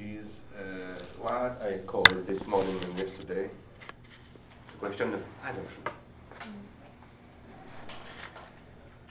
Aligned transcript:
is 0.00 0.26
uh, 0.58 1.04
what 1.20 1.60
I 1.62 1.78
called 1.86 2.26
this 2.26 2.40
morning 2.46 2.82
and 2.82 2.96
yesterday 2.96 3.50
the 4.72 4.78
question 4.78 5.12
of 5.12 5.20
adoption. 5.44 5.82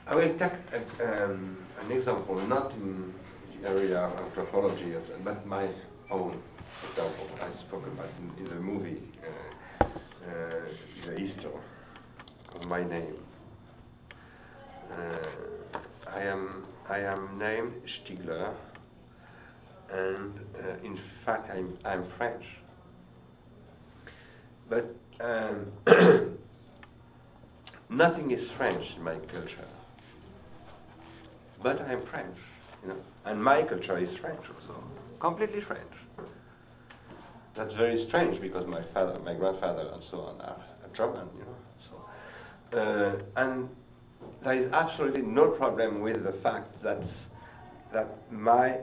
I 0.08 0.16
will 0.16 0.34
take 0.40 0.52
a, 0.74 1.24
um, 1.24 1.58
an 1.84 1.92
example, 1.92 2.42
not 2.48 2.72
in 2.72 3.14
the 3.62 3.70
area 3.70 4.00
of 4.00 4.18
anthropology, 4.26 4.96
but 5.24 5.46
my 5.46 5.70
own 6.10 6.42
example. 6.90 7.28
I 7.40 7.68
spoke 7.68 7.86
about 7.86 8.10
in, 8.20 8.46
in 8.46 8.50
the 8.50 8.60
movie, 8.60 9.02
uh, 9.22 9.86
uh, 9.86 9.90
the 11.06 11.18
Easter 11.20 11.52
of 12.56 12.66
my 12.68 12.84
name. 12.84 13.16
Uh, 14.92 15.78
I 16.12 16.22
am 16.24 16.66
I 16.90 17.00
am 17.02 17.38
named 17.38 17.74
Stiegler, 17.86 18.56
and 19.92 20.40
uh, 20.56 20.86
in 20.86 21.00
fact 21.26 21.50
I'm 21.52 21.78
I'm 21.86 22.06
French. 22.18 22.44
But 24.70 24.96
um, 25.20 25.72
nothing 27.90 28.32
is 28.32 28.50
French 28.58 28.84
in 28.96 29.04
my 29.04 29.16
culture. 29.16 29.68
But 31.62 31.82
I'm 31.82 32.06
French, 32.08 32.38
you 32.84 32.90
know, 32.90 32.98
and 33.26 33.44
my 33.44 33.64
culture 33.64 33.98
is 33.98 34.10
French 34.22 34.40
also, 34.40 34.82
completely 35.20 35.62
French. 35.68 35.92
That's 37.58 37.74
very 37.74 38.06
strange 38.08 38.40
because 38.40 38.66
my 38.68 38.82
father, 38.94 39.20
my 39.20 39.34
grandfather, 39.34 39.90
and 39.94 40.04
so 40.10 40.20
on 40.20 40.40
are 40.40 40.64
German, 40.96 41.28
you 41.38 41.46
know. 41.46 41.58
So, 42.72 42.78
uh, 42.80 43.16
and 43.36 43.70
there 44.44 44.64
is 44.64 44.72
absolutely 44.72 45.22
no 45.22 45.50
problem 45.52 46.02
with 46.02 46.24
the 46.24 46.34
fact 46.44 46.82
that 46.84 47.02
that 47.92 48.32
my 48.32 48.78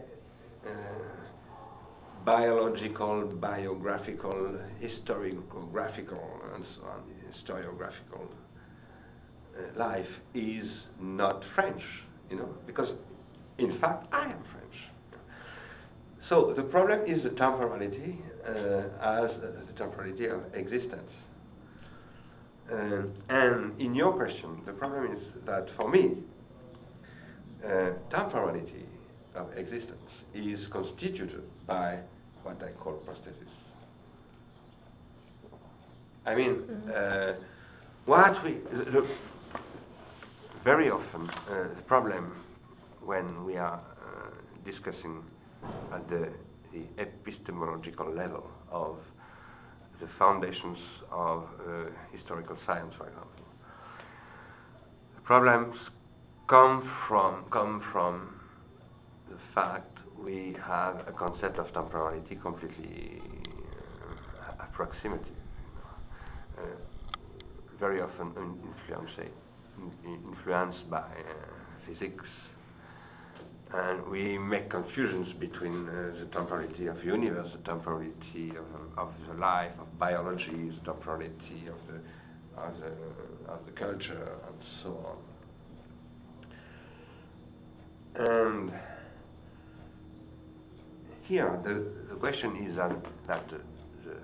biological, 2.26 3.24
biographical, 3.40 4.58
historiographical, 4.82 6.54
and 6.54 6.64
so 6.74 6.82
on, 6.88 7.02
historiographical 7.32 8.26
uh, 9.56 9.78
life 9.78 10.08
is 10.34 10.66
not 11.00 11.42
French, 11.54 11.82
you 12.28 12.36
know, 12.36 12.48
because 12.66 12.88
in 13.58 13.78
fact 13.80 14.06
I 14.12 14.24
am 14.24 14.42
French. 14.52 14.74
So 16.28 16.52
the 16.56 16.64
problem 16.64 17.00
is 17.06 17.22
the 17.22 17.30
temporality 17.30 18.18
uh, 18.44 18.50
as 18.50 19.30
uh, 19.30 19.52
the 19.66 19.72
temporality 19.78 20.26
of 20.26 20.40
existence. 20.54 21.12
Uh, 22.70 23.02
and 23.28 23.80
in 23.80 23.94
your 23.94 24.12
question, 24.12 24.60
the 24.66 24.72
problem 24.72 25.16
is 25.16 25.22
that 25.46 25.68
for 25.76 25.88
me, 25.88 26.16
uh, 27.64 27.90
temporality 28.10 28.84
of 29.36 29.56
existence 29.56 30.05
is 30.36 30.60
constituted 30.70 31.42
by 31.66 31.98
what 32.42 32.62
I 32.62 32.70
call 32.82 32.94
prosthesis. 33.06 33.52
I 36.24 36.34
mean, 36.34 36.56
mm-hmm. 36.56 36.90
uh, 36.94 37.44
what 38.04 38.44
we 38.44 38.58
look 38.92 39.06
very 40.64 40.90
often 40.90 41.30
uh, 41.30 41.68
the 41.76 41.82
problem 41.86 42.32
when 43.04 43.44
we 43.44 43.56
are 43.56 43.80
uh, 43.80 44.30
discussing 44.68 45.22
at 45.92 46.08
the, 46.08 46.28
the 46.72 46.82
epistemological 47.00 48.12
level 48.12 48.44
of 48.70 48.96
the 50.00 50.08
foundations 50.18 50.78
of 51.12 51.44
uh, 51.44 51.84
historical 52.12 52.56
science, 52.66 52.92
for 52.98 53.06
example. 53.06 53.44
The 55.14 55.22
problems 55.22 55.76
come 56.48 56.90
from 57.08 57.44
come 57.50 57.82
from 57.92 58.34
the 59.30 59.36
fact 59.54 59.95
we 60.24 60.56
have 60.64 61.06
a 61.06 61.12
concept 61.12 61.58
of 61.58 61.72
temporality 61.72 62.36
completely 62.42 63.20
uh, 63.20 64.64
approximative, 64.64 65.26
uh, 66.58 66.62
very 67.78 68.00
often 68.00 68.32
influenced, 68.88 69.20
influenced 70.04 70.90
by 70.90 70.98
uh, 70.98 71.86
physics 71.86 72.24
and 73.74 74.06
we 74.08 74.38
make 74.38 74.70
confusions 74.70 75.32
between 75.40 75.88
uh, 75.88 76.12
the 76.20 76.26
temporality 76.32 76.86
of 76.86 77.02
universe, 77.04 77.48
the 77.52 77.62
temporality 77.64 78.50
of, 78.50 78.98
of 78.98 79.12
the 79.28 79.34
life, 79.34 79.72
of 79.80 79.98
biology, 79.98 80.70
the 80.70 80.92
temporality 80.92 81.66
of 81.68 81.76
the, 81.88 82.60
of 82.62 82.72
the, 82.80 83.52
of 83.52 83.58
the 83.66 83.72
culture, 83.72 84.28
and 84.46 84.56
so 84.82 84.96
on. 85.04 85.16
And 88.18 88.72
here, 91.26 91.58
the, 91.64 91.86
the 92.08 92.18
question 92.20 92.56
is 92.68 92.76
that, 92.76 92.92
that 93.26 93.48
the, 93.48 94.16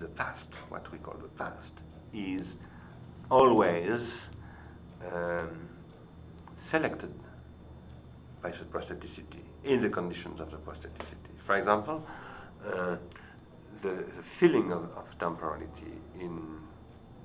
the, 0.00 0.06
past, 0.08 0.44
what 0.68 0.90
we 0.90 0.98
call 0.98 1.14
the 1.20 1.28
past, 1.28 1.56
is 2.14 2.46
always 3.30 4.00
um, 5.12 5.68
selected 6.70 7.12
by 8.42 8.50
the 8.50 8.64
prostheticity 8.72 9.42
in 9.64 9.82
the 9.82 9.88
conditions 9.88 10.40
of 10.40 10.50
the 10.50 10.56
prostheticity. 10.56 11.30
For 11.46 11.58
example, 11.58 12.02
uh, 12.66 12.96
the, 13.82 13.88
the, 13.88 14.04
feeling 14.38 14.72
of, 14.72 14.84
of 14.96 15.04
temporality 15.18 15.92
in 16.18 16.58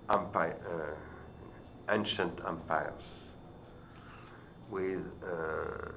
empire, 0.10 0.58
uh, 0.70 1.94
ancient 1.94 2.40
empires 2.48 3.02
with 4.70 5.00
uh, 5.24 5.92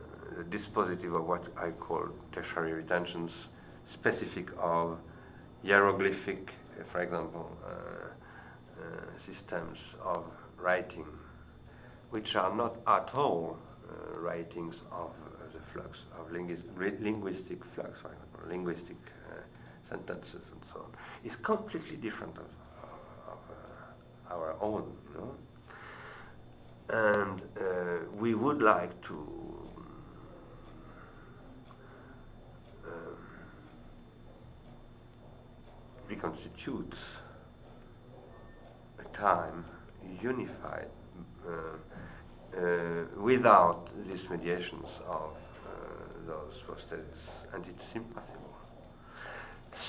dispositive 0.51 1.17
of 1.19 1.27
what 1.27 1.45
I 1.57 1.71
call 1.71 2.09
tertiary 2.33 2.73
retentions, 2.73 3.31
specific 3.95 4.47
of 4.61 4.99
hieroglyphic, 5.65 6.49
for 6.93 7.03
example, 7.03 7.51
uh, 7.65 8.09
uh, 8.79 8.85
systems 9.27 9.77
of 10.05 10.25
writing, 10.57 11.05
which 12.11 12.35
are 12.37 12.55
not 12.55 12.77
at 12.87 13.13
all 13.15 13.57
uh, 13.89 14.19
writings 14.21 14.75
of 14.93 15.11
uh, 15.11 15.53
the 15.53 15.61
flux, 15.73 15.99
of 16.19 16.31
linguistic 16.31 17.59
flux, 17.75 17.91
for 18.03 18.13
example, 18.13 18.41
linguistic 18.49 18.97
uh, 19.31 19.41
sentences 19.91 20.43
and 20.53 20.63
so 20.73 20.81
on, 20.81 20.91
is 21.25 21.33
completely 21.45 21.97
different 21.97 22.37
of, 22.37 22.45
of 23.33 23.39
our 24.31 24.55
own. 24.61 24.93
You 25.13 25.21
know? 25.21 25.35
And 26.91 27.43
we 28.21 28.35
would 28.35 28.63
like 28.63 28.93
to 29.09 29.15
um, 32.87 33.17
reconstitute 36.09 36.95
a 38.99 39.17
time 39.17 39.65
unified 40.23 40.89
uh, 41.47 41.51
uh, 42.57 43.05
without 43.23 43.89
these 44.07 44.21
mediations 44.31 44.87
of 45.07 45.31
uh, 45.31 45.71
those 46.27 46.55
prosthetics, 46.67 47.55
and 47.55 47.65
it's 47.67 47.85
impossible. 47.95 48.57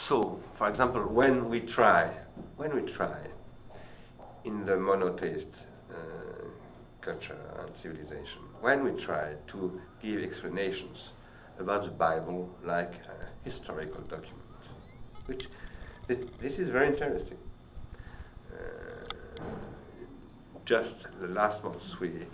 So, 0.07 0.39
for 0.57 0.69
example, 0.69 1.01
when 1.01 1.49
we 1.49 1.61
try, 1.61 2.13
when 2.57 2.75
we 2.75 2.91
try 2.93 3.19
in 4.45 4.65
the 4.65 4.75
monotheist 4.75 5.47
uh, 5.89 5.95
culture 7.01 7.37
and 7.59 7.71
civilization, 7.81 8.41
when 8.61 8.83
we 8.83 9.03
try 9.05 9.33
to 9.51 9.79
give 10.01 10.21
explanations 10.21 10.97
about 11.59 11.83
the 11.83 11.91
Bible 11.91 12.49
like 12.65 12.91
a 12.91 13.49
historical 13.49 14.01
document, 14.01 14.35
which 15.25 15.43
this, 16.09 16.17
this 16.41 16.53
is 16.53 16.69
very 16.71 16.91
interesting. 16.91 17.37
Uh, 18.51 19.43
just 20.65 20.89
the 21.21 21.27
last 21.27 21.63
months 21.63 21.85
we 22.01 22.25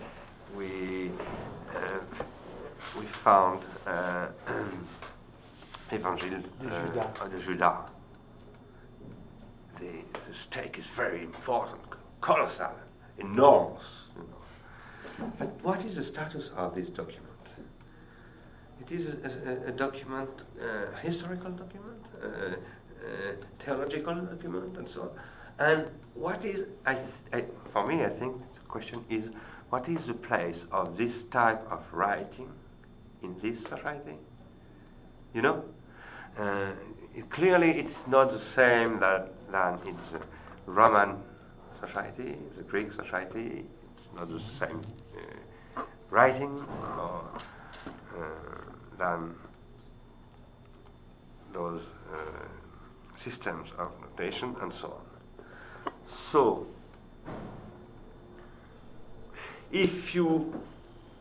we 0.56 1.12
uh, 1.76 1.98
we 2.98 3.06
found 3.22 3.62
uh, 3.86 4.28
Evangel 5.92 6.42
uh, 6.62 7.24
of 7.24 7.30
the 7.30 7.38
Judas. 7.46 7.76
The, 9.78 9.84
the 9.84 10.34
stake 10.50 10.76
is 10.78 10.86
very 10.96 11.22
important, 11.22 11.82
colossal, 12.22 12.72
enormous. 13.18 13.82
You 14.16 14.22
know. 14.22 15.32
But 15.38 15.62
what 15.62 15.84
is 15.84 15.94
the 15.96 16.10
status 16.12 16.44
of 16.56 16.74
this 16.74 16.86
document? 16.96 17.24
It 18.80 18.94
is 18.94 19.06
a, 19.06 19.68
a, 19.68 19.68
a 19.68 19.72
document, 19.72 20.30
a 20.60 20.98
historical 21.06 21.50
document, 21.50 22.00
a 22.22 22.56
theological 23.64 24.14
document, 24.14 24.76
and 24.76 24.88
so 24.94 25.02
on. 25.02 25.10
And 25.58 25.86
what 26.14 26.44
is, 26.44 26.66
I, 26.84 26.98
I, 27.32 27.44
for 27.72 27.86
me, 27.86 28.04
I 28.04 28.10
think 28.18 28.36
the 28.36 28.68
question 28.68 29.04
is 29.10 29.22
what 29.70 29.88
is 29.88 29.98
the 30.06 30.14
place 30.14 30.56
of 30.70 30.96
this 30.96 31.12
type 31.32 31.60
of 31.70 31.80
writing 31.92 32.48
in 33.22 33.34
this 33.42 33.58
society? 33.64 34.16
You 35.34 35.42
know? 35.42 35.64
Uh, 36.38 36.72
it, 37.14 37.30
clearly, 37.32 37.70
it's 37.70 38.08
not 38.08 38.30
the 38.30 38.42
same 38.54 39.00
that, 39.00 39.32
than 39.50 39.88
in 39.88 39.96
the 40.12 40.20
Roman 40.70 41.16
society, 41.80 42.36
the 42.56 42.62
Greek 42.62 42.88
society. 42.92 43.64
It's 43.64 44.14
not 44.14 44.28
the 44.28 44.40
same 44.60 44.84
uh, 45.16 45.82
writing 46.10 46.64
or, 46.98 47.40
uh, 47.86 48.22
than 48.98 49.34
those 51.54 51.80
those 51.80 51.82
uh, 52.12 52.65
systems 53.28 53.68
of 53.78 53.90
notation 54.00 54.54
and 54.62 54.72
so 54.80 54.88
on. 54.88 55.92
So, 56.32 56.66
if 59.72 60.14
you 60.14 60.54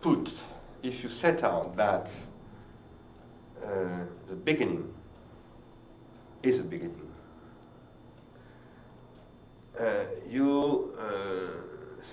put, 0.02 0.30
if 0.84 1.04
you 1.04 1.10
set 1.22 1.44
out 1.44 1.76
that 1.78 2.08
uh, 3.64 4.06
the 4.30 4.36
beginning 4.36 4.86
is 6.44 6.60
a 6.60 6.64
beginning, 6.64 7.02
uh, 9.80 10.06
you 10.30 10.94
uh, 11.00 11.66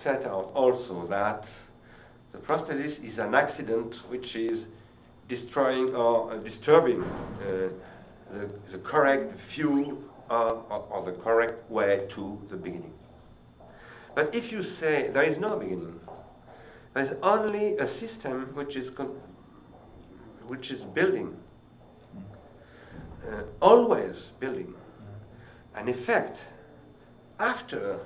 set 0.02 0.26
out 0.26 0.50
also 0.54 1.06
that 1.08 1.44
the 2.32 2.38
prosthesis 2.38 2.98
is 3.04 3.18
an 3.18 3.34
accident 3.34 3.94
which 4.08 4.34
is 4.34 4.64
destroying 5.28 5.94
or 5.94 6.32
uh, 6.32 6.38
disturbing 6.38 7.02
uh, 7.02 7.68
the, 8.32 8.48
the, 8.72 8.78
correct 8.78 9.32
view 9.54 10.04
or, 10.30 10.64
or, 10.90 11.10
the 11.10 11.18
correct 11.22 11.70
way 11.70 12.08
to 12.14 12.38
the 12.50 12.56
beginning. 12.56 12.92
But 14.14 14.30
if 14.32 14.50
you 14.50 14.62
say 14.80 15.10
there 15.12 15.24
is 15.30 15.38
no 15.40 15.58
beginning, 15.58 16.00
there 16.94 17.06
is 17.06 17.12
only 17.22 17.76
a 17.76 17.88
system 18.00 18.50
which 18.54 18.76
is 18.76 18.88
which 20.46 20.70
is 20.70 20.80
building, 20.94 21.34
uh, 23.26 23.42
always 23.60 24.14
building, 24.40 24.74
an 25.76 25.88
effect 25.88 26.36
after 27.38 28.00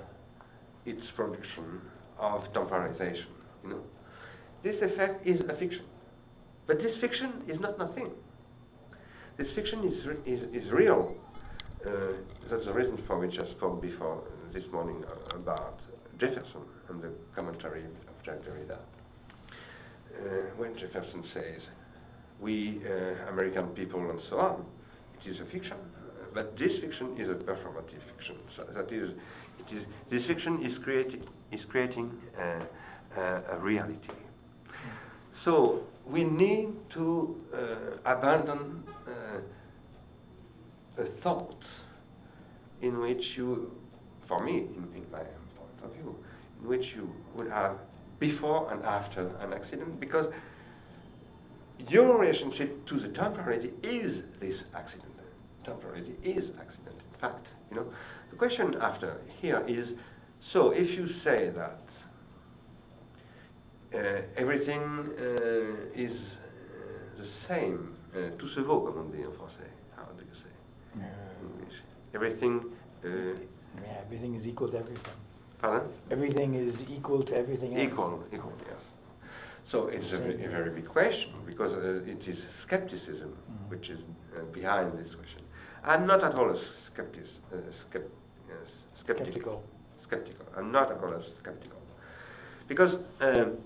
its 0.84 1.02
production 1.16 1.80
of 2.18 2.42
temporalization. 2.52 3.26
You 3.64 3.70
know, 3.70 3.80
this 4.62 4.76
effect 4.80 5.26
is 5.26 5.40
a 5.48 5.56
fiction, 5.58 5.84
but 6.66 6.78
this 6.78 6.96
fiction 7.00 7.42
is 7.48 7.58
not 7.60 7.78
nothing. 7.78 8.10
This 9.38 9.48
fiction 9.54 9.84
is 9.84 10.40
is, 10.40 10.64
is 10.64 10.72
real. 10.72 11.14
Uh, 11.86 11.90
that's 12.50 12.64
the 12.64 12.72
reason 12.72 12.98
for 13.06 13.18
which 13.18 13.38
I 13.38 13.50
spoke 13.52 13.80
before 13.82 14.22
this 14.52 14.64
morning 14.72 15.04
uh, 15.04 15.36
about 15.36 15.78
Jefferson 16.18 16.62
and 16.88 17.02
the 17.02 17.10
commentary 17.34 17.84
of 17.84 18.24
Jacques 18.24 18.42
Derrida. 18.44 18.78
Uh, 18.78 20.24
when 20.56 20.74
Jefferson 20.78 21.22
says, 21.34 21.62
"We 22.40 22.80
uh, 22.84 23.30
American 23.30 23.68
people 23.68 24.10
and 24.10 24.20
so 24.30 24.38
on," 24.38 24.64
it 25.22 25.30
is 25.30 25.36
a 25.40 25.50
fiction 25.52 25.76
but 26.36 26.54
this 26.58 26.70
fiction 26.82 27.16
is 27.18 27.30
a 27.30 27.32
performative 27.32 28.02
fiction. 28.14 28.36
So 28.56 28.64
that 28.74 28.92
is, 28.92 29.10
it 29.58 29.74
is 29.74 29.84
this 30.10 30.22
fiction 30.26 30.62
is 30.64 30.76
creating 30.84 31.22
is 31.50 31.60
creating 31.70 32.12
uh, 32.38 32.60
uh, 33.18 33.40
a 33.52 33.58
reality. 33.58 34.12
So 35.46 35.80
we 36.04 36.24
need 36.24 36.68
to 36.94 37.36
uh, 37.54 37.58
abandon 38.04 38.82
uh, 39.08 41.02
a 41.02 41.04
thought 41.22 41.62
in 42.82 43.00
which 43.00 43.22
you, 43.36 43.70
for 44.28 44.44
me, 44.44 44.66
in, 44.76 44.88
in 44.94 45.06
my 45.10 45.20
point 45.56 45.80
of 45.84 45.92
view, 45.92 46.14
in 46.60 46.68
which 46.68 46.84
you 46.94 47.08
would 47.34 47.48
have 47.48 47.76
before 48.18 48.70
and 48.72 48.84
after 48.84 49.28
an 49.38 49.54
accident, 49.54 50.00
because 50.00 50.26
your 51.88 52.18
relationship 52.18 52.86
to 52.88 53.00
the 53.00 53.08
temporality 53.08 53.70
is 53.82 54.24
this 54.40 54.56
accident 54.74 55.12
temporality 55.66 56.14
is 56.24 56.44
accident, 56.60 56.96
in 57.12 57.20
fact. 57.20 57.46
You 57.70 57.76
know, 57.76 57.86
the 58.30 58.36
question 58.36 58.74
after 58.80 59.20
here 59.40 59.62
is, 59.68 59.88
so 60.52 60.70
if 60.70 60.88
you 60.96 61.08
say 61.24 61.50
that 61.56 61.80
everything 64.36 64.82
uh, 65.18 66.00
is 66.00 66.12
uh, 66.12 67.22
the 67.22 67.28
same, 67.48 67.94
uh, 68.14 68.30
tout 68.38 68.48
se 68.54 68.60
vaut, 68.60 68.80
comme 68.80 68.98
on 68.98 69.10
dit 69.10 69.24
en 69.24 69.32
français. 69.32 69.70
How 69.96 70.04
do 70.16 70.22
you 70.24 70.34
say? 70.42 71.04
English. 71.42 71.76
Everything. 72.14 72.60
Uh, 73.04 73.08
yeah, 73.82 74.00
everything 74.04 74.34
is 74.34 74.46
equal 74.46 74.68
to 74.68 74.78
everything. 74.78 75.12
Pardon? 75.60 75.88
Everything 76.10 76.54
is 76.54 76.74
equal 76.88 77.22
to 77.24 77.34
everything 77.34 77.76
else. 77.76 77.92
Equal, 77.92 78.22
equal, 78.32 78.52
yes. 78.66 78.80
So 79.70 79.88
it's 79.88 80.12
a, 80.12 80.16
a 80.16 80.48
very 80.48 80.70
big 80.70 80.88
question 80.88 81.32
because 81.46 81.72
uh, 81.72 82.10
it 82.10 82.22
is 82.26 82.38
skepticism 82.66 83.30
mm-hmm. 83.30 83.70
which 83.70 83.88
is 83.88 83.98
uh, 84.36 84.44
behind 84.52 84.92
this 84.92 85.14
question. 85.14 85.42
I'm 85.84 86.06
not 86.06 86.22
at 86.22 86.34
all 86.34 86.50
a 86.50 86.60
skeptic, 86.92 87.24
uh, 87.52 87.56
skept, 87.90 88.08
skeptical. 89.02 89.62
skeptical. 90.06 90.46
I'm 90.56 90.70
not 90.70 90.90
at 90.90 91.02
all 91.02 91.12
a 91.12 91.22
skeptical. 91.42 91.78
Because 92.68 92.94
um, 93.20 93.56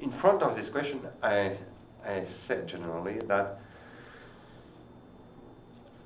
in 0.00 0.12
front 0.20 0.42
of 0.42 0.56
this 0.56 0.70
question, 0.70 1.00
I, 1.22 1.56
said 2.46 2.68
generally 2.68 3.18
that 3.28 3.60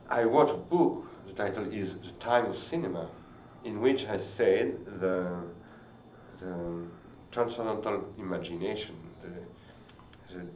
I 0.08 0.22
wrote 0.22 0.50
a 0.50 0.56
book, 0.56 1.04
the 1.26 1.32
title 1.34 1.64
is 1.64 1.90
The 2.02 2.24
Time 2.24 2.46
of 2.46 2.56
Cinema, 2.70 3.10
in 3.64 3.80
which 3.80 4.00
I 4.08 4.18
said 4.38 4.78
the, 5.00 5.42
the 6.40 6.86
transcendental 7.32 8.04
imagination, 8.18 8.96
the, 9.22 10.34
the 10.34 10.46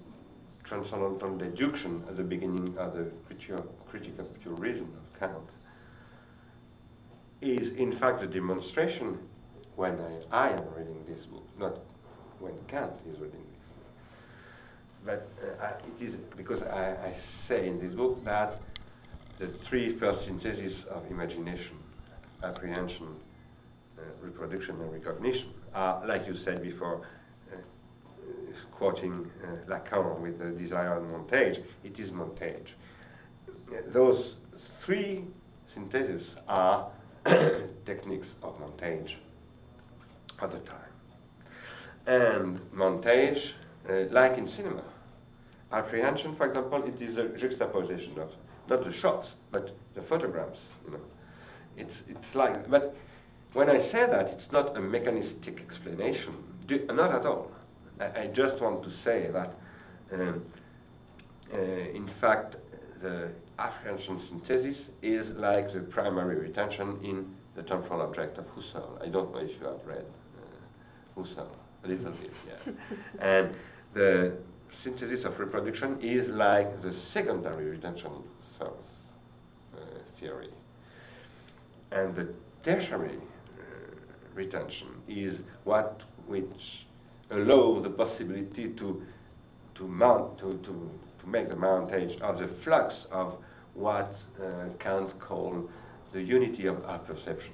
transcendental 0.66 1.36
deduction 1.36 2.04
at 2.08 2.16
the 2.16 2.22
beginning 2.22 2.76
of 2.78 2.94
the 2.94 3.10
of 4.18 4.40
pure 4.42 4.54
reason 4.54 4.84
of 4.84 5.18
Kant 5.18 5.34
is 7.42 7.76
in 7.78 7.98
fact 7.98 8.22
a 8.22 8.26
demonstration 8.26 9.18
when 9.76 9.98
I, 10.32 10.48
I 10.48 10.48
am 10.50 10.64
reading 10.76 11.04
this 11.08 11.24
book, 11.26 11.42
not 11.58 11.78
when 12.40 12.52
Kant 12.69 12.92
is 13.08 13.19
reading 13.20 13.40
this. 13.40 13.60
But 15.04 15.28
uh, 15.42 15.64
I, 15.64 15.69
it 16.02 16.08
is 16.08 16.14
because 16.37 16.62
I, 16.62 17.08
I, 17.08 17.16
say 17.48 17.66
in 17.66 17.81
this 17.81 17.94
book 17.96 18.22
that 18.25 18.60
the 19.38 19.50
three 19.69 19.98
first 19.98 20.26
syntheses 20.26 20.75
of 20.90 21.06
imagination, 21.10 21.76
apprehension, 22.44 23.08
uh, 23.98 24.02
reproduction, 24.22 24.81
and 24.81 24.92
recognition 24.92 25.50
are, 25.75 26.06
like 26.06 26.26
you 26.26 26.34
said 26.44 26.62
before, 26.62 27.06
quoting 28.81 29.31
uh, 29.44 29.70
Lacan 29.70 30.20
with 30.20 30.38
the 30.38 30.58
desire 30.58 30.96
and 30.96 31.06
montage, 31.06 31.62
it 31.84 32.00
is 32.00 32.10
montage. 32.10 32.66
Those 33.92 34.25
three 34.87 35.25
syntheses 35.75 36.26
are 36.48 36.90
techniques 37.84 38.26
of 38.42 38.54
montage 38.54 39.10
at 40.42 40.50
the 40.50 40.58
time. 40.60 40.89
And 42.10 42.58
montage, 42.74 43.38
uh, 43.88 44.12
like 44.12 44.36
in 44.36 44.50
cinema, 44.56 44.82
apprehension, 45.70 46.34
for 46.34 46.48
example, 46.48 46.82
it 46.84 47.00
is 47.00 47.16
a 47.16 47.38
juxtaposition 47.38 48.18
of 48.18 48.30
not 48.68 48.84
the 48.84 48.92
shots, 49.00 49.28
but 49.52 49.70
the 49.94 50.02
photographs. 50.08 50.58
You 50.85 50.94
know, 50.94 51.00
it's 51.76 51.92
it's 52.08 52.35
like. 52.35 52.68
But 52.68 52.96
when 53.52 53.70
I 53.70 53.78
say 53.92 54.06
that, 54.11 54.26
it's 54.26 54.50
not 54.50 54.76
a 54.76 54.80
mechanistic 54.80 55.61
explanation, 55.61 56.35
not 56.88 57.14
at 57.14 57.25
all. 57.25 57.52
I, 58.00 58.23
I 58.23 58.26
just 58.35 58.61
want 58.61 58.82
to 58.82 58.90
say 59.04 59.30
that, 59.32 59.54
um, 60.12 60.42
uh, 61.54 61.58
in 61.58 62.11
fact, 62.20 62.56
the 63.02 63.28
apprehension 63.61 64.20
synthesis 64.28 64.82
is 65.02 65.28
like 65.37 65.73
the 65.73 65.80
primary 65.92 66.40
retention 66.40 66.99
in 67.04 67.37
the 67.54 67.62
temporal 67.62 68.02
object 68.02 68.37
of 68.37 68.46
Husserl. 68.46 69.00
I 69.00 69.08
don't 69.11 69.30
know 69.32 69.38
if 69.38 69.50
you 69.61 69.66
have 69.68 69.87
read 69.87 70.06
uh, 70.06 71.20
Husserl, 71.20 71.50
little 71.88 72.12
bit, 72.12 72.32
yeah. 72.46 72.72
and 73.20 73.54
the 73.94 74.32
synthesis 74.84 75.25
of 75.25 75.38
reproduction 75.38 75.99
is 76.00 76.28
like 76.30 76.82
the 76.82 76.94
secondary 77.12 77.70
retention 77.70 78.10
uh, 78.60 78.68
theory. 80.18 80.49
And 81.92 82.14
the 82.14 82.28
tertiary 82.64 83.16
uh, 83.18 83.94
retention 84.34 84.88
is 85.08 85.38
what 85.64 86.00
which 86.26 86.44
allows 87.30 87.82
the 87.82 87.90
possibility 87.90 88.75
to 88.78 89.02
to 89.76 89.87
mount 89.87 90.38
to, 90.38 90.58
to, 90.58 90.90
to 91.20 91.26
make 91.26 91.49
the 91.49 91.54
mountage 91.54 92.20
of 92.20 92.38
the 92.38 92.50
flux 92.64 92.94
of 93.10 93.34
what 93.75 94.14
uh, 94.42 94.66
Kant 94.78 95.18
called 95.20 95.68
the 96.12 96.20
unity 96.20 96.66
of 96.66 96.84
our 96.84 96.99
perception. 96.99 97.52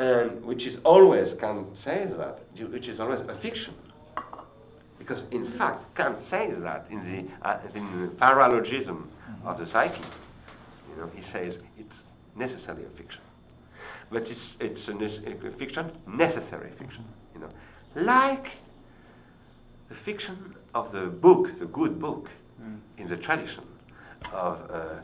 And 0.00 0.42
which 0.46 0.62
is 0.62 0.78
always, 0.82 1.28
Kant 1.40 1.66
says 1.84 2.08
that, 2.16 2.40
which 2.72 2.86
is 2.86 2.98
always 2.98 3.20
a 3.20 3.38
fiction. 3.42 3.74
Because 4.98 5.22
in 5.30 5.58
fact, 5.58 5.94
Kant 5.94 6.16
says 6.30 6.56
that 6.62 6.86
in 6.90 7.28
the, 7.42 7.46
uh, 7.46 7.60
in 7.74 7.84
the 7.84 8.08
paralogism 8.16 9.04
of 9.44 9.58
the 9.58 9.66
psyche. 9.70 10.00
You 10.88 11.02
know, 11.02 11.10
he 11.14 11.22
says 11.34 11.52
it's 11.76 11.92
necessarily 12.34 12.84
a 12.84 12.96
fiction. 12.96 13.20
But 14.10 14.22
it's, 14.22 14.40
it's 14.58 14.88
a, 14.88 15.50
a 15.50 15.58
fiction, 15.58 15.92
necessary 16.08 16.70
fiction. 16.78 17.04
You 17.34 17.40
know, 17.40 17.50
like 17.94 18.44
the 19.90 19.96
fiction 20.06 20.54
of 20.74 20.92
the 20.92 21.06
book, 21.08 21.46
the 21.58 21.66
good 21.66 22.00
book, 22.00 22.26
mm. 22.58 22.78
in 22.96 23.10
the 23.10 23.16
tradition 23.16 23.64
of 24.32 24.58
uh, 24.70 25.00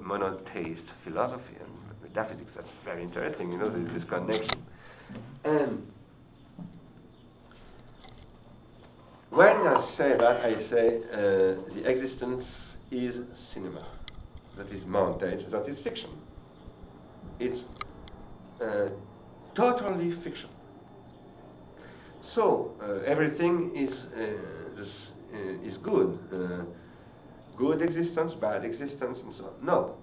monotheist 0.00 0.82
philosophy 1.04 1.56
and 1.60 1.79
metaphysics. 2.14 2.50
That's 2.54 2.68
very 2.84 3.02
interesting, 3.02 3.52
you 3.52 3.58
know, 3.58 3.70
this, 3.70 3.92
this 3.94 4.08
connection. 4.08 4.62
And 5.44 5.82
when 9.30 9.48
I 9.48 9.94
say 9.96 10.12
that, 10.18 10.40
I 10.40 10.54
say 10.70 11.00
uh, 11.12 11.74
the 11.74 11.82
existence 11.86 12.44
is 12.90 13.14
cinema. 13.54 13.86
That 14.56 14.66
is 14.72 14.82
montage. 14.84 15.50
That 15.50 15.68
is 15.68 15.78
fiction. 15.84 16.10
It's 17.38 17.60
uh, 18.60 18.88
totally 19.54 20.16
fiction. 20.22 20.50
So 22.34 22.72
uh, 22.82 23.04
everything 23.06 23.72
is 23.74 23.96
uh, 24.16 24.82
uh 24.82 25.68
is 25.68 25.76
good. 25.82 26.18
Uh, 26.32 26.64
good 27.56 27.82
existence, 27.82 28.32
bad 28.40 28.64
existence, 28.64 29.18
and 29.24 29.34
so 29.36 29.44
on. 29.44 29.64
No, 29.64 29.94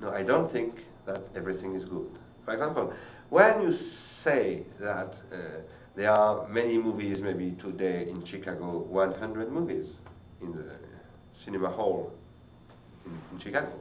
no, 0.00 0.10
I 0.10 0.22
don't 0.22 0.52
think 0.52 0.74
that 1.08 1.22
everything 1.34 1.74
is 1.74 1.88
good. 1.88 2.06
For 2.44 2.52
example, 2.54 2.92
when 3.30 3.62
you 3.62 3.78
say 4.24 4.62
that 4.80 5.14
uh, 5.32 5.36
there 5.96 6.10
are 6.10 6.46
many 6.48 6.78
movies, 6.78 7.18
maybe 7.20 7.56
today 7.60 8.06
in 8.08 8.24
Chicago, 8.30 8.78
100 8.78 9.50
movies 9.50 9.86
in 10.40 10.52
the 10.52 10.70
cinema 11.44 11.70
hall 11.70 12.12
in, 13.04 13.12
in 13.32 13.42
Chicago. 13.42 13.72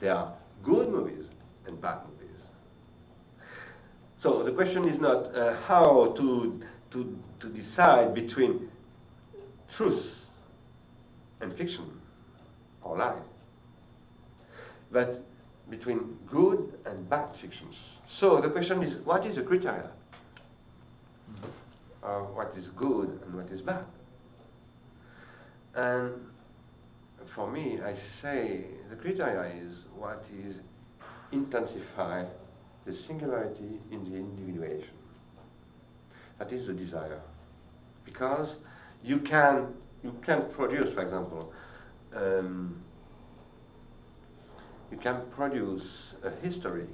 There 0.00 0.14
are 0.14 0.34
good 0.64 0.88
movies 0.88 1.24
and 1.66 1.80
bad 1.80 1.98
movies. 2.06 2.36
So 4.22 4.42
the 4.44 4.52
question 4.52 4.88
is 4.88 5.00
not 5.00 5.36
uh, 5.36 5.60
how 5.66 6.14
to, 6.16 6.60
to, 6.92 7.18
to 7.40 7.48
decide 7.48 8.14
between 8.14 8.68
truth 9.76 10.04
and 11.40 11.56
fiction 11.56 11.90
or 12.82 12.98
lie, 12.98 13.20
but 14.90 15.22
between 15.70 16.16
good 16.30 16.72
and 16.86 17.08
bad 17.08 17.28
fictions. 17.40 17.74
So 18.20 18.40
the 18.40 18.48
question 18.48 18.82
is, 18.82 19.04
what 19.04 19.26
is 19.26 19.36
the 19.36 19.42
criteria 19.42 19.90
of 22.02 22.34
what 22.34 22.54
is 22.58 22.64
good 22.76 23.20
and 23.24 23.34
what 23.34 23.50
is 23.52 23.60
bad? 23.60 23.84
And 25.74 26.12
for 27.34 27.50
me, 27.50 27.78
I 27.84 27.94
say 28.22 28.64
the 28.90 28.96
criteria 28.96 29.62
is 29.62 29.76
what 29.96 30.24
is 30.46 30.54
intensify 31.32 32.24
the 32.86 32.96
singularity 33.06 33.80
in 33.92 34.10
the 34.10 34.16
individuation. 34.16 34.94
That 36.38 36.52
is 36.52 36.66
the 36.66 36.72
desire. 36.72 37.20
Because 38.04 38.48
you 39.02 39.18
can 39.20 39.68
you 40.02 40.14
can 40.24 40.46
produce, 40.56 40.94
for 40.94 41.02
example, 41.02 41.52
um, 42.14 42.82
you 44.90 44.98
can 44.98 45.22
produce 45.36 45.82
a 46.24 46.30
history 46.46 46.86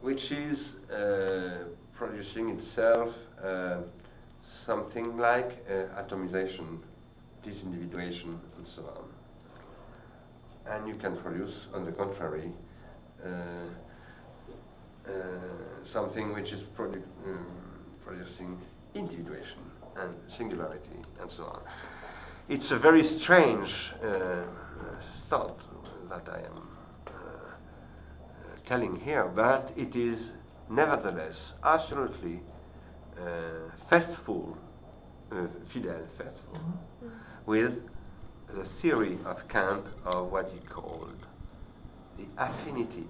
which 0.00 0.20
is 0.30 0.58
uh, 0.92 1.64
producing 1.96 2.58
itself 2.58 3.14
uh, 3.44 3.78
something 4.66 5.16
like 5.16 5.64
uh, 5.68 6.02
atomization, 6.02 6.78
disindividuation, 7.46 8.38
and 8.56 8.66
so 8.74 8.82
on. 8.82 10.74
And 10.74 10.88
you 10.88 10.96
can 10.96 11.16
produce, 11.18 11.54
on 11.74 11.84
the 11.84 11.92
contrary, 11.92 12.50
uh, 13.24 13.28
uh, 15.06 15.10
something 15.92 16.32
which 16.32 16.52
is 16.52 16.60
produ 16.76 17.02
um, 17.26 17.46
producing 18.04 18.58
individuation 18.94 19.58
and 19.96 20.14
singularity, 20.38 20.98
and 21.20 21.30
so 21.36 21.44
on. 21.44 21.60
It's 22.48 22.70
a 22.70 22.78
very 22.78 23.20
strange 23.22 23.70
uh, 24.04 24.44
thought 25.28 25.58
that 26.12 26.28
I 26.30 26.40
am 26.40 26.68
telling 28.68 29.00
here, 29.00 29.30
but 29.34 29.72
it 29.76 29.96
is 29.96 30.18
nevertheless 30.70 31.34
absolutely 31.64 32.40
uh, 33.18 33.70
faithful, 33.88 34.56
uh, 35.30 35.46
fidel, 35.72 36.00
faithful, 36.18 36.54
mm-hmm. 36.54 37.08
with 37.46 37.72
the 38.48 38.66
theory 38.80 39.18
of 39.24 39.36
Kant 39.50 39.84
of 40.04 40.30
what 40.30 40.50
he 40.52 40.60
called 40.68 41.26
the 42.18 42.24
affinity 42.42 43.06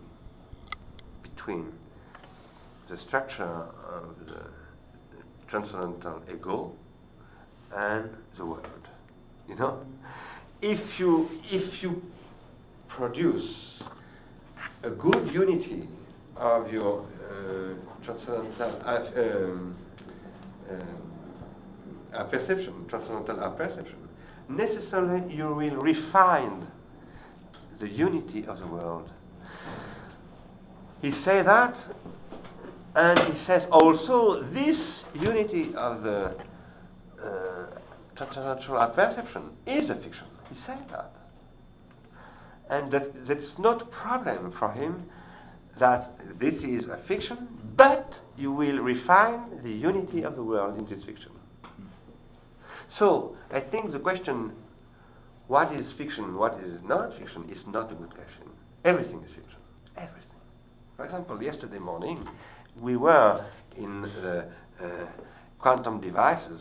between 1.23 1.73
the 2.89 2.97
structure 3.09 3.45
of 3.45 4.15
the 4.27 4.43
transcendental 5.51 6.23
ego 6.33 6.73
and 7.77 8.11
the 8.39 8.47
world. 8.47 8.89
You 9.49 9.57
know, 9.57 9.81
if 10.61 10.81
you 10.99 11.29
if 11.51 11.83
you 11.83 12.01
produce 12.97 13.51
a 14.83 14.91
good 14.91 15.29
unity 15.33 15.89
of 16.37 16.71
your 16.73 17.05
uh, 17.05 18.05
transcendental 18.05 18.83
um, 19.17 19.77
uh, 22.15 22.25
perception, 22.25 22.87
transcendental 22.89 23.51
perception, 23.53 23.97
necessarily 24.49 25.35
you 25.35 25.45
will 25.45 25.77
refine 25.77 26.67
the 27.81 27.89
unity 27.89 28.45
of 28.47 28.59
the 28.59 28.67
world. 28.67 29.11
He 31.01 31.11
says 31.25 31.47
that, 31.47 31.75
and 32.95 33.35
he 33.35 33.47
says 33.47 33.63
also 33.71 34.43
this 34.53 34.77
unity 35.15 35.73
of 35.77 36.03
the 36.03 36.37
uh, 37.23 37.67
transcendental 38.17 38.93
perception 38.95 39.51
is 39.67 39.89
a 39.91 39.95
fiction. 39.95 40.27
He 40.49 40.57
said 40.67 40.85
that 40.91 41.22
and 42.73 42.91
that 42.91 43.26
that's 43.29 43.59
not 43.59 43.91
problem 43.91 44.55
for 44.59 44.73
him 44.73 45.05
that 45.79 46.19
this 46.41 46.55
is 46.55 46.85
a 46.85 46.99
fiction, 47.07 47.49
but 47.76 48.11
you 48.37 48.50
will 48.50 48.79
refine 48.79 49.61
the 49.62 49.71
unity 49.71 50.23
of 50.23 50.37
the 50.37 50.43
world 50.43 50.79
in 50.79 50.85
this 50.87 51.05
fiction. 51.05 51.33
So 52.99 53.37
I 53.52 53.61
think 53.61 53.93
the 53.93 53.99
question, 53.99 54.52
what 55.49 55.75
is 55.75 55.85
fiction, 55.99 56.37
what 56.37 56.59
is 56.64 56.79
not 56.85 57.19
fiction, 57.19 57.45
is 57.50 57.59
not 57.67 57.91
a 57.93 57.95
good 57.95 58.11
question. 58.11 58.49
Everything 58.85 59.23
is 59.23 59.31
fiction. 59.35 59.61
Everything. 59.97 60.41
For 60.97 61.05
example, 61.05 61.43
yesterday 61.43 61.79
morning, 61.79 62.26
we 62.81 62.97
were 62.97 63.45
in 63.76 64.02
the 64.02 64.47
uh, 64.83 65.07
quantum 65.59 66.00
devices 66.00 66.61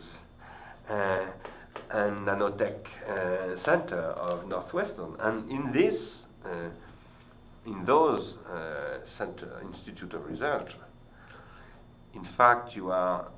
uh, 0.90 1.26
and 1.92 2.26
nanotech 2.26 2.78
uh, 3.08 3.64
center 3.64 4.00
of 4.00 4.48
Northwestern. 4.48 5.14
And 5.20 5.50
in 5.50 5.72
this, 5.72 6.00
uh, 6.44 6.70
in 7.66 7.84
those 7.84 8.34
uh, 8.50 8.98
center, 9.18 9.60
institute 9.70 10.14
of 10.14 10.24
research, 10.26 10.70
in 12.14 12.26
fact, 12.36 12.74
you 12.74 12.90
are 12.90 13.28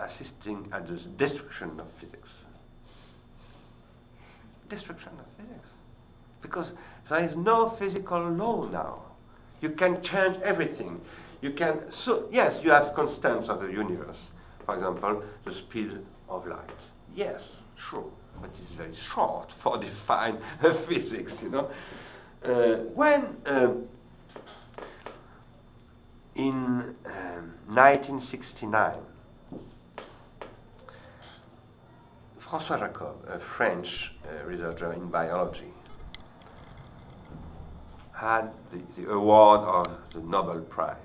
assisting 0.00 0.68
at 0.72 0.86
the 0.86 0.96
destruction 1.18 1.78
of 1.78 1.86
physics. 2.00 2.28
Destruction 4.70 5.10
of 5.18 5.26
physics. 5.36 5.68
Because 6.40 6.66
there 7.10 7.24
is 7.24 7.32
no 7.36 7.76
physical 7.78 8.30
law 8.30 8.68
now. 8.68 9.02
You 9.60 9.70
can 9.70 10.02
change 10.02 10.36
everything. 10.42 11.00
You 11.42 11.52
can, 11.52 11.80
so, 12.04 12.28
yes, 12.32 12.52
you 12.62 12.70
have 12.70 12.94
constants 12.94 13.48
of 13.48 13.60
the 13.60 13.68
universe. 13.68 14.16
For 14.64 14.76
example, 14.76 15.22
the 15.44 15.52
speed 15.68 15.90
of 16.28 16.46
light. 16.46 16.70
Yes, 17.14 17.40
true, 17.88 18.10
but 18.40 18.50
it's 18.62 18.76
very 18.76 18.96
short 19.14 19.48
for 19.62 19.78
define 19.78 20.38
physics, 20.88 21.32
you 21.42 21.50
know. 21.50 21.70
Uh, 22.44 22.84
when 22.94 23.36
um, 23.46 23.84
in 26.34 26.94
um, 27.06 27.54
1969, 27.68 28.94
François 32.48 32.78
Jacob, 32.80 33.16
a 33.28 33.40
French 33.56 33.86
uh, 34.26 34.44
researcher 34.44 34.92
in 34.92 35.08
biology, 35.08 35.72
had 38.12 38.50
the, 38.72 38.80
the 39.00 39.10
award 39.10 39.60
of 39.60 39.98
the 40.14 40.20
Nobel 40.20 40.60
Prize 40.62 40.96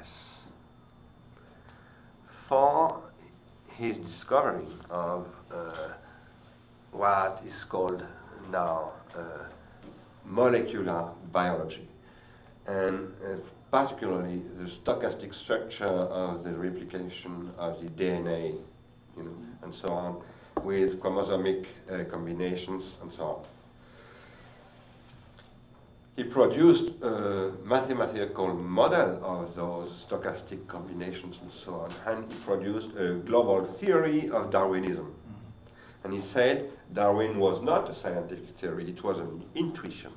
for 2.50 3.01
his 3.75 3.96
discovery 3.98 4.67
of 4.89 5.25
uh, 5.53 5.93
what 6.91 7.41
is 7.46 7.53
called 7.70 8.03
now 8.51 8.91
uh, 9.17 9.22
molecular 10.25 11.10
biology, 11.32 11.88
and 12.67 13.08
uh, 13.24 13.38
particularly 13.72 14.41
the 14.58 14.70
stochastic 14.84 15.32
structure 15.44 15.86
of 15.86 16.44
the 16.44 16.51
replication 16.51 17.51
of 17.58 17.82
the 17.82 17.89
DNA, 17.89 18.58
you 19.15 19.24
know, 19.24 19.36
and 19.63 19.74
so 19.82 19.89
on, 19.89 20.22
with 20.63 21.00
chromosomic 21.01 21.65
uh, 21.91 22.03
combinations 22.10 22.84
and 23.01 23.12
so 23.17 23.24
on. 23.24 23.46
He 26.15 26.24
produced 26.24 27.00
a 27.03 27.51
mathematical 27.63 28.51
model 28.56 29.20
of 29.24 29.56
those 29.56 29.91
stochastic 30.10 30.67
combinations 30.67 31.36
and 31.41 31.51
so 31.63 31.74
on, 31.75 31.94
and 32.08 32.32
he 32.32 32.39
produced 32.44 32.88
a 32.98 33.22
global 33.27 33.77
theory 33.79 34.27
of 34.34 34.51
Darwinism. 34.51 35.13
And 36.03 36.13
he 36.13 36.24
said 36.34 36.72
Darwin 36.94 37.38
was 37.38 37.62
not 37.63 37.89
a 37.89 38.01
scientific 38.01 38.60
theory, 38.60 38.89
it 38.89 39.03
was 39.03 39.17
an 39.17 39.44
intuition. 39.56 40.13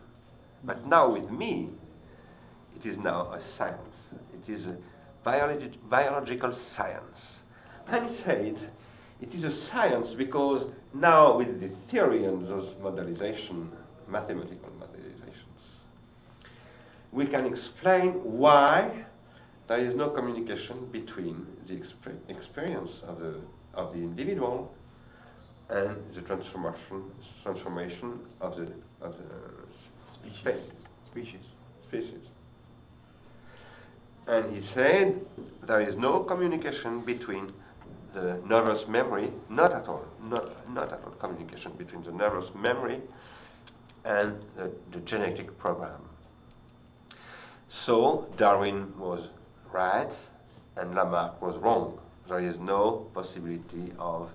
But 0.64 0.86
now 0.86 1.12
with 1.12 1.30
me, 1.30 1.70
it 2.76 2.88
is 2.88 2.96
now 3.02 3.32
a 3.32 3.40
science. 3.58 3.94
It 4.34 4.52
is 4.52 4.64
a 4.66 4.76
biologi- 5.26 5.76
biological 5.88 6.56
science. 6.76 7.16
And 7.88 8.10
he 8.10 8.16
said, 8.24 8.70
it 9.20 9.34
is 9.34 9.44
a 9.44 9.66
science 9.70 10.08
because 10.16 10.70
now 10.94 11.36
with 11.36 11.60
the 11.60 11.70
theory 11.90 12.24
and 12.24 12.46
those 12.46 12.72
modelization, 12.80 13.68
mathematical 14.08 14.70
modelizations, 14.78 15.60
we 17.12 17.26
can 17.26 17.46
explain 17.46 18.12
why 18.22 19.04
there 19.68 19.84
is 19.84 19.94
no 19.96 20.10
communication 20.10 20.88
between 20.90 21.46
the 21.68 21.74
exper 21.74 22.16
experience 22.28 22.90
of 23.06 23.18
the, 23.20 23.40
of 23.74 23.92
the 23.92 23.98
individual 23.98 24.72
and 25.70 25.96
the 26.14 26.20
transformation, 26.22 27.04
transformation 27.42 28.18
of 28.40 28.56
the, 28.56 28.68
of 29.04 29.14
the 29.16 30.30
species. 30.32 30.60
Species. 31.10 31.40
species. 31.88 32.20
And 34.26 34.54
he 34.54 34.68
said 34.74 35.20
there 35.66 35.80
is 35.80 35.94
no 35.96 36.20
communication 36.24 37.04
between 37.04 37.52
the 38.14 38.40
nervous 38.46 38.82
memory, 38.88 39.30
not 39.48 39.72
at 39.72 39.86
all, 39.86 40.04
not, 40.22 40.68
not 40.72 40.92
at 40.92 41.00
all 41.04 41.12
communication 41.12 41.72
between 41.78 42.02
the 42.02 42.12
nervous 42.12 42.48
memory 42.54 43.00
and 44.04 44.36
the, 44.56 44.70
the 44.92 45.00
genetic 45.06 45.56
program. 45.58 46.00
So 47.86 48.26
Darwin 48.38 48.92
was 48.98 49.28
right 49.72 50.10
and 50.76 50.94
Lamarck 50.94 51.40
was 51.40 51.56
wrong. 51.62 51.98
There 52.28 52.40
is 52.40 52.56
no 52.60 53.06
possibility 53.14 53.92
of 53.98 54.28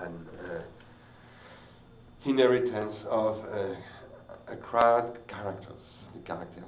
an 0.00 0.12
uh, 0.44 0.62
inheritance 2.24 2.96
of 3.08 3.38
uh, 3.44 4.52
acquired 4.52 5.18
characters, 5.28 5.72
the 6.14 6.20
characters. 6.26 6.64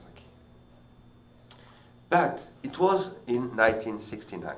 But 2.11 2.41
it 2.63 2.79
was 2.79 3.13
in 3.27 3.55
1969 3.55 4.55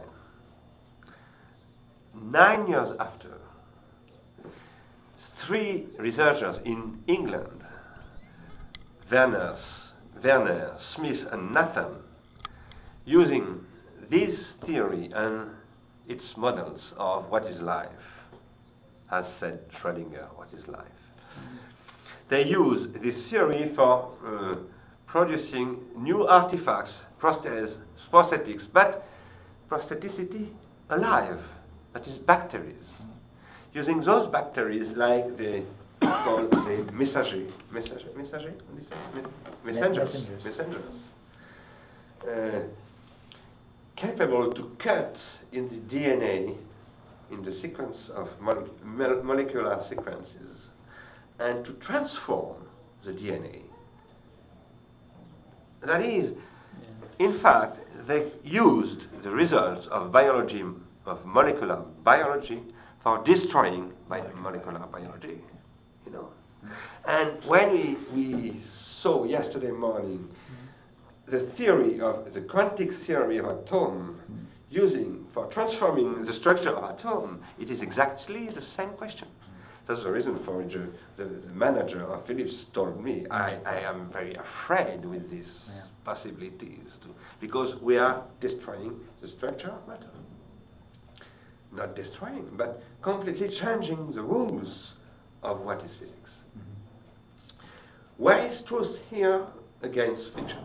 nine 2.15 2.67
years 2.67 2.97
after, 2.99 3.39
three 5.47 5.87
researchers 5.99 6.57
in 6.65 6.99
England, 7.07 7.63
Werner, 9.11 9.59
Werner, 10.23 10.77
Smith, 10.95 11.19
and 11.33 11.53
Nathan, 11.53 11.97
using 13.05 13.61
this 14.11 14.39
theory 14.67 15.11
and 15.15 15.51
its 16.09 16.23
models 16.37 16.81
of 16.97 17.29
what 17.31 17.47
is 17.47 17.61
life, 17.61 17.89
as 19.13 19.25
said 19.41 19.61
Schrödinger, 19.81 20.27
what 20.37 20.49
is 20.57 20.67
life. 20.69 20.87
They 22.31 22.45
use 22.45 22.93
this 23.03 23.15
theory 23.29 23.73
for 23.75 24.13
uh, 24.25 24.55
producing 25.07 25.79
new 25.97 26.27
artifacts, 26.27 26.93
prosthetics, 27.21 28.63
but 28.73 29.05
prostheticity 29.69 30.49
alive 30.91 31.41
that 31.93 32.07
is 32.07 32.19
bacteria. 32.19 32.75
Using 33.73 34.01
those 34.01 34.31
bacteria 34.33 34.85
like 34.97 35.37
the 35.37 35.65
called 36.01 36.51
the 36.51 36.89
messager, 36.93 37.47
messager, 37.71 38.09
messager, 38.17 38.55
messengers, 39.65 40.15
messengers, 40.45 40.85
uh, 42.29 42.61
capable 43.97 44.53
to 44.55 44.71
cut 44.83 45.15
in 45.53 45.69
the 45.69 45.95
DNA 45.95 46.57
in 47.31 47.45
the 47.45 47.59
sequence 47.63 47.97
of 48.15 48.29
mole 48.41 48.67
molecular 49.23 49.85
sequences 49.89 50.59
and 51.39 51.65
to 51.65 51.73
transform 51.87 52.57
the 53.05 53.13
DNA. 53.13 53.63
That 55.87 56.03
is, 56.03 56.33
in 57.19 57.41
fact, 57.43 57.79
they 58.07 58.33
used 58.45 59.01
the 59.23 59.31
results 59.31 59.87
of 59.91 60.13
biology 60.13 60.63
of 61.07 61.19
molecular 61.25 61.83
biology 62.05 62.63
for 63.03 63.25
destroying 63.25 63.93
molecular 64.09 64.87
biology, 64.93 65.43
you 66.05 66.13
know. 66.13 66.29
And 67.07 67.43
when 67.49 67.73
we, 67.73 67.97
we 68.15 68.65
saw 69.03 69.25
yesterday 69.25 69.71
morning 69.71 70.29
mm-hmm. 70.29 71.31
the 71.31 71.51
theory 71.57 72.01
of 72.01 72.27
the 72.35 72.41
quantic 72.41 73.07
theory 73.07 73.39
of 73.39 73.47
atom 73.47 74.21
mm-hmm. 74.31 74.45
Using 74.71 75.27
for 75.35 75.53
transforming 75.53 76.25
the 76.25 76.35
structure 76.41 76.71
of 76.71 76.99
atom, 76.99 77.41
it 77.59 77.71
is 77.71 77.81
exactly 77.81 78.49
the 78.49 78.63
same 78.77 78.91
question. 78.91 79.29
That's 79.89 80.03
the 80.03 80.11
reason 80.11 80.39
for 80.45 80.59
which 80.59 80.73
the, 80.73 81.25
the, 81.25 81.53
manager 81.53 82.05
of 82.05 82.25
Philips 82.27 82.53
told 82.73 83.03
me 83.03 83.27
I, 83.31 83.59
I 83.67 83.81
am 83.81 84.11
very 84.13 84.37
afraid 84.37 85.05
with 85.05 85.29
these 85.31 85.45
yeah. 85.67 85.83
possibilities 86.05 86.87
to, 87.03 87.09
because 87.41 87.81
we 87.83 87.97
are 87.97 88.23
destroying 88.41 89.01
the 89.21 89.29
structure 89.37 89.71
of 89.71 89.89
matter 89.89 90.07
not 91.73 91.95
destroying, 91.95 92.47
but 92.57 92.83
completely 93.03 93.49
changing 93.63 94.13
the 94.15 94.23
rules 94.23 94.69
of 95.43 95.61
what 95.61 95.79
is 95.85 95.91
physics. 95.99 96.17
Mm-hmm. 96.59 98.23
Where 98.23 98.53
is 98.53 98.61
truth 98.69 98.97
here 99.09 99.47
against 99.83 100.23
fiction? 100.35 100.65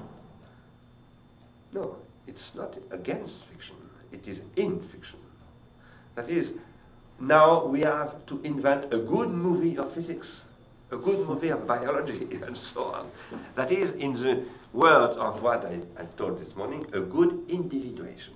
No, 1.74 1.98
it's 2.28 2.40
not 2.56 2.74
against 2.92 3.34
fiction, 3.52 3.76
it 4.12 4.28
is 4.28 4.38
in 4.56 4.80
fiction. 4.92 5.20
That 6.16 6.30
is, 6.30 6.48
now 7.20 7.66
we 7.66 7.82
have 7.82 8.26
to 8.28 8.42
invent 8.44 8.94
a 8.94 8.98
good 8.98 9.30
movie 9.30 9.78
of 9.78 9.94
physics, 9.94 10.28
a 10.92 10.98
good 10.98 11.28
movie 11.28 11.50
of 11.50 11.68
biology, 11.68 12.28
and 12.46 12.58
so 12.74 12.84
on. 12.86 13.12
That 13.56 13.72
is, 13.72 13.90
in 14.00 14.14
the 14.14 14.46
words 14.74 15.18
of 15.20 15.42
what 15.42 15.66
I, 15.66 15.80
I 16.00 16.06
told 16.18 16.40
this 16.40 16.56
morning, 16.56 16.86
a 16.94 17.00
good 17.00 17.46
individuation. 17.50 18.34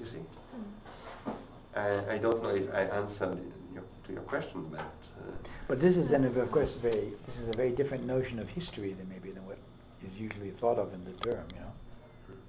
You 0.00 0.06
see? 0.06 1.32
I, 1.74 2.14
I 2.14 2.18
don't 2.18 2.42
know 2.42 2.50
if 2.50 2.72
I 2.72 2.82
answered 2.82 3.38
your, 3.72 3.82
to 4.06 4.12
your 4.12 4.22
question, 4.22 4.66
but. 4.70 4.80
Uh, 4.80 5.32
but 5.68 5.80
this 5.80 5.96
is 5.96 6.08
then, 6.10 6.24
of 6.24 6.52
course, 6.52 6.70
very. 6.80 7.12
This 7.26 7.36
is 7.42 7.48
a 7.52 7.56
very 7.56 7.70
different 7.72 8.06
notion 8.06 8.38
of 8.38 8.48
history 8.48 8.94
than 8.94 9.08
maybe 9.08 9.30
than 9.30 9.44
what 9.46 9.58
is 10.02 10.12
usually 10.16 10.52
thought 10.60 10.78
of 10.78 10.92
in 10.94 11.04
the 11.04 11.12
term. 11.24 11.44
You 11.54 11.60
know, 11.60 11.65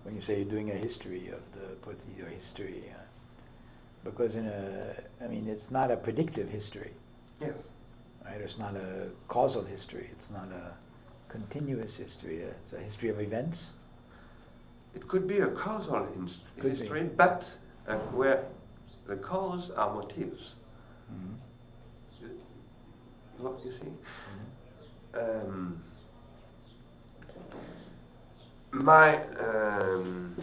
when 0.08 0.16
you 0.16 0.22
say 0.26 0.38
you're 0.38 0.50
doing 0.50 0.72
a 0.72 0.74
history 0.74 1.28
of 1.28 1.42
the 1.54 1.94
your 2.18 2.30
history, 2.30 2.82
uh, 2.96 4.10
because 4.10 4.34
in 4.34 4.48
a, 4.48 4.96
I 5.22 5.28
mean, 5.28 5.50
it's 5.50 5.70
not 5.70 5.92
a 5.92 5.98
predictive 5.98 6.48
history. 6.48 6.92
Yes. 7.42 7.52
Right. 8.24 8.40
It's 8.40 8.58
not 8.58 8.78
a 8.78 9.10
causal 9.28 9.66
history. 9.66 10.10
It's 10.10 10.32
not 10.32 10.48
a 10.48 10.72
continuous 11.30 11.92
history. 11.98 12.38
It's 12.38 12.74
a 12.74 12.82
history 12.90 13.10
of 13.10 13.20
events. 13.20 13.58
It 14.96 15.06
could 15.10 15.28
be 15.28 15.40
a 15.40 15.48
causal 15.48 16.08
history, 16.56 17.04
be. 17.04 17.10
but 17.10 17.44
uh, 17.90 17.98
where 18.16 18.46
the 19.10 19.18
cause 19.18 19.70
are 19.76 19.94
motives. 19.94 20.40
Mm-hmm. 21.12 21.34
You, 22.22 22.30
what 23.40 23.60
you 23.66 23.74
see? 23.74 23.92
Mm-hmm. 25.18 25.52
Um, 25.52 25.84
my 28.72 29.24
um, 29.40 30.36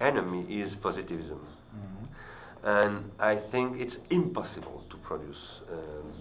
enemy 0.00 0.42
is 0.62 0.72
positivism. 0.82 1.40
Mm-hmm. 1.76 2.66
And 2.66 3.10
I 3.18 3.40
think 3.50 3.80
it's 3.80 3.96
impossible 4.10 4.84
to 4.90 4.96
produce 4.98 5.36
um, 5.72 6.12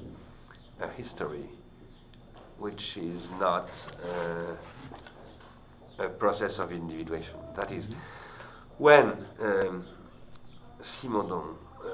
a 0.82 0.90
history 1.02 1.50
which 2.58 2.82
is 2.98 3.22
not 3.40 3.70
uh, 4.04 4.56
a 6.00 6.10
process 6.10 6.52
of 6.58 6.72
individuation. 6.72 7.36
That 7.56 7.72
is, 7.72 7.84
mm-hmm. 7.84 8.00
when 8.78 9.06
um, 9.42 9.86
Simondon 11.02 11.56
uh, 11.86 11.90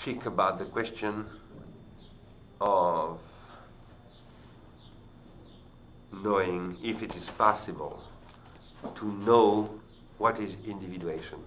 speak 0.00 0.26
about 0.26 0.58
the 0.58 0.64
question 0.66 1.26
of 2.60 3.18
knowing 6.22 6.76
if 6.82 7.02
it 7.02 7.14
is 7.16 7.28
possible 7.36 8.00
to 8.98 9.06
know 9.06 9.70
what 10.18 10.40
is 10.40 10.50
individuation. 10.66 11.38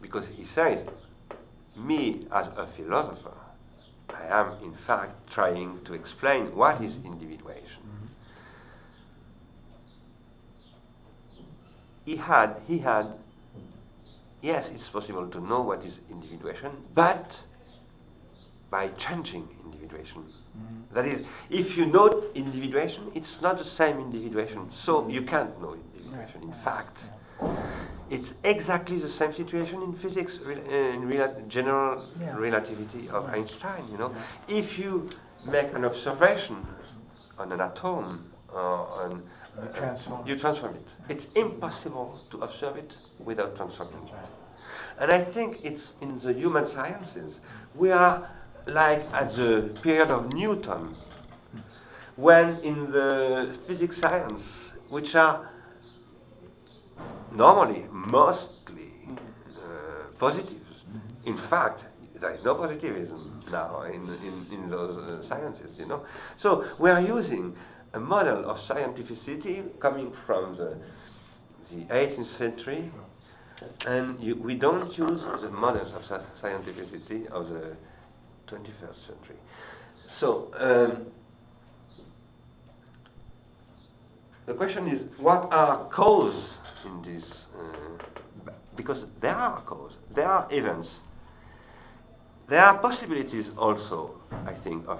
Because 0.00 0.24
he 0.34 0.46
says, 0.54 0.86
me 1.76 2.26
as 2.34 2.46
a 2.56 2.68
philosopher, 2.76 3.34
I 4.10 4.40
am 4.40 4.62
in 4.62 4.76
fact 4.86 5.12
trying 5.34 5.78
to 5.86 5.94
explain 5.94 6.54
what 6.56 6.82
is 6.82 6.92
individuation. 7.04 7.82
He 12.04 12.16
had 12.16 12.56
he 12.66 12.78
had 12.78 13.06
yes, 14.42 14.64
it's 14.70 14.88
possible 14.92 15.28
to 15.28 15.40
know 15.40 15.62
what 15.62 15.84
is 15.84 15.92
individuation, 16.10 16.72
but 16.94 17.26
by 18.70 18.88
changing 19.08 19.48
individuation. 19.64 20.24
Mm. 20.58 20.94
That 20.94 21.06
is, 21.06 21.24
if 21.50 21.76
you 21.76 21.86
know 21.86 22.24
individuation, 22.34 23.10
it's 23.14 23.26
not 23.40 23.58
the 23.58 23.64
same 23.78 23.98
individuation, 23.98 24.70
so 24.84 25.08
you 25.08 25.22
can't 25.22 25.60
know 25.60 25.74
individuation. 25.74 26.42
In 26.42 26.54
fact, 26.64 26.96
it's 28.10 28.28
exactly 28.44 29.00
the 29.00 29.12
same 29.18 29.32
situation 29.36 29.82
in 29.82 29.98
physics, 30.02 30.32
uh, 30.44 30.50
in 30.50 31.08
rela 31.08 31.48
general 31.48 32.06
yeah. 32.20 32.36
relativity 32.36 33.08
of 33.08 33.24
Einstein. 33.26 33.88
You 33.90 33.98
know, 33.98 34.14
if 34.48 34.78
you 34.78 35.10
make 35.46 35.72
an 35.74 35.84
observation 35.84 36.66
on 37.38 37.52
an 37.52 37.60
atom 37.60 38.30
or 38.52 38.60
on 38.60 39.22
you 39.56 39.68
transform. 39.78 40.26
You 40.26 40.38
transform 40.38 40.76
it. 40.76 40.86
It's 41.08 41.24
impossible 41.34 42.20
to 42.30 42.38
observe 42.38 42.76
it 42.76 42.92
without 43.18 43.56
transforming 43.56 44.08
it. 44.08 44.14
And 44.98 45.10
I 45.10 45.24
think 45.32 45.58
it's 45.62 45.82
in 46.00 46.20
the 46.24 46.32
human 46.32 46.68
sciences. 46.74 47.34
We 47.74 47.90
are 47.90 48.28
like 48.66 49.00
at 49.12 49.34
the 49.36 49.74
period 49.82 50.10
of 50.10 50.32
Newton, 50.32 50.96
when 52.16 52.60
in 52.62 52.90
the 52.90 53.56
physics 53.66 53.96
science, 54.00 54.42
which 54.88 55.14
are 55.14 55.50
normally 57.34 57.86
mostly 57.90 58.92
uh, 59.56 60.18
positives, 60.18 60.60
in 61.24 61.38
fact, 61.48 61.82
there 62.20 62.34
is 62.34 62.44
no 62.44 62.54
positivism 62.54 63.42
now 63.50 63.82
in, 63.82 64.08
in, 64.08 64.46
in 64.52 64.70
those 64.70 64.96
uh, 64.96 65.28
sciences, 65.28 65.70
you 65.76 65.86
know. 65.86 66.04
So 66.42 66.64
we 66.78 66.90
are 66.90 67.00
using 67.00 67.54
a 67.94 68.00
model 68.00 68.48
of 68.48 68.56
scientificity 68.68 69.64
coming 69.80 70.12
from 70.26 70.56
the, 70.56 70.76
the 71.70 71.82
18th 71.92 72.38
century, 72.38 72.92
and 73.86 74.22
you, 74.22 74.36
we 74.36 74.54
don't 74.54 74.96
use 74.96 75.20
the 75.42 75.50
models 75.50 75.92
of 75.94 76.20
scientificity 76.42 77.26
of 77.30 77.48
the 77.48 77.76
21st 78.48 79.06
century. 79.06 79.36
So 80.20 80.50
um, 80.58 81.06
the 84.46 84.54
question 84.54 84.88
is, 84.88 85.00
what 85.20 85.48
are 85.50 85.88
causes 85.90 86.44
in 86.84 87.02
this? 87.02 87.24
Uh, 87.56 88.52
because 88.76 89.04
there 89.20 89.34
are 89.34 89.62
causes, 89.62 89.96
there 90.14 90.26
are 90.26 90.48
events 90.50 90.88
there 92.52 92.60
are 92.62 92.78
possibilities 92.78 93.46
also, 93.56 94.10
I 94.30 94.54
think, 94.62 94.84
of, 94.86 94.98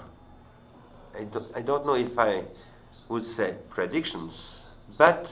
I 1.14 1.24
don't, 1.24 1.57
I 1.57 1.61
don't 1.61 1.85
know 1.85 1.94
if 1.94 2.18
I 2.18 2.44
would 3.11 3.24
say 3.37 3.57
predictions, 3.68 4.33
but 4.96 5.26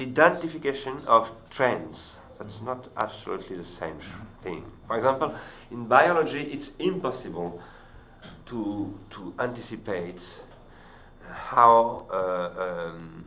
identification 0.00 1.02
of 1.06 1.28
trends. 1.56 1.96
That's 2.40 2.50
not 2.62 2.88
absolutely 2.96 3.58
the 3.58 3.66
same 3.78 4.00
thing. 4.46 4.64
For 4.86 4.96
example, 4.98 5.36
in 5.70 5.88
biology, 5.88 6.42
it's 6.52 6.70
impossible 6.78 7.60
to, 8.50 8.94
to 9.14 9.34
anticipate 9.40 10.20
how 11.28 12.06
uh, 12.12 12.62
um, 12.62 13.24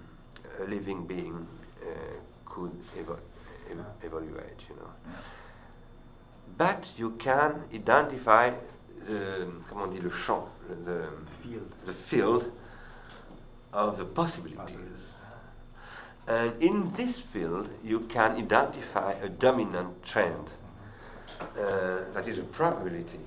a 0.62 0.70
living 0.70 1.06
being 1.06 1.46
uh, 1.82 1.86
could 2.46 2.72
evo- 2.98 3.20
ev- 3.72 3.86
evaluate, 4.04 4.60
you 4.70 4.76
know 4.76 4.90
but 6.60 6.84
you 6.98 7.12
can 7.24 7.64
identify 7.74 8.50
um, 9.08 9.64
comment 9.70 9.88
on 9.88 9.94
dit 9.94 10.02
le 10.02 10.12
champ, 10.26 10.46
the 10.86 11.08
field, 11.42 11.72
the 11.86 11.96
field 12.10 12.44
of 13.72 13.98
the 13.98 14.04
possibilities. 14.04 14.76
And 16.28 16.62
in 16.62 16.94
this 16.98 17.16
field, 17.34 17.70
you 17.82 18.02
can 18.14 18.34
identify 18.34 19.14
a 19.14 19.30
dominant 19.30 19.96
trend. 20.12 20.50
Uh, 21.40 22.14
that 22.14 22.28
is 22.28 22.38
a 22.38 22.44
probability. 22.44 23.20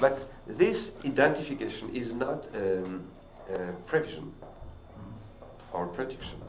But 0.00 0.18
this 0.46 0.76
identification 1.04 1.94
is 1.94 2.12
not 2.12 2.44
um, 2.54 3.04
uh, 3.52 3.72
prevision 3.86 4.32
or 5.72 5.86
prediction. 5.88 6.40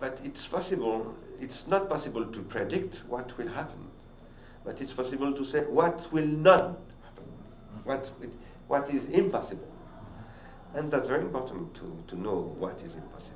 But 0.00 0.18
it's 0.22 0.46
possible 0.50 1.14
it's 1.40 1.68
not 1.68 1.88
possible 1.88 2.24
to 2.24 2.40
predict 2.42 2.96
what 3.08 3.36
will 3.38 3.48
happen, 3.48 3.86
but 4.64 4.80
it's 4.80 4.92
possible 4.92 5.32
to 5.32 5.50
say 5.52 5.60
what 5.60 6.12
will 6.12 6.26
not 6.26 6.78
happen, 7.04 7.24
what, 7.84 8.04
what 8.66 8.92
is 8.92 9.02
impossible. 9.12 9.68
And 10.74 10.90
that's 10.92 11.06
very 11.06 11.22
important 11.22 11.74
to, 11.74 12.02
to 12.08 12.20
know 12.20 12.54
what 12.58 12.76
is 12.84 12.92
impossible. 12.92 13.28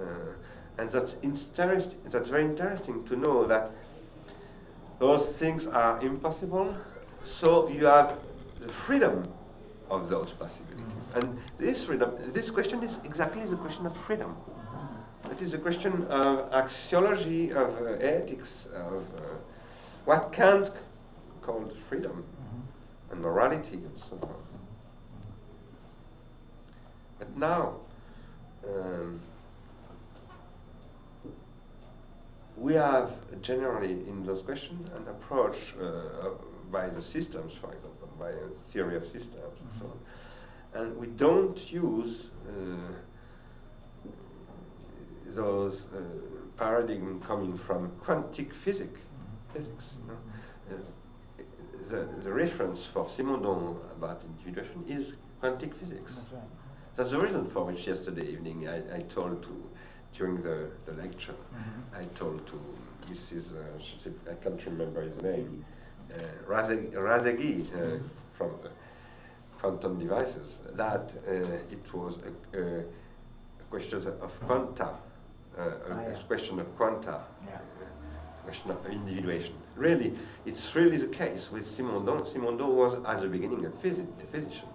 Uh, 0.00 0.04
and 0.78 0.90
that's, 0.92 1.10
interest, 1.22 1.88
that's 2.12 2.28
very 2.28 2.44
interesting 2.44 3.06
to 3.08 3.16
know 3.16 3.46
that 3.46 3.70
those 5.00 5.26
things 5.38 5.62
are 5.72 6.00
impossible, 6.00 6.76
so 7.40 7.68
you 7.68 7.84
have 7.84 8.18
the 8.60 8.72
freedom 8.86 9.28
of 9.90 10.08
those 10.08 10.28
possibilities. 10.38 10.64
And 11.14 11.38
this 11.60 11.76
freedom, 11.86 12.10
this 12.34 12.50
question 12.50 12.82
is 12.82 12.90
exactly 13.04 13.42
the 13.48 13.56
question 13.56 13.86
of 13.86 13.92
freedom. 14.06 14.36
It 15.30 15.42
is 15.42 15.54
a 15.54 15.58
question 15.58 16.04
of 16.10 16.50
axiology, 16.50 17.50
of 17.50 17.86
uh, 17.86 18.04
ethics, 18.04 18.48
of 18.74 19.02
uh, 19.16 19.20
what 20.04 20.32
Kant 20.34 20.72
called 21.42 21.72
freedom 21.88 22.24
mm-hmm. 22.24 23.12
and 23.12 23.22
morality 23.22 23.74
and 23.74 23.92
so 24.10 24.18
on. 24.22 24.34
But 27.18 27.36
now, 27.36 27.76
um, 28.68 29.20
we 32.56 32.74
have 32.74 33.10
generally 33.42 33.92
in 33.92 34.24
those 34.26 34.44
questions 34.44 34.88
an 34.94 35.08
approach 35.08 35.56
uh, 35.80 36.30
by 36.70 36.88
the 36.88 37.02
systems, 37.12 37.52
for 37.60 37.72
example, 37.72 38.08
by 38.18 38.30
a 38.30 38.72
theory 38.72 38.96
of 38.96 39.02
systems 39.04 39.32
mm-hmm. 39.34 39.72
and 39.72 39.80
so 39.80 39.86
on. 39.86 40.82
And 40.82 40.96
we 40.96 41.06
don't 41.06 41.58
use 41.70 42.16
uh, 42.48 44.10
those 45.36 45.76
uh, 45.94 46.00
paradigm 46.58 47.22
coming 47.26 47.60
from 47.66 47.92
quantum 48.04 48.48
physics. 48.64 49.00
Physics, 49.52 49.84
you 50.00 50.08
know? 50.08 50.18
uh, 50.70 51.42
the, 51.90 52.08
the 52.24 52.32
reference 52.32 52.78
for 52.92 53.10
Simondon 53.18 53.76
about 53.96 54.22
individuation 54.24 54.84
is 54.88 55.14
quantum 55.40 55.70
physics. 55.80 56.10
That's, 56.16 56.32
right. 56.32 56.42
That's 56.96 57.10
the 57.10 57.18
reason 57.18 57.50
for 57.52 57.66
which 57.66 57.86
yesterday 57.86 58.28
evening 58.32 58.68
I, 58.68 58.96
I 58.96 59.02
told 59.14 59.42
to, 59.42 59.64
during 60.16 60.42
the, 60.42 60.70
the 60.86 60.92
lecture, 60.92 61.34
mm-hmm. 61.54 61.96
I 61.96 62.04
told 62.18 62.46
to 62.46 62.60
Mrs. 63.10 63.44
Uh, 63.52 64.30
I 64.30 64.34
can't 64.42 64.60
remember 64.66 65.02
his 65.02 65.22
name, 65.22 65.64
uh, 66.12 66.50
Razeghi 66.50 66.94
uh, 66.94 67.76
mm-hmm. 67.76 68.06
from 68.38 68.50
quantum 69.60 69.98
devices, 69.98 70.46
that 70.76 71.10
uh, 71.26 71.32
it 71.70 71.94
was 71.94 72.14
a, 72.54 72.58
a 72.58 72.84
question 73.70 74.06
of 74.06 74.30
quanta 74.46 74.98
uh, 75.58 75.62
a, 75.62 75.76
ah, 75.90 76.00
yeah. 76.10 76.22
question 76.26 76.58
of 76.58 76.66
quanta, 76.76 77.24
yeah. 77.46 77.58
question 78.44 78.70
of 78.70 78.78
individuation. 78.90 79.54
Really, 79.76 80.12
it's 80.46 80.60
really 80.74 80.98
the 80.98 81.14
case 81.16 81.40
with 81.52 81.64
Simondon. 81.78 82.26
Simondon 82.34 82.74
was 82.74 83.02
at 83.06 83.22
the 83.22 83.28
beginning 83.28 83.64
a, 83.64 83.70
phys- 83.84 84.02
a 84.02 84.32
physician. 84.32 84.68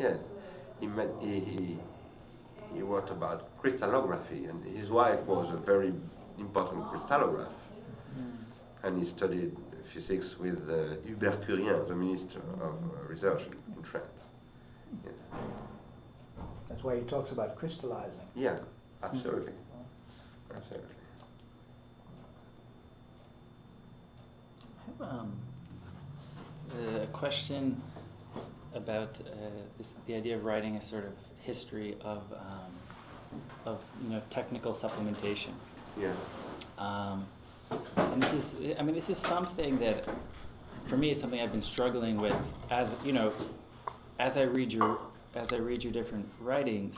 Yes, 0.00 0.16
he, 0.80 0.86
met, 0.86 1.08
he, 1.20 1.40
he, 1.40 1.78
he 2.74 2.82
wrote 2.82 3.10
about 3.10 3.56
crystallography, 3.60 4.44
and 4.44 4.64
his 4.76 4.90
wife 4.90 5.20
was 5.26 5.52
a 5.54 5.64
very 5.64 5.92
important 6.38 6.88
crystallograph. 6.90 7.52
Mm. 8.18 8.36
And 8.82 9.06
he 9.06 9.16
studied 9.16 9.56
physics 9.94 10.26
with 10.40 10.58
uh, 10.68 10.96
Hubert 11.06 11.46
Curien, 11.46 11.88
the 11.88 11.94
Minister 11.94 12.40
of 12.60 12.74
uh, 12.74 13.08
Research 13.08 13.42
in, 13.46 13.74
in 13.76 13.82
France. 13.90 14.06
Yes. 15.04 15.14
That's 16.68 16.82
why 16.82 16.96
he 16.96 17.02
talks 17.02 17.30
about 17.32 17.56
crystallizing. 17.56 18.12
Yeah, 18.34 18.58
absolutely. 19.02 19.52
Mm. 19.52 20.56
Absolutely. 20.56 20.88
I 24.78 25.04
have 25.04 25.20
um, 25.20 25.32
a 27.02 27.06
question 27.12 27.80
about 28.74 29.10
uh, 29.20 29.48
this, 29.78 29.86
the 30.06 30.14
idea 30.14 30.36
of 30.36 30.44
writing 30.44 30.76
a 30.76 30.90
sort 30.90 31.04
of 31.04 31.12
history 31.44 31.96
of 32.02 32.22
um, 32.32 32.72
of 33.66 33.78
you 34.02 34.10
know 34.10 34.22
technical 34.34 34.74
supplementation. 34.76 35.54
Yeah. 35.98 36.14
Um, 36.78 37.26
and 37.96 38.22
this 38.22 38.44
is, 38.60 38.76
I 38.78 38.82
mean, 38.82 38.94
this 38.94 39.04
is 39.08 39.16
something 39.28 39.78
that, 39.80 40.04
for 40.88 40.96
me, 40.96 41.10
is 41.10 41.20
something 41.20 41.40
I've 41.40 41.52
been 41.52 41.64
struggling 41.72 42.20
with 42.20 42.34
as 42.70 42.88
you 43.04 43.12
know, 43.12 43.32
as 44.18 44.32
I 44.36 44.42
read 44.42 44.70
your 44.70 44.98
as 45.34 45.48
I 45.50 45.56
read 45.56 45.82
your 45.82 45.92
different 45.92 46.26
writings. 46.40 46.94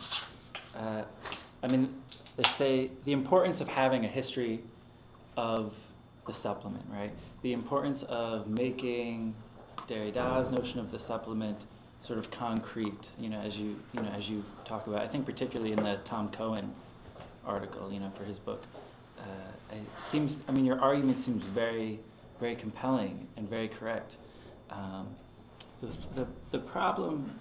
Uh, 0.76 1.04
I 1.62 1.66
mean, 1.68 1.94
they 2.36 2.44
say 2.58 2.90
the 3.04 3.12
importance 3.12 3.60
of 3.60 3.68
having 3.68 4.04
a 4.04 4.08
history 4.08 4.62
of 5.36 5.72
the 6.26 6.34
supplement, 6.42 6.84
right? 6.90 7.12
The 7.42 7.52
importance 7.52 8.02
of 8.08 8.46
making 8.46 9.34
Derrida's 9.88 10.52
notion 10.52 10.80
of 10.80 10.90
the 10.90 10.98
supplement 11.06 11.56
sort 12.06 12.18
of 12.18 12.24
concrete, 12.38 12.98
you 13.18 13.28
know, 13.28 13.40
as 13.40 13.54
you 13.54 13.76
you 13.92 14.02
know 14.02 14.08
as 14.08 14.24
you 14.26 14.42
talk 14.68 14.86
about. 14.86 15.00
I 15.00 15.08
think 15.08 15.26
particularly 15.26 15.72
in 15.72 15.82
the 15.82 16.00
Tom 16.08 16.30
Cohen 16.36 16.72
article, 17.44 17.92
you 17.92 18.00
know, 18.00 18.12
for 18.16 18.24
his 18.24 18.38
book. 18.40 18.62
Uh, 19.18 19.74
it 19.76 19.82
seems, 20.12 20.32
I 20.48 20.52
mean, 20.52 20.64
your 20.64 20.78
argument 20.80 21.24
seems 21.24 21.42
very, 21.54 22.00
very 22.38 22.56
compelling 22.56 23.26
and 23.36 23.48
very 23.48 23.68
correct. 23.68 24.10
Um, 24.70 25.08
the, 25.80 25.88
the 26.14 26.26
the 26.52 26.58
problem, 26.58 27.38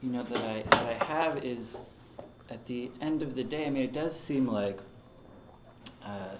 you 0.00 0.10
know, 0.10 0.24
that 0.24 0.38
I 0.38 0.64
that 0.70 1.00
I 1.00 1.04
have 1.04 1.44
is 1.44 1.58
at 2.50 2.66
the 2.66 2.90
end 3.00 3.22
of 3.22 3.34
the 3.34 3.44
day, 3.44 3.64
I 3.66 3.70
mean, 3.70 3.84
it 3.84 3.94
does 3.94 4.12
seem 4.28 4.46
like, 4.46 4.78
uh, 6.04 6.36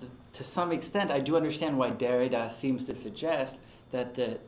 the, 0.00 0.06
to 0.06 0.44
some 0.54 0.72
extent, 0.72 1.10
I 1.10 1.20
do 1.20 1.36
understand 1.36 1.78
why 1.78 1.90
Derrida 1.90 2.60
seems 2.60 2.86
to 2.88 3.02
suggest 3.02 3.54
that 3.92 4.16
the, 4.16 4.38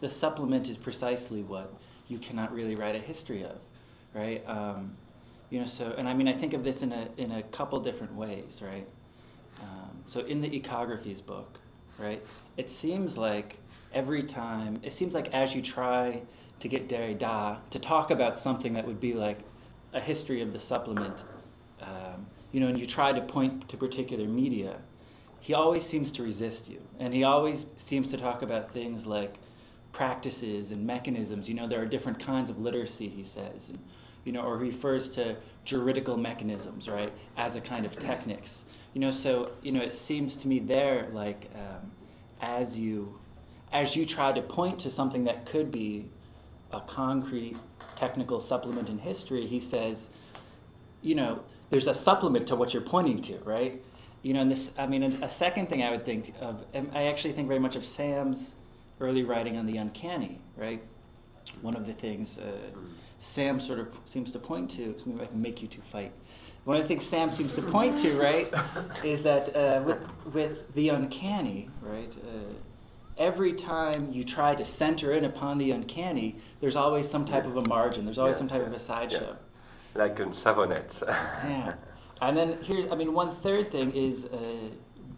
the 0.00 0.10
supplement 0.20 0.68
is 0.68 0.76
precisely 0.82 1.42
what 1.42 1.72
you 2.08 2.18
cannot 2.18 2.52
really 2.52 2.74
write 2.74 2.94
a 2.96 3.00
history 3.00 3.44
of, 3.44 3.58
right? 4.14 4.42
Um, 4.46 4.96
You 5.50 5.60
know, 5.60 5.70
so 5.78 5.84
and 5.98 6.06
I 6.08 6.14
mean 6.14 6.28
I 6.28 6.38
think 6.40 6.52
of 6.54 6.62
this 6.64 6.76
in 6.82 6.92
a 6.92 7.08
in 7.16 7.32
a 7.32 7.42
couple 7.56 7.80
different 7.82 8.14
ways, 8.14 8.50
right? 8.60 8.86
Um, 9.60 10.04
so 10.12 10.20
in 10.20 10.40
the 10.40 10.48
Echographies 10.48 11.24
book, 11.26 11.58
right, 11.98 12.22
it 12.56 12.68
seems 12.82 13.16
like 13.16 13.54
every 13.94 14.24
time 14.34 14.80
it 14.82 14.92
seems 14.98 15.12
like 15.14 15.28
as 15.32 15.48
you 15.54 15.62
try 15.74 16.20
to 16.60 16.68
get 16.68 16.88
Derrida 16.88 17.58
to 17.72 17.78
talk 17.80 18.10
about 18.10 18.42
something 18.44 18.72
that 18.74 18.86
would 18.86 19.00
be 19.00 19.14
like 19.14 19.38
a 19.94 20.00
history 20.00 20.42
of 20.42 20.52
the 20.52 20.60
supplement, 20.68 21.14
um, 21.80 22.26
you 22.52 22.60
know, 22.60 22.68
and 22.68 22.78
you 22.78 22.86
try 22.86 23.12
to 23.12 23.20
point 23.32 23.68
to 23.70 23.76
particular 23.76 24.26
media, 24.26 24.78
he 25.40 25.54
always 25.54 25.82
seems 25.90 26.14
to 26.16 26.22
resist 26.22 26.62
you, 26.66 26.80
and 27.00 27.14
he 27.14 27.24
always 27.24 27.58
seems 27.88 28.10
to 28.10 28.18
talk 28.18 28.42
about 28.42 28.72
things 28.74 29.00
like 29.06 29.34
practices 29.98 30.66
and 30.70 30.86
mechanisms. 30.86 31.46
You 31.48 31.54
know, 31.54 31.68
there 31.68 31.82
are 31.82 31.86
different 31.86 32.24
kinds 32.24 32.48
of 32.48 32.58
literacy, 32.58 33.08
he 33.10 33.28
says, 33.34 33.58
and, 33.68 33.78
you 34.24 34.32
know, 34.32 34.42
or 34.42 34.56
refers 34.56 35.12
to 35.16 35.36
juridical 35.66 36.16
mechanisms, 36.16 36.86
right, 36.88 37.12
as 37.36 37.52
a 37.56 37.60
kind 37.68 37.84
of 37.84 37.92
technics. 38.00 38.48
You 38.94 39.00
know, 39.00 39.18
so 39.22 39.50
you 39.60 39.72
know, 39.72 39.80
it 39.80 39.92
seems 40.06 40.32
to 40.40 40.48
me 40.48 40.60
there 40.60 41.10
like 41.12 41.50
um, 41.54 41.90
as 42.40 42.68
you 42.72 43.12
as 43.72 43.88
you 43.94 44.06
try 44.06 44.32
to 44.32 44.40
point 44.40 44.80
to 44.82 44.94
something 44.96 45.24
that 45.24 45.50
could 45.50 45.70
be 45.70 46.10
a 46.72 46.80
concrete 46.94 47.56
technical 47.98 48.46
supplement 48.48 48.88
in 48.88 48.98
history, 48.98 49.46
he 49.46 49.68
says, 49.70 49.96
you 51.02 51.14
know, 51.16 51.40
there's 51.70 51.86
a 51.86 52.00
supplement 52.04 52.48
to 52.48 52.56
what 52.56 52.72
you're 52.72 52.88
pointing 52.88 53.22
to, 53.24 53.38
right? 53.44 53.82
You 54.22 54.34
know, 54.34 54.40
and 54.42 54.50
this, 54.50 54.58
I 54.78 54.86
mean, 54.86 55.02
a 55.02 55.30
second 55.38 55.68
thing 55.68 55.82
I 55.82 55.90
would 55.90 56.04
think 56.04 56.32
of, 56.40 56.60
I 56.94 57.04
actually 57.04 57.34
think 57.34 57.46
very 57.46 57.60
much 57.60 57.76
of 57.76 57.82
Sam's 57.96 58.36
early 59.00 59.22
writing 59.24 59.56
on 59.56 59.66
the 59.66 59.76
uncanny, 59.76 60.40
right? 60.56 60.82
One 61.62 61.76
of 61.76 61.86
the 61.86 61.94
things 61.94 62.28
uh, 62.40 62.78
Sam 63.34 63.60
sort 63.66 63.78
of 63.80 63.88
seems 64.12 64.30
to 64.32 64.38
point 64.38 64.70
to, 64.72 64.94
maybe 65.06 65.22
I 65.22 65.26
can 65.26 65.40
make 65.40 65.62
you 65.62 65.68
two 65.68 65.82
fight. 65.92 66.12
One 66.64 66.76
of 66.76 66.82
the 66.82 66.88
things 66.88 67.02
Sam 67.10 67.34
seems 67.38 67.50
to 67.56 67.62
point 67.70 68.02
to, 68.02 68.16
right, 68.18 68.46
is 69.04 69.22
that 69.24 69.56
uh, 69.56 69.82
with, 69.84 70.34
with 70.34 70.58
the 70.74 70.90
uncanny, 70.90 71.70
right, 71.82 72.10
uh, 72.10 72.52
every 73.18 73.54
time 73.62 74.12
you 74.12 74.24
try 74.24 74.54
to 74.54 74.66
center 74.78 75.12
in 75.14 75.24
upon 75.24 75.56
the 75.58 75.70
uncanny, 75.70 76.36
there's 76.60 76.76
always 76.76 77.06
some 77.10 77.24
type 77.26 77.46
of 77.46 77.56
a 77.56 77.62
margin. 77.62 78.04
There's 78.04 78.18
always 78.18 78.34
Yeah, 78.34 78.38
some 78.40 78.48
type 78.48 78.66
of 78.66 78.72
a 78.72 78.86
sideshow. 78.86 79.36
yeah. 79.96 80.02
Like 80.02 80.18
in 80.20 80.34
Savonette. 80.44 80.90
Yeah. 81.02 81.74
And 82.20 82.36
then 82.36 82.58
here, 82.64 82.88
I 82.90 82.96
mean, 82.96 83.14
one 83.14 83.36
third 83.44 83.70
thing 83.70 83.92
is 83.94 84.24
uh, 84.32 84.74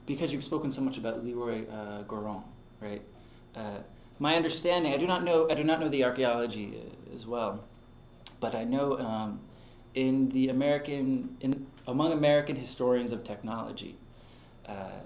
because 0.06 0.30
you've 0.30 0.44
spoken 0.44 0.74
so 0.74 0.82
much 0.82 0.98
about 0.98 1.24
Leroi 1.24 1.66
uh, 1.66 2.04
Gourhan, 2.04 2.42
right? 2.82 3.00
Uh, 3.56 3.78
my 4.18 4.34
understanding, 4.34 4.92
I 4.92 4.98
do 4.98 5.06
not 5.06 5.24
know, 5.24 5.48
I 5.50 5.54
do 5.54 5.64
not 5.64 5.80
know 5.80 5.88
the 5.88 6.04
archaeology 6.04 6.74
uh, 6.76 7.18
as 7.18 7.26
well, 7.26 7.64
but 8.40 8.54
I 8.54 8.64
know 8.64 8.98
um, 8.98 9.40
in 9.94 10.30
the 10.32 10.48
American, 10.48 11.36
in, 11.40 11.66
among 11.86 12.12
American 12.12 12.56
historians 12.56 13.12
of 13.12 13.24
technology, 13.24 13.96
uh, 14.68 15.00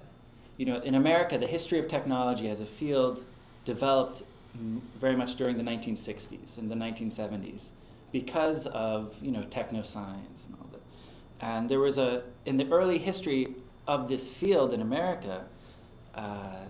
you 0.56 0.66
know, 0.66 0.80
in 0.82 0.94
America, 0.94 1.38
the 1.38 1.46
history 1.46 1.78
of 1.82 1.90
technology 1.90 2.48
as 2.48 2.58
a 2.58 2.68
field 2.78 3.18
developed 3.64 4.22
m- 4.54 4.82
very 5.00 5.16
much 5.16 5.36
during 5.38 5.56
the 5.56 5.62
1960s 5.62 6.58
and 6.58 6.70
the 6.70 6.74
1970s 6.74 7.60
because 8.12 8.64
of 8.72 9.10
you 9.20 9.32
know 9.32 9.40
technoscience 9.56 10.38
and 10.46 10.56
all 10.60 10.68
that. 10.70 10.80
And 11.44 11.68
there 11.68 11.80
was 11.80 11.96
a 11.96 12.22
in 12.46 12.56
the 12.56 12.68
early 12.70 12.98
history 12.98 13.56
of 13.88 14.08
this 14.08 14.20
field 14.40 14.72
in 14.72 14.80
America, 14.80 15.44
uh, 16.14 16.64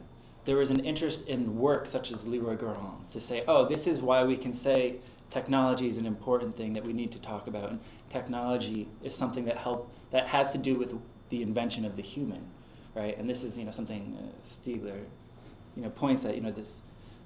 there 0.46 0.56
was 0.56 0.68
an 0.68 0.84
interest 0.84 1.18
in 1.26 1.56
work 1.58 1.88
such 1.92 2.08
as 2.08 2.18
Leroi 2.20 2.56
Gourhan 2.56 3.10
to 3.12 3.20
say, 3.28 3.42
oh, 3.48 3.68
this 3.68 3.80
is 3.86 4.00
why 4.02 4.24
we 4.24 4.36
can 4.36 4.60
say 4.62 4.96
technology 5.32 5.86
is 5.88 5.98
an 5.98 6.06
important 6.06 6.56
thing 6.56 6.72
that 6.74 6.84
we 6.84 6.92
need 6.92 7.12
to 7.12 7.18
talk 7.20 7.46
about, 7.46 7.70
and 7.70 7.80
technology 8.12 8.88
is 9.02 9.12
something 9.18 9.44
that 9.44 9.56
help 9.56 9.90
that 10.12 10.26
has 10.28 10.46
to 10.52 10.58
do 10.58 10.78
with 10.78 10.88
the 11.30 11.42
invention 11.42 11.84
of 11.84 11.96
the 11.96 12.02
human, 12.02 12.42
right? 12.94 13.18
And 13.18 13.28
this 13.28 13.38
is 13.38 13.52
you 13.56 13.64
know 13.64 13.72
something 13.74 14.16
uh, 14.18 14.68
Stiegler, 14.68 15.02
you 15.76 15.82
know, 15.82 15.90
points 15.90 16.24
at 16.26 16.34
you 16.34 16.42
know 16.42 16.52
this, 16.52 16.66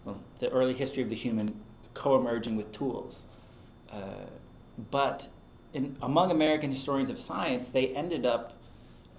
well, 0.04 0.18
the 0.40 0.48
early 0.48 0.74
history 0.74 1.02
of 1.02 1.10
the 1.10 1.16
human 1.16 1.54
co-emerging 1.94 2.56
with 2.56 2.72
tools. 2.72 3.14
Uh, 3.92 4.26
but 4.90 5.22
in, 5.74 5.96
among 6.02 6.30
American 6.30 6.72
historians 6.72 7.10
of 7.10 7.16
science, 7.26 7.66
they 7.72 7.88
ended 7.96 8.24
up 8.24 8.52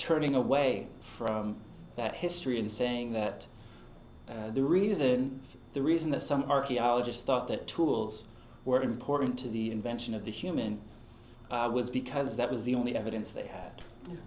turning 0.08 0.36
away 0.36 0.88
from 1.18 1.58
that 1.98 2.16
history 2.16 2.60
and 2.60 2.72
saying 2.78 3.12
that 3.12 3.42
uh, 4.30 4.52
the 4.52 4.62
reason 4.62 5.42
the 5.74 5.82
reason 5.82 6.10
that 6.12 6.24
some 6.28 6.44
archaeologists 6.44 7.22
thought 7.26 7.48
that 7.48 7.68
tools 7.76 8.14
were 8.66 8.82
important 8.82 9.40
to 9.40 9.50
the 9.50 9.72
invention 9.72 10.14
of 10.14 10.26
the 10.26 10.32
human 10.32 10.80
uh, 11.52 11.70
was 11.72 11.90
because 11.92 12.28
that 12.38 12.52
was 12.52 12.64
the 12.66 12.76
only 12.76 12.96
evidence 12.96 13.28
they 13.36 13.48
had. 13.48 13.72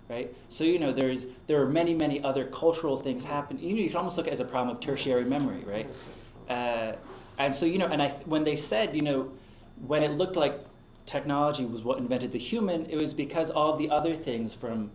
Right. 0.09 0.31
So 0.59 0.65
you 0.65 0.79
know 0.79 0.95
there's 0.95 1.19
there 1.49 1.61
are 1.61 1.69
many 1.69 1.95
many 1.95 2.23
other 2.23 2.51
cultural 2.59 3.03
things 3.03 3.25
happen. 3.25 3.59
You 3.59 3.75
know 3.75 3.83
you 3.83 3.89
can 3.89 3.97
almost 3.97 4.17
look 4.17 4.27
at 4.27 4.35
it 4.35 4.41
as 4.41 4.47
a 4.47 4.49
problem 4.51 4.77
of 4.77 4.83
tertiary 4.83 5.25
memory, 5.25 5.65
right? 5.65 5.89
Uh, 6.49 6.97
and 7.39 7.57
so 7.59 7.67
you 7.67 7.79
know, 7.79 7.87
and 7.87 8.01
I 8.01 8.21
when 8.27 8.45
they 8.45 8.65
said 8.71 8.95
you 8.95 9.03
know 9.03 9.31
when 9.87 10.03
it 10.03 10.13
looked 10.13 10.37
like 10.37 10.53
technology 11.11 11.65
was 11.65 11.83
what 11.83 11.99
invented 11.99 12.33
the 12.33 12.39
human, 12.39 12.87
it 12.87 12.97
was 12.97 13.13
because 13.15 13.51
all 13.55 13.77
the 13.77 13.91
other 13.91 14.17
things 14.25 14.53
from 14.61 14.91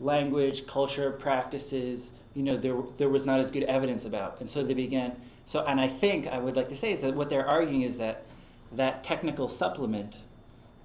language, 0.00 0.56
culture, 0.72 1.12
practices, 1.12 2.00
you 2.34 2.42
know, 2.42 2.60
there 2.60 2.76
there 2.98 3.08
was 3.08 3.22
not 3.24 3.40
as 3.40 3.50
good 3.52 3.64
evidence 3.64 4.02
about. 4.04 4.40
And 4.40 4.50
so 4.54 4.64
they 4.64 4.74
began. 4.74 5.16
So, 5.52 5.60
and 5.66 5.80
I 5.80 5.98
think 6.00 6.26
I 6.26 6.38
would 6.38 6.56
like 6.56 6.68
to 6.68 6.80
say 6.80 6.92
is 6.92 7.02
that 7.02 7.14
what 7.14 7.30
they're 7.30 7.46
arguing 7.46 7.82
is 7.82 7.98
that 7.98 8.26
that 8.76 9.04
technical 9.04 9.56
supplement 9.58 10.14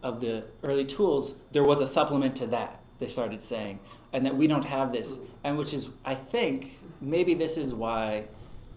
of 0.04 0.22
the 0.22 0.46
early 0.64 0.94
tools, 0.96 1.34
there 1.54 1.64
was 1.64 1.78
a 1.80 1.94
supplement 1.94 2.38
to 2.40 2.48
that. 2.48 2.82
They 3.00 3.12
started 3.14 3.42
saying, 3.50 3.80
and 4.14 4.26
that 4.26 4.36
we 4.36 4.48
don't 4.48 4.64
have 4.64 4.92
this, 4.92 5.06
and 5.44 5.58
which 5.58 5.74
is, 5.74 5.86
I 6.06 6.16
think, 6.32 6.66
maybe 7.02 7.34
this 7.34 7.58
is 7.58 7.74
why. 7.74 8.26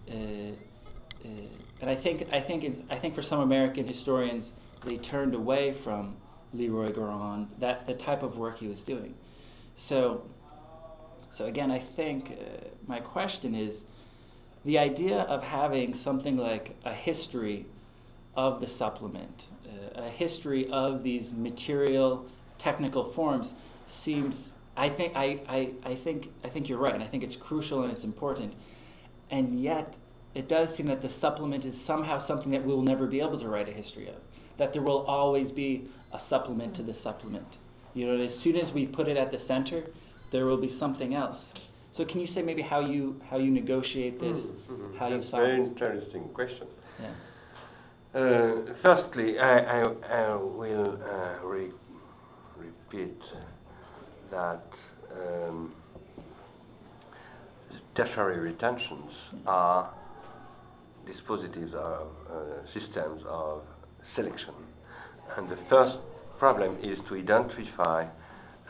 Uh, 0.09 0.13
uh, 0.13 1.29
and 1.81 1.89
I 1.89 2.01
think 2.01 2.23
I 2.31 2.41
think 2.41 2.63
it's, 2.63 2.77
I 2.89 2.97
think 2.97 3.15
for 3.15 3.23
some 3.29 3.41
American 3.41 3.87
historians, 3.87 4.45
they 4.85 4.97
turned 4.97 5.35
away 5.35 5.77
from 5.83 6.15
Leroi 6.55 6.95
Gourhan, 6.95 7.47
that 7.59 7.85
the 7.87 7.95
type 8.05 8.23
of 8.23 8.35
work 8.37 8.59
he 8.59 8.67
was 8.67 8.77
doing. 8.87 9.13
So, 9.89 10.23
so 11.37 11.45
again, 11.45 11.71
I 11.71 11.83
think 11.95 12.25
uh, 12.25 12.67
my 12.87 12.99
question 12.99 13.55
is 13.55 13.71
the 14.65 14.77
idea 14.77 15.21
of 15.21 15.41
having 15.41 15.99
something 16.03 16.37
like 16.37 16.75
a 16.85 16.93
history 16.93 17.65
of 18.35 18.61
the 18.61 18.67
supplement, 18.77 19.41
uh, 19.65 20.03
a 20.03 20.09
history 20.09 20.67
of 20.71 21.03
these 21.03 21.23
material 21.35 22.25
technical 22.63 23.13
forms 23.13 23.47
seems. 24.05 24.33
I 24.75 24.89
think 24.89 25.15
I, 25.15 25.39
I, 25.47 25.69
I 25.91 25.99
think 26.03 26.25
I 26.43 26.49
think 26.49 26.67
you're 26.67 26.79
right, 26.79 26.95
and 26.95 27.03
I 27.03 27.07
think 27.07 27.23
it's 27.23 27.35
crucial 27.41 27.83
and 27.83 27.91
it's 27.95 28.03
important, 28.03 28.53
and 29.29 29.61
yet 29.61 29.93
it 30.33 30.49
does 30.49 30.67
seem 30.77 30.87
that 30.87 31.01
the 31.01 31.11
supplement 31.21 31.65
is 31.65 31.75
somehow 31.85 32.25
something 32.27 32.51
that 32.51 32.65
we 32.65 32.73
will 32.73 32.81
never 32.81 33.05
be 33.05 33.19
able 33.19 33.39
to 33.39 33.47
write 33.47 33.69
a 33.69 33.71
history 33.71 34.07
of. 34.07 34.15
That 34.57 34.73
there 34.73 34.81
will 34.81 35.05
always 35.05 35.51
be 35.51 35.87
a 36.11 36.19
supplement 36.29 36.75
to 36.77 36.83
the 36.83 36.95
supplement. 37.03 37.47
You 37.93 38.07
know, 38.07 38.23
as 38.23 38.31
soon 38.43 38.55
as 38.55 38.73
we 38.73 38.87
put 38.87 39.07
it 39.07 39.17
at 39.17 39.31
the 39.31 39.39
center, 39.47 39.83
there 40.33 40.45
will 40.45 40.57
be 40.57 40.75
something 40.79 41.13
else. 41.13 41.37
So 41.95 42.03
can 42.03 42.19
you 42.19 42.27
say 42.33 42.41
maybe 42.41 42.63
how 42.63 42.81
you 42.81 43.21
how 43.29 43.37
you 43.37 43.51
negotiate 43.51 44.19
this, 44.19 44.35
Mhm. 44.69 44.97
how 44.97 45.09
That's 45.09 45.25
a 45.27 45.29
solve 45.29 45.43
very 45.43 45.63
interesting 45.63 46.23
question. 46.33 46.67
Yeah. 46.99 47.13
Uh, 48.19 48.73
firstly, 48.81 49.39
I, 49.39 49.55
I, 49.59 49.79
I 50.21 50.35
will 50.35 50.99
uh, 51.01 51.45
re- 51.45 51.71
repeat 52.57 53.19
that 54.31 54.65
um, 55.11 55.73
tertiary 57.95 58.39
retentions 58.39 59.11
are 59.45 59.89
dispositives 61.05 61.73
of 61.73 62.07
uh, 62.29 62.65
systems 62.73 63.21
of 63.27 63.61
selection. 64.15 64.53
And 65.37 65.49
the 65.49 65.57
first 65.69 65.97
problem 66.39 66.77
is 66.81 66.97
to 67.09 67.15
identify 67.15 68.05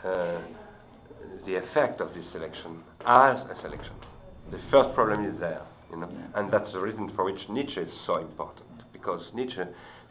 uh, 0.04 0.40
the 1.46 1.56
effect 1.56 2.00
of 2.00 2.12
this 2.14 2.24
selection 2.32 2.82
as 3.06 3.36
a 3.50 3.56
selection. 3.62 3.94
The 4.50 4.58
first 4.70 4.94
problem 4.94 5.24
is 5.24 5.38
there, 5.40 5.62
you 5.90 5.96
know, 5.96 6.08
Yeah. 6.10 6.40
and 6.40 6.50
that's 6.50 6.72
the 6.72 6.80
reason 6.80 7.10
for 7.14 7.24
which 7.24 7.48
Nietzsche 7.48 7.80
is 7.80 7.92
so 8.06 8.16
important, 8.16 8.82
because 8.92 9.22
Nietzsche 9.34 9.62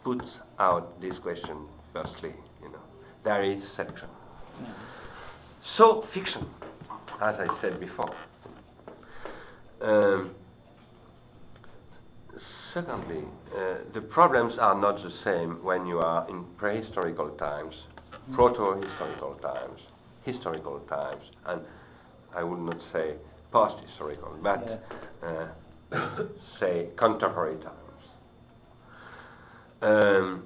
puts 0.04 0.26
out 0.60 1.00
this 1.02 1.18
question 1.20 1.68
firstly, 1.94 2.34
you 2.62 2.70
know, 2.70 2.82
there 3.24 3.44
is 3.44 3.62
selection. 3.76 4.10
Yeah. 4.62 4.68
So, 5.78 6.06
fiction, 6.14 6.50
as 7.22 7.36
I 7.40 7.48
said 7.62 7.80
before. 7.80 8.14
Um, 9.82 10.32
secondly, 12.74 13.24
uh, 13.56 13.76
the 13.94 14.02
problems 14.02 14.58
are 14.60 14.76
not 14.76 15.02
the 15.04 15.12
same 15.24 15.64
when 15.64 15.86
you 15.86 16.00
are 16.00 16.28
in 16.30 16.44
prehistorical 16.60 17.38
times, 17.38 17.76
proto-historical 18.34 19.36
times, 19.36 19.80
historical 20.26 20.80
times, 20.90 21.24
and 21.46 21.62
I 22.36 22.44
would 22.44 22.60
not 22.60 22.78
say 22.92 23.16
post-historical, 23.52 24.38
but 24.42 24.84
uh, 25.24 25.48
say 26.60 26.88
contemporary 26.98 27.58
times. 27.64 27.80
Um, 29.82 30.44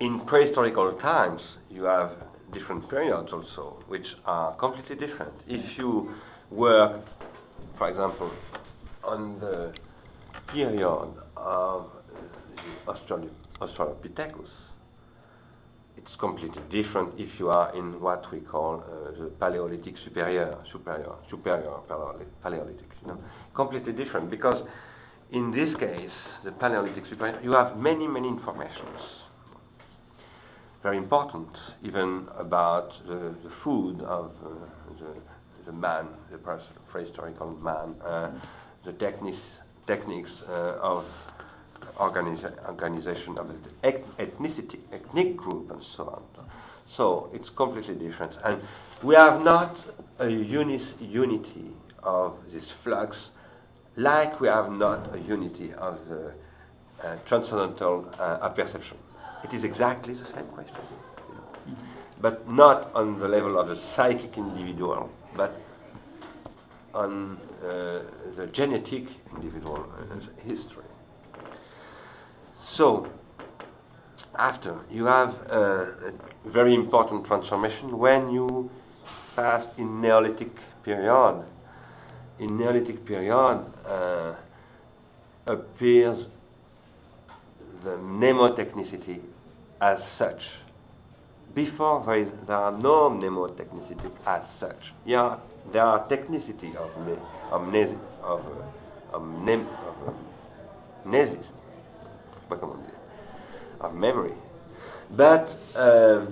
in 0.00 0.20
prehistorical 0.20 1.00
times, 1.00 1.40
you 1.70 1.84
have 1.84 2.12
different 2.52 2.88
periods 2.88 3.28
also, 3.32 3.82
which 3.88 4.06
are 4.24 4.54
completely 4.56 4.96
different. 4.96 5.32
If 5.46 5.78
you 5.78 6.14
work, 6.50 7.02
for 7.78 7.88
example, 7.88 8.30
on 9.04 9.38
the 9.40 9.72
period 10.52 10.82
of 11.36 11.86
the 12.86 13.30
Australopithecus, 13.60 14.48
it's 15.96 16.14
completely 16.18 16.62
different 16.70 17.14
if 17.18 17.28
you 17.38 17.48
are 17.48 17.74
in 17.76 18.00
what 18.00 18.30
we 18.30 18.40
call 18.40 18.82
uh, 18.84 19.10
the 19.18 19.30
Paleolithic 19.40 19.94
superior, 20.04 20.56
superior, 20.72 21.12
superior 21.30 21.72
Paleolithic. 22.42 22.90
You 23.02 23.08
know, 23.08 23.18
completely 23.54 23.92
different 23.92 24.30
because 24.30 24.66
in 25.32 25.50
this 25.50 25.74
case, 25.80 26.10
the 26.44 26.52
Paleolithic 26.52 27.04
superior, 27.08 27.40
you 27.42 27.52
have 27.52 27.76
many, 27.76 28.06
many 28.06 28.28
informations. 28.28 29.00
Very 30.82 30.98
important, 30.98 31.48
even 31.82 32.28
about 32.38 32.90
the, 33.08 33.34
the 33.42 33.50
food 33.64 34.00
of 34.02 34.30
uh, 34.44 34.48
the, 35.00 35.14
the 35.66 35.72
man, 35.72 36.06
the 36.30 36.38
prehistorical 36.38 37.60
man, 37.60 38.00
uh, 38.02 38.30
the 38.84 38.92
techniques, 38.92 39.38
techniques 39.86 40.30
uh, 40.48 40.78
of 40.80 41.04
organization 41.98 43.38
of 43.38 43.48
the 43.48 43.92
ethnicity, 44.18 44.78
ethnic 44.92 45.36
group, 45.36 45.70
and 45.70 45.82
so 45.96 46.04
on. 46.04 46.22
So 46.96 47.30
it's 47.32 47.48
completely 47.56 47.94
different. 47.94 48.32
And 48.44 48.62
we 49.04 49.14
have 49.14 49.42
not 49.42 49.76
a 50.18 50.28
unis- 50.28 50.94
unity 51.00 51.70
of 52.02 52.34
this 52.52 52.64
flux 52.84 53.16
like 53.96 54.40
we 54.40 54.48
have 54.48 54.70
not 54.70 55.14
a 55.14 55.18
unity 55.18 55.72
of 55.74 55.98
the 56.08 56.32
uh, 57.02 57.16
transcendental 57.28 58.06
uh, 58.18 58.48
perception. 58.50 58.96
It 59.44 59.54
is 59.56 59.64
exactly 59.64 60.14
the 60.14 60.24
same 60.34 60.46
question. 60.54 60.74
But 62.20 62.48
not 62.48 62.94
on 62.94 63.18
the 63.18 63.28
level 63.28 63.58
of 63.58 63.70
a 63.70 63.76
psychic 63.94 64.36
individual, 64.36 65.10
but 65.36 65.54
on 66.94 67.38
uh, 67.62 68.02
the 68.36 68.50
genetic 68.54 69.04
individual 69.36 69.84
uh, 69.98 70.18
history. 70.42 70.85
So, 72.76 73.06
after 74.38 74.80
you 74.90 75.04
have 75.04 75.30
a 75.50 76.12
very 76.46 76.74
important 76.74 77.26
transformation 77.26 77.96
when 77.98 78.30
you 78.30 78.70
pass 79.36 79.64
in 79.76 80.00
Neolithic 80.00 80.50
period. 80.82 81.44
In 82.38 82.58
Neolithic 82.58 83.06
period 83.06 83.64
uh, 83.86 84.34
appears 85.46 86.26
the 87.84 87.90
mnemotechnicity 87.90 89.20
as 89.80 89.98
such. 90.18 90.40
Before 91.54 92.04
there, 92.04 92.20
is, 92.20 92.28
there 92.46 92.56
are 92.56 92.76
no 92.76 93.10
mnemotechnicity 93.10 94.10
as 94.26 94.42
such. 94.58 94.92
Yeah, 95.04 95.38
there 95.72 95.82
are 95.82 96.08
technicity 96.08 96.74
of 96.76 96.90
of, 97.52 97.62
of, 98.22 98.40
of, 99.12 99.20
of, 99.22 100.08
of 100.08 100.14
mnesis, 102.50 102.92
of 103.80 103.94
memory. 103.94 104.32
But, 105.10 105.48
uh, 105.74 106.26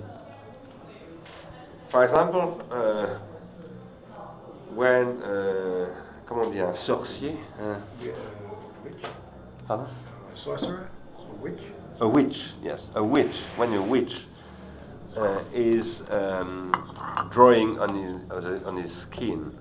for 1.91 2.05
example, 2.05 2.61
uh, 2.71 3.19
when, 4.73 5.21
uh, 5.23 5.87
comment 6.27 6.53
dire, 6.53 6.67
un 6.67 6.75
sorcier, 6.85 7.37
uh, 7.61 7.79
witch. 8.83 9.05
Pardon? 9.67 9.87
A 9.87 10.43
sorcerer? 10.43 10.89
A 11.19 11.41
witch? 11.41 11.59
A 12.01 12.07
witch, 12.07 12.35
yes, 12.61 12.79
a 12.95 13.03
witch. 13.03 13.33
When 13.55 13.73
a 13.73 13.81
witch 13.81 14.11
uh, 15.17 15.43
is 15.53 15.85
um, 16.11 16.73
drawing 17.33 17.79
on 17.79 17.95
his, 17.95 18.65
on 18.65 18.75
his 18.75 18.91
skin 19.11 19.51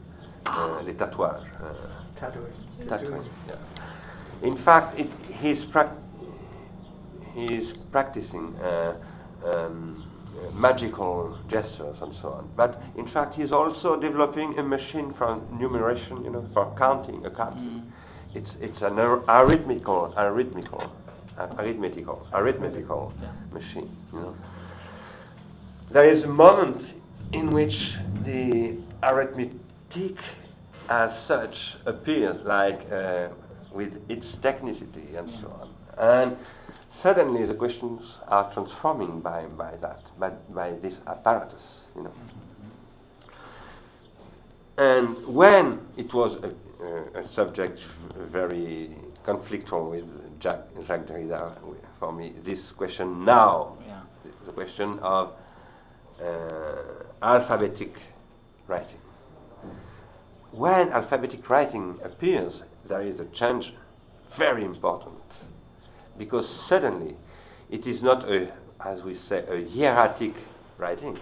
uh, 0.46 0.82
les 0.84 0.94
tatouages. 0.94 1.44
Uh, 1.62 2.20
tatouage. 2.20 2.88
Tatouage, 2.88 3.28
yeah. 3.46 3.54
In 4.42 4.62
fact, 4.64 4.98
it, 4.98 5.08
he's 5.38 5.58
pra- 5.72 5.96
he's 7.34 7.76
practicing 7.92 8.54
uh, 8.56 8.94
um, 9.44 10.04
magical 10.54 11.38
gestures 11.50 11.96
and 12.00 12.14
so 12.22 12.28
on. 12.28 12.50
But 12.56 12.80
in 12.96 13.10
fact, 13.12 13.34
he's 13.34 13.52
also 13.52 14.00
developing 14.00 14.58
a 14.58 14.62
machine 14.62 15.14
for 15.18 15.40
numeration, 15.52 16.24
you 16.24 16.30
know, 16.30 16.48
for 16.54 16.74
counting, 16.78 17.24
a 17.26 17.30
Mm. 17.30 17.84
It's 18.34 18.50
it's 18.60 18.82
an 18.82 18.98
arithmetical, 18.98 20.12
arithmetical, 20.16 20.90
arithmetical, 21.38 22.26
arithmetical 22.32 23.12
yeah. 23.20 23.32
machine. 23.52 23.96
You 24.12 24.18
know, 24.18 24.36
there 25.92 26.12
is 26.12 26.24
a 26.24 26.28
moment 26.28 26.82
in 27.32 27.52
which 27.52 27.74
the 28.24 28.76
arithmetic 29.04 30.16
as 30.88 31.10
such 31.28 31.54
appears, 31.86 32.36
like 32.44 32.80
uh, 32.92 33.28
with 33.72 33.92
its 34.08 34.26
technicity 34.42 35.16
and 35.16 35.30
so 35.40 35.48
on, 35.48 35.70
and 35.98 36.36
suddenly 37.04 37.46
the 37.46 37.54
questions 37.54 38.00
are 38.28 38.52
transforming 38.54 39.20
by, 39.20 39.44
by 39.44 39.76
that, 39.76 40.00
by, 40.18 40.30
by 40.54 40.70
this 40.82 40.94
apparatus, 41.06 41.60
you 41.94 42.02
know. 42.02 42.12
And 44.78 45.34
when 45.34 45.80
it 45.98 46.12
was 46.14 46.42
a, 46.42 47.20
a 47.20 47.34
subject 47.36 47.78
very 48.32 48.96
conflictual 49.24 49.90
with 49.90 50.04
Jacques, 50.40 50.66
Jacques 50.86 51.06
Derrida, 51.06 51.54
for 52.00 52.10
me, 52.10 52.32
this 52.44 52.58
question 52.76 53.24
now, 53.24 53.76
yeah. 53.86 54.00
the 54.46 54.52
question 54.52 54.98
of 55.00 55.32
uh, 56.22 57.04
alphabetic 57.22 57.92
writing. 58.66 58.98
When 60.52 60.88
alphabetic 60.88 61.48
writing 61.50 61.98
appears, 62.02 62.54
there 62.88 63.02
is 63.02 63.20
a 63.20 63.26
change 63.38 63.66
very 64.38 64.64
important 64.64 65.23
because 66.18 66.44
suddenly 66.68 67.14
it 67.70 67.86
is 67.86 68.02
not 68.02 68.28
a, 68.30 68.52
as 68.84 69.02
we 69.02 69.18
say, 69.28 69.44
a 69.48 69.68
hieratic 69.74 70.34
writing. 70.78 71.18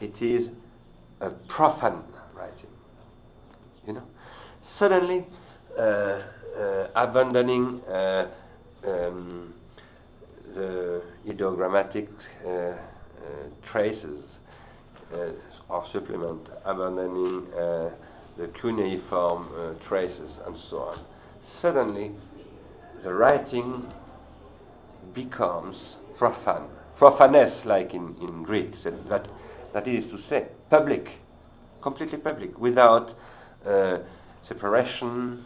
It 0.00 0.14
is 0.20 0.48
a 1.20 1.30
profane 1.48 2.02
writing. 2.34 2.70
You 3.86 3.94
know, 3.94 4.02
suddenly 4.78 5.24
uh, 5.78 5.82
uh, 5.82 6.88
abandoning 6.94 7.80
uh, 7.82 8.28
um, 8.86 9.54
the 10.54 11.02
ideogrammatic 11.28 12.08
uh, 12.44 12.48
uh, 12.48 12.76
traces 13.70 14.24
uh, 15.12 15.28
or 15.68 15.84
supplement, 15.92 16.48
abandoning 16.64 17.46
the 18.38 18.50
cuneiform 18.60 19.76
traces, 19.88 20.30
and 20.46 20.56
so 20.70 20.78
on. 20.78 21.04
Suddenly, 21.62 22.12
the 23.06 23.14
writing 23.14 23.84
becomes 25.14 25.76
profane. 26.18 26.66
Profaneness, 26.98 27.54
like 27.64 27.94
in, 27.94 28.16
in 28.20 28.42
Greek, 28.42 28.72
that, 28.82 29.28
that 29.72 29.86
is 29.86 30.02
to 30.10 30.18
say, 30.28 30.48
public, 30.70 31.06
completely 31.84 32.18
public, 32.18 32.58
without 32.58 33.16
uh, 33.64 33.98
separation, 34.48 35.44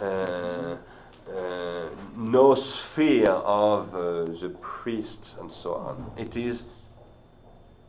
uh, 0.00 0.04
uh, 0.04 1.88
no 2.16 2.56
sphere 2.92 3.32
of 3.32 3.88
uh, 3.88 4.32
the 4.40 4.56
priests 4.82 5.28
and 5.38 5.50
so 5.62 5.74
on. 5.74 6.10
It 6.16 6.34
is 6.38 6.58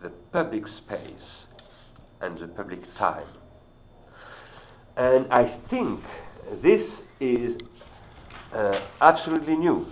the 0.04 0.10
public 0.34 0.64
space 0.84 1.48
and 2.20 2.38
the 2.38 2.48
public 2.50 2.82
time. 2.98 3.28
And 4.98 5.32
I 5.32 5.58
think 5.70 6.02
this 6.62 6.82
is 7.22 7.62
uh, 8.56 8.88
absolutely 9.02 9.56
new. 9.56 9.86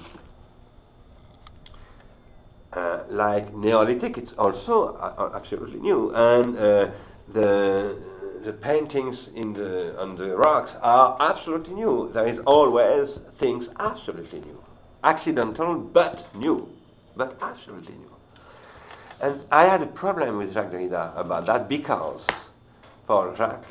Uh, 2.71 3.03
like 3.11 3.53
Neolithic, 3.53 4.17
it's 4.17 4.31
also 4.37 4.97
uh, 4.99 5.31
absolutely 5.35 5.79
new, 5.79 6.11
and 6.15 6.57
uh, 6.57 6.85
the 7.33 7.99
the 8.45 8.53
paintings 8.53 9.15
in 9.35 9.53
the 9.53 9.95
on 9.99 10.17
the 10.17 10.35
rocks 10.35 10.71
are 10.81 11.15
absolutely 11.21 11.75
new. 11.75 12.09
There 12.13 12.27
is 12.27 12.39
always 12.45 13.09
things 13.39 13.65
absolutely 13.79 14.39
new, 14.39 14.59
accidental 15.03 15.75
but 15.75 16.33
new, 16.35 16.67
but 17.15 17.37
absolutely 17.41 17.95
new. 17.95 18.09
And 19.21 19.41
I 19.51 19.63
had 19.63 19.81
a 19.81 19.87
problem 19.87 20.37
with 20.37 20.53
Jacques 20.53 20.71
Derrida 20.71 21.17
about 21.17 21.45
that 21.45 21.69
because 21.69 22.21
for 23.05 23.35
Jacques 23.37 23.65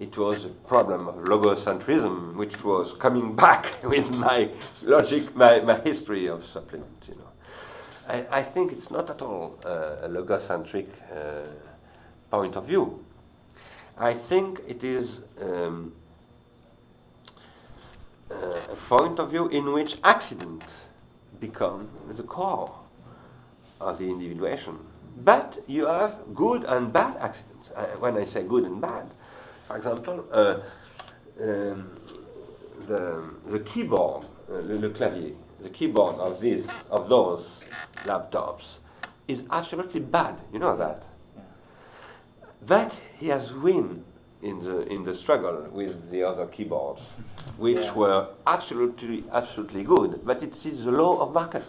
it 0.00 0.16
was 0.16 0.42
a 0.46 0.66
problem 0.66 1.08
of 1.08 1.16
logocentrism, 1.16 2.34
which 2.34 2.54
was 2.64 2.90
coming 3.02 3.36
back 3.36 3.66
with 3.84 4.06
my 4.06 4.50
logic, 4.82 5.36
my, 5.36 5.60
my 5.60 5.78
history 5.82 6.26
of 6.26 6.40
supplements. 6.54 7.06
You 7.06 7.16
know, 7.16 7.28
I, 8.08 8.40
I 8.40 8.52
think 8.54 8.72
it's 8.72 8.90
not 8.90 9.10
at 9.10 9.20
all 9.20 9.58
uh, 9.64 10.06
a 10.06 10.08
logocentric 10.08 10.88
uh, 11.14 11.42
point 12.30 12.56
of 12.56 12.66
view. 12.66 13.04
I 13.98 14.18
think 14.30 14.60
it 14.66 14.82
is 14.82 15.06
um, 15.42 15.92
uh, 18.30 18.36
a 18.36 18.76
point 18.88 19.18
of 19.18 19.30
view 19.30 19.48
in 19.48 19.70
which 19.74 19.90
accidents 20.02 20.64
become 21.40 21.90
the 22.16 22.22
core 22.22 22.74
of 23.82 23.98
the 23.98 24.04
individuation. 24.04 24.78
But 25.24 25.56
you 25.66 25.86
have 25.86 26.14
good 26.34 26.64
and 26.64 26.90
bad 26.90 27.18
accidents. 27.18 27.68
Uh, 27.76 27.86
when 27.98 28.16
I 28.16 28.24
say 28.32 28.42
good 28.44 28.64
and 28.64 28.80
bad, 28.80 29.10
for 29.70 29.76
example, 29.76 30.24
uh, 30.32 30.54
um, 31.42 31.90
the, 32.88 33.30
the 33.52 33.64
keyboard, 33.72 34.26
uh, 34.50 34.54
le, 34.54 34.74
le 34.74 34.90
clavier, 34.90 35.34
the 35.62 35.68
keyboard 35.70 36.16
of 36.16 36.40
this, 36.40 36.66
of 36.90 37.08
those 37.08 37.44
laptops 38.04 38.62
is 39.28 39.38
absolutely 39.52 40.00
bad. 40.00 40.34
You 40.52 40.58
know 40.58 40.76
that. 40.76 41.04
But 42.66 42.90
he 43.18 43.28
has 43.28 43.42
win 43.62 44.02
in 44.42 44.64
the 44.64 44.80
in 44.88 45.04
the 45.04 45.16
struggle 45.22 45.68
with 45.70 46.10
the 46.10 46.22
other 46.22 46.46
keyboards, 46.46 47.00
which 47.58 47.76
Yeah. 47.76 47.94
were 47.94 48.28
absolutely 48.46 49.24
absolutely 49.32 49.84
good. 49.84 50.22
But 50.24 50.42
it 50.42 50.52
is 50.64 50.84
the 50.84 50.90
law 50.90 51.20
of 51.20 51.32
market. 51.32 51.64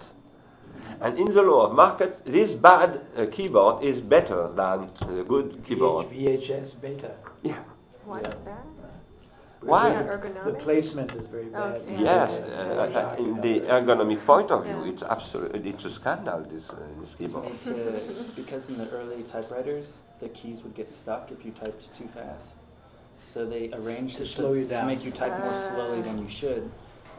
And 1.02 1.20
in 1.20 1.34
the 1.34 1.41
law 1.41 1.68
of 1.68 1.76
market, 1.76 2.20
this 2.26 2.49
bad 2.62 3.02
uh, 3.18 3.26
keyboard 3.36 3.84
is 3.84 4.02
better 4.02 4.49
than 4.56 4.89
the 5.16 5.24
good 5.24 5.64
keyboard. 5.68 6.08
VHS 6.08 6.82
beta. 6.82 7.12
Yeah. 7.43 7.64
Why 8.06 8.22
Yeah. 8.22 8.30
is 8.30 8.45
that? 8.45 8.66
Why? 9.64 9.89
The 9.93 10.10
ergonomic? 10.10 10.64
placement 10.64 11.12
is 11.12 11.28
very 11.30 11.45
bad. 11.45 11.76
Okay. 11.82 11.97
Yes, 12.02 12.30
uh, 12.32 12.97
uh, 12.97 13.16
in 13.20 13.36
the 13.41 13.62
ergonomic 13.70 14.26
point 14.26 14.49
of 14.49 14.64
view, 14.64 14.82
Yeah. 14.86 14.91
it's 14.93 15.04
absolutely 15.04 15.70
it's 15.70 15.86
a 15.86 15.93
scandal. 16.02 16.39
This 16.49 16.64
uh, 16.70 16.76
this 16.99 17.14
keyboard. 17.20 17.45
It's, 17.45 17.68
uh, 17.68 18.24
because 18.36 18.64
in 18.70 18.80
the 18.80 18.89
early 18.89 19.24
typewriters, 19.32 19.86
the 20.20 20.30
keys 20.30 20.58
would 20.64 20.74
get 20.76 20.89
stuck 21.04 21.30
if 21.32 21.45
you 21.45 21.52
typed 21.62 21.82
too 21.97 22.08
fast. 22.16 22.41
So 23.36 23.45
they 23.45 23.70
arranged 23.74 24.18
To 24.18 24.24
it 24.24 24.30
slow 24.36 24.54
you 24.54 24.64
to 24.64 24.70
down. 24.70 24.88
make 24.88 25.04
you 25.04 25.12
type 25.12 25.38
more 25.39 25.54
Ah. 25.54 25.76
slowly 25.76 26.02
than 26.02 26.18
you 26.18 26.30
should, 26.39 26.70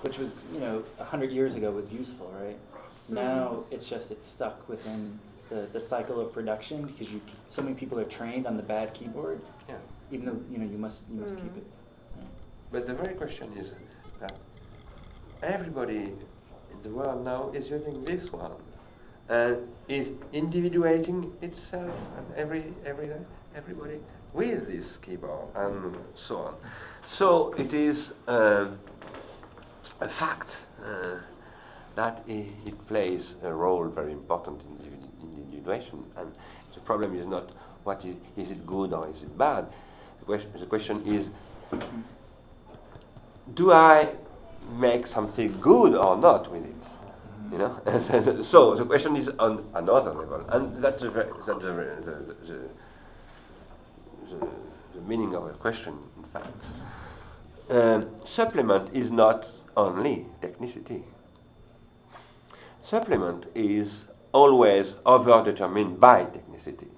which 0.02 0.18
was, 0.18 0.28
you 0.52 0.58
know, 0.60 0.82
a 0.98 1.04
hundred 1.04 1.30
years 1.30 1.54
ago 1.54 1.70
was 1.70 1.88
useful, 1.92 2.28
right? 2.42 2.58
Hmm. 3.06 3.14
Now 3.14 3.64
it's 3.70 3.86
just 3.88 4.10
it's 4.10 4.26
stuck 4.34 4.68
within 4.68 5.18
the, 5.48 5.68
the 5.72 5.86
cycle 5.88 6.20
of 6.20 6.32
production 6.32 6.86
because 6.86 7.08
you 7.08 7.20
so 7.54 7.62
many 7.62 7.74
people 7.76 8.00
are 8.00 8.04
trained 8.18 8.48
on 8.48 8.56
the 8.56 8.62
bad 8.64 8.94
keyboard, 8.94 9.40
Yeah. 9.68 9.76
Even 10.12 10.26
though 10.26 10.38
you 10.50 10.58
know 10.58 10.66
you 10.70 10.78
must 10.78 10.96
you 11.10 11.20
must 11.20 11.34
keep 11.42 11.52
Mm. 11.54 11.58
it. 11.58 11.66
Yeah. 12.16 12.22
But 12.70 12.86
the 12.86 12.94
very 12.94 13.14
question 13.14 13.48
is 13.58 13.66
that 14.20 14.36
everybody 15.42 16.12
in 16.72 16.82
the 16.82 16.90
world 16.90 17.24
now 17.24 17.50
is 17.54 17.64
using 17.68 18.04
this 18.04 18.30
one 18.32 18.52
and 19.28 19.56
is 19.88 20.06
individuating 20.32 21.32
itself 21.42 21.94
and 22.16 22.26
every 22.36 22.64
every 22.86 23.10
everybody 23.56 23.98
with 24.34 24.66
this 24.68 24.86
keyboard 25.04 25.48
and 25.56 25.96
so 26.28 26.36
on. 26.36 26.54
So 27.18 27.54
it 27.58 27.72
is 27.74 27.96
um, 28.28 28.78
a 30.00 30.08
fact 30.18 30.48
uh, 30.84 31.18
that 31.96 32.24
i 32.28 32.38
it 32.70 32.76
plays 32.88 33.22
a 33.42 33.52
role 33.52 33.88
very 33.88 34.12
important 34.12 34.60
in 34.62 35.08
individuation 35.22 35.98
and 36.16 36.28
the 36.74 36.80
problem 36.80 37.14
is 37.18 37.26
not 37.26 37.50
what 37.84 37.98
is, 38.04 38.16
is 38.36 38.48
it 38.50 38.66
good 38.66 38.92
or 38.92 39.08
is 39.08 39.16
it 39.22 39.36
bad. 39.36 39.66
The 40.26 40.66
question, 40.68 41.02
is 41.06 41.26
do 43.54 43.72
I 43.72 44.14
make 44.70 45.04
something 45.14 45.58
good 45.60 45.94
or 45.94 46.16
not 46.16 46.50
with 46.50 46.64
it? 46.64 46.74
You 47.50 47.58
know. 47.58 48.46
so 48.52 48.76
the 48.76 48.84
question 48.84 49.16
is 49.16 49.28
on 49.38 49.64
another 49.74 50.14
level, 50.14 50.44
and 50.48 50.82
that's 50.82 51.00
the 51.00 51.10
that's 51.10 51.46
the, 51.46 51.54
the, 52.04 52.36
the, 54.30 54.48
the, 54.94 55.00
meaning 55.06 55.34
of 55.34 55.48
the 55.48 55.54
question. 55.54 55.98
In 56.16 56.24
fact, 56.32 56.46
um, 57.68 58.08
supplement 58.36 58.96
is 58.96 59.10
not 59.10 59.44
only 59.76 60.26
technicity. 60.42 61.02
Supplement 62.90 63.44
is 63.54 63.88
always 64.32 64.86
over-determined 65.04 66.00
by 66.00 66.24
technicity. 66.24 66.91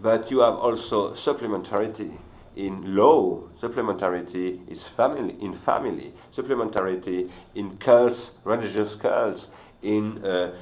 But 0.00 0.30
you 0.30 0.40
have 0.40 0.54
also 0.54 1.16
supplementarity 1.26 2.16
in 2.56 2.96
law, 2.96 3.42
supplementarity 3.62 4.68
is 4.70 4.78
family 4.96 5.36
in 5.40 5.58
family, 5.64 6.12
supplementarity 6.36 7.30
in 7.54 7.78
cults, 7.78 8.18
religious 8.44 8.92
cults, 9.00 9.40
in 9.82 10.24
uh, 10.24 10.52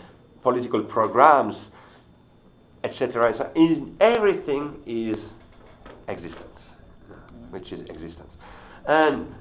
political 0.43 0.82
programs, 0.84 1.57
etc. 2.84 3.51
In 3.57 3.97
everything 4.01 4.76
is 4.87 5.16
existence, 6.09 6.61
which 7.51 7.72
is 7.72 7.80
existence, 7.89 8.30
and 8.87 9.34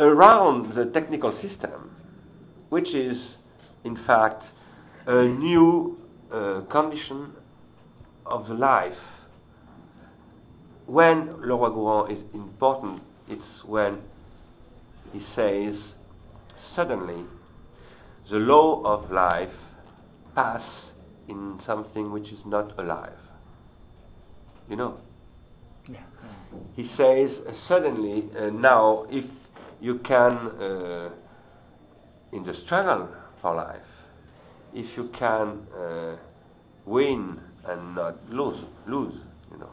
around 0.00 0.74
the 0.74 0.86
technical 0.86 1.32
system, 1.40 1.94
which 2.70 2.88
is 2.88 3.16
in 3.84 3.96
fact 4.04 4.42
a 5.06 5.24
new 5.24 5.96
uh, 6.32 6.62
condition 6.70 7.32
of 8.26 8.48
the 8.48 8.54
life. 8.54 8.96
When 10.86 11.28
Leroi-Gourhan 11.28 12.12
is 12.12 12.24
important, 12.34 13.02
it's 13.28 13.64
when 13.64 13.98
he 15.12 15.20
says, 15.34 15.76
suddenly, 16.76 17.24
the 18.30 18.36
law 18.36 18.82
of 18.84 19.10
life 19.10 19.52
pass 20.34 20.62
in 21.28 21.60
something 21.66 22.12
which 22.12 22.28
is 22.28 22.40
not 22.44 22.78
alive. 22.78 23.18
You 24.68 24.76
know? 24.76 24.98
Yeah. 25.88 26.00
He 26.74 26.90
says, 26.96 27.30
suddenly, 27.68 28.24
uh, 28.38 28.50
now, 28.50 29.06
if 29.10 29.24
you 29.80 29.98
can, 29.98 30.32
uh, 30.32 31.10
in 32.32 32.44
the 32.44 32.54
struggle 32.64 33.08
for 33.40 33.54
life, 33.54 33.80
if 34.72 34.96
you 34.96 35.10
can 35.18 35.66
uh, 35.78 36.16
win 36.84 37.40
and 37.68 37.94
not 37.94 38.16
lose, 38.30 38.62
lose, 38.86 39.14
you 39.50 39.58
know, 39.58 39.70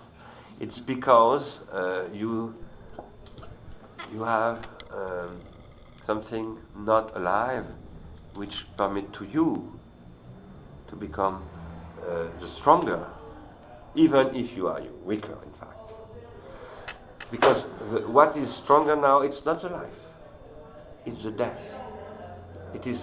it's 0.60 0.78
because 0.88 1.46
uh, 1.74 2.06
you 2.14 2.54
you 4.12 4.22
have 4.22 4.64
um, 4.94 5.42
something 6.06 6.58
not 6.76 7.16
alive, 7.16 7.66
which 8.36 8.54
permit 8.78 9.12
to 9.14 9.26
you 9.26 9.80
to 10.90 10.96
become 10.96 11.44
uh, 12.00 12.24
the 12.40 12.54
stronger, 12.60 13.06
even 13.96 14.28
if 14.34 14.56
you 14.56 14.68
are 14.68 14.82
weaker, 15.06 15.38
in 15.46 15.52
fact. 15.60 15.78
Because 17.32 17.64
the, 17.94 18.08
what 18.10 18.38
is 18.38 18.48
stronger 18.64 18.96
now, 18.96 19.22
it's 19.22 19.38
not 19.46 19.62
the 19.62 19.70
life, 19.70 19.88
it's 21.06 21.24
the 21.24 21.32
death. 21.32 21.58
It 22.74 22.86
is, 22.88 23.00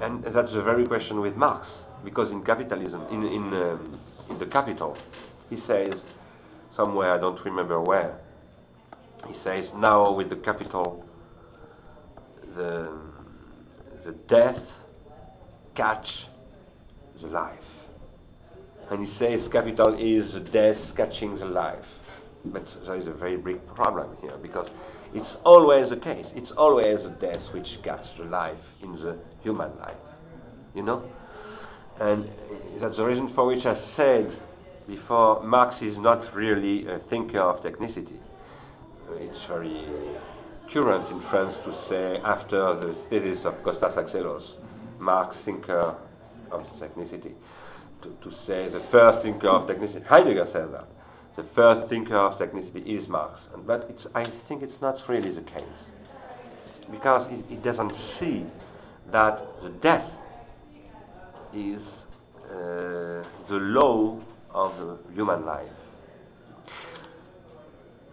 and 0.00 0.24
that's 0.24 0.52
the 0.52 0.62
very 0.62 0.86
question 0.86 1.20
with 1.20 1.36
Marx, 1.36 1.66
because 2.04 2.30
in 2.30 2.44
capitalism, 2.44 3.06
in 3.10 3.24
in 3.24 3.42
um, 3.54 4.00
in 4.30 4.38
the 4.38 4.46
Capital, 4.46 4.96
he 5.50 5.58
says 5.66 5.94
somewhere 6.76 7.12
I 7.12 7.18
don't 7.18 7.42
remember 7.44 7.80
where. 7.80 8.18
He 9.28 9.34
says 9.44 9.66
now 9.76 10.12
with 10.12 10.30
the 10.30 10.36
capital, 10.36 11.04
the 12.56 12.90
the 14.04 14.12
death 14.28 14.58
catch 15.76 16.06
the 17.20 17.28
life, 17.28 17.58
and 18.90 19.06
he 19.06 19.18
says 19.18 19.40
capital 19.52 19.94
is 19.94 20.32
the 20.32 20.40
death 20.40 20.76
catching 20.96 21.38
the 21.38 21.44
life. 21.44 21.84
But 22.44 22.64
there 22.84 22.96
is 22.96 23.06
a 23.06 23.12
very 23.12 23.36
big 23.36 23.64
problem 23.76 24.16
here 24.20 24.36
because 24.42 24.68
it's 25.14 25.30
always 25.44 25.90
the 25.90 25.96
case. 25.96 26.26
It's 26.34 26.50
always 26.56 26.98
the 27.04 27.14
death 27.20 27.42
which 27.54 27.68
catches 27.84 28.08
the 28.18 28.24
life 28.24 28.58
in 28.82 28.92
the 28.94 29.16
human 29.42 29.70
life. 29.78 29.94
You 30.74 30.82
know, 30.82 31.08
and 32.02 32.28
that's 32.80 32.96
the 32.96 33.04
reason 33.04 33.32
for 33.32 33.46
which 33.46 33.64
I 33.64 33.80
said 33.96 34.36
before 34.88 35.40
Marx 35.44 35.76
is 35.80 35.96
not 35.98 36.34
really 36.34 36.84
a 36.88 36.98
thinker 37.08 37.38
of 37.38 37.62
technicity. 37.62 38.18
It's 39.12 39.38
very 39.46 39.86
current 40.72 41.08
in 41.12 41.20
France 41.30 41.56
to 41.64 41.72
say, 41.88 42.20
after 42.24 42.74
the 42.74 42.96
thesis 43.08 43.44
of 43.44 43.54
Costas 43.62 43.94
Axelos, 43.94 44.42
Marx 44.98 45.36
thinker 45.44 45.94
of 46.50 46.62
technicity, 46.80 47.34
to, 48.02 48.08
to 48.08 48.36
say 48.48 48.68
the 48.68 48.84
first 48.90 49.22
thinker 49.22 49.48
of 49.48 49.68
technicity. 49.68 50.04
Heidegger 50.06 50.48
said 50.52 50.72
that. 50.72 50.88
The 51.36 51.46
first 51.54 51.88
thinker 51.88 52.16
of 52.16 52.36
technicity 52.36 52.84
is 52.84 53.08
Marx. 53.08 53.38
And, 53.54 53.64
but 53.64 53.88
I 54.16 54.26
think 54.48 54.64
it's 54.64 54.82
not 54.82 54.96
really 55.08 55.32
the 55.32 55.42
case. 55.42 55.62
Because 56.90 57.30
he, 57.30 57.54
he 57.54 57.62
doesn't 57.62 57.92
see 58.18 58.44
that 59.12 59.40
the 59.62 59.70
death 59.82 60.10
is 61.54 61.80
uh, 62.50 63.24
the 63.48 63.58
law 63.58 64.20
of 64.52 64.76
the 64.76 65.14
human 65.14 65.44
life. 65.44 65.70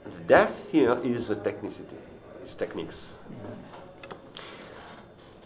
The 0.06 0.24
death 0.28 0.54
here 0.70 0.94
is 1.04 1.28
the 1.28 1.36
technicity, 1.36 2.00
its 2.44 2.58
techniques. 2.58 2.96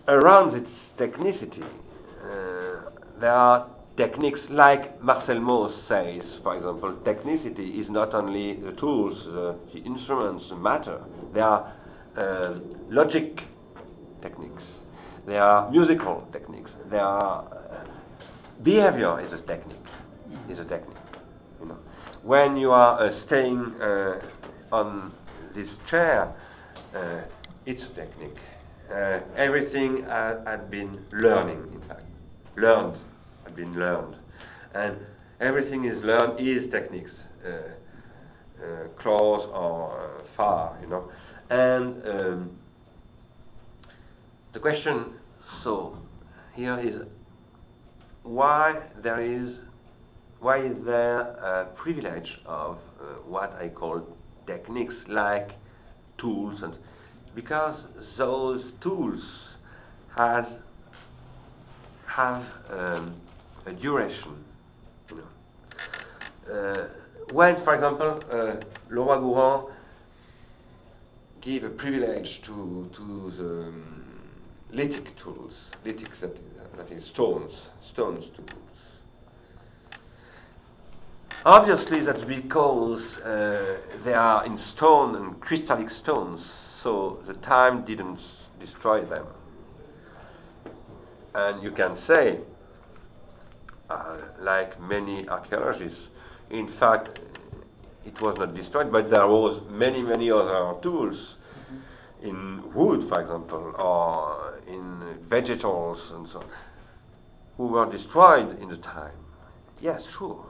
Around 0.08 0.56
its 0.56 0.70
technicity, 0.98 1.64
uh, 1.64 2.90
there 3.20 3.32
are 3.32 3.70
techniques 3.98 4.40
like 4.50 5.02
Marcel 5.02 5.40
Mauss 5.40 5.74
says, 5.88 6.24
for 6.44 6.56
example, 6.58 6.98
technicity 7.06 7.80
is 7.80 7.90
not 7.90 8.14
only 8.14 8.56
the 8.56 8.72
tools, 8.74 9.18
the, 9.26 9.56
the 9.74 9.80
instruments, 9.86 10.46
the 10.50 10.56
matter. 10.56 11.00
There 11.34 11.44
are 11.44 11.74
uh, 12.18 12.60
logic 12.90 13.40
techniques, 14.22 14.64
there 15.26 15.42
are 15.42 15.70
musical 15.72 16.28
techniques, 16.32 16.72
there 16.90 17.02
are 17.02 17.48
uh, 17.54 17.63
behavior 18.62 19.20
is 19.26 19.34
a 19.34 19.42
technique. 19.46 19.78
Is 20.50 20.60
a 20.60 20.66
technique. 20.66 20.98
You 21.62 21.68
know, 21.68 21.78
when 22.24 22.58
you 22.58 22.72
are 22.72 23.00
uh, 23.00 23.26
staying 23.26 23.76
uh, 23.82 24.20
on 24.72 25.12
this 25.56 25.68
chair, 25.90 26.34
uh, 26.96 27.22
it's 27.66 27.82
a 27.82 27.96
technique. 27.96 28.38
Uh, 28.92 29.20
everything 29.38 30.04
had 30.08 30.70
been 30.70 31.00
learning, 31.12 31.64
in 31.74 31.88
fact, 31.88 32.02
learned, 32.58 32.98
had 33.44 33.56
been 33.56 33.74
learned, 33.74 34.16
and 34.76 34.98
everything 35.40 35.86
is 35.86 36.04
learned 36.04 36.40
is 36.40 36.70
techniques, 36.72 37.12
uh, 37.46 37.50
uh, 37.50 38.88
close 39.02 39.48
or 39.54 40.24
far, 40.36 40.78
you 40.82 40.88
know, 40.88 41.10
and 41.50 42.08
um, 42.08 42.52
the 44.54 44.60
question 44.60 45.14
so 45.64 45.98
here 46.56 46.80
is 46.80 47.08
why 48.24 48.82
there 49.04 49.22
is 49.22 49.56
why 50.40 50.66
is 50.66 50.76
there 50.86 51.20
a 51.22 51.70
privilege 51.76 52.30
of 52.46 52.78
uh, 53.00 53.04
what 53.26 53.54
I 53.54 53.70
call 53.70 54.02
techniques 54.46 54.96
like 55.08 55.52
tools 56.18 56.60
and 56.62 56.74
because 57.36 57.80
those 58.18 58.64
tools 58.82 59.22
has 60.16 60.46
have 62.08 62.44
um, 62.70 63.16
a 63.66 63.72
duration 63.72 64.44
you 65.10 65.18
know. 65.18 66.54
Uh, 66.54 66.88
when 67.32 67.64
for 67.64 67.76
example 67.76 68.22
uh, 68.32 68.94
Leroi-Gourhan 68.94 69.72
give 71.42 71.64
a 71.64 71.70
privilege 71.70 72.28
to 72.46 72.90
to 72.96 73.34
the 73.38 73.50
um, 73.68 74.13
lithic 74.74 75.06
tools 75.24 75.54
lithic 75.86 76.10
that, 76.22 76.36
that 76.78 76.92
is 76.92 77.04
stones 77.14 77.52
stones 77.92 78.26
tools 78.36 78.64
Obviously, 81.46 82.06
that's 82.06 82.24
because 82.24 83.02
uh, 83.18 83.76
they 84.06 84.14
are 84.14 84.46
in 84.46 84.58
stone 84.78 85.18
and 85.18 85.42
crystallic 85.42 85.90
stones, 86.02 86.40
so 86.84 87.20
the 87.28 87.34
time 87.46 87.86
didn't 87.86 88.20
destroy 88.62 89.04
them. 89.04 89.26
And 91.36 91.62
you 91.62 91.72
can 91.72 91.98
say, 92.08 92.40
uh, 93.90 94.18
like 94.40 94.80
many 94.80 95.28
archaeologists, 95.28 96.00
in 96.50 96.74
fact, 96.80 97.20
it 98.06 98.22
was 98.22 98.38
not 98.40 98.56
destroyed, 98.56 98.90
but 98.90 99.10
there 99.10 99.28
was 99.28 99.62
many, 99.70 100.02
many 100.02 100.32
other 100.32 100.80
tools 100.82 101.18
mm-hmm. 101.18 102.26
in 102.26 102.74
wood, 102.74 103.10
for 103.10 103.22
example, 103.22 103.74
or 103.78 104.53
in 104.68 105.18
vegetables 105.30 106.00
and 106.14 106.28
so 106.32 106.40
on, 106.40 106.46
who 107.58 107.68
were 107.68 107.92
destroyed 107.92 108.60
in 108.62 108.70
the 108.70 108.78
time. 108.78 109.16
Yes, 109.82 110.02
sure. 110.18 110.46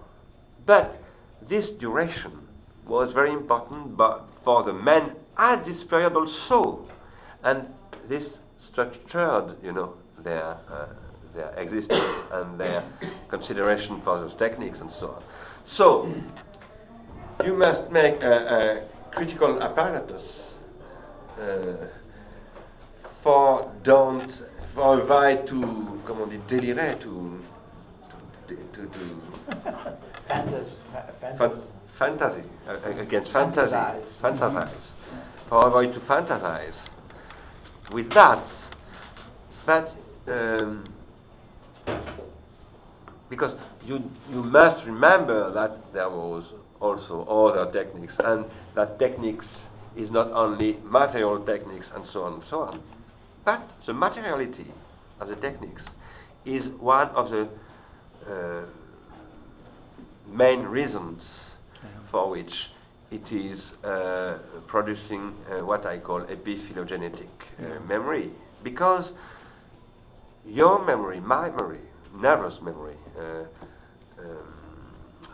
But 0.65 1.01
this 1.49 1.65
duration 1.79 2.39
was 2.87 3.11
very 3.13 3.31
important 3.31 3.97
but 3.97 4.25
for 4.43 4.63
the 4.63 4.73
men 4.73 5.15
at 5.37 5.65
this 5.65 5.77
period 5.89 6.13
also. 6.13 6.87
And 7.43 7.67
this 8.09 8.23
structured, 8.71 9.57
you 9.63 9.71
know, 9.71 9.93
their, 10.23 10.57
uh, 10.69 10.87
their 11.35 11.49
existence 11.59 11.99
and 12.31 12.59
their 12.59 12.83
consideration 13.29 14.01
for 14.03 14.19
those 14.19 14.37
techniques 14.39 14.77
and 14.79 14.89
so 14.99 15.07
on. 15.07 15.23
So, 15.77 16.13
you 17.45 17.53
must 17.53 17.91
make 17.91 18.15
a, 18.21 18.85
a 18.85 19.11
critical 19.15 19.61
apparatus 19.61 20.21
uh, 21.39 21.87
for 23.23 23.71
don't 23.83 24.31
for 24.75 25.01
avoid 25.01 25.47
to 25.47 26.01
comment 26.05 26.29
dit 26.29 26.47
délirer 26.49 26.99
to 27.01 27.39
to, 28.47 28.55
to, 28.75 28.87
to 28.87 29.97
Fantasy. 30.27 30.71
fantasy. 31.99 32.47
Uh, 32.67 33.01
against 33.01 33.31
fantasy. 33.31 33.71
Fantasize. 33.71 34.03
Fantasize. 34.21 34.67
Mm-hmm. 34.69 35.49
For 35.49 35.67
avoid 35.67 35.93
to 35.93 35.99
fantasize. 36.01 36.73
With 37.91 38.09
that, 38.13 38.45
but 39.65 39.93
um, 40.27 40.93
because 43.29 43.57
you 43.83 43.99
you 44.29 44.43
must 44.43 44.85
remember 44.85 45.53
that 45.53 45.93
there 45.93 46.09
was 46.09 46.43
also 46.79 47.23
other 47.23 47.71
techniques, 47.71 48.13
and 48.19 48.45
that 48.75 48.99
techniques 48.99 49.45
is 49.95 50.09
not 50.11 50.31
only 50.31 50.77
material 50.83 51.45
techniques 51.45 51.85
and 51.95 52.05
so 52.11 52.23
on 52.23 52.33
and 52.33 52.43
so 52.49 52.59
on, 52.61 52.81
but 53.45 53.61
the 53.85 53.93
materiality 53.93 54.71
of 55.19 55.27
the 55.27 55.35
techniques 55.35 55.81
is 56.45 56.63
one 56.79 57.07
of 57.09 57.29
the 57.29 57.49
uh, 58.29 58.65
main 60.27 60.63
reasons 60.63 61.21
for 62.11 62.29
which 62.29 62.51
it 63.11 63.31
is 63.31 63.59
uh, 63.83 64.37
producing 64.67 65.33
uh, 65.51 65.65
what 65.65 65.85
I 65.85 65.99
call 65.99 66.21
epiphylogenetic 66.21 67.29
uh, 67.59 67.79
memory. 67.87 68.31
Because 68.63 69.05
your 70.45 70.83
memory, 70.85 71.19
my 71.19 71.49
memory, 71.49 71.81
nervous 72.15 72.55
memory, 72.61 72.95
uh, 73.17 73.23
um, 74.19 74.53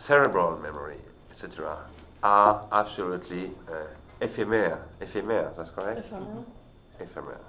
cerebral 0.07 0.57
memory, 0.59 0.97
etc., 1.35 1.77
are 2.23 2.67
absolutely 2.71 3.51
uh, 3.71 3.85
ephemeral. 4.21 4.79
Ephemeral, 4.99 5.53
that's 5.57 5.69
correct? 5.75 6.05
Ephemeral. 6.05 6.45
Ephemeral. 6.99 7.41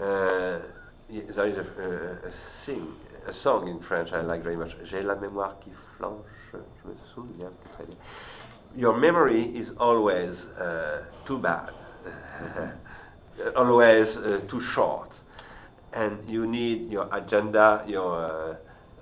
Uh, 0.00 0.60
there 1.08 1.46
is 1.46 1.56
a, 1.56 1.82
a, 1.82 2.28
a 2.28 2.32
thing 2.66 2.94
a 3.26 3.32
song 3.42 3.68
in 3.68 3.80
French 3.88 4.10
I 4.12 4.20
like 4.20 4.42
very 4.42 4.56
much. 4.56 4.70
J'ai 4.90 5.02
la 5.02 5.14
mémoire 5.14 5.58
qui 5.60 5.72
flanche. 5.96 6.24
Je 6.52 6.58
me 6.88 6.94
souviens 7.14 7.52
très 7.74 7.86
bien. 7.86 7.96
Your 8.76 8.96
memory 8.96 9.44
is 9.56 9.68
always 9.78 10.36
uh, 10.60 11.02
too 11.26 11.38
bad, 11.38 11.70
always 13.56 14.08
uh, 14.16 14.40
too 14.50 14.60
short, 14.74 15.10
and 15.92 16.18
you 16.28 16.46
need 16.46 16.90
your 16.90 17.08
agenda, 17.14 17.84
your 17.86 18.16
uh, 18.16 18.54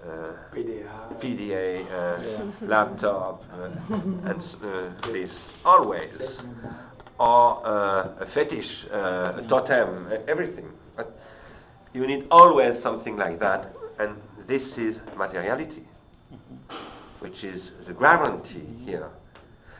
uh 0.05 0.33
PDA, 0.55 0.85
PDA 1.23 1.87
uh, 1.87 2.23
yeah. 2.23 2.69
laptop, 2.69 3.43
uh, 3.53 3.71
and 4.29 4.43
this 5.15 5.31
always, 5.65 6.11
or 7.19 7.65
a 7.67 8.27
fetish, 8.35 8.67
a 8.91 9.47
totem, 9.49 10.09
everything. 10.29 10.67
But 10.97 11.19
you 11.93 12.07
need 12.07 12.27
always 12.31 12.83
something 12.83 13.17
like 13.17 13.39
that 13.41 13.73
and 13.99 14.17
this 14.49 14.63
is 14.77 14.97
materiality, 15.17 15.83
which 17.21 17.45
is 17.45 17.61
the 17.87 17.95
guarantee 17.95 18.67
here. 18.85 19.09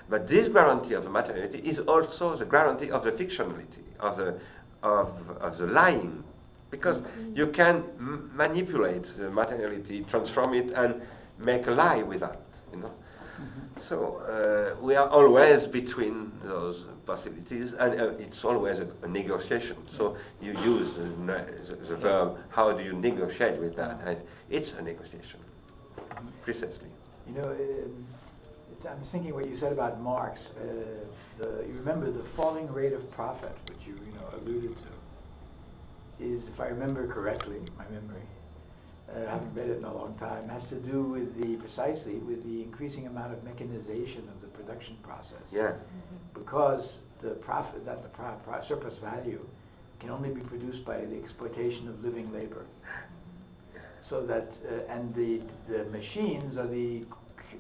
But 0.09 0.29
this 0.29 0.49
guarantee 0.53 0.95
of 0.95 1.05
the 1.05 1.11
materiality 1.11 1.59
is 1.59 1.79
also 1.89 2.37
the 2.39 2.45
guarantee 2.45 2.91
of 2.91 3.05
the 3.05 3.11
fictionality, 3.13 3.85
of 4.01 4.17
the, 4.17 4.39
of, 4.83 5.09
of 5.41 5.59
the 5.59 5.67
lying. 5.67 6.23
Because 6.71 6.97
mm-hmm. 6.97 7.37
you 7.37 7.53
can 7.55 7.85
m- 7.99 8.31
manipulate 8.35 9.05
the 9.19 9.31
materiality, 9.31 10.07
transform 10.11 10.55
it, 10.55 10.73
and 10.75 11.03
make 11.39 11.67
a 11.67 11.71
lie 11.71 12.03
with 12.03 12.21
that. 12.21 12.41
You 12.73 12.81
know? 12.81 12.91
So 13.89 14.77
uh, 14.77 14.83
we 14.83 14.95
are 14.95 15.09
always 15.09 15.67
between 15.73 16.33
those 16.45 16.77
possibilities, 17.07 17.73
and 17.79 18.01
uh, 18.01 18.09
it's 18.19 18.45
always 18.45 18.79
a, 18.79 19.05
a, 19.05 19.09
negotiation. 19.09 19.77
So 19.97 20.17
you 20.41 20.53
use 20.53 20.95
the, 20.97 21.05
the, 21.27 21.89
the, 21.89 21.97
verb, 21.97 22.37
how 22.51 22.73
do 22.73 22.83
you 22.83 22.93
negotiate 22.93 23.61
with 23.61 23.77
that? 23.77 24.01
And 24.07 24.19
it's 24.51 24.71
a 24.79 24.83
negotiation, 24.83 25.41
precisely. 26.45 26.91
You 27.27 27.35
know, 27.35 27.51
um, 27.51 28.07
I'm 28.89 29.05
thinking 29.11 29.35
what 29.35 29.49
you 29.49 29.59
said 29.61 29.73
about 29.73 30.01
Marx. 30.01 30.39
Uh, 30.57 30.63
the, 31.39 31.65
you 31.67 31.75
remember 31.75 32.11
the 32.11 32.25
falling 32.37 32.71
rate 32.73 32.93
of 32.93 33.11
profit, 33.13 33.57
which 33.69 33.79
you 33.87 33.95
you 33.95 34.13
know 34.13 34.29
alluded 34.41 34.77
to, 34.77 36.25
is, 36.25 36.43
if 36.53 36.61
I 36.61 36.67
remember 36.67 37.13
correctly, 37.13 37.59
my 37.77 37.85
memory, 37.85 38.23
I 39.15 39.31
haven't 39.31 39.55
read 39.55 39.69
it 39.69 39.79
in 39.79 39.85
a 39.85 39.95
long 39.95 40.17
time, 40.19 40.49
has 40.49 40.63
to 40.71 40.77
do 40.77 41.03
with 41.03 41.37
the 41.39 41.57
precisely 41.57 42.15
with 42.17 42.43
the 42.45 42.63
increasing 42.63 43.07
amount 43.07 43.33
of 43.35 43.45
mechanization 43.45 44.29
of 44.35 44.41
the 44.41 44.49
production 44.57 44.97
process. 45.03 45.43
Yeah. 45.53 45.73
Because 46.35 46.85
the 47.23 47.31
profit 47.45 47.85
that 47.85 48.03
the 48.03 48.09
pro- 48.11 48.37
pro- 48.45 48.67
surplus 48.69 48.95
value 49.03 49.41
can 50.01 50.11
only 50.11 50.31
be 50.31 50.41
produced 50.41 50.85
by 50.85 50.99
the 50.99 51.17
exploitation 51.23 51.89
of 51.89 52.03
living 52.03 52.33
labor. 52.33 52.65
So 54.09 54.27
that 54.27 54.51
uh, 54.69 54.93
and 54.93 55.15
the 55.15 55.41
the 55.69 55.85
machines 55.91 56.57
are 56.57 56.67
the 56.69 57.05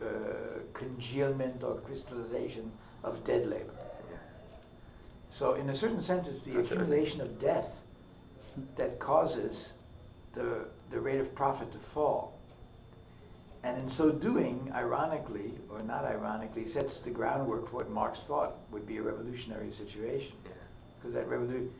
uh, 0.02 0.78
congealment 0.78 1.62
or 1.62 1.76
crystallization 1.80 2.70
of 3.04 3.24
dead 3.26 3.46
labor. 3.46 3.74
So 5.38 5.54
in 5.54 5.68
a 5.70 5.78
certain 5.80 6.04
sense, 6.06 6.26
it's 6.28 6.44
the 6.44 6.60
accumulation 6.60 7.20
of 7.20 7.40
death 7.40 7.66
that 8.76 9.00
causes 9.00 9.56
the 10.34 10.66
the 10.92 11.00
rate 11.00 11.20
of 11.20 11.34
profit 11.34 11.70
to 11.72 11.78
fall. 11.94 12.38
And 13.64 13.78
in 13.78 13.96
so 13.96 14.10
doing, 14.10 14.70
ironically, 14.74 15.54
or 15.70 15.82
not 15.82 16.04
ironically, 16.04 16.66
sets 16.74 16.90
the 17.04 17.10
groundwork 17.10 17.70
for 17.70 17.76
what 17.76 17.90
Marx 17.90 18.18
thought 18.26 18.56
would 18.72 18.86
be 18.86 18.96
a 18.96 19.02
revolutionary 19.02 19.72
situation. 19.78 20.32
Because 20.98 21.14
that 21.14 21.28
revolution, 21.28 21.70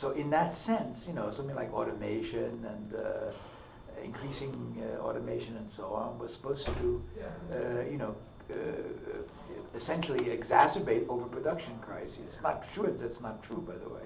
so 0.00 0.10
in 0.10 0.30
that 0.30 0.54
sense, 0.66 0.96
you 1.06 1.12
know, 1.12 1.32
something 1.36 1.54
like 1.54 1.72
automation 1.72 2.64
and 2.64 2.94
uh, 2.94 4.02
increasing 4.02 4.82
uh, 4.82 5.02
automation 5.02 5.56
and 5.56 5.68
so 5.76 5.84
on 5.84 6.18
was 6.18 6.30
supposed 6.36 6.64
to, 6.64 7.02
uh, 7.52 7.90
you 7.90 7.98
know, 7.98 8.14
uh, 8.50 9.82
essentially 9.82 10.30
exacerbate 10.30 11.08
overproduction 11.08 11.78
crises. 11.80 12.30
Not 12.42 12.62
sure 12.74 12.90
That's 12.92 13.20
not 13.20 13.42
true, 13.44 13.62
by 13.66 13.74
the 13.74 13.88
way. 13.92 14.00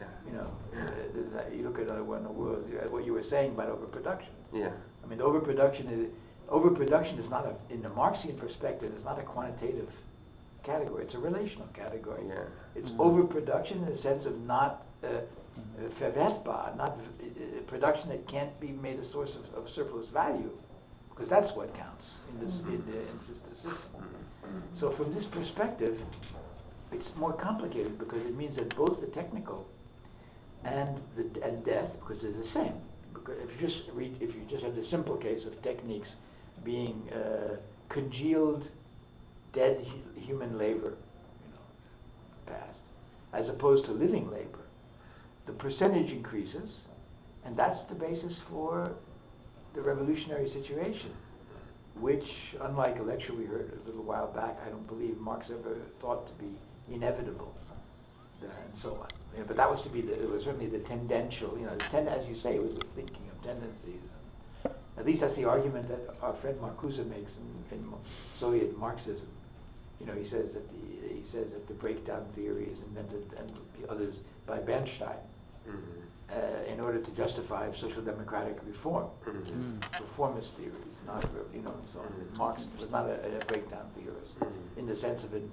Yeah. 0.00 0.06
You 0.26 0.32
know, 0.38 0.48
uh, 0.74 1.48
you 1.54 1.62
look 1.64 1.78
at 1.78 1.88
other 1.88 2.04
one 2.04 2.24
world, 2.36 2.64
what 2.90 3.04
you 3.04 3.12
were 3.12 3.24
saying 3.30 3.52
about 3.52 3.68
overproduction. 3.68 4.30
Yeah. 4.52 4.70
I 5.04 5.06
mean, 5.06 5.20
overproduction 5.20 5.88
is 5.88 6.10
overproduction 6.48 7.18
is 7.18 7.30
not 7.30 7.46
a, 7.46 7.54
in 7.72 7.82
the 7.82 7.88
Marxian 7.88 8.36
perspective, 8.38 8.92
is 8.92 9.04
not 9.04 9.18
a 9.18 9.22
quantitative 9.22 9.88
category. 10.64 11.04
It's 11.04 11.14
a 11.14 11.18
relational 11.18 11.66
category. 11.74 12.24
Yeah. 12.28 12.44
It's 12.74 12.88
Mhm. 12.90 13.00
overproduction 13.00 13.78
in 13.84 13.96
the 13.96 14.02
sense 14.02 14.24
of 14.26 14.38
not 14.40 14.86
uh, 15.02 15.06
uh, 15.06 15.20
verwertbar, 16.00 16.76
not 16.76 16.92
uh, 16.92 17.02
uh, 17.02 17.62
production 17.68 18.08
that 18.10 18.26
can't 18.28 18.58
be 18.60 18.68
made 18.68 18.98
a 18.98 19.10
source 19.12 19.30
of, 19.34 19.64
of 19.64 19.68
surplus 19.74 20.06
value, 20.12 20.50
because 21.10 21.28
that's 21.28 21.50
what 21.56 21.74
counts 21.74 22.04
in 22.30 22.38
this 22.46 22.54
in 22.54 22.80
the, 22.86 22.98
in 23.00 23.18
the 23.28 23.56
system. 23.56 23.90
Mhm. 24.44 24.80
So 24.80 24.92
from 24.96 25.14
this 25.14 25.24
perspective, 25.32 25.98
it's 26.92 27.08
more 27.16 27.32
complicated 27.32 27.98
because 27.98 28.20
it 28.20 28.36
means 28.36 28.56
that 28.56 28.74
both 28.76 29.00
the 29.00 29.08
technical 29.08 29.66
and 30.64 31.00
the 31.16 31.42
and 31.42 31.64
death, 31.64 31.90
because 32.00 32.22
they're 32.22 32.32
the 32.32 32.48
same. 32.54 32.74
Because 33.12 33.36
if 33.38 33.60
you 33.60 33.68
just 33.68 33.80
read, 33.94 34.16
if 34.20 34.34
you 34.34 34.42
just 34.50 34.64
have 34.64 34.74
the 34.74 34.86
simple 34.90 35.16
case 35.16 35.40
of 35.46 35.60
techniques 35.62 36.08
being 36.64 37.08
uh, 37.12 37.56
congealed, 37.88 38.64
dead 39.54 39.84
hu- 39.86 40.20
human 40.20 40.58
labor, 40.58 40.94
you 40.94 41.50
know, 41.52 41.66
past, 42.46 42.76
as 43.32 43.48
opposed 43.48 43.84
to 43.86 43.92
living 43.92 44.30
labor, 44.30 44.58
the 45.46 45.52
percentage 45.52 46.10
increases, 46.10 46.70
and 47.44 47.56
that's 47.56 47.78
the 47.88 47.94
basis 47.94 48.32
for 48.48 48.92
the 49.74 49.80
revolutionary 49.80 50.50
situation 50.52 51.12
which, 52.00 52.24
unlike 52.62 52.98
a 52.98 53.02
lecture 53.02 53.34
we 53.34 53.44
heard 53.44 53.70
a 53.82 53.86
little 53.86 54.02
while 54.02 54.32
back, 54.32 54.56
I 54.64 54.70
don't 54.70 54.86
believe 54.86 55.18
Marx 55.18 55.46
ever 55.50 55.76
thought 56.00 56.26
to 56.26 56.42
be 56.42 56.50
inevitable, 56.92 57.54
and 58.50 58.72
so 58.82 58.98
on. 59.02 59.08
Yeah, 59.36 59.44
but 59.46 59.56
that 59.56 59.68
was 59.70 59.80
to 59.84 59.90
be 59.90 60.02
the, 60.02 60.12
it 60.12 60.28
was 60.28 60.44
certainly 60.44 60.66
the 60.68 60.80
tendential, 60.88 61.56
you 61.58 61.64
know, 61.66 61.76
the 61.76 61.84
ten, 61.90 62.08
as 62.08 62.26
you 62.28 62.36
say, 62.42 62.56
it 62.56 62.62
was 62.62 62.74
the 62.76 62.84
thinking 62.94 63.24
of 63.32 63.36
tendencies. 63.44 64.00
At 64.98 65.06
least 65.06 65.22
that's 65.22 65.34
the 65.36 65.44
argument 65.48 65.88
that 65.88 66.02
our 66.20 66.36
friend 66.42 66.56
Marcuse 66.60 66.98
makes 67.08 67.30
in, 67.72 67.78
in 67.78 67.84
Soviet 68.38 68.76
Marxism. 68.76 69.26
You 69.98 70.06
know, 70.06 70.12
he 70.14 70.28
says 70.28 70.46
that 70.52 70.68
the 70.68 70.82
he 71.08 71.24
says 71.32 71.46
that 71.52 71.66
the 71.68 71.74
breakdown 71.74 72.26
theory 72.34 72.64
is 72.68 72.78
invented 72.88 73.24
and 73.38 73.48
the 73.80 73.88
others 73.90 74.14
by 74.46 74.58
Bernstein 74.58 75.16
Mhm. 75.62 76.02
uh, 76.28 76.72
in 76.72 76.80
order 76.80 77.00
to 77.00 77.10
justify 77.12 77.70
social 77.80 78.02
democratic 78.02 78.58
reform. 78.66 79.06
Mhm. 79.24 79.78
Mm. 79.78 80.00
Reformist 80.00 80.48
theories, 80.58 80.92
not 81.06 81.22
you 81.54 81.62
know, 81.62 81.70
and 81.70 81.88
so 81.94 82.00
on. 82.00 82.06
Mhm. 82.06 82.36
Marx 82.36 82.60
was 82.80 82.90
not 82.90 83.06
a, 83.06 83.14
a 83.40 83.44
breakdown 83.46 83.86
theorist 83.94 84.34
Mhm. 84.40 84.78
in 84.78 84.86
the 84.86 84.96
sense 84.96 85.22
of 85.24 85.32
an 85.34 85.48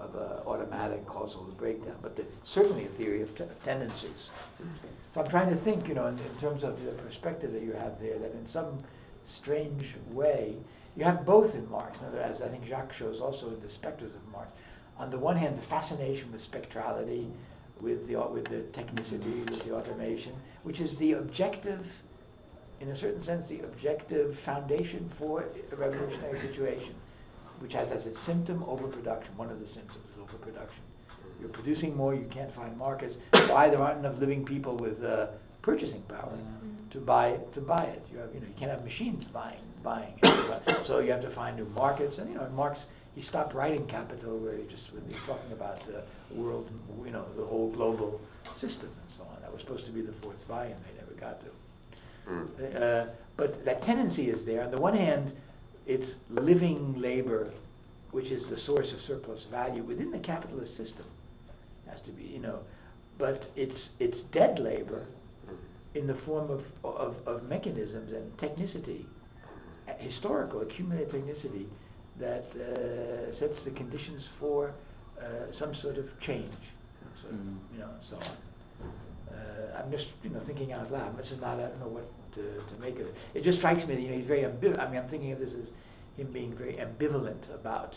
of 0.00 0.14
a 0.14 0.42
automatic 0.46 1.06
causal 1.06 1.46
breakdown, 1.58 1.96
but 2.02 2.16
the, 2.16 2.24
certainly 2.54 2.86
a 2.86 2.90
theory 2.98 3.22
of 3.22 3.28
t- 3.36 3.44
tendencies. 3.64 4.20
So 5.14 5.20
I'm 5.22 5.30
trying 5.30 5.54
to 5.56 5.62
think, 5.64 5.86
you 5.88 5.94
know, 5.94 6.06
in, 6.06 6.18
in 6.18 6.40
terms 6.40 6.62
of 6.64 6.76
the 6.84 6.92
perspective 7.02 7.52
that 7.52 7.62
you 7.62 7.72
have 7.72 8.00
there, 8.00 8.18
that 8.18 8.32
in 8.32 8.46
some 8.52 8.82
strange 9.42 9.84
way 10.10 10.56
you 10.96 11.04
have 11.04 11.24
both 11.24 11.54
in 11.54 11.68
Marx, 11.70 11.96
in 12.00 12.06
other- 12.08 12.20
as 12.22 12.40
I 12.42 12.48
think 12.48 12.64
Jacques 12.66 12.92
shows 12.98 13.20
also 13.20 13.48
in 13.48 13.60
the 13.60 13.72
specters 13.78 14.10
of 14.14 14.32
Marx. 14.32 14.50
On 14.98 15.10
the 15.10 15.18
one 15.18 15.36
hand, 15.36 15.56
the 15.60 15.66
fascination 15.68 16.30
with 16.32 16.42
spectrality, 16.50 17.26
with 17.80 18.06
the 18.08 18.16
with 18.16 18.44
the 18.44 18.64
technicity, 18.76 19.48
with 19.50 19.64
the 19.64 19.72
automation, 19.74 20.32
which 20.64 20.78
is 20.80 20.90
the 20.98 21.12
objective, 21.12 21.80
in 22.80 22.88
a 22.90 22.98
certain 23.00 23.24
sense, 23.24 23.42
the 23.48 23.60
objective 23.60 24.36
foundation 24.44 25.10
for 25.18 25.44
a 25.72 25.76
revolutionary 25.76 26.40
situation, 26.48 26.94
which 27.60 27.72
has 27.72 27.88
as 27.92 28.04
its 28.06 28.16
symptom 28.26 28.62
overproduction. 28.64 29.36
One 29.36 29.50
of 29.50 29.60
the 29.60 29.66
symptoms 29.74 30.04
is 30.12 30.20
overproduction. 30.20 30.82
You're 31.40 31.50
producing 31.50 31.96
more, 31.96 32.14
you 32.14 32.28
can't 32.32 32.54
find 32.54 32.76
markets. 32.76 33.14
Why 33.32 33.70
there 33.70 33.80
aren't 33.80 34.00
enough 34.00 34.18
living 34.20 34.44
people 34.44 34.76
with 34.76 35.02
uh, 35.04 35.26
purchasing 35.62 36.02
power 36.08 36.32
Yeah. 36.36 36.92
to 36.94 37.00
buy 37.00 37.36
to 37.54 37.60
buy 37.60 37.84
it. 37.84 38.02
You 38.12 38.18
have 38.18 38.34
you 38.34 38.40
know 38.40 38.46
you 38.46 38.54
can't 38.58 38.70
have 38.70 38.84
machines 38.84 39.24
buying 39.32 39.60
buying 39.82 40.14
it. 40.22 40.86
so 40.86 40.98
you 40.98 41.10
have 41.12 41.22
to 41.22 41.34
find 41.34 41.56
new 41.56 41.66
markets. 41.70 42.14
And 42.18 42.28
you 42.30 42.34
know, 42.36 42.48
Marx 42.50 42.78
he 43.14 43.24
stopped 43.28 43.54
writing 43.54 43.86
Capital 43.86 44.38
where 44.38 44.56
he 44.56 44.64
just 44.64 44.82
when 44.92 45.02
he 45.08 45.14
was 45.14 45.22
talking 45.26 45.52
about 45.52 45.78
the 45.86 46.02
world, 46.40 46.68
you 47.04 47.10
know, 47.10 47.24
the 47.36 47.44
whole 47.44 47.70
global 47.74 48.20
system 48.60 48.88
and 48.88 49.10
so 49.16 49.24
on. 49.24 49.40
That 49.42 49.52
was 49.52 49.60
supposed 49.62 49.86
to 49.86 49.92
be 49.92 50.00
the 50.02 50.14
fourth 50.22 50.36
volume. 50.46 50.76
They 50.86 51.00
never 51.00 51.14
got 51.18 51.40
to. 51.40 51.50
Mm. 52.30 52.46
Uh, 52.76 53.10
but 53.36 53.64
that 53.64 53.82
tendency 53.84 54.28
is 54.28 54.44
there. 54.46 54.62
On 54.64 54.70
the 54.70 54.78
one 54.78 54.96
hand, 54.96 55.32
it's 55.86 56.10
living 56.30 56.94
labor, 57.00 57.52
which 58.12 58.26
is 58.26 58.42
the 58.50 58.58
source 58.66 58.86
of 58.92 58.98
surplus 59.06 59.40
value 59.50 59.82
within 59.82 60.10
the 60.10 60.18
capitalist 60.18 60.70
system, 60.76 61.04
has 61.88 61.98
to 62.06 62.12
be, 62.12 62.24
you 62.24 62.40
know. 62.40 62.60
But 63.18 63.42
it's 63.56 63.78
it's 63.98 64.16
dead 64.32 64.58
labor 64.58 65.04
in 65.94 66.06
the 66.06 66.16
form 66.26 66.50
of 66.50 66.62
of, 66.84 67.14
of 67.26 67.42
mechanisms 67.48 68.12
and 68.12 68.36
technicity, 68.38 69.04
historical 69.98 70.62
accumulated 70.62 71.10
technicity 71.12 71.66
that 72.18 72.44
uh, 72.54 73.38
sets 73.40 73.54
the 73.64 73.70
conditions 73.70 74.22
for 74.38 74.72
uh, 75.20 75.24
some 75.58 75.74
sort 75.82 75.96
of 75.98 76.04
change, 76.26 76.52
sort 77.22 77.32
of, 77.34 77.40
Mm. 77.40 77.58
you 77.72 77.78
know, 77.78 77.90
so 78.10 78.16
on. 78.16 78.36
Uh, 79.30 79.78
I'm 79.78 79.90
just, 79.90 80.06
you 80.22 80.30
know, 80.30 80.40
thinking 80.46 80.72
out 80.72 80.90
loud. 80.90 81.16
This 81.16 81.26
is 81.30 81.40
not, 81.40 81.58
I 81.60 81.68
don't 81.68 81.78
know 81.78 81.86
what 81.88 82.04
to, 82.34 82.42
to 82.42 82.80
make 82.80 82.94
of 82.96 83.02
it. 83.06 83.14
It 83.34 83.44
just 83.44 83.58
strikes 83.58 83.86
me 83.86 83.94
that, 83.94 84.00
you 84.00 84.10
know, 84.10 84.16
he's 84.18 84.26
very 84.26 84.42
ambivalent. 84.42 84.80
I 84.80 84.90
mean, 84.90 85.00
I'm 85.02 85.08
thinking 85.10 85.32
of 85.32 85.38
this 85.38 85.50
as 85.50 85.68
him 86.16 86.32
being 86.32 86.56
very 86.56 86.74
ambivalent 86.74 87.42
about. 87.54 87.92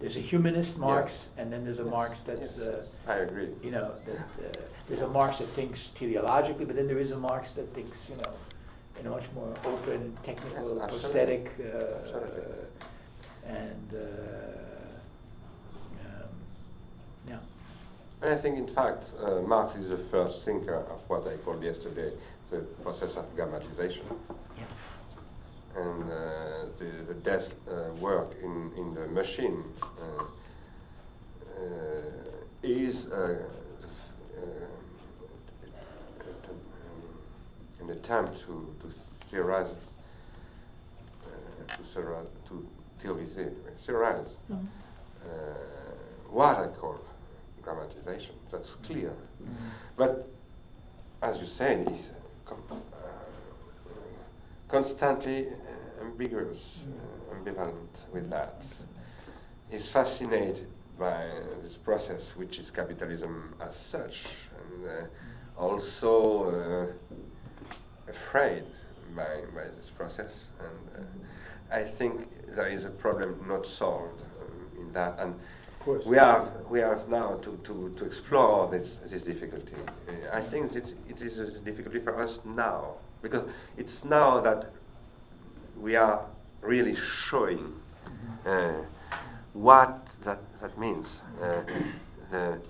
There's 0.00 0.16
a 0.16 0.20
humanist 0.22 0.76
Marx, 0.76 1.10
Yes. 1.12 1.20
and 1.38 1.52
then 1.52 1.64
there's 1.64 1.78
a 1.78 1.82
Yes. 1.82 1.90
Marx 1.90 2.16
that's, 2.26 2.40
Yes. 2.40 2.58
uh, 3.06 3.10
I 3.10 3.14
agree. 3.16 3.48
you 3.62 3.70
know, 3.70 3.92
that 4.06 4.16
uh, 4.16 4.52
there's 4.88 5.02
a 5.02 5.08
Marx 5.08 5.38
that 5.38 5.48
thinks 5.54 5.78
teleologically, 6.00 6.66
but 6.66 6.74
then 6.76 6.86
there 6.88 6.98
is 6.98 7.10
a 7.12 7.16
Marx 7.16 7.46
that 7.56 7.72
thinks, 7.74 7.96
you 8.08 8.16
know, 8.16 8.30
in 9.00 9.06
a 9.06 9.10
much 9.10 9.24
more 9.34 9.56
open, 9.64 10.16
technical, 10.24 10.74
Yes, 10.76 10.82
absolutely. 10.82 11.10
prosthetic, 11.10 11.46
uh, 11.60 11.78
Absolutely. 12.04 12.42
and 13.46 13.94
uh, 13.94 16.06
um, 16.06 16.28
yeah. 17.28 17.38
And 18.22 18.38
I 18.38 18.42
think, 18.42 18.56
in 18.58 18.74
fact, 18.74 19.02
uh, 19.22 19.40
Marx 19.42 19.76
is 19.78 19.88
the 19.90 20.00
first 20.10 20.36
thinker 20.44 20.76
of 20.76 21.00
what 21.08 21.26
I 21.26 21.36
called 21.44 21.62
yesterday 21.62 22.12
the 22.50 22.58
process 22.82 23.10
of 23.16 23.24
grammatization. 23.36 24.04
Yeah. 24.56 24.66
And 25.76 26.04
uh, 26.04 26.66
the, 26.78 26.90
the 27.08 27.14
desk 27.24 27.50
uh, 27.68 27.94
work 28.00 28.30
in, 28.42 28.70
in 28.76 28.94
the 28.94 29.06
machine 29.08 29.64
uh, 29.80 30.24
uh, 31.58 31.62
is 32.62 32.94
an 37.80 37.90
attempt 37.90 38.38
to, 38.46 38.66
to 38.82 38.94
theorize, 39.30 39.74
uh, 41.26 41.76
to, 41.76 41.82
theorize, 41.92 42.26
to 42.48 42.66
theorize, 43.02 43.52
theorize 43.84 44.26
uh, 44.50 44.56
what 46.30 46.56
I 46.56 46.68
call 46.80 46.98
grammatization. 47.62 48.34
That's 48.52 48.68
clear. 48.86 49.12
But 49.96 50.28
as 51.22 51.36
you 51.40 51.46
said, 51.58 51.86
it's 51.88 52.06
constantly 54.68 55.46
uh, 55.46 56.04
ambiguous, 56.04 56.58
uh, 56.58 57.34
ambivalent 57.34 57.88
with 58.12 58.28
that. 58.30 58.60
He's 59.70 59.82
fascinated 59.92 60.66
by 60.98 61.28
this 61.62 61.72
process, 61.84 62.20
which 62.36 62.58
is 62.58 62.66
capitalism 62.74 63.54
as 63.60 63.74
such, 63.90 64.12
and 64.58 64.86
uh, 64.86 65.60
also 65.60 66.90
uh, 66.90 68.12
afraid 68.12 68.64
by, 69.16 69.40
by 69.54 69.64
this 69.64 69.90
process. 69.96 70.30
And 70.60 71.04
uh, 71.72 71.74
I 71.74 71.96
think 71.98 72.20
there 72.54 72.68
is 72.68 72.84
a 72.84 72.90
problem 72.90 73.44
not 73.48 73.64
solved 73.78 74.20
um, 74.20 74.86
in 74.86 74.92
that. 74.92 75.18
And 75.18 75.34
course. 75.84 76.02
we 76.06 76.18
are 76.18 76.50
we 76.70 76.80
have 76.80 77.08
now 77.08 77.40
to, 77.44 77.58
to, 77.66 77.94
to 77.98 78.04
explore 78.04 78.70
this 78.70 78.88
this 79.10 79.22
difficulty. 79.22 79.72
Uh, 80.08 80.36
I 80.36 80.48
think 80.50 80.72
it, 80.72 80.84
it 81.08 81.22
is 81.22 81.38
a 81.38 81.60
difficulty 81.60 82.00
for 82.02 82.20
us 82.22 82.38
now 82.44 82.94
because 83.22 83.48
it's 83.76 84.04
now 84.04 84.40
that 84.40 84.72
we 85.78 85.96
are 85.96 86.26
really 86.62 86.94
showing 87.30 87.72
uh, 88.46 88.82
what 89.52 90.06
that 90.24 90.40
that 90.60 90.78
means. 90.78 91.06
Uh, 91.42 91.62
the 92.30 92.60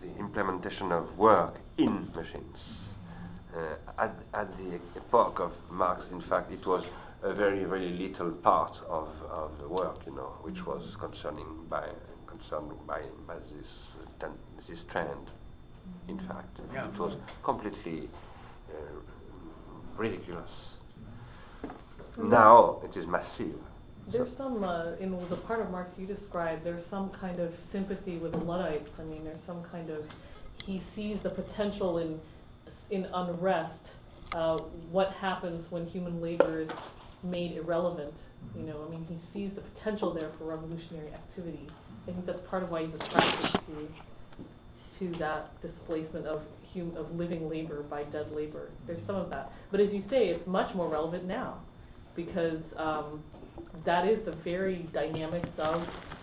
the 0.00 0.16
implementation 0.18 0.92
of 0.92 1.16
work 1.18 1.54
in 1.76 2.08
machines. 2.14 2.56
Uh, 3.56 4.02
at, 4.02 4.14
at 4.34 4.48
the 4.58 4.78
epoch 4.96 5.40
of 5.40 5.52
Marx, 5.70 6.02
in 6.12 6.20
fact, 6.28 6.52
it 6.52 6.64
was 6.66 6.84
a 7.22 7.34
very, 7.34 7.64
very 7.64 7.90
little 7.90 8.30
part 8.32 8.72
of, 8.88 9.08
of 9.30 9.50
the 9.60 9.68
work, 9.68 9.96
you 10.06 10.14
know, 10.14 10.32
which 10.42 10.58
was 10.66 10.82
concerning 11.00 11.46
by 11.68 11.88
concerned 12.26 12.70
by, 12.86 13.00
by 13.26 13.34
this 13.34 13.66
uh, 14.00 14.20
ten, 14.20 14.30
this 14.68 14.78
trend. 14.92 15.26
In 16.08 16.18
fact, 16.28 16.58
Yeah. 16.72 16.88
it 16.88 16.98
was 16.98 17.16
completely 17.44 18.08
uh, 18.70 18.74
ridiculous 19.96 20.50
Now 22.22 22.80
it 22.84 22.96
is 22.98 23.06
massive. 23.06 23.54
There's 24.12 24.28
some, 24.36 24.64
uh, 24.64 24.92
in 25.00 25.10
the 25.28 25.36
part 25.36 25.60
of 25.60 25.70
Marx 25.70 25.90
you 25.98 26.06
described, 26.06 26.64
there's 26.64 26.84
some 26.90 27.10
kind 27.20 27.40
of 27.40 27.52
sympathy 27.72 28.18
with 28.18 28.32
the 28.32 28.38
Luddites. 28.38 28.88
I 28.98 29.04
mean, 29.04 29.24
there's 29.24 29.40
some 29.46 29.62
kind 29.70 29.90
of, 29.90 30.02
he 30.64 30.82
sees 30.96 31.18
the 31.22 31.30
potential 31.30 31.98
in, 31.98 32.18
in 32.90 33.06
unrest, 33.12 33.72
uh, 34.32 34.58
what 34.90 35.12
happens 35.12 35.64
when 35.70 35.86
human 35.86 36.20
labor 36.22 36.62
is 36.62 36.68
made 37.22 37.56
irrelevant. 37.56 38.14
You 38.56 38.62
know, 38.64 38.84
I 38.86 38.90
mean, 38.90 39.06
he 39.08 39.18
sees 39.32 39.54
the 39.54 39.62
potential 39.62 40.14
there 40.14 40.30
for 40.38 40.44
revolutionary 40.44 41.12
activity. 41.12 41.68
I 42.02 42.12
think 42.12 42.26
that's 42.26 42.38
part 42.48 42.62
of 42.62 42.70
why 42.70 42.86
he's 42.86 42.94
attracted 42.94 43.60
to, 43.66 45.12
to 45.12 45.18
that 45.18 45.60
displacement 45.60 46.26
of 46.26 46.42
hum, 46.72 46.94
of 46.96 47.10
living 47.14 47.48
labor 47.48 47.82
by 47.82 48.04
dead 48.04 48.30
labor. 48.32 48.70
There's 48.86 49.04
some 49.06 49.16
of 49.16 49.30
that. 49.30 49.52
But 49.70 49.80
as 49.80 49.88
you 49.92 50.02
say, 50.08 50.28
it's 50.28 50.46
much 50.46 50.74
more 50.74 50.88
relevant 50.88 51.26
now 51.26 51.60
because 52.14 52.62
um, 52.76 53.22
that 53.84 54.06
is 54.06 54.24
the 54.24 54.36
very 54.44 54.88
dynamics 54.92 55.48
of 55.58 55.82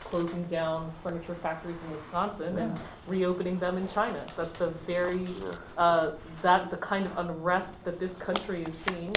closing 0.10 0.46
down 0.50 0.94
furniture 1.04 1.38
factories 1.42 1.78
in 1.86 1.92
Wisconsin 1.98 2.58
and 2.58 2.80
reopening 3.08 3.60
them 3.60 3.78
in 3.78 3.90
China. 3.94 4.26
That's 4.38 4.58
the 4.60 4.74
very 4.86 5.36
uh, 5.78 6.12
that 6.44 6.70
the 6.72 6.78
kind 6.78 7.06
of 7.06 7.18
unrest 7.18 7.74
that 7.86 8.00
this 8.00 8.12
country 8.26 8.64
is 8.64 8.76
seeing 8.88 9.14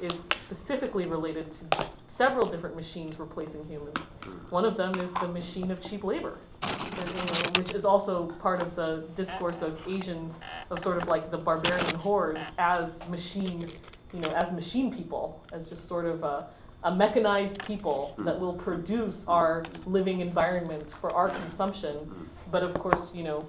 is 0.00 0.12
specifically 0.46 1.06
related 1.06 1.46
to 1.70 1.90
several 2.18 2.50
different 2.50 2.76
machines 2.76 3.14
replacing 3.18 3.64
humans. 3.68 3.96
Hmm. 4.22 4.50
One 4.50 4.64
of 4.64 4.76
them 4.76 4.98
is 5.00 5.08
the 5.22 5.28
machine 5.28 5.70
of 5.70 5.78
cheap 5.84 6.02
labor, 6.04 6.38
and, 6.62 7.08
you 7.08 7.24
know, 7.24 7.62
which 7.62 7.74
is 7.74 7.84
also 7.84 8.34
part 8.42 8.60
of 8.60 8.74
the 8.74 9.08
discourse 9.16 9.56
of 9.62 9.76
Asians 9.88 10.32
of 10.70 10.78
sort 10.82 11.00
of 11.00 11.08
like 11.08 11.30
the 11.30 11.38
barbarian 11.38 11.94
horde 11.94 12.36
as 12.58 12.90
machine, 13.08 13.70
you 14.12 14.20
know, 14.20 14.30
as 14.30 14.52
machine 14.52 14.94
people, 14.96 15.44
as 15.52 15.62
just 15.68 15.86
sort 15.88 16.06
of 16.06 16.22
a, 16.24 16.48
a 16.84 16.94
mechanized 16.94 17.60
people 17.66 18.14
hmm. 18.16 18.24
that 18.24 18.38
will 18.38 18.54
produce 18.54 19.14
our 19.26 19.64
living 19.86 20.20
environments 20.20 20.90
for 21.00 21.12
our 21.12 21.28
consumption. 21.28 21.96
Hmm. 21.96 22.24
But 22.50 22.62
of 22.62 22.74
course, 22.80 23.08
you 23.14 23.22
know, 23.22 23.46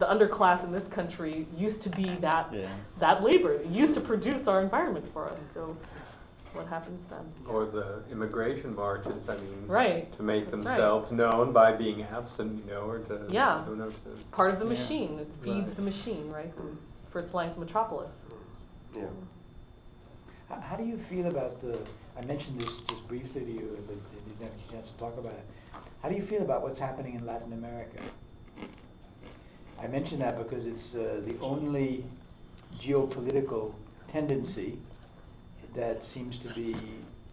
the 0.00 0.06
underclass 0.06 0.64
in 0.64 0.72
this 0.72 0.82
country 0.94 1.46
used 1.56 1.82
to 1.84 1.90
be 1.90 2.16
that 2.22 2.48
Yeah. 2.52 2.74
that 2.98 3.22
labor. 3.22 3.54
It 3.54 3.66
used 3.66 3.94
to 3.94 4.00
produce 4.00 4.46
our 4.48 4.62
environment 4.62 5.04
for 5.12 5.28
us. 5.30 5.38
So 5.54 5.76
what 6.54 6.66
happens 6.66 6.98
then? 7.10 7.20
Or 7.48 7.66
the 7.66 8.02
immigration 8.10 8.74
marches, 8.74 9.12
I 9.28 9.36
mean. 9.36 9.66
Right. 9.68 10.10
To 10.16 10.22
make 10.24 10.46
That's 10.46 10.56
right. 10.56 10.64
themselves 10.76 11.12
known 11.12 11.52
by 11.52 11.76
being 11.76 12.02
absent, 12.02 12.64
you 12.64 12.70
know, 12.72 12.80
or 12.88 12.98
to. 13.00 13.26
Yeah. 13.30 13.62
I 13.62 13.66
don't 13.66 13.78
know, 13.78 13.90
to- 13.90 14.18
Part 14.32 14.54
of 14.54 14.58
the 14.66 14.74
Yeah. 14.74 14.82
machine. 14.82 15.18
It 15.20 15.28
feeds 15.44 15.66
Right. 15.68 15.76
the 15.76 15.82
machine, 15.82 16.30
right? 16.32 16.52
For 17.12 17.20
its 17.20 17.32
life 17.34 17.56
metropolis. 17.56 18.10
Yeah. 18.96 19.04
How, 20.48 20.60
how 20.60 20.76
do 20.76 20.84
you 20.84 20.98
feel 21.08 21.26
about 21.26 21.60
the, 21.62 21.78
I 22.18 22.24
mentioned 22.24 22.58
this 22.60 22.68
just 22.88 23.06
briefly 23.06 23.42
to 23.44 23.50
you, 23.52 23.78
but 23.86 23.94
you 23.94 24.32
didn't 24.38 24.50
have 24.50 24.68
a 24.68 24.72
chance 24.72 24.86
to 24.92 24.98
talk 24.98 25.16
about 25.18 25.32
it. 25.34 25.46
How 26.02 26.08
do 26.08 26.16
you 26.16 26.26
feel 26.26 26.42
about 26.42 26.62
what's 26.62 26.78
happening 26.80 27.14
in 27.14 27.24
Latin 27.26 27.52
America? 27.52 28.00
I 29.82 29.86
mention 29.86 30.18
that 30.20 30.36
because 30.38 30.64
it's 30.66 30.94
uh, 30.94 31.26
the 31.26 31.38
only 31.40 32.04
geopolitical 32.86 33.72
tendency 34.12 34.78
that 35.76 36.00
seems 36.14 36.34
to 36.46 36.54
be 36.54 36.74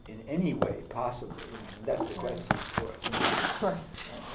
in 0.08 0.22
any 0.30 0.54
way 0.54 0.76
possible. 0.90 1.36
And 1.78 1.86
that's 1.86 2.02
the 2.02 2.20
question 2.20 2.46
for. 3.60 3.80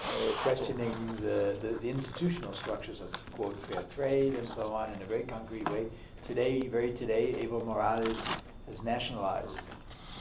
Uh, 0.03 0.43
questioning 0.43 1.17
the, 1.23 1.57
the, 1.63 1.79
the 1.81 1.89
institutional 1.89 2.55
structures 2.61 2.99
of 3.01 3.09
quote 3.35 3.55
fair 3.71 3.85
trade 3.95 4.35
and 4.35 4.49
so 4.57 4.73
on 4.75 4.93
in 4.93 5.01
a 5.03 5.07
very 5.07 5.23
concrete 5.23 5.65
way. 5.71 5.87
Today, 6.27 6.69
very 6.69 6.93
today, 6.99 7.35
Evo 7.43 7.65
Morales 7.65 8.17
has 8.69 8.85
nationalized 8.85 9.49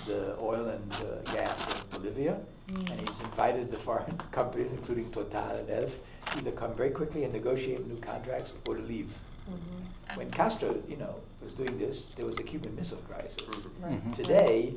the 0.07 0.37
oil 0.39 0.69
and 0.69 0.93
uh, 0.93 1.33
gas 1.33 1.57
in 1.91 1.99
Bolivia, 1.99 2.37
Mm. 2.69 2.91
and 2.91 2.99
he's 2.99 3.19
invited 3.25 3.71
the 3.71 3.79
foreign 3.83 4.17
companies, 4.33 4.69
including 4.77 5.11
Total 5.11 5.57
and 5.57 5.69
others, 5.69 5.91
to 5.91 5.97
either 6.37 6.51
come 6.51 6.75
very 6.75 6.89
quickly 6.91 7.23
and 7.23 7.33
negotiate 7.33 7.85
new 7.87 7.99
contracts 8.01 8.51
or 8.67 8.75
to 8.75 8.81
leave. 8.83 9.09
Mhm. 9.49 10.17
When 10.17 10.31
Castro, 10.31 10.75
you 10.87 10.97
know, 10.97 11.15
was 11.43 11.51
doing 11.53 11.77
this, 11.77 11.97
there 12.15 12.25
was 12.25 12.35
the 12.35 12.43
Cuban 12.43 12.75
Missile 12.75 12.97
Crisis. 13.07 13.35
Right. 13.81 13.91
Mhm. 14.05 14.15
Today, 14.15 14.73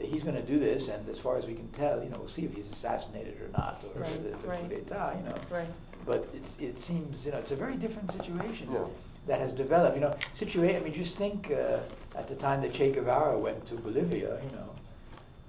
he's 0.00 0.22
going 0.22 0.34
to 0.34 0.42
do 0.42 0.58
this, 0.58 0.82
and 0.88 1.08
as 1.08 1.18
far 1.18 1.36
as 1.36 1.46
we 1.46 1.54
can 1.54 1.68
tell, 1.72 2.02
you 2.02 2.10
know, 2.10 2.18
we'll 2.18 2.34
see 2.34 2.42
if 2.44 2.52
he's 2.54 2.64
assassinated 2.78 3.40
or 3.40 3.48
not, 3.48 3.82
or 3.94 4.00
Right, 4.00 4.22
the, 4.22 4.30
the 4.30 4.48
right. 4.48 4.62
coup 4.68 4.68
d'etat, 4.74 5.14
you 5.18 5.22
know. 5.24 5.38
Right. 5.50 5.68
But 6.04 6.28
it, 6.34 6.42
it 6.64 6.76
seems, 6.86 7.16
you 7.24 7.30
know, 7.32 7.38
it's 7.38 7.50
a 7.52 7.56
very 7.56 7.76
different 7.76 8.10
situation 8.12 8.68
Yeah. 8.72 8.84
that 9.26 9.40
has 9.40 9.52
developed. 9.52 9.96
You 9.96 10.02
know, 10.02 10.14
situation. 10.38 10.82
I 10.82 10.84
mean, 10.88 10.94
just 10.94 11.16
think 11.18 11.50
uh, 11.50 11.80
at 12.18 12.28
the 12.28 12.36
time 12.36 12.62
that 12.62 12.72
Che 12.74 12.92
Guevara 12.92 13.38
went 13.38 13.66
to 13.68 13.76
Bolivia, 13.76 14.40
you 14.42 14.50
know, 14.52 14.70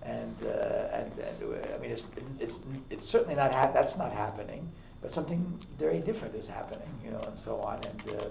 and 0.04 0.36
uh, 0.44 0.96
and, 0.98 1.12
and 1.20 1.44
uh, 1.44 1.76
I 1.76 1.78
mean, 1.80 1.92
it's 1.92 2.02
it's 2.40 2.54
it's 2.90 3.12
certainly 3.12 3.36
not 3.36 3.52
hap- 3.52 3.74
that's 3.74 3.96
not 3.98 4.12
happening, 4.14 4.68
but 5.02 5.14
something 5.14 5.60
very 5.80 6.00
different 6.00 6.36
is 6.36 6.48
happening, 6.48 6.90
you 7.04 7.12
know, 7.12 7.22
and 7.22 7.38
so 7.46 7.58
on, 7.62 7.84
and. 7.84 8.02
Uh, 8.10 8.24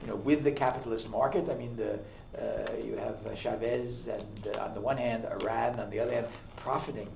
you 0.00 0.08
know, 0.08 0.16
with 0.16 0.44
the 0.44 0.52
capitalist 0.52 1.08
market, 1.08 1.48
I 1.50 1.56
mean, 1.56 1.76
the, 1.76 1.98
uh, 2.40 2.76
you 2.76 2.96
have 2.96 3.16
uh, 3.26 3.34
Chavez 3.42 3.94
and 4.10 4.54
uh, 4.54 4.60
on 4.60 4.74
the 4.74 4.80
one 4.80 4.96
hand, 4.96 5.24
Iran 5.24 5.80
on 5.80 5.90
the 5.90 5.98
other 5.98 6.12
hand, 6.12 6.26
profiting 6.62 7.08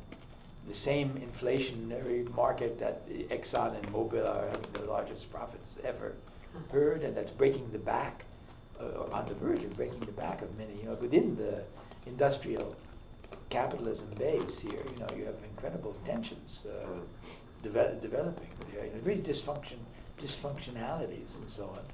the 0.68 0.74
same 0.84 1.11
inflationary 1.11 2.32
market 2.34 2.78
that 2.80 3.09
Exxon 3.09 3.76
and 3.78 3.86
Mobil 3.93 4.24
are 4.24 4.49
having 4.51 4.72
the 4.72 4.80
largest 4.80 5.30
profits 5.30 5.64
ever 5.84 6.12
heard, 6.70 7.03
and 7.03 7.16
that's 7.16 7.30
breaking 7.30 7.70
the 7.72 7.78
back, 7.78 8.24
uh, 8.80 9.12
on 9.12 9.28
the 9.28 9.34
verge 9.34 9.62
of 9.64 9.76
breaking 9.76 10.01
the 10.01 10.12
back 10.12 10.43
of 10.43 10.57
many, 10.57 10.76
you 10.76 10.84
know, 10.84 10.97
within 11.01 11.36
the 11.36 11.62
industrial 12.07 12.74
capitalism 13.51 14.07
base 14.18 14.40
here, 14.61 14.82
you 14.93 14.99
know, 14.99 15.09
you 15.16 15.24
have 15.24 15.34
incredible 15.51 15.95
tensions 16.07 16.51
uh, 17.65 18.01
developing, 18.01 18.49
very 19.05 19.17
dysfunction, 19.19 19.79
dysfunctionalities 20.21 21.27
and 21.35 21.47
so 21.57 21.65
on. 21.65 21.85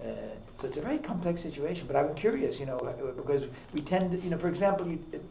Uh, 0.00 0.34
so 0.60 0.68
it's 0.68 0.76
a 0.76 0.80
very 0.80 0.98
complex 0.98 1.42
situation. 1.42 1.86
But 1.86 1.96
I'm 1.96 2.14
curious, 2.16 2.54
you 2.58 2.66
know, 2.66 2.78
uh, 2.78 3.12
because 3.12 3.42
we 3.72 3.80
tend, 3.82 4.10
to, 4.12 4.22
you 4.22 4.30
know, 4.30 4.38
for 4.38 4.48
example, 4.48 4.86
you, 4.86 4.98
it, 5.12 5.22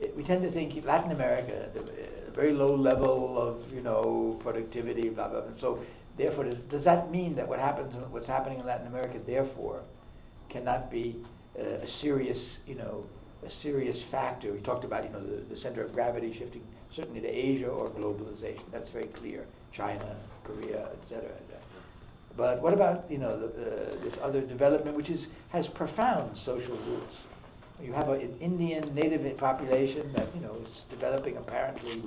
it, 0.00 0.16
we 0.16 0.24
tend 0.24 0.42
to 0.42 0.52
think 0.52 0.84
Latin 0.84 1.12
America, 1.12 1.70
the, 1.72 1.80
uh, 1.80 2.34
very 2.34 2.52
low 2.52 2.74
level 2.74 3.36
of, 3.40 3.72
you 3.72 3.82
know, 3.82 4.38
productivity, 4.42 5.08
blah 5.08 5.28
blah. 5.28 5.40
blah. 5.40 5.60
So 5.60 5.80
therefore, 6.18 6.44
does, 6.44 6.58
does 6.70 6.84
that 6.84 7.10
mean 7.10 7.34
that 7.36 7.48
what 7.48 7.58
happens, 7.58 7.92
what's 8.10 8.26
happening 8.26 8.60
in 8.60 8.66
Latin 8.66 8.86
America, 8.86 9.18
therefore, 9.26 9.82
cannot 10.50 10.90
be 10.90 11.24
uh, 11.58 11.62
a 11.62 11.86
serious, 12.02 12.38
you 12.66 12.74
know, 12.74 13.04
a 13.44 13.50
serious 13.62 13.96
factor? 14.10 14.52
We 14.52 14.60
talked 14.60 14.84
about, 14.84 15.04
you 15.04 15.10
know, 15.10 15.20
the, 15.20 15.54
the 15.54 15.60
center 15.62 15.82
of 15.82 15.94
gravity 15.94 16.36
shifting 16.38 16.62
certainly 16.96 17.20
to 17.20 17.28
Asia 17.28 17.68
or 17.68 17.88
globalization. 17.90 18.62
That's 18.72 18.88
very 18.92 19.08
clear. 19.08 19.46
China, 19.76 20.16
Korea, 20.44 20.88
etc. 21.02 21.30
But 22.36 22.62
what 22.62 22.72
about 22.72 23.10
you 23.10 23.18
know 23.18 23.38
the, 23.38 23.46
uh, 23.46 24.04
this 24.04 24.14
other 24.22 24.40
development, 24.40 24.96
which 24.96 25.10
is 25.10 25.20
has 25.50 25.66
profound 25.74 26.36
social 26.46 26.76
roots? 26.86 27.12
You 27.82 27.92
have 27.92 28.08
a, 28.08 28.12
an 28.12 28.36
Indian 28.40 28.94
native 28.94 29.36
population 29.38 30.12
that 30.16 30.34
you 30.34 30.40
know 30.40 30.54
is 30.54 30.68
developing 30.90 31.36
apparently 31.36 32.02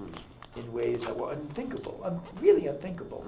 in 0.55 0.73
ways 0.73 0.99
that 1.05 1.15
were 1.17 1.33
unthinkable, 1.33 2.01
un- 2.05 2.21
really 2.41 2.67
unthinkable, 2.67 3.25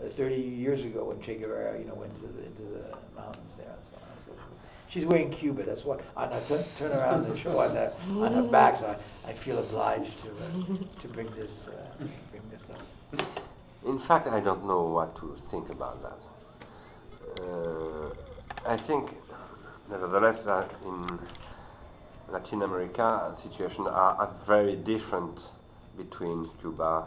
uh, 0.00 0.04
30 0.16 0.34
years 0.34 0.84
ago 0.84 1.04
when 1.04 1.20
Che 1.22 1.36
Guevara 1.36 1.78
you 1.78 1.84
know 1.84 1.94
went 1.94 2.12
into 2.14 2.28
the, 2.28 2.46
into 2.46 2.62
the 2.62 2.96
mountains 3.14 3.52
there. 3.58 3.66
And 3.70 3.84
so 3.90 3.96
on 3.98 4.10
and 4.10 4.20
so 4.26 4.32
forth. 4.32 4.60
She's 4.92 5.04
wearing 5.06 5.32
Cuba. 5.38 5.62
That's 5.64 5.84
what 5.84 6.00
on 6.16 6.30
her 6.30 6.44
turn, 6.48 6.64
turn 6.78 6.92
around 6.92 7.26
and 7.26 7.40
show 7.42 7.58
on 7.58 7.76
her 7.76 7.92
on 8.08 8.32
her 8.34 8.50
back. 8.50 8.80
So 8.80 8.86
I, 8.86 9.30
I 9.30 9.44
feel 9.44 9.58
obliged 9.58 10.10
to 10.24 10.30
uh, 10.44 11.02
to 11.02 11.08
bring 11.08 11.26
this 11.36 11.50
uh, 11.68 12.04
bring 12.30 12.42
this 12.50 12.60
up. 12.72 13.28
In 13.86 14.00
fact, 14.08 14.26
I 14.28 14.40
don't 14.40 14.66
know 14.66 14.82
what 14.82 15.14
to 15.20 15.36
think 15.50 15.70
about 15.70 16.02
that. 16.02 16.18
Uh, 17.42 18.10
I 18.66 18.76
think, 18.86 19.10
nevertheless, 19.90 20.38
that 20.44 20.70
in 20.84 21.18
Latin 22.30 22.62
America, 22.62 23.36
situations 23.42 23.86
are, 23.88 24.14
are 24.16 24.34
very 24.46 24.76
different 24.76 25.38
between 25.96 26.50
Cuba, 26.60 27.06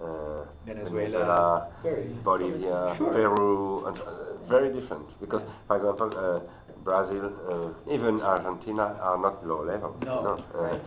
uh, 0.00 0.44
Venezuela, 0.64 1.68
very. 1.82 2.04
Bolivia, 2.24 2.94
Sure. 2.96 3.12
Peru, 3.12 3.86
and, 3.86 3.98
uh, 3.98 4.48
very 4.48 4.72
different. 4.80 5.06
Because, 5.20 5.42
for 5.66 5.76
example, 5.76 6.10
uh, 6.16 6.67
Brazil, 6.84 7.32
uh, 7.50 7.92
even 7.92 8.20
Argentina 8.22 8.96
are 9.00 9.18
not 9.18 9.46
low 9.46 9.62
level. 9.64 9.96
No, 10.04 10.42
Uh, 10.54 10.58
right. 10.58 10.80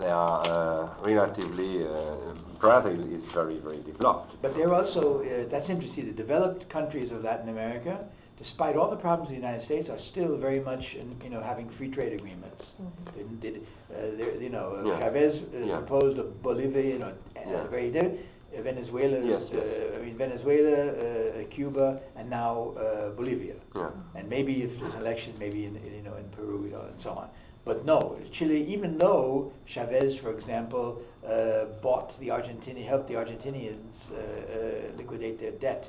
They 0.00 0.06
are 0.10 0.42
uh, 0.44 1.04
relatively. 1.04 1.86
Uh, 1.86 2.16
Brazil 2.60 2.98
is 3.14 3.22
very, 3.32 3.58
very 3.60 3.82
developed. 3.82 4.32
But 4.42 4.54
they're 4.56 4.74
also, 4.74 5.22
uh, 5.22 5.48
that's 5.50 5.68
interesting, 5.70 6.06
the 6.06 6.12
developed 6.12 6.68
countries 6.70 7.12
of 7.12 7.22
Latin 7.22 7.48
America, 7.48 8.04
despite 8.38 8.74
all 8.76 8.90
the 8.90 8.96
problems 8.96 9.28
of 9.28 9.36
the 9.36 9.40
United 9.40 9.64
States, 9.66 9.88
are 9.88 9.98
still 10.10 10.36
very 10.36 10.58
much, 10.60 10.82
in, 10.98 11.14
you 11.22 11.30
know, 11.30 11.40
having 11.40 11.70
free 11.78 11.90
trade 11.90 12.12
agreements. 12.14 12.60
Mhm. 12.82 13.40
They, 13.40 13.50
they, 13.50 13.58
uh, 13.94 14.38
you 14.40 14.48
know, 14.50 14.78
uh, 14.80 14.88
Yeah. 14.88 14.98
Chavez 14.98 15.34
is 15.52 15.66
Yeah. 15.68 15.78
opposed 15.78 16.16
to 16.16 16.24
Bolivia, 16.42 16.82
you 16.82 16.98
know, 16.98 17.12
uh, 17.36 17.40
Yeah. 17.48 17.66
very 17.68 17.90
different. 17.92 18.18
Uh, 18.56 18.62
Venezuela, 18.62 19.18
Yes, 19.24 19.42
yes. 19.52 19.62
Uh, 19.62 19.98
I 19.98 20.04
mean, 20.04 20.16
Venezuela, 20.16 20.88
uh, 20.88 21.54
Cuba, 21.54 22.00
and 22.16 22.28
now 22.30 22.74
uh, 22.78 23.10
Bolivia. 23.10 23.54
Yeah. 23.74 23.90
And 24.16 24.28
maybe 24.28 24.52
if 24.62 24.70
there's 24.80 24.94
an 24.94 25.00
election, 25.00 25.34
maybe 25.38 25.64
in, 25.64 25.74
you 25.74 26.02
know, 26.02 26.16
in 26.16 26.28
Peru, 26.36 26.64
you 26.64 26.70
know, 26.72 26.82
and 26.82 27.02
so 27.02 27.10
on. 27.10 27.28
But 27.64 27.84
no, 27.86 28.18
Chile, 28.38 28.66
even 28.68 28.98
though 28.98 29.50
Chavez, 29.74 30.14
for 30.22 30.38
example, 30.38 31.00
uh, 31.26 31.80
bought 31.82 32.12
the 32.20 32.28
Argentinian, 32.28 32.86
helped 32.86 33.08
the 33.08 33.14
Argentinians 33.14 33.78
uh, 34.12 34.16
uh, 34.16 34.96
liquidate 34.98 35.40
their 35.40 35.52
debt 35.52 35.84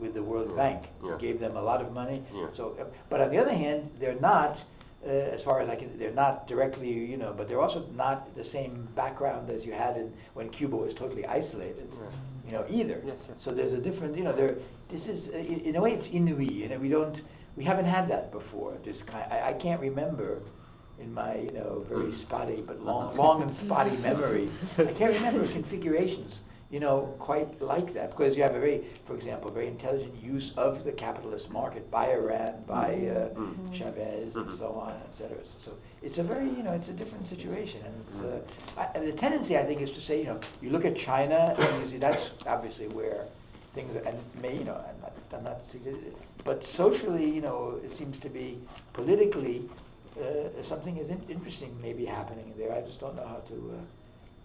with 0.00 0.12
the 0.14 0.22
World 0.22 0.48
Yeah. 0.50 0.56
Bank, 0.56 0.86
Yeah. 1.04 1.16
gave 1.20 1.38
them 1.38 1.56
a 1.56 1.62
lot 1.62 1.80
of 1.80 1.92
money. 1.92 2.22
Yeah. 2.34 2.48
So, 2.56 2.76
uh, 2.80 2.84
but 3.08 3.20
on 3.20 3.30
the 3.30 3.38
other 3.38 3.54
hand, 3.54 3.90
they're 4.00 4.18
not, 4.20 4.58
uh, 5.06 5.10
as 5.10 5.40
far 5.44 5.60
as 5.60 5.68
I 5.68 5.76
can, 5.76 5.98
they're 5.98 6.12
not 6.12 6.46
directly, 6.46 6.88
you 6.88 7.16
know, 7.16 7.34
but 7.36 7.48
they're 7.48 7.60
also 7.60 7.86
not 7.94 8.34
the 8.36 8.44
same 8.52 8.88
background 8.96 9.50
as 9.50 9.64
you 9.64 9.72
had 9.72 9.96
in, 9.96 10.12
when 10.34 10.50
Cuba 10.50 10.76
was 10.76 10.94
totally 10.98 11.26
isolated, 11.26 11.88
you 12.46 12.52
know, 12.52 12.64
either. 12.70 13.02
Yes. 13.04 13.16
So 13.44 13.52
there's 13.52 13.72
a 13.72 13.82
different, 13.82 14.16
you 14.16 14.24
know, 14.24 14.34
there. 14.34 14.56
This 14.90 15.02
is, 15.02 15.24
uh, 15.34 15.38
in, 15.38 15.60
in 15.60 15.76
a 15.76 15.80
way, 15.80 15.92
it's 15.92 16.06
inouï, 16.08 16.70
and 16.70 16.80
we 16.80 16.88
don't, 16.88 17.16
we 17.56 17.64
haven't 17.64 17.86
had 17.86 18.08
that 18.10 18.32
before. 18.32 18.74
This 18.84 18.96
kind, 19.10 19.30
I, 19.32 19.50
I 19.50 19.52
can't 19.60 19.80
remember 19.80 20.40
in 21.00 21.12
my, 21.12 21.36
you 21.36 21.52
know, 21.52 21.84
very 21.88 22.16
spotty 22.22 22.62
but 22.66 22.80
long, 22.84 23.16
long 23.16 23.42
and 23.42 23.56
spotty 23.66 23.96
memory. 23.96 24.50
I 24.78 24.84
can't 24.98 25.12
remember 25.14 25.50
configurations, 25.52 26.32
you 26.74 26.80
know, 26.80 27.14
quite 27.20 27.62
like 27.62 27.94
that 27.94 28.10
because 28.10 28.36
you 28.36 28.42
have 28.42 28.56
a 28.56 28.58
very, 28.58 28.82
for 29.06 29.16
example, 29.16 29.48
very 29.48 29.68
intelligent 29.68 30.12
use 30.20 30.50
of 30.56 30.84
the 30.84 30.90
capitalist 30.90 31.48
market 31.48 31.88
by 31.88 32.06
Iran, 32.10 32.64
by 32.66 32.90
uh, 32.94 33.28
Mhm. 33.38 33.78
Chavez, 33.78 34.34
and 34.34 34.48
Mhm. 34.48 34.58
so 34.58 34.66
on, 34.84 34.90
et 34.90 35.14
cetera. 35.16 35.38
So 35.64 35.70
it's 36.02 36.18
a 36.18 36.24
very, 36.24 36.48
you 36.50 36.64
know, 36.64 36.72
it's 36.72 36.88
a 36.88 36.92
different 36.92 37.28
situation, 37.28 37.80
and 37.86 37.94
it's, 38.02 38.16
uh, 38.26 38.80
I, 38.80 38.84
and 38.96 39.06
the 39.06 39.16
tendency, 39.20 39.56
I 39.56 39.64
think, 39.64 39.82
is 39.82 39.90
to 39.92 40.00
say, 40.00 40.18
you 40.18 40.24
know, 40.24 40.40
you 40.60 40.70
look 40.70 40.84
at 40.84 40.96
China, 40.96 41.54
and 41.56 41.84
you 41.84 41.92
see 41.92 41.98
that's 41.98 42.24
obviously 42.44 42.88
where 42.88 43.26
things, 43.76 43.94
and 44.04 44.16
may, 44.42 44.56
you 44.58 44.64
know, 44.64 44.74
I'm 44.88 45.00
not, 45.00 45.12
I'm 45.32 45.44
not, 45.44 45.60
but 46.44 46.60
socially, 46.76 47.30
you 47.30 47.40
know, 47.40 47.78
it 47.84 47.96
seems 47.98 48.18
to 48.22 48.28
be 48.28 48.58
politically 48.94 49.70
uh, 50.18 50.48
something 50.68 50.96
is 50.96 51.08
in- 51.08 51.28
interesting 51.28 51.70
maybe 51.80 52.04
happening 52.04 52.52
there. 52.58 52.72
I 52.72 52.80
just 52.82 52.98
don't 52.98 53.14
know 53.14 53.26
how 53.26 53.42
to 53.50 53.54
uh, 53.78 53.82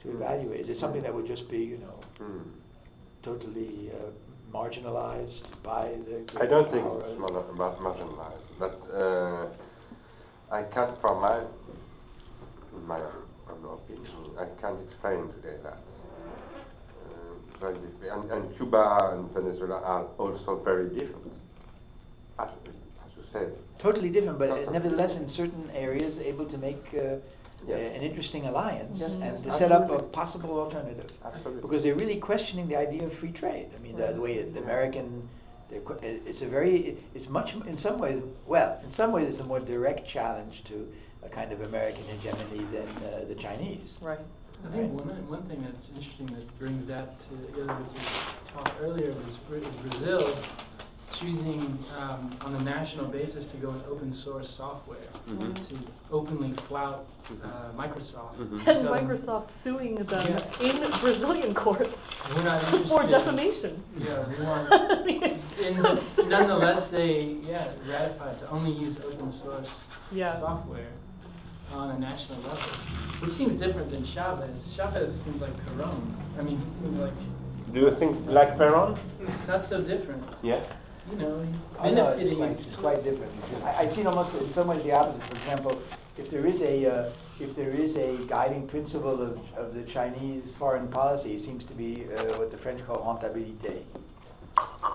to 0.03 0.11
evaluate. 0.15 0.61
Is 0.61 0.69
it 0.69 0.79
something 0.79 1.01
that 1.03 1.13
would 1.13 1.27
just 1.27 1.49
be, 1.49 1.57
you 1.57 1.77
know, 1.77 1.99
Mm. 2.19 2.43
totally 3.23 3.91
uh, 3.91 4.11
marginalized 4.51 5.43
by 5.63 5.91
the? 6.07 6.25
I 6.39 6.45
don't 6.45 6.71
think 6.71 6.85
it's 6.85 7.19
mar- 7.19 7.51
mar- 7.53 7.77
marginalized, 7.79 8.49
but 8.59 8.79
uh, 8.93 9.47
I 10.51 10.63
can't, 10.73 10.99
from 11.01 11.21
my, 11.21 11.43
my 12.87 12.99
opinion, 12.99 14.11
I 14.37 14.45
can't 14.61 14.79
explain 14.89 15.27
today 15.35 15.57
that. 15.63 15.77
Uh. 17.61 17.73
And, 18.13 18.31
and 18.31 18.55
Cuba 18.57 19.11
and 19.13 19.29
Venezuela 19.33 19.81
are 19.81 20.05
also 20.17 20.61
very 20.63 20.87
different, 20.89 21.29
as, 22.39 22.47
as 23.05 23.11
you 23.17 23.23
said. 23.33 23.51
Totally 23.81 24.09
different, 24.09 24.39
but 24.39 24.49
uh, 24.49 24.55
Totally 24.55 24.73
nevertheless, 24.79 25.11
in 25.11 25.29
certain 25.35 25.69
areas, 25.73 26.17
able 26.23 26.45
to 26.45 26.57
make 26.57 26.81
uh, 27.61 27.65
Yes. 27.71 27.77
uh, 27.79 27.95
an 27.97 28.01
interesting 28.03 28.45
alliance 28.45 28.91
Yes, 28.95 29.09
and 29.11 29.43
to 29.43 29.49
yes, 29.49 29.59
set 29.59 29.71
up 29.71 29.89
a 29.91 29.99
possible 30.03 30.59
alternative. 30.59 31.09
Absolutely. 31.25 31.61
Because 31.61 31.83
they're 31.83 31.95
really 31.95 32.17
questioning 32.19 32.67
the 32.67 32.75
idea 32.77 33.03
of 33.03 33.11
free 33.19 33.31
trade. 33.33 33.69
I 33.77 33.81
mean, 33.81 33.97
the, 33.97 34.13
the 34.13 34.21
way 34.21 34.33
it- 34.33 34.53
the 34.53 34.61
American, 34.61 35.27
they're 35.69 35.81
que- 35.81 35.99
it- 36.01 36.21
it's 36.25 36.41
a 36.41 36.47
very, 36.47 36.89
it- 36.89 36.97
it's 37.15 37.29
much, 37.29 37.49
m- 37.53 37.67
in 37.67 37.77
some 37.81 37.99
ways, 37.99 38.21
well, 38.47 38.79
in 38.83 38.91
some 38.95 39.11
ways, 39.11 39.27
it's 39.31 39.41
a 39.41 39.43
more 39.43 39.59
direct 39.59 40.07
challenge 40.09 40.53
to 40.69 40.87
a 41.25 41.29
kind 41.29 41.51
of 41.51 41.61
American 41.61 42.03
hegemony 42.05 42.63
than 42.71 42.87
uh, 43.03 43.25
the 43.27 43.35
Chinese. 43.35 43.87
Right. 44.01 44.19
I 44.65 44.71
think 44.75 44.91
one, 44.93 45.07
one 45.29 45.43
thing 45.47 45.61
that's 45.61 45.87
interesting 45.95 46.27
that 46.35 46.59
brings 46.59 46.87
that 46.87 47.15
together 47.29 47.75
with 47.79 47.93
your 47.95 48.53
talk 48.53 48.73
earlier 48.81 49.11
was 49.13 49.35
Brazil 49.47 50.35
choosing 51.19 51.77
um, 51.97 52.37
on 52.41 52.55
a 52.55 52.61
national 52.63 53.07
basis 53.07 53.43
to 53.51 53.57
go 53.57 53.71
with 53.71 53.83
open 53.89 54.15
source 54.23 54.45
software 54.57 54.97
Mhm. 55.27 55.67
to 55.69 55.75
openly 56.11 56.53
flout 56.67 57.05
uh, 57.43 57.71
Microsoft. 57.75 58.37
Mhm. 58.37 58.53
And 58.57 58.65
Tell 58.65 58.83
them, 58.83 58.93
Microsoft 58.93 59.47
suing 59.63 59.95
them 59.95 60.07
Yeah. 60.09 60.61
in 60.61 61.01
Brazilian 61.01 61.53
courts 61.55 61.89
for 62.87 63.03
defamation. 63.07 63.83
Yeah, 63.97 64.27
we 64.29 64.43
want. 64.45 64.71
I 64.71 65.03
mean- 65.03 66.29
nonetheless, 66.29 66.87
they 66.91 67.37
yeah 67.43 67.71
ratified 67.87 68.39
to 68.41 68.49
only 68.49 68.71
use 68.71 68.97
open 69.05 69.33
source 69.43 69.67
Yeah. 70.11 70.39
software 70.39 70.91
on 71.73 71.91
a 71.91 71.99
national 71.99 72.39
level, 72.41 72.57
which 73.21 73.37
seems 73.37 73.59
different 73.59 73.91
than 73.91 74.05
Chavez. 74.15 74.49
Chavez 74.75 75.09
seems 75.25 75.41
like 75.41 75.53
Peron. 75.65 76.15
I 76.39 76.41
mean, 76.41 76.57
he 76.57 76.65
seems 76.85 76.99
like 76.99 77.13
Do 77.73 77.79
you 77.81 77.91
think 77.99 78.17
like 78.27 78.57
Peron? 78.57 78.97
not 79.47 79.69
so 79.69 79.81
different. 79.83 80.23
Yeah. 80.41 80.63
You 81.11 81.17
know, 81.17 81.45
Oh, 81.81 81.89
no, 81.91 82.09
it's 82.09 82.19
benefiting. 82.19 82.37
quite, 82.37 82.59
it's 82.67 82.79
quite 82.79 83.03
different. 83.03 83.31
I, 83.63 83.87
I 83.89 83.95
see 83.95 84.01
it 84.01 84.07
almost 84.07 84.35
in 84.35 84.53
some 84.53 84.67
ways 84.67 84.81
the 84.83 84.91
opposite. 84.91 85.27
For 85.29 85.37
example, 85.37 85.81
if 86.17 86.29
there 86.29 86.45
is 86.45 86.59
a 86.61 86.89
uh, 86.91 87.13
if 87.39 87.55
there 87.55 87.71
is 87.71 87.95
a 87.95 88.27
guiding 88.27 88.67
principle 88.67 89.13
of, 89.21 89.37
of 89.57 89.73
the 89.73 89.85
Chinese 89.93 90.43
foreign 90.59 90.89
policy, 90.89 91.29
it 91.35 91.45
seems 91.45 91.63
to 91.69 91.73
be 91.73 92.05
uh, 92.15 92.37
what 92.37 92.51
the 92.51 92.57
French 92.57 92.85
call 92.85 92.99
rentabilité. 92.99 93.83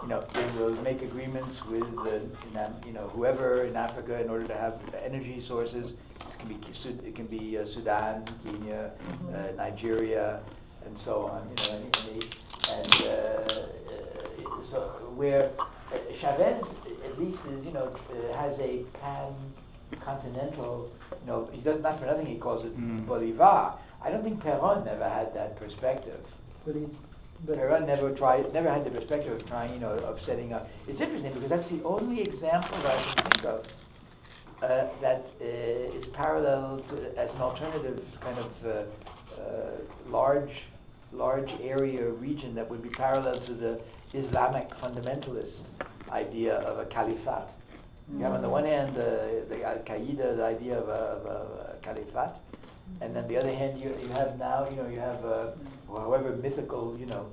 You 0.02 0.08
know, 0.08 0.26
they 0.34 0.44
will 0.60 0.74
make 0.82 1.00
agreements 1.00 1.56
with 1.70 1.82
uh, 1.82 2.68
you 2.86 2.92
know 2.92 3.08
whoever 3.14 3.64
in 3.64 3.74
Africa 3.76 4.20
in 4.20 4.28
order 4.28 4.46
to 4.46 4.54
have 4.54 4.74
energy 5.04 5.42
sources. 5.48 5.86
It 6.20 6.38
can 6.38 6.48
be 6.48 7.08
it 7.08 7.16
can 7.16 7.26
be 7.26 7.56
uh, 7.58 7.64
Sudan, 7.74 8.28
Kenya, 8.44 8.90
Mhm. 9.00 9.34
uh, 9.34 9.56
Nigeria, 9.56 10.40
and 10.84 10.96
so 11.06 11.30
on. 11.32 11.48
You 11.48 11.56
know, 11.56 11.70
and, 11.72 11.96
and, 12.68 12.94
they- 14.56 14.62
and 14.62 14.70
so 14.70 15.12
where 15.14 15.50
uh, 15.58 15.98
Chavez 16.20 16.62
at 17.04 17.18
least 17.18 17.38
is 17.50 17.64
you 17.66 17.72
know 17.72 17.94
uh, 18.10 18.36
has 18.38 18.58
a 18.60 18.84
pan 19.00 19.32
continental. 20.04 20.90
You 21.20 21.26
know, 21.26 21.48
he 21.52 21.60
does 21.60 21.80
not 21.82 22.00
for 22.00 22.06
nothing 22.06 22.26
he 22.26 22.36
calls 22.38 22.64
it 22.64 22.76
Mm. 22.76 23.06
Bolivar. 23.06 23.78
I 24.02 24.10
don't 24.10 24.22
think 24.24 24.40
Peron 24.42 24.84
never 24.84 25.08
had 25.08 25.34
that 25.34 25.56
perspective. 25.58 26.20
But 26.66 26.74
he, 26.74 26.86
but 27.46 27.56
Peron 27.56 27.86
never 27.86 28.14
tried, 28.14 28.52
never 28.52 28.70
had 28.70 28.84
the 28.84 28.90
perspective 28.90 29.32
of 29.40 29.46
trying, 29.46 29.72
you 29.74 29.80
know, 29.80 29.92
of 29.92 30.18
setting 30.26 30.52
up. 30.52 30.68
It's 30.88 31.00
interesting 31.00 31.32
because 31.34 31.50
that's 31.50 31.70
the 31.70 31.82
only 31.84 32.22
example 32.22 32.76
that 32.82 32.98
I 32.98 33.14
can 33.14 33.30
think 33.32 33.44
of 33.44 33.66
uh, 34.62 34.88
that 35.00 35.24
uh, 35.40 35.98
is 35.98 36.04
parallel 36.14 36.82
to, 36.90 37.18
as 37.18 37.30
an 37.34 37.40
alternative 37.40 38.02
kind 38.20 38.38
of 38.38 38.50
uh, 38.64 38.70
uh, 39.40 39.70
large, 40.08 40.50
large 41.12 41.50
area 41.62 42.08
region 42.10 42.54
that 42.54 42.68
would 42.68 42.82
be 42.82 42.88
parallel 42.90 43.40
to 43.46 43.54
the 43.54 43.80
Islamic 44.14 44.70
fundamentalist 44.82 45.52
idea 46.10 46.54
of 46.54 46.78
a 46.78 46.86
caliphate. 46.86 47.48
You 48.16 48.22
have 48.24 48.34
on 48.34 48.42
the 48.42 48.48
one 48.48 48.64
hand 48.64 48.90
uh, 48.90 49.48
the 49.48 49.64
Al 49.64 49.78
Qaeda, 49.88 50.36
the 50.36 50.44
idea 50.44 50.78
of 50.78 50.88
a, 50.88 50.92
of 50.92 51.26
a 51.26 51.76
caliphate, 51.82 52.36
and 53.00 53.16
then 53.16 53.26
the 53.28 53.36
other 53.36 53.54
hand 53.54 53.80
you, 53.80 53.96
you 54.00 54.08
have 54.12 54.38
now, 54.38 54.68
you 54.68 54.76
know, 54.76 54.88
you 54.88 55.00
have 55.00 55.24
uh, 55.24 55.50
however 55.88 56.36
mythical, 56.36 56.96
you 56.98 57.06
know, 57.06 57.26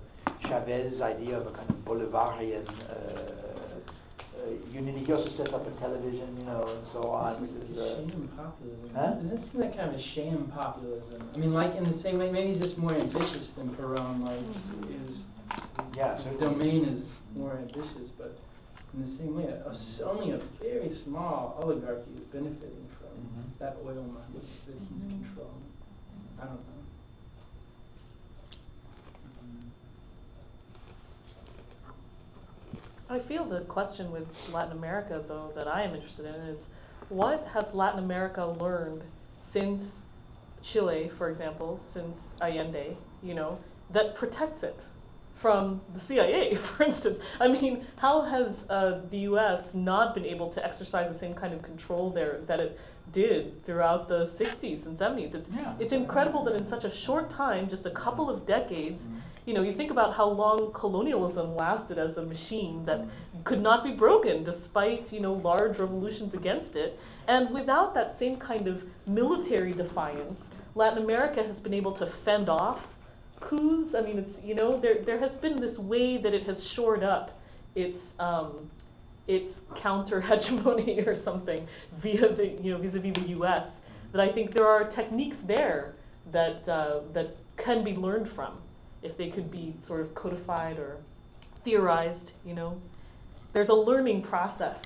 Chavez 0.48 1.02
idea 1.02 1.38
of 1.38 1.48
a 1.48 1.52
kind 1.52 1.70
of 1.70 1.76
Bolivarian 1.86 2.66
uh, 2.68 3.32
uh, 4.42 4.50
unity. 4.72 5.04
He 5.06 5.12
also 5.12 5.30
sets 5.38 5.54
up 5.54 5.68
a 5.68 5.80
television, 5.80 6.38
you 6.38 6.46
know, 6.46 6.70
and 6.70 6.88
so 6.94 7.10
on, 7.10 7.42
which 7.42 7.52
is. 7.52 7.78
Uh, 7.78 7.96
sham 8.00 8.30
populism. 8.38 8.90
Huh? 8.96 9.14
Doesn't 9.16 9.30
that 9.30 9.52
seem 9.52 9.62
like 9.62 9.76
kind 9.76 9.90
of 9.94 10.00
a 10.00 10.04
sham 10.16 10.52
populism? 10.56 11.30
I 11.34 11.38
mean, 11.38 11.54
like 11.54 11.76
in 11.76 11.84
the 11.84 12.02
same 12.02 12.18
way, 12.18 12.32
maybe 12.32 12.58
just 12.58 12.78
more 12.78 12.96
ambitious 12.96 13.46
than 13.58 13.76
Peron. 13.76 14.24
Like 14.24 14.40
his, 14.88 15.18
Yeah, 15.96 16.16
his 16.18 16.26
certainly. 16.40 16.48
domain 16.48 16.86
is 16.86 17.04
more 17.38 17.58
ambitious, 17.58 18.10
but 18.18 18.38
in 18.94 19.02
the 19.12 19.18
same 19.18 19.36
way, 19.36 19.46
a, 19.46 19.70
a 19.70 19.74
s- 19.74 20.02
only 20.04 20.32
a 20.32 20.40
very 20.62 20.98
small 21.06 21.58
oligarchy 21.62 22.12
is 22.12 22.28
benefiting 22.34 22.88
from 23.00 23.16
Mhm. 23.20 23.58
that 23.60 23.78
oil 23.86 24.04
money 24.04 24.34
that 24.34 24.76
he's 24.76 24.88
controlling. 25.00 25.64
I 26.42 26.46
don't 26.46 26.56
know. 26.56 26.82
I 33.10 33.20
feel 33.28 33.44
the 33.48 33.62
question 33.62 34.12
with 34.12 34.24
Latin 34.54 34.78
America, 34.78 35.22
though, 35.28 35.52
that 35.56 35.68
I 35.68 35.84
am 35.84 35.94
interested 35.94 36.26
in 36.26 36.36
is 36.56 36.58
what 37.10 37.46
has 37.54 37.66
Latin 37.74 38.00
America 38.04 38.46
learned 38.46 39.02
since 39.54 39.82
Chile, 40.72 41.12
for 41.18 41.30
example, 41.30 41.80
since 41.94 42.16
Allende, 42.42 42.96
you 43.22 43.34
know, 43.34 43.58
that 43.94 44.16
protects 44.18 44.64
it 44.64 44.78
from 45.42 45.82
the 45.94 46.02
CIA, 46.08 46.54
for 46.78 46.84
instance? 46.84 47.18
I 47.40 47.48
mean, 47.48 47.86
how 47.98 48.24
has 48.24 48.56
uh, 48.70 49.02
the 49.12 49.18
U.S. 49.20 49.64
not 49.74 50.14
been 50.16 50.26
able 50.26 50.54
to 50.54 50.64
exercise 50.66 51.12
the 51.14 51.20
same 51.20 51.34
kind 51.36 51.54
of 51.54 51.62
control 51.64 52.12
there 52.12 52.42
that 52.48 52.60
it 52.60 52.78
did 53.14 53.66
throughout 53.66 54.08
the 54.08 54.32
60s 54.40 54.86
and 54.86 54.98
70s? 54.98 55.34
It's, 55.36 55.48
Yeah. 55.56 55.74
it's 55.80 55.94
incredible 55.94 56.44
that 56.46 56.56
in 56.56 56.70
such 56.70 56.84
a 56.84 56.92
short 57.06 57.32
time, 57.36 57.70
just 57.70 57.86
a 57.86 57.92
couple 57.92 58.30
of 58.30 58.46
decades, 58.48 59.00
Mhm. 59.02 59.22
you 59.48 59.54
know, 59.56 59.64
you 59.64 59.74
think 59.74 59.90
about 59.92 60.14
how 60.14 60.28
long 60.30 60.72
colonialism 60.74 61.56
lasted 61.56 61.98
as 61.98 62.16
a 62.18 62.22
machine 62.22 62.86
that 62.86 63.00
Mm. 63.00 63.44
could 63.44 63.62
not 63.62 63.84
be 63.84 63.92
broken 63.92 64.44
despite, 64.44 65.12
you 65.12 65.20
know, 65.20 65.34
large 65.34 65.78
revolutions 65.80 66.34
against 66.34 66.76
it. 66.76 66.98
And 67.28 67.50
without 67.52 67.94
that 67.96 68.18
same 68.20 68.38
kind 68.38 68.68
of 68.68 68.82
military 69.08 69.74
defiance, 69.74 70.40
Latin 70.76 71.04
America 71.04 71.42
has 71.44 71.56
been 71.58 71.74
able 71.74 71.94
to 71.94 72.06
fend 72.24 72.48
off 72.50 72.80
coups. 73.50 73.94
I 73.98 74.02
mean, 74.02 74.20
it's, 74.20 74.46
you 74.46 74.56
know, 74.56 74.80
there, 74.82 75.04
there 75.06 75.20
has 75.20 75.32
been 75.42 75.60
this 75.60 75.78
way 75.78 76.22
that 76.22 76.34
it 76.34 76.48
has 76.48 76.58
shored 76.76 77.04
up 77.04 77.40
its, 77.76 77.98
um, 78.20 78.70
its 79.28 79.54
counter 79.82 80.22
hegemony 80.22 81.00
or 81.00 81.22
something 81.24 81.68
via 82.02 82.36
the, 82.36 82.58
you 82.62 82.72
know, 82.72 82.78
vis-a-vis 82.80 83.14
the 83.14 83.30
U.S. 83.30 83.64
that 84.12 84.22
I 84.22 84.32
think 84.34 84.54
there 84.54 84.68
are 84.68 84.92
techniques 84.96 85.38
there 85.48 85.96
that 86.32 86.68
uh, 86.70 87.02
that 87.14 87.36
can 87.64 87.84
be 87.84 87.92
learned 87.92 88.30
from 88.36 88.60
if 89.04 89.18
they 89.18 89.30
could 89.30 89.52
be 89.52 89.76
sort 89.88 90.02
of 90.02 90.14
codified 90.16 90.78
or 90.78 90.98
theorized. 91.64 92.30
You 92.46 92.54
know, 92.54 92.78
there's 93.54 93.70
a 93.70 93.74
learning 93.74 94.24
process 94.24 94.78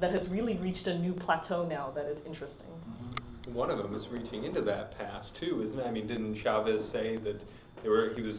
that 0.00 0.12
has 0.12 0.22
really 0.28 0.56
reached 0.58 0.86
a 0.86 0.98
new 0.98 1.12
plateau 1.12 1.66
now 1.66 1.92
that 1.94 2.06
is 2.06 2.18
interesting. 2.26 2.66
Mm-hmm. 2.66 3.54
One 3.54 3.70
of 3.70 3.78
them 3.78 3.94
is 3.94 4.02
reaching 4.10 4.44
into 4.44 4.62
that 4.62 4.96
past 4.98 5.28
too, 5.40 5.66
isn't 5.68 5.80
it? 5.80 5.86
I 5.86 5.90
mean, 5.90 6.06
didn't 6.06 6.42
Chavez 6.42 6.82
say 6.92 7.16
that 7.18 7.40
there 7.82 7.90
were 7.90 8.12
he 8.14 8.22
was 8.22 8.36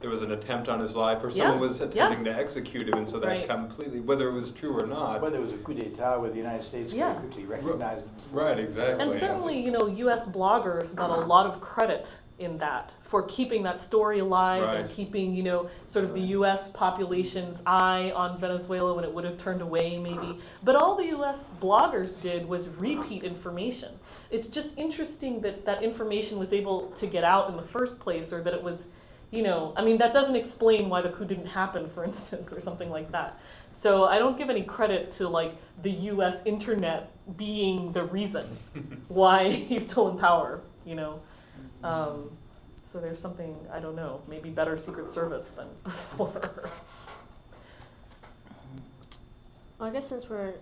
there 0.00 0.10
was 0.10 0.22
an 0.22 0.32
attempt 0.32 0.68
on 0.68 0.80
his 0.80 0.94
life, 0.94 1.18
or 1.22 1.30
Yeah, 1.30 1.52
someone 1.52 1.70
was 1.70 1.78
yeah. 1.80 2.06
attempting 2.06 2.24
to 2.24 2.38
execute 2.38 2.88
him, 2.88 2.98
and 2.98 3.10
so 3.10 3.18
that 3.18 3.28
Right. 3.28 3.48
completely, 3.48 4.00
whether 4.00 4.28
it 4.28 4.32
was 4.32 4.50
true 4.60 4.78
or 4.78 4.86
not. 4.86 5.22
Whether 5.22 5.38
it 5.38 5.44
was 5.44 5.52
a 5.54 5.58
coup 5.58 5.72
d'etat 5.72 6.18
where 6.18 6.30
the 6.30 6.36
United 6.36 6.66
States 6.68 6.92
Yeah. 6.92 7.14
very 7.14 7.28
quickly 7.28 7.44
recognized. 7.46 8.06
Right, 8.30 8.58
exactly. 8.58 9.02
And 9.02 9.18
certainly, 9.20 9.58
you 9.58 9.70
know, 9.70 9.86
U.S. 9.86 10.28
bloggers 10.28 10.94
got 10.94 11.08
a 11.08 11.14
uh-huh. 11.14 11.26
lot 11.26 11.46
of 11.46 11.62
credit 11.62 12.04
in 12.38 12.58
that 12.58 12.90
for 13.10 13.22
keeping 13.22 13.62
that 13.62 13.80
story 13.88 14.18
alive 14.18 14.62
and 14.62 14.94
keeping, 14.94 15.34
you 15.34 15.42
know, 15.42 15.70
sort 15.92 16.04
of 16.04 16.12
the 16.12 16.20
U.S. 16.20 16.58
population's 16.74 17.56
eye 17.64 18.12
on 18.14 18.38
Venezuela 18.38 18.94
when 18.94 19.04
it 19.04 19.12
would 19.12 19.24
have 19.24 19.40
turned 19.42 19.62
away, 19.62 19.96
maybe. 19.96 20.38
But 20.62 20.76
all 20.76 20.96
the 20.96 21.06
U.S. 21.06 21.38
bloggers 21.62 22.10
did 22.22 22.46
was 22.46 22.62
repeat 22.78 23.24
information. 23.24 23.94
It's 24.36 24.54
just 24.54 24.68
interesting 24.76 25.40
that 25.42 25.64
that 25.64 25.82
information 25.82 26.38
was 26.38 26.48
able 26.52 26.92
to 27.00 27.06
get 27.06 27.24
out 27.24 27.48
in 27.48 27.56
the 27.56 27.66
first 27.72 27.98
place, 28.00 28.30
or 28.30 28.42
that 28.42 28.52
it 28.52 28.62
was, 28.62 28.78
you 29.30 29.42
know, 29.42 29.72
I 29.78 29.82
mean, 29.82 29.96
that 29.96 30.12
doesn't 30.12 30.36
explain 30.36 30.90
why 30.90 31.00
the 31.00 31.08
coup 31.08 31.24
didn't 31.24 31.46
happen, 31.46 31.88
for 31.94 32.04
instance, 32.10 32.48
or 32.52 32.62
something 32.62 32.90
like 32.90 33.10
that. 33.12 33.38
So 33.82 34.04
I 34.04 34.18
don't 34.18 34.36
give 34.36 34.50
any 34.50 34.62
credit 34.62 35.16
to 35.18 35.28
like 35.28 35.52
the 35.82 35.90
U.S. 35.90 36.34
internet 36.44 37.12
being 37.38 37.92
the 37.94 38.02
reason 38.04 38.58
why 39.08 39.64
he's 39.68 39.82
still 39.90 40.10
in 40.10 40.18
power, 40.18 40.60
you 40.84 40.96
know. 40.96 41.20
Um, 41.82 42.30
so 42.92 43.00
there's 43.00 43.20
something 43.22 43.54
I 43.72 43.80
don't 43.80 43.96
know, 43.96 44.20
maybe 44.28 44.50
better 44.50 44.82
Secret 44.86 45.14
Service 45.14 45.46
than 45.56 45.68
before. 46.10 46.70
Well, 49.78 49.88
I 49.88 49.92
guess 49.92 50.02
since 50.10 50.24
we're 50.28 50.54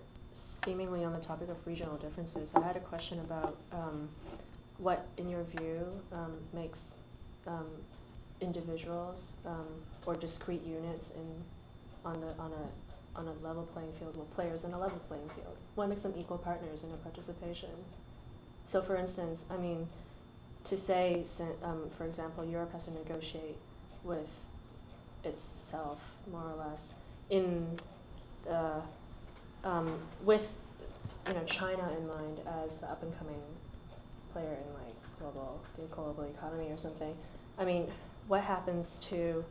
seemingly 0.64 1.04
on 1.04 1.12
the 1.12 1.20
topic 1.20 1.48
of 1.48 1.56
regional 1.66 1.96
differences, 1.96 2.48
I 2.54 2.60
had 2.66 2.76
a 2.76 2.80
question 2.80 3.20
about 3.20 3.56
um, 3.72 4.08
what, 4.78 5.06
in 5.18 5.28
your 5.28 5.44
view, 5.44 5.80
um, 6.12 6.32
makes 6.52 6.78
um, 7.46 7.66
individuals 8.40 9.16
um, 9.46 9.66
or 10.06 10.16
discrete 10.16 10.62
units 10.64 11.04
in 11.16 11.44
on 12.04 12.20
the 12.20 12.28
on 12.38 12.52
a 12.52 13.18
on 13.18 13.28
a 13.28 13.46
level 13.46 13.62
playing 13.72 13.92
field, 13.98 14.16
well, 14.16 14.26
players 14.34 14.60
in 14.64 14.72
a 14.72 14.78
level 14.78 14.98
playing 15.08 15.28
field. 15.36 15.56
What 15.76 15.88
makes 15.88 16.02
them 16.02 16.14
equal 16.18 16.38
partners 16.38 16.78
in 16.82 16.88
their 16.88 16.98
participation? 16.98 17.70
So, 18.72 18.82
for 18.82 18.96
instance, 18.96 19.38
I 19.50 19.56
mean, 19.56 19.86
to 20.68 20.78
say, 20.86 21.24
um, 21.62 21.90
for 21.96 22.06
example, 22.06 22.44
Europe 22.44 22.72
has 22.72 22.82
to 22.86 22.90
negotiate 22.90 23.56
with 24.02 24.26
itself, 25.22 25.98
more 26.30 26.42
or 26.42 26.56
less, 26.56 26.80
in 27.30 27.78
uh, 28.50 28.80
um, 29.64 29.98
with 30.24 30.42
you 31.26 31.32
know 31.32 31.44
China 31.58 31.90
in 31.98 32.06
mind 32.06 32.38
as 32.46 32.70
the 32.80 32.86
up 32.86 33.02
and 33.02 33.16
coming 33.18 33.40
player 34.32 34.52
in 34.52 34.74
like 34.74 34.96
global 35.18 35.60
the 35.78 35.86
global 35.94 36.24
economy 36.24 36.66
or 36.70 36.78
something. 36.82 37.14
I 37.58 37.64
mean, 37.64 37.86
what 38.28 38.42
happens 38.42 38.86
to 39.10 39.44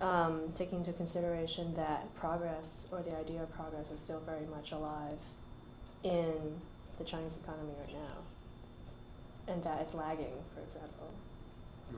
um, 0.00 0.52
taking 0.58 0.80
into 0.80 0.92
consideration 0.94 1.74
that 1.76 2.12
progress 2.18 2.64
or 2.90 3.02
the 3.02 3.14
idea 3.16 3.42
of 3.42 3.52
progress 3.54 3.84
is 3.92 3.98
still 4.04 4.20
very 4.26 4.46
much 4.46 4.72
alive 4.72 5.18
in 6.02 6.58
the 6.98 7.04
Chinese 7.04 7.32
economy 7.44 7.72
right 7.78 7.94
now, 7.94 9.52
and 9.52 9.62
that 9.64 9.80
it's 9.82 9.94
lagging, 9.94 10.34
for 10.54 10.60
example, 10.60 11.10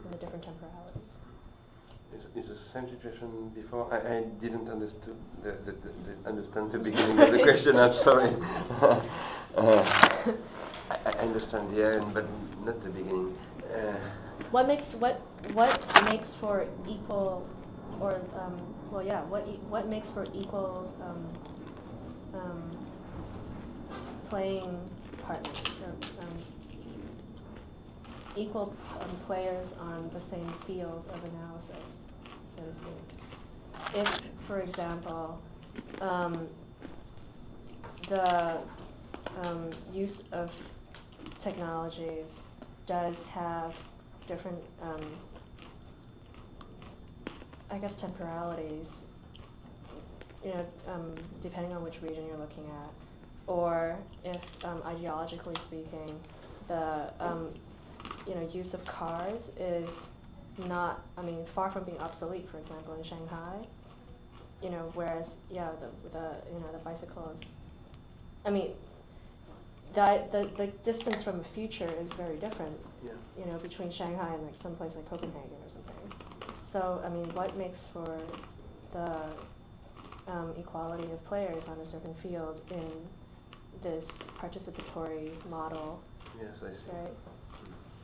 in 0.05 0.11
the 0.11 0.17
different 0.19 0.45
temporalities. 0.45 1.14
Is, 2.15 2.45
is 2.45 2.49
the 2.49 2.57
same 2.73 2.89
situation 2.89 3.51
before? 3.55 3.93
I, 3.93 4.19
I 4.19 4.23
didn't 4.41 4.69
understood 4.69 5.17
the, 5.43 5.53
the, 5.67 5.73
the, 5.73 5.91
the 6.07 6.29
understand 6.29 6.71
the 6.73 6.79
beginning 6.79 7.19
of 7.19 7.33
the 7.33 7.39
question. 7.43 7.77
I'm 7.77 7.95
sorry. 8.05 8.31
uh, 9.59 9.83
I, 10.91 10.97
I 11.07 11.11
understand 11.19 11.77
the 11.77 11.85
end, 11.85 12.15
but 12.15 12.25
not 12.65 12.83
the 12.85 12.91
beginning. 12.91 13.37
Uh, 13.67 13.99
What 14.51 14.69
makes 14.69 14.87
what 14.99 15.21
what 15.55 15.81
makes 16.05 16.29
for 16.41 16.67
equal 16.89 17.47
or 18.01 18.21
um, 18.37 18.57
well 18.93 19.03
yeah 19.03 19.23
what 19.29 19.47
e- 19.49 19.61
what 19.69 19.89
makes 19.89 20.07
for 20.15 20.27
equal 20.35 20.93
um, 21.03 21.23
um, 22.41 22.63
playing 24.29 24.79
partners 25.27 25.57
or, 25.83 25.95
um, 26.23 26.37
equal 28.37 28.75
um, 29.01 29.17
players 29.27 29.69
on 29.81 30.11
the 30.15 30.23
same 30.31 30.53
field 30.67 31.03
of 31.15 31.23
analysis 31.25 31.87
If 33.93 34.11
for 34.49 34.63
example 34.63 35.43
um, 36.01 36.51
the 38.09 38.69
um, 39.37 39.77
use 39.91 40.17
of 40.33 40.51
technologies 41.45 42.27
does 42.89 43.17
have 43.35 43.73
different, 44.29 44.65
um, 44.83 45.21
I 47.71 47.79
guess, 47.79 47.93
temporalities, 48.01 48.87
you 50.43 50.51
know, 50.51 50.69
um, 50.89 51.29
depending 51.43 51.73
on 51.73 51.83
which 51.85 51.95
region 52.03 52.27
you're 52.27 52.39
looking 52.39 52.71
at, 52.71 52.95
or 53.47 54.07
if, 54.25 54.43
um, 54.65 54.83
ideologically 54.87 55.65
speaking, 55.67 56.21
the, 56.69 57.13
um, 57.21 57.55
you 58.27 58.35
know, 58.35 58.51
use 58.53 58.73
of 58.75 58.81
cars 58.99 59.41
is 59.59 59.91
not, 60.59 61.05
I 61.17 61.23
mean, 61.23 61.45
far 61.55 61.73
from 61.73 61.85
being 61.85 61.99
obsolete, 61.99 62.47
for 62.51 62.59
example, 62.59 62.95
in 62.95 63.05
Shanghai, 63.09 63.67
you 64.63 64.71
know, 64.71 64.91
whereas, 64.95 65.25
yeah, 65.51 65.71
the, 65.81 66.09
the, 66.11 66.37
you 66.53 66.61
know, 66.61 66.73
the 66.73 66.79
bicycles, 66.79 67.37
I 68.45 68.51
mean, 68.51 68.71
the, 69.95 70.25
the, 70.33 70.51
the 70.57 70.93
distance 70.93 71.23
from 71.25 71.39
the 71.39 71.45
future 71.55 71.91
is 72.01 72.09
very 72.17 72.37
different, 72.37 72.77
yeah. 73.05 73.13
you 73.39 73.47
know, 73.51 73.59
between 73.59 73.93
Shanghai 73.97 74.35
and 74.35 74.45
like 74.45 74.55
some 74.63 74.75
place 74.77 74.91
like 74.97 75.09
Copenhagen 75.09 75.51
or 75.51 75.71
something. 75.75 76.19
So, 76.73 77.01
I 77.05 77.09
mean, 77.09 77.33
what 77.35 77.57
makes 77.57 77.79
for 77.93 78.21
the 78.93 80.33
um, 80.33 80.55
equality 80.59 81.05
of 81.13 81.25
players 81.27 81.63
on 81.69 81.79
a 81.79 81.91
certain 81.93 82.15
field 82.23 82.57
in 82.71 82.91
this 83.83 84.05
participatory 84.41 85.31
model, 85.49 86.01
Yes, 86.41 86.51
I 86.63 86.71
see. 86.73 86.97
right? 86.97 87.13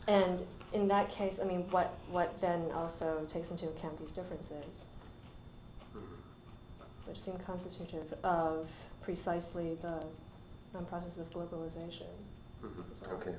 And 0.09 0.41
in 0.73 0.89
that 0.89 1.11
case, 1.17 1.35
I 1.41 1.45
mean, 1.45 1.71
what, 1.71 1.99
what 2.11 2.35
then 2.41 2.71
also 2.73 3.27
takes 3.33 3.51
into 3.51 3.69
account 3.69 3.99
these 3.99 4.15
differences, 4.15 4.71
Mhm. 5.95 6.19
which 7.07 7.19
seem 7.25 7.39
constitutive 7.45 8.13
of 8.25 8.67
precisely 9.03 9.75
the 9.83 10.03
um, 10.75 10.87
process 10.87 11.17
of 11.19 11.29
globalization. 11.33 12.11
Mhm. 12.63 12.85
Okay. 13.13 13.35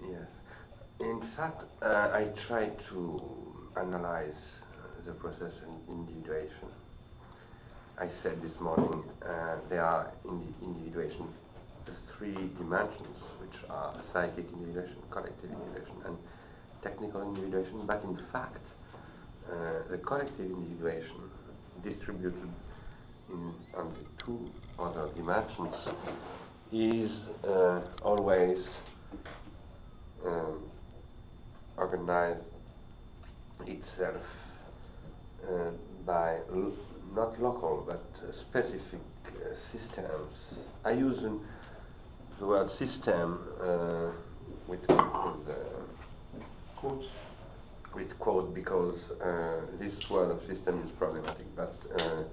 Yes. 0.00 0.28
In 1.00 1.20
fact, 1.36 1.62
uh, 1.82 2.10
I 2.12 2.24
try 2.48 2.68
to 2.90 3.22
analyze 3.76 4.34
uh, 4.34 5.04
the 5.06 5.12
process 5.12 5.52
in 5.66 5.94
individuation. 5.94 6.68
I 7.98 8.08
said 8.22 8.40
this 8.42 8.58
morning 8.60 9.04
uh, 9.22 9.56
there 9.68 9.84
are 9.84 10.10
in 10.24 10.40
the 10.40 10.66
individuation 10.66 11.32
the 11.86 11.92
three 12.16 12.34
dimensions, 12.58 13.21
which 13.52 13.70
are 13.70 13.94
psychic 14.12 14.46
individuation, 14.52 14.96
collective 15.10 15.50
individuation, 15.50 15.96
and 16.06 16.16
technical 16.82 17.22
individuation. 17.22 17.86
But 17.86 18.02
in 18.04 18.18
fact, 18.32 18.64
uh, 19.50 19.54
the 19.90 19.98
collective 19.98 20.50
individuation 20.50 21.30
distributed 21.84 22.34
in 23.30 23.52
on 23.76 23.92
the 23.94 24.24
two 24.24 24.50
other 24.78 25.08
dimensions 25.14 25.74
is 26.72 27.10
uh, 27.44 27.80
always 28.02 28.58
um, 30.26 30.58
organized 31.76 32.40
itself 33.66 34.22
uh, 35.48 35.70
by 36.06 36.36
l- 36.52 36.72
not 37.14 37.40
local 37.40 37.84
but 37.86 38.04
uh, 38.22 38.32
specific 38.48 39.00
uh, 39.26 39.54
systems. 39.72 40.32
I 40.84 40.92
use 40.92 41.18
um, 41.24 41.40
the 42.42 42.48
word 42.48 42.68
system 42.72 43.38
uh, 43.62 44.10
with, 44.66 44.80
with 44.80 44.98
uh, 45.48 46.92
with 47.94 48.18
quote 48.18 48.52
because 48.52 48.98
uh, 49.24 49.60
this 49.78 49.92
word 50.10 50.32
of 50.32 50.40
system 50.48 50.82
is 50.82 50.90
problematic, 50.98 51.46
but 51.54 51.72
uh, 51.96 52.24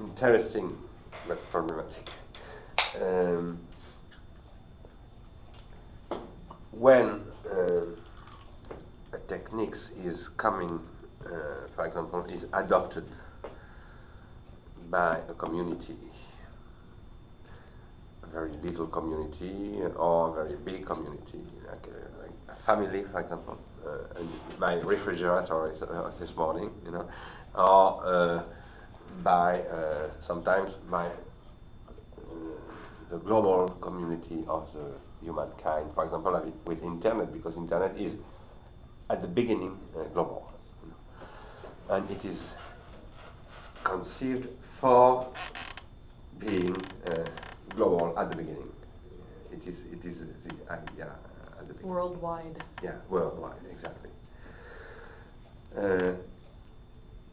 interesting 0.00 0.72
but 1.28 1.38
problematic. 1.52 2.08
Um, 3.00 3.60
when 6.72 7.20
uh, 7.48 7.84
a 9.12 9.18
technique 9.28 9.74
is 10.04 10.16
coming, 10.36 10.80
uh, 11.24 11.28
for 11.76 11.86
example, 11.86 12.26
is 12.28 12.42
adopted 12.54 13.04
by 14.90 15.20
a 15.30 15.34
community, 15.34 15.96
very 18.30 18.52
little 18.62 18.86
community 18.86 19.80
or 19.96 20.30
a 20.30 20.44
very 20.44 20.56
big 20.56 20.86
community, 20.86 21.42
like, 21.66 21.84
uh, 21.88 22.22
like 22.22 22.56
a 22.56 22.66
family, 22.66 23.04
for 23.10 23.20
example. 23.20 23.58
Uh, 23.86 24.22
my 24.58 24.74
refrigerator 24.74 25.72
is, 25.74 25.82
uh, 25.82 26.10
this 26.20 26.30
morning, 26.36 26.70
you 26.84 26.92
know, 26.92 27.08
or 27.54 28.06
uh, 28.06 28.42
by 29.22 29.60
uh, 29.60 30.08
sometimes 30.26 30.72
by 30.90 31.10
the 33.10 33.18
global 33.18 33.70
community 33.82 34.44
of 34.48 34.66
the 34.74 34.92
humankind, 35.20 35.86
for 35.94 36.04
example, 36.04 36.52
with 36.64 36.82
internet, 36.82 37.32
because 37.32 37.54
internet 37.56 37.98
is 37.98 38.12
at 39.10 39.20
the 39.20 39.28
beginning 39.28 39.76
global, 40.14 40.48
you 40.82 40.88
know, 40.88 41.96
and 41.96 42.10
it 42.10 42.24
is 42.24 42.38
conceived 43.84 44.48
for 44.80 45.28
being 46.38 46.74
global 47.74 48.18
at 48.18 48.30
the 48.30 48.36
beginning. 48.36 48.68
It 49.52 49.68
is, 49.68 49.74
it 49.92 50.06
is 50.06 50.16
the 50.46 50.72
idea 50.72 51.10
at 51.58 51.68
the 51.68 51.74
beginning. 51.74 51.90
Worldwide. 51.90 52.62
Yeah, 52.82 52.96
worldwide, 53.08 53.60
exactly. 53.70 54.10
Uh, 55.76 56.12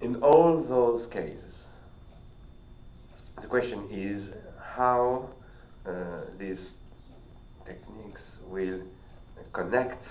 in 0.01 0.15
all 0.21 0.63
those 0.67 1.11
cases, 1.11 1.53
the 3.41 3.47
question 3.47 3.87
is 3.91 4.23
how 4.61 5.29
uh, 5.85 5.91
these 6.37 6.59
techniques 7.65 8.21
will 8.47 8.81
connect 9.53 10.03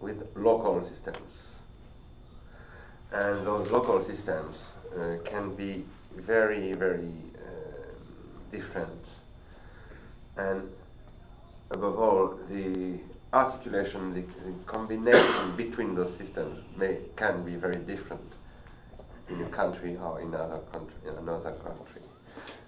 with 0.00 0.16
local 0.36 0.88
systems. 0.94 1.28
And 3.12 3.46
those 3.46 3.70
local 3.70 4.04
systems 4.06 4.56
uh, 4.96 5.16
can 5.28 5.54
be 5.54 5.84
very, 6.16 6.72
very 6.72 7.12
uh, 7.36 8.50
different 8.50 8.90
and 10.36 10.62
above 11.70 11.98
all, 11.98 12.38
the 12.48 12.98
articulation, 13.32 14.14
the, 14.14 14.20
the 14.20 14.54
combination 14.66 15.56
between 15.56 15.94
those 15.94 16.12
systems 16.18 16.58
may, 16.76 16.98
can 17.16 17.44
be 17.44 17.54
very 17.56 17.78
different 17.78 18.22
in 19.28 19.42
a 19.42 19.48
country 19.50 19.96
or 19.96 20.20
in 20.20 20.28
another 20.28 20.60
country. 20.70 20.94
In 21.06 21.14
another 21.16 21.52
country. 21.52 22.02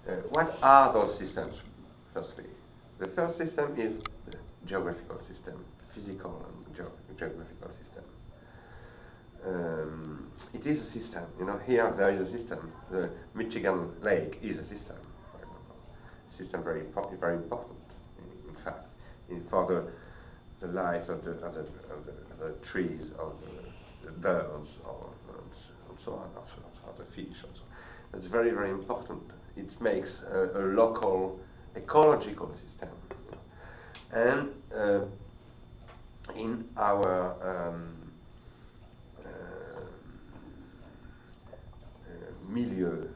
Uh, 0.09 0.12
what 0.31 0.59
are 0.62 0.93
those 0.93 1.19
systems? 1.19 1.55
Firstly, 2.12 2.45
the 3.01 3.09
first 3.09 3.39
system 3.39 3.75
is 3.79 3.93
the 4.27 4.39
geographical 4.67 5.19
system, 5.33 5.65
physical 5.95 6.47
and 6.47 6.77
ge- 6.77 7.19
geographical 7.19 7.71
system. 7.83 8.05
Um, 9.47 10.31
it 10.55 10.67
is 10.67 10.79
a 10.79 10.87
system. 10.93 11.25
You 11.39 11.47
know, 11.47 11.61
here 11.67 11.93
there 11.97 12.11
is 12.11 12.29
a 12.29 12.39
system. 12.39 12.73
The 12.91 13.11
Michigan 13.35 13.91
Lake 14.03 14.39
is 14.43 14.57
a 14.59 14.62
system 14.62 15.04
system 16.45 16.62
very 16.62 16.80
important, 16.80 17.20
very 17.20 17.36
important. 17.36 17.76
In, 18.49 18.64
fact, 18.64 18.86
in, 19.30 19.42
for 19.51 19.66
the, 19.66 20.66
the 20.66 20.72
life 20.72 21.09
of 21.09 21.24
the, 21.24 21.32
of 21.32 21.55
the, 21.55 21.61
of 21.61 22.07
the, 22.07 22.12
of 22.12 22.38
the 22.40 22.66
trees, 22.72 23.01
of 23.18 23.32
the, 23.45 24.07
the 24.07 24.12
birds, 24.12 24.68
or, 24.86 25.11
and, 25.28 25.99
so 26.05 26.12
on, 26.12 26.28
also, 26.36 26.88
of 26.88 26.99
the 26.99 27.05
fish, 27.14 27.34
also. 27.42 27.62
It's 28.14 28.26
very, 28.30 28.51
very 28.51 28.70
important. 28.70 29.22
It 29.57 29.68
makes 29.80 30.09
a, 30.30 30.59
a 30.59 30.64
local 30.74 31.38
ecological 31.76 32.55
system. 32.70 32.88
And 34.12 34.51
uh, 34.74 35.01
in 36.36 36.64
our 36.76 37.68
um, 37.68 37.95
uh, 39.18 39.28
uh, 42.07 42.49
milieu, 42.49 43.09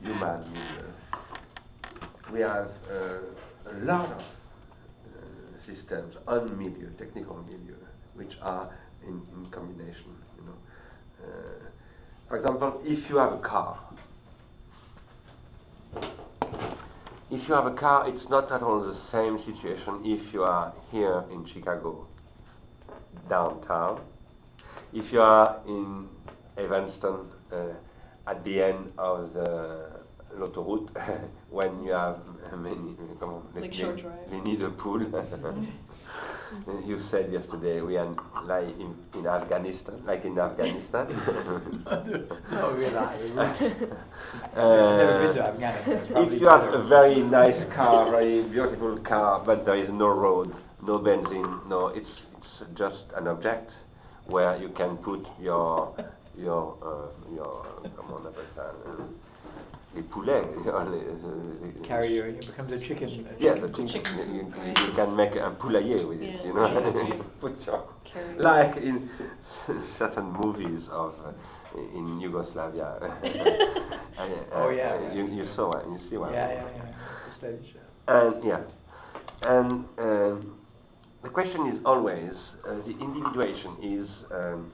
human 0.00 0.52
milieu, 0.52 0.90
we 2.32 2.40
have 2.40 2.68
uh, 2.90 3.70
a 3.70 3.74
lot 3.84 4.12
of 4.12 4.20
uh, 4.20 4.22
systems 5.66 6.14
on 6.26 6.56
milieu, 6.56 6.88
technical 6.98 7.42
milieu, 7.42 7.76
which 8.14 8.32
are 8.42 8.70
in, 9.06 9.20
in 9.34 9.50
combination. 9.50 10.14
You 10.36 10.44
know, 10.46 11.24
uh, 11.24 11.68
for 12.28 12.38
example, 12.38 12.80
if 12.84 13.08
you 13.08 13.16
have 13.16 13.32
a 13.32 13.38
car, 13.38 13.80
if 17.30 17.48
you 17.48 17.54
have 17.54 17.66
a 17.66 17.74
car, 17.74 18.08
it's 18.08 18.28
not 18.28 18.50
at 18.52 18.62
all 18.62 18.80
the 18.80 18.98
same 19.12 19.38
situation 19.38 20.02
if 20.04 20.32
you 20.32 20.42
are 20.42 20.72
here 20.90 21.24
in 21.30 21.46
Chicago, 21.52 22.06
downtown. 23.28 24.00
If 24.92 25.12
you 25.12 25.20
are 25.20 25.60
in 25.66 26.08
Evanston, 26.56 27.26
uh, 27.52 27.56
at 28.26 28.44
the 28.44 28.62
end 28.62 28.92
of 28.98 29.32
the 29.32 29.99
l'autoroute 30.38 30.90
when 31.50 31.82
you 31.84 31.92
have 31.92 32.18
many, 32.56 32.96
comment, 33.18 33.42
like 33.54 33.70
les, 33.70 33.78
short 33.78 33.96
drive. 34.00 34.14
les 34.30 34.40
nids 34.44 34.62
you 36.84 37.00
said 37.10 37.32
yesterday 37.32 37.80
we 37.80 37.96
are 37.96 38.08
like 38.44 38.66
in, 38.78 38.94
in 39.14 39.26
Afghanistan, 39.26 39.94
like 40.04 40.24
in 40.24 40.38
Afghanistan. 40.38 41.06
no, 42.50 42.74
we're 42.76 42.90
not. 42.90 43.14
Uh, 44.56 44.96
never 44.96 45.26
been 45.26 45.36
to 45.36 45.42
Afghanistan. 45.44 46.16
If 46.16 46.40
you 46.40 46.48
have 46.48 46.74
a 46.74 46.88
very 46.88 47.22
nice 47.22 47.72
car, 47.74 48.10
very 48.10 48.42
beautiful 48.42 48.98
car, 49.06 49.42
but 49.44 49.64
there 49.64 49.76
is 49.76 49.90
no 49.92 50.08
road, 50.08 50.52
no 50.82 50.98
benzene, 50.98 51.68
no, 51.68 51.88
it's 51.88 52.10
it's 52.40 52.78
just 52.78 53.04
an 53.16 53.28
object 53.28 53.70
where 54.26 54.56
you 54.56 54.70
can 54.70 54.96
put 54.98 55.24
your 55.40 55.94
your 56.36 56.76
uh, 56.82 57.32
your 57.32 57.64
comment 57.96 58.26
on 58.26 58.32
appelle 58.32 59.08
ça, 59.90 59.96
les 59.96 60.02
poulets. 60.02 60.42
les- 60.64 61.80
les- 61.82 61.88
Carry 61.88 62.18
it 62.18 62.46
becomes 62.46 62.72
a 62.72 62.78
chicken. 62.80 63.08
a 63.08 63.42
Yeah, 63.42 63.54
the 63.54 63.68
chicken 63.68 63.88
chicken. 63.88 64.34
You, 64.34 64.42
you, 64.42 64.86
you 64.86 64.92
can 64.94 65.16
make 65.16 65.34
a 65.36 65.50
poulailler 65.58 66.06
with 66.08 66.22
it, 66.22 66.44
you 66.44 66.52
know. 66.54 66.66
Yeah. 66.66 67.22
Put 67.40 67.66
your, 67.66 67.84
Carry- 68.12 68.38
like 68.38 68.76
in 68.76 69.08
certain 69.98 70.32
movies 70.32 70.82
of 70.90 71.14
uh, 71.24 71.78
in 71.96 72.20
Yugoslavia. 72.20 72.98
And, 74.18 74.32
uh, 74.34 74.36
Oh, 74.52 74.68
yeah, 74.70 75.00
yeah. 75.00 75.12
You, 75.14 75.26
you 75.28 75.46
saw 75.56 75.68
one. 75.70 75.92
You 75.92 76.10
see 76.10 76.16
one. 76.18 76.32
Yeah, 76.34 76.48
yeah, 76.48 76.64
yeah. 76.76 76.82
The 77.40 77.58
stage, 77.58 77.74
And 78.06 78.44
yeah, 78.44 78.60
and 79.42 79.84
um, 79.98 80.58
the 81.22 81.28
question 81.30 81.68
is 81.68 81.78
always 81.86 82.32
uh, 82.68 82.74
the 82.86 82.90
individuation 83.00 83.76
is 83.82 84.08
um, 84.30 84.70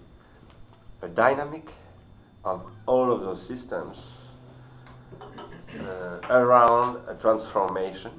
a 1.02 1.08
dynamic 1.08 1.64
of 2.44 2.62
all 2.86 3.12
of 3.12 3.20
those 3.20 3.40
systems 3.46 3.96
around 6.30 7.08
a 7.08 7.14
transformation 7.20 8.12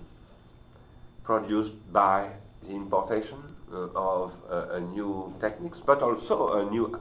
produced 1.24 1.74
by 1.91 2.30
the 2.64 2.69
importation 2.69 3.38
uh, 3.72 3.88
of 3.95 4.32
uh, 4.49 4.76
a 4.76 4.80
new 4.80 5.34
techniques, 5.41 5.78
but 5.86 6.02
also 6.02 6.53
a 6.53 6.72
new 6.72 6.99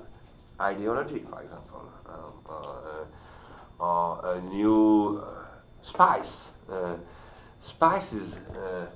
ideology, 0.61 1.23
for 1.31 1.43
example, 1.43 1.83
uh, 2.09 3.83
or 3.83 4.35
a 4.37 4.41
new 4.43 5.23
uh, 5.23 5.45
spice. 5.93 6.27
Uh, 6.71 6.97
spices 7.77 8.33
uh, 8.57 8.87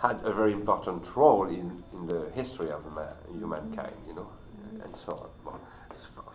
had 0.00 0.18
a 0.24 0.32
very 0.34 0.52
important 0.52 1.02
role 1.14 1.46
in, 1.48 1.82
in 1.92 2.06
the 2.06 2.30
history 2.34 2.70
of 2.70 2.84
ma- 2.94 3.14
humankind, 3.38 3.94
you 4.08 4.14
know, 4.14 4.28
and 4.82 4.94
so 5.04 5.12
on. 5.12 5.28
Well, 5.44 5.60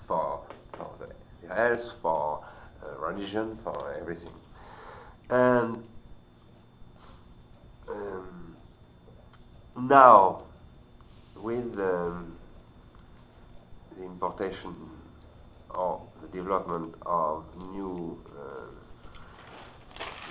for, 0.07 0.41
for 0.77 0.91
the 0.99 1.53
health, 1.53 1.81
for 2.01 2.43
uh, 2.83 2.97
religion, 2.99 3.57
for 3.63 3.93
everything. 3.99 4.31
And 5.29 5.83
um, 7.89 8.55
now, 9.77 10.43
with 11.35 11.79
um, 11.79 12.37
the 13.97 14.03
importation 14.03 14.75
or 15.71 16.01
the 16.21 16.27
development 16.27 16.95
of 17.05 17.43
new, 17.71 18.17
uh, 18.39 18.67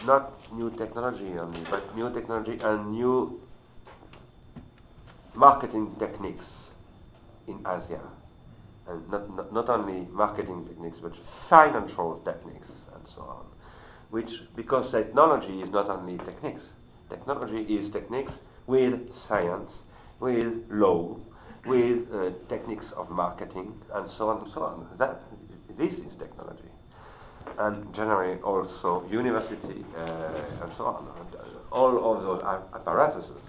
not 0.06 0.32
new 0.52 0.70
technology 0.78 1.38
only, 1.38 1.64
but 1.70 1.94
new 1.96 2.12
technology 2.12 2.58
and 2.62 2.92
new 2.92 3.40
marketing 5.34 5.94
techniques 5.98 6.44
in 7.48 7.58
Asia. 7.60 8.00
And 8.86 9.10
not, 9.10 9.34
not, 9.34 9.52
not 9.52 9.68
only 9.68 10.06
marketing 10.12 10.66
techniques, 10.68 10.98
but 11.02 11.12
financial 11.48 12.20
techniques 12.24 12.68
and 12.94 13.02
so 13.14 13.22
on. 13.22 13.53
Which, 14.14 14.30
because 14.54 14.92
technology 14.92 15.60
is 15.60 15.72
not 15.72 15.90
only 15.90 16.18
techniques, 16.18 16.62
technology 17.10 17.62
is 17.62 17.92
techniques 17.92 18.30
with 18.68 18.94
science, 19.28 19.68
with 20.20 20.52
law, 20.70 21.16
with 21.66 21.98
uh, 22.14 22.30
techniques 22.48 22.84
of 22.96 23.10
marketing, 23.10 23.74
and 23.92 24.08
so 24.16 24.28
on 24.28 24.44
and 24.44 24.52
so 24.54 24.62
on. 24.62 24.86
That, 25.00 25.20
this 25.76 25.92
is 25.94 26.12
technology. 26.20 26.70
And 27.58 27.92
generally 27.92 28.40
also 28.42 29.04
university 29.10 29.84
uh, 29.96 30.62
and 30.62 30.72
so 30.78 30.84
on. 30.84 31.08
Uh, 31.08 31.74
all 31.74 32.14
of 32.14 32.22
those 32.22 32.42
apparatuses. 32.72 33.42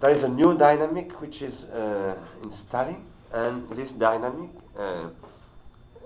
There 0.00 0.18
is 0.18 0.24
a 0.24 0.28
new 0.28 0.58
dynamic 0.58 1.12
which 1.20 1.40
is 1.40 1.54
uh, 1.72 2.16
installing, 2.42 3.04
and 3.32 3.70
this 3.78 3.88
dynamic 3.96 4.50
uh, 4.76 5.06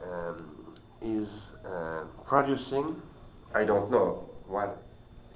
um, 0.05 0.76
is 1.01 1.26
uh, 1.66 2.05
producing, 2.26 2.97
I 3.55 3.64
don't 3.64 3.90
know 3.90 4.28
what 4.47 4.82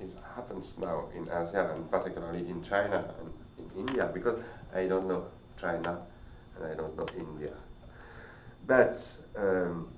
is 0.01 0.11
happens 0.35 0.67
now 0.79 1.05
in 1.17 1.23
Asia 1.25 1.73
and 1.75 1.91
particularly 1.91 2.41
in 2.41 2.65
China 2.69 3.15
and 3.19 3.31
in 3.59 3.89
India 3.89 4.11
because 4.13 4.39
I 4.75 4.87
don't 4.87 5.09
know 5.09 5.25
China 5.61 6.03
and 6.57 6.73
I 6.73 6.75
don't 6.75 6.97
know 6.97 7.07
India. 7.17 7.55
But 8.67 9.01
um, 9.39 9.89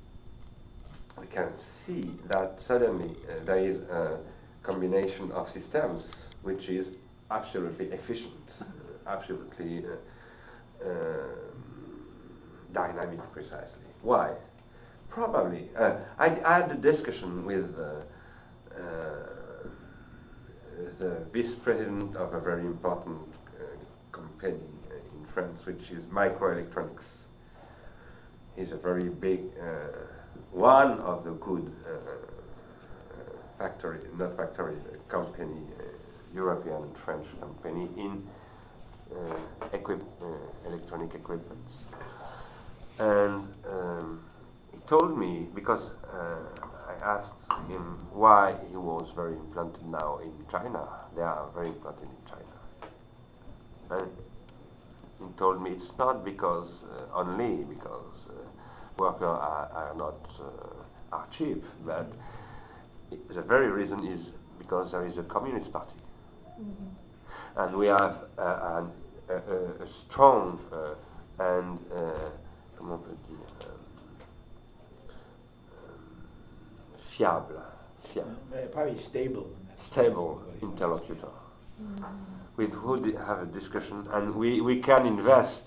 we 1.20 1.26
can 1.26 1.48
see 1.86 2.10
that 2.28 2.58
suddenly 2.68 3.16
uh, 3.28 3.44
there 3.44 3.58
is 3.58 3.80
a 3.90 4.18
combination 4.62 5.32
of 5.32 5.48
systems 5.54 6.04
which 6.42 6.68
is 6.68 6.86
absolutely 7.30 7.86
efficient, 7.86 8.32
uh, 8.60 8.64
absolutely 9.08 9.84
uh, 9.84 10.88
um, 10.88 12.04
dynamic 12.72 13.20
precisely. 13.32 13.88
Why? 14.02 14.34
Probably. 15.10 15.68
Uh, 15.78 15.96
I, 16.18 16.26
I, 16.44 16.60
had 16.60 16.70
a 16.70 16.74
discussion 16.76 17.44
with 17.44 17.66
uh, 17.76 18.80
uh, 18.80 18.82
the 20.98 21.26
vice 21.32 21.54
president 21.64 22.16
of 22.16 22.34
a 22.34 22.40
very 22.40 22.66
important 22.66 23.18
company 24.12 24.54
in 24.54 25.26
France, 25.34 25.58
which 25.64 25.80
is 25.90 26.04
microelectronics. 26.12 27.02
He's 28.56 28.72
a 28.72 28.76
very 28.76 29.08
big 29.08 29.40
one 30.52 30.98
of 31.00 31.24
the 31.24 31.32
good 31.32 31.72
factory, 33.58 34.00
not 34.16 34.36
factory, 34.36 34.76
company, 35.08 35.62
European 36.34 36.82
and 36.82 36.96
French 37.04 37.26
company 37.40 37.88
in 37.96 38.22
uh, 39.14 39.66
equip, 39.72 40.02
uh, 40.22 40.26
electronic 40.68 41.14
equipment. 41.14 41.64
And 42.98 43.48
um, 43.70 44.24
told 44.88 45.18
me, 45.18 45.46
because 45.54 45.82
uh, 46.12 46.36
I 46.88 47.18
asked 47.18 47.70
him 47.70 47.98
why 48.12 48.54
he 48.70 48.76
was 48.76 49.08
very 49.14 49.34
implanted 49.34 49.84
now 49.86 50.18
in 50.22 50.32
China, 50.50 50.86
they 51.14 51.22
are 51.22 51.48
very 51.54 51.68
implanted 51.68 52.04
in 52.04 52.30
China. 52.30 54.02
And 54.02 54.10
he 55.18 55.38
told 55.38 55.62
me 55.62 55.70
it's 55.72 55.98
not 55.98 56.24
because 56.24 56.68
uh, 56.84 57.18
only 57.18 57.64
because 57.64 58.14
uh, 58.30 58.32
workers 58.98 59.22
are, 59.22 59.68
are 59.74 59.94
not 59.96 60.16
uh, 60.40 61.16
are 61.16 61.26
cheap, 61.36 61.64
but 61.86 62.12
the 63.34 63.42
very 63.42 63.70
reason 63.70 64.06
is 64.06 64.20
because 64.58 64.90
there 64.92 65.06
is 65.06 65.16
a 65.16 65.22
communist 65.22 65.72
party, 65.72 65.90
mm-hmm. 66.60 67.60
and 67.60 67.76
we 67.76 67.86
have 67.86 68.16
uh, 68.38 68.82
an, 68.82 68.90
a, 69.30 69.34
a, 69.34 69.88
strong 70.10 70.58
uh, 70.72 70.94
and 71.38 71.78
uh, 71.94 72.30
comment 72.76 72.94
on 72.94 72.98
peut 72.98 73.16
dire 73.28 73.36
um, 73.62 73.78
fiable, 77.18 77.62
fiable, 78.14 78.36
probably 78.72 79.00
stable, 79.10 79.46
stable 79.92 80.42
interlocutor. 80.62 81.28
Mm-hmm. 81.82 82.04
With 82.56 82.70
who 82.70 83.16
have 83.18 83.42
a 83.42 83.46
discussion, 83.46 84.06
and 84.12 84.34
we, 84.34 84.60
we 84.60 84.82
can 84.82 85.06
invest. 85.06 85.62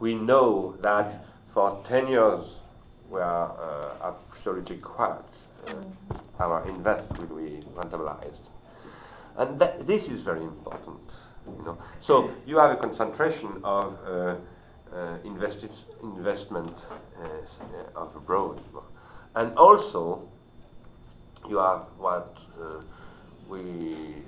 We 0.00 0.14
know 0.14 0.74
that 0.82 1.24
for 1.54 1.82
10 1.88 2.08
years 2.08 2.44
we 3.10 3.20
are 3.20 3.94
uh, 4.02 4.14
absolutely 4.34 4.76
quiet. 4.78 5.24
Uh, 5.66 5.74
our 6.38 6.68
investment 6.68 7.30
will 7.30 7.38
be 7.38 7.64
rentabilized. 7.74 8.36
And 9.38 9.58
that, 9.60 9.86
this 9.86 10.02
is 10.10 10.22
very 10.22 10.42
important. 10.42 11.00
You 11.46 11.64
know. 11.64 11.78
So 12.06 12.30
you 12.46 12.58
have 12.58 12.72
a 12.72 12.76
concentration 12.76 13.60
of 13.64 13.94
uh, 14.06 14.36
uh, 14.94 15.18
invested 15.24 15.70
investment 16.02 16.74
uh, 17.22 17.98
of 17.98 18.14
abroad, 18.16 18.60
and 19.34 19.56
also 19.56 20.28
you 21.48 21.58
have 21.58 21.82
what 21.98 22.34
uh, 22.60 22.80
we 23.48 24.22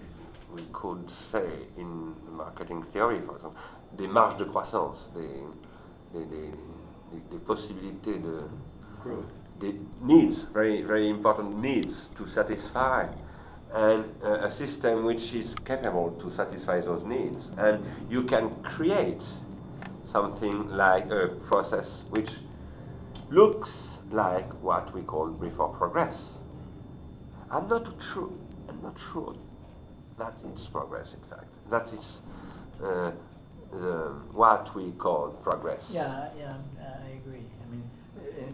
we 0.54 0.64
could 0.72 1.10
say 1.32 1.46
in 1.76 2.14
marketing 2.32 2.84
theory, 2.92 3.20
for 3.26 3.36
example, 3.36 3.56
des 3.98 4.06
marges 4.06 4.38
de 4.38 4.44
croissance, 4.44 4.96
des, 5.14 6.18
des, 6.18 6.24
des, 6.24 6.50
des, 7.30 7.38
possibilités 7.46 8.18
de 8.18 8.42
growth 9.02 9.26
needs, 10.02 10.36
very, 10.52 10.82
very 10.82 11.08
important 11.10 11.60
needs 11.60 11.94
to 12.16 12.26
satisfy, 12.34 13.06
and 13.74 14.04
uh, 14.24 14.48
a 14.48 14.56
system 14.58 15.04
which 15.04 15.22
is 15.34 15.46
capable 15.66 16.10
to 16.22 16.34
satisfy 16.36 16.80
those 16.80 17.02
needs. 17.06 17.42
And 17.58 18.10
you 18.10 18.22
can 18.24 18.62
create 18.76 19.20
something 20.12 20.68
like 20.70 21.06
a 21.10 21.38
process 21.48 21.86
which 22.10 22.28
looks 23.30 23.68
like 24.12 24.48
what 24.62 24.94
we 24.94 25.02
call 25.02 25.28
before 25.28 25.68
progress. 25.76 26.14
I'm 27.50 27.68
not 27.68 27.84
sure. 28.12 28.30
I'm 28.68 28.82
not 28.82 28.96
sure 29.12 29.34
that 30.18 30.34
it's 30.52 30.66
progress. 30.72 31.06
In 31.12 31.30
fact, 31.30 31.46
that 31.70 31.86
is 31.88 32.04
uh, 32.82 33.12
the, 33.72 34.14
what 34.32 34.74
we 34.74 34.92
call 34.92 35.30
progress. 35.42 35.80
Yeah, 35.90 36.28
yeah, 36.36 36.56
I 37.04 37.10
agree. 37.10 37.44
I 37.62 37.70
mean, 37.70 37.84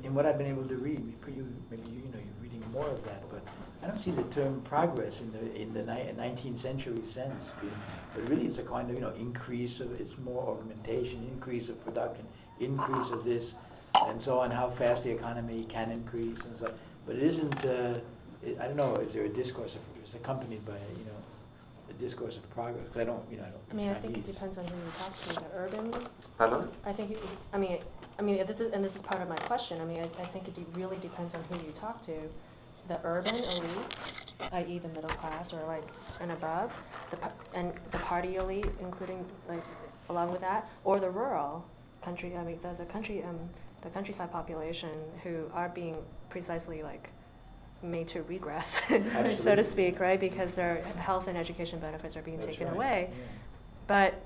in, 0.01 0.07
in 0.07 0.15
what 0.15 0.27
I've 0.27 0.39
been 0.39 0.47
able 0.49 0.69
to 0.69 0.77
read, 0.77 1.01
you, 1.01 1.47
maybe 1.71 1.83
you, 1.89 2.03
you 2.05 2.13
know 2.13 2.19
you're 2.19 2.43
reading 2.43 2.63
more 2.71 2.89
of 2.89 3.03
that, 3.05 3.23
but 3.31 3.43
I 3.83 3.89
don't 3.89 4.05
see 4.05 4.11
the 4.11 4.29
term 4.35 4.63
progress 4.69 5.13
in 5.21 5.33
the 5.33 5.55
in 5.55 5.73
the 5.73 5.83
ni- 5.83 6.13
19th 6.17 6.63
century 6.63 7.03
sense. 7.15 7.35
But 8.15 8.29
really, 8.29 8.47
it's 8.47 8.59
a 8.59 8.69
kind 8.69 8.91
of 8.91 8.95
you 8.95 9.01
know 9.01 9.15
increase 9.19 9.81
of 9.81 9.93
it's 9.93 10.13
more 10.23 10.57
augmentation, 10.57 11.29
increase 11.33 11.69
of 11.71 11.83
production, 11.85 12.27
increase 12.61 13.13
of 13.13 13.25
this, 13.25 13.45
and 13.95 14.21
so 14.25 14.39
on. 14.41 14.51
How 14.51 14.75
fast 14.79 15.05
the 15.05 15.11
economy 15.11 15.67
can 15.73 15.91
increase 15.91 16.39
and 16.45 16.55
so. 16.61 16.75
But 17.07 17.17
it 17.17 17.23
isn't. 17.23 17.59
Uh, 17.65 18.01
I 18.43 18.67
don't 18.67 18.77
know. 18.77 18.97
Is 18.97 19.13
there 19.15 19.25
a 19.25 19.29
discourse 19.29 19.71
of 19.71 19.81
it's 20.03 20.11
accompanied 20.15 20.67
by 20.67 20.79
you 20.99 21.07
know 21.07 21.21
a 21.91 21.95
discourse 22.03 22.35
of 22.37 22.43
progress? 22.51 22.85
Because 22.89 23.03
I 23.03 23.05
don't, 23.05 23.23
you 23.31 23.37
know, 23.39 23.45
I 23.45 23.51
don't. 23.51 23.63
I 23.71 23.75
mean, 23.75 23.89
I 23.91 24.01
think 24.01 24.19
it 24.19 24.27
depends 24.27 24.59
on 24.59 24.67
who 24.67 24.77
you 24.77 24.93
talk 24.99 25.13
to. 25.15 25.35
The 25.35 25.57
urban. 25.57 26.09
Pardon? 26.39 26.69
I 26.85 26.93
think. 26.93 27.13
It, 27.13 27.19
I 27.53 27.59
mean, 27.59 27.79
I 28.19 28.23
mean, 28.23 28.39
this 28.47 28.59
is, 28.59 28.73
and 28.75 28.85
this 28.85 28.93
is 28.93 29.03
part 29.07 29.23
of 29.23 29.29
my 29.29 29.39
question. 29.47 29.81
I 29.81 29.85
mean, 29.85 30.01
I, 30.01 30.23
I 30.23 30.33
think 30.33 30.49
it 30.49 30.55
really 30.75 30.99
depends 30.99 31.35
on 31.35 31.43
who 31.45 31.65
you 31.65 31.73
talk 31.81 32.05
to. 32.07 32.15
The 32.89 32.99
urban 33.05 33.37
elite, 33.37 33.95
i.e., 34.53 34.81
the 34.83 34.89
middle 34.89 35.15
class 35.21 35.47
or 35.53 35.65
like 35.67 35.85
and 36.21 36.33
above, 36.33 36.71
the 37.13 37.19
and 37.57 37.73
the 37.93 37.99
party 37.99 38.37
elite, 38.37 38.67
including 38.81 39.25
like 39.49 39.63
along 40.09 40.33
with 40.33 40.41
that, 40.41 40.69
or 40.83 40.99
the 40.99 41.09
rural 41.09 41.65
country. 42.05 42.37
I 42.37 42.43
mean, 42.43 42.59
the, 42.61 42.75
the 42.85 42.91
country, 42.91 43.23
um, 43.23 43.39
the 43.85 43.91
countryside 43.91 44.33
population 44.33 44.99
who 45.23 45.45
are 45.55 45.69
being 45.69 45.97
precisely 46.29 46.83
like 46.83 47.09
made 47.83 48.09
to 48.11 48.23
regress, 48.23 48.65
so 48.89 49.55
to 49.55 49.65
speak, 49.73 50.01
right? 50.01 50.21
Because 50.21 50.49
their 50.57 50.83
health 51.05 51.25
and 51.29 51.37
education 51.37 51.81
benefits 51.81 52.17
are 52.17 52.23
being 52.23 52.39
That's 52.39 52.51
taken 52.51 52.69
right. 52.69 52.77
away. 52.77 53.11
Yeah. 53.11 53.25
But 53.89 54.23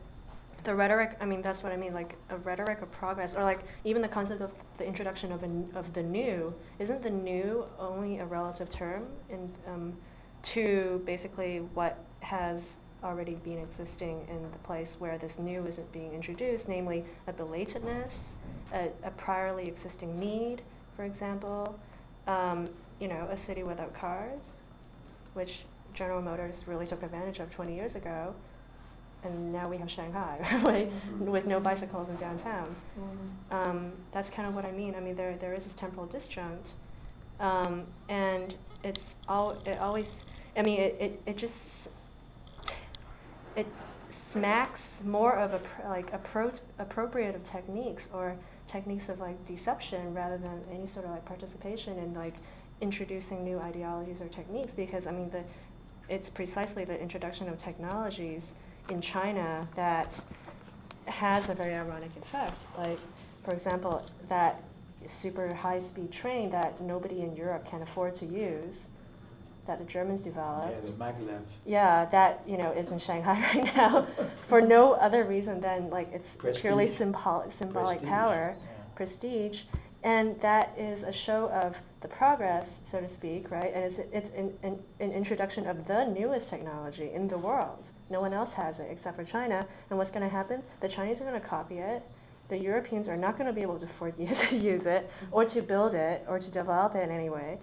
the 0.64 0.74
rhetoric, 0.74 1.16
I 1.20 1.24
mean, 1.24 1.42
that's 1.42 1.62
what 1.62 1.72
I 1.72 1.76
mean, 1.76 1.94
like 1.94 2.14
a 2.30 2.36
rhetoric 2.38 2.82
of 2.82 2.90
progress, 2.92 3.30
or 3.36 3.44
like 3.44 3.60
even 3.84 4.02
the 4.02 4.08
concept 4.08 4.42
of 4.42 4.50
the 4.78 4.84
introduction 4.84 5.32
of, 5.32 5.42
a, 5.42 5.78
of 5.78 5.86
the 5.94 6.02
new, 6.02 6.52
isn't 6.80 7.02
the 7.02 7.10
new 7.10 7.64
only 7.78 8.18
a 8.18 8.26
relative 8.26 8.68
term 8.78 9.04
in, 9.30 9.50
um, 9.68 9.94
to 10.54 11.00
basically 11.06 11.58
what 11.74 11.98
has 12.20 12.60
already 13.04 13.34
been 13.36 13.58
existing 13.58 14.20
in 14.28 14.42
the 14.42 14.58
place 14.66 14.88
where 14.98 15.18
this 15.18 15.30
new 15.38 15.64
isn't 15.66 15.92
being 15.92 16.12
introduced, 16.12 16.64
namely 16.68 17.04
a 17.28 17.32
belatedness, 17.32 18.10
a, 18.74 18.88
a 19.04 19.10
priorly 19.20 19.68
existing 19.68 20.18
need, 20.18 20.62
for 20.96 21.04
example, 21.04 21.78
um, 22.26 22.68
you 23.00 23.08
know, 23.08 23.28
a 23.30 23.46
city 23.46 23.62
without 23.62 23.98
cars, 23.98 24.40
which 25.34 25.50
General 25.96 26.22
Motors 26.22 26.54
really 26.66 26.86
took 26.86 27.02
advantage 27.02 27.38
of 27.38 27.50
20 27.52 27.74
years 27.74 27.94
ago, 27.94 28.34
and 29.24 29.52
now 29.52 29.68
we 29.68 29.76
have 29.78 29.88
Shanghai, 29.96 30.38
right, 30.64 30.90
mm-hmm. 30.90 31.30
with 31.30 31.46
no 31.46 31.60
bicycles 31.60 32.08
in 32.08 32.16
downtown. 32.16 32.76
Mm-hmm. 32.98 33.54
Um, 33.54 33.92
that's 34.14 34.28
kind 34.36 34.48
of 34.48 34.54
what 34.54 34.64
I 34.64 34.72
mean. 34.72 34.94
I 34.94 35.00
mean, 35.00 35.16
there 35.16 35.36
there 35.40 35.54
is 35.54 35.60
this 35.60 35.72
temporal 35.80 36.08
disjunct, 36.08 37.44
um, 37.44 37.84
and 38.08 38.54
it's 38.84 39.00
all 39.28 39.60
it 39.64 39.78
always. 39.78 40.06
I 40.56 40.62
mean, 40.62 40.80
it 40.80 40.96
it, 41.00 41.20
it 41.26 41.38
just 41.38 41.52
it 43.56 43.66
smacks 44.32 44.80
more 45.04 45.38
of 45.38 45.52
a 45.52 45.58
pr- 45.58 45.88
like 45.88 46.06
appro- 46.12 46.58
appropriative 46.80 47.40
techniques 47.52 48.02
or 48.12 48.36
techniques 48.72 49.04
of 49.08 49.18
like 49.18 49.36
deception 49.48 50.14
rather 50.14 50.38
than 50.38 50.60
any 50.70 50.90
sort 50.94 51.04
of 51.04 51.10
like 51.10 51.24
participation 51.26 51.98
in 51.98 52.14
like 52.14 52.34
introducing 52.80 53.44
new 53.44 53.58
ideologies 53.58 54.16
or 54.20 54.28
techniques 54.28 54.70
because 54.76 55.02
I 55.08 55.10
mean 55.12 55.30
the 55.30 55.42
it's 56.08 56.26
precisely 56.34 56.84
the 56.84 56.94
introduction 57.00 57.48
of 57.48 57.60
technologies 57.64 58.40
in 58.90 59.02
China 59.12 59.68
that 59.74 60.06
has 61.06 61.42
a 61.48 61.54
very 61.54 61.74
ironic 61.74 62.10
effect. 62.12 62.56
Like, 62.78 62.98
for 63.44 63.54
example, 63.54 64.02
that 64.28 64.62
super 65.22 65.52
high 65.54 65.80
speed 65.92 66.10
train 66.22 66.50
that 66.52 66.80
nobody 66.80 67.22
in 67.22 67.34
Europe 67.34 67.64
can 67.70 67.82
afford 67.82 68.18
to 68.20 68.26
use, 68.26 68.74
that 69.66 69.80
the 69.80 69.84
Germans 69.86 70.22
developed. 70.24 70.72
Yeah, 70.72 70.90
the 70.90 70.96
maglev. 70.96 71.40
Yeah, 71.64 72.08
that 72.12 72.42
you 72.46 72.56
know 72.56 72.70
is 72.72 72.86
in 72.90 73.00
Shanghai 73.06 73.32
right 73.54 73.74
now, 73.76 74.06
for 74.48 74.60
no 74.60 74.92
other 74.92 75.24
reason 75.24 75.60
than 75.60 75.90
like 75.90 76.08
it's 76.12 76.24
prestige. 76.38 76.60
purely 76.62 76.94
symbolic 76.98 77.50
symbolic 77.58 77.98
prestige. 77.98 78.08
power, 78.08 78.56
Yeah. 78.56 78.94
prestige, 78.94 79.56
and 80.06 80.36
that 80.40 80.72
is 80.78 81.02
a 81.02 81.12
show 81.26 81.50
of 81.52 81.72
the 82.00 82.06
progress, 82.06 82.64
so 82.92 83.00
to 83.00 83.08
speak, 83.18 83.50
right? 83.50 83.74
And 83.74 83.84
it's, 83.92 84.08
it's 84.12 84.26
an, 84.38 84.52
an, 84.62 84.78
an 85.00 85.10
introduction 85.10 85.66
of 85.66 85.76
the 85.88 86.04
newest 86.16 86.48
technology 86.48 87.10
in 87.12 87.26
the 87.26 87.36
world. 87.36 87.82
No 88.08 88.20
one 88.20 88.32
else 88.32 88.50
has 88.56 88.76
it 88.78 88.86
except 88.88 89.16
for 89.16 89.24
China. 89.24 89.66
And 89.90 89.98
what's 89.98 90.10
going 90.12 90.22
to 90.22 90.28
happen? 90.30 90.62
The 90.80 90.88
Chinese 90.94 91.16
are 91.20 91.28
going 91.28 91.40
to 91.40 91.48
copy 91.48 91.78
it. 91.78 92.04
The 92.50 92.56
Europeans 92.56 93.08
are 93.08 93.16
not 93.16 93.36
going 93.36 93.48
to 93.48 93.52
be 93.52 93.62
able 93.62 93.80
to 93.80 93.88
afford 93.96 94.16
to 94.18 94.22
use 94.56 94.82
it, 94.86 95.10
or 95.32 95.44
to 95.44 95.60
build 95.60 95.96
it, 95.96 96.24
or 96.28 96.38
to 96.38 96.50
develop 96.52 96.94
it 96.94 97.02
in 97.02 97.10
any 97.10 97.28
way. 97.28 97.58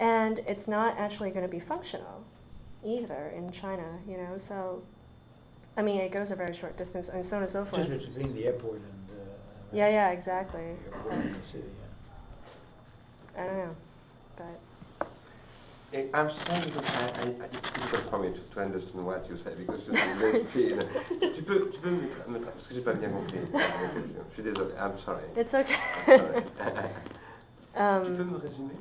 And 0.00 0.40
it's 0.48 0.66
not 0.66 0.98
actually 0.98 1.30
going 1.30 1.48
to 1.48 1.50
be 1.50 1.62
functional 1.68 2.24
either 2.84 3.32
in 3.36 3.52
China, 3.62 3.86
you 4.08 4.16
know. 4.16 4.40
So, 4.48 4.82
I 5.76 5.82
mean, 5.82 6.00
it 6.00 6.12
goes 6.12 6.26
a 6.32 6.34
very 6.34 6.58
short 6.60 6.76
distance, 6.76 7.06
and 7.14 7.24
so 7.30 7.36
on 7.36 7.44
and 7.44 7.52
so 7.52 7.66
forth. 7.70 7.86
Just 7.88 8.12
between 8.12 8.34
the 8.34 8.46
airport 8.46 8.80
and. 8.80 9.20
Uh, 9.20 9.24
yeah, 9.72 9.88
yeah, 9.88 10.10
exactly. 10.10 10.60
The 10.90 10.96
airport 10.96 11.14
and 11.14 11.34
the 11.36 11.40
city. 11.52 11.64
I 13.36 13.46
don't 13.46 13.56
know, 13.56 13.76
but. 14.36 14.60
Eh, 15.92 16.06
I'm 16.12 16.28
sorry, 16.46 16.72
but 16.74 16.84
I, 16.84 16.88
I, 16.88 17.22
I, 17.22 17.46
it's 17.52 17.68
difficult 17.78 18.10
for 18.10 18.18
me 18.18 18.30
to, 18.30 18.54
to 18.54 18.60
understand 18.60 19.06
what 19.06 19.28
you 19.28 19.36
say 19.44 19.54
because 19.56 19.80
it's 19.86 20.18
very 20.18 20.44
clear. 20.52 20.88
tu 21.36 21.42
peux, 21.42 21.70
tu 21.70 21.78
peux 21.80 21.90
me, 21.90 22.08
me 22.28 22.38
parce 22.44 22.66
que 22.66 22.74
j'ai 22.74 22.80
pas 22.80 22.94
bien 22.94 23.10
compris. 23.10 23.38
Je 23.52 24.34
suis 24.34 24.42
désolé. 24.42 24.74
I'm 24.78 24.98
sorry. 25.04 25.24
It's 25.36 25.54
okay. 25.54 25.74
I'm 26.08 26.18
sorry. 26.18 26.90
um, 27.76 28.04
tu 28.04 28.16
peux 28.16 28.24
me 28.24 28.38
résumer? 28.38 28.74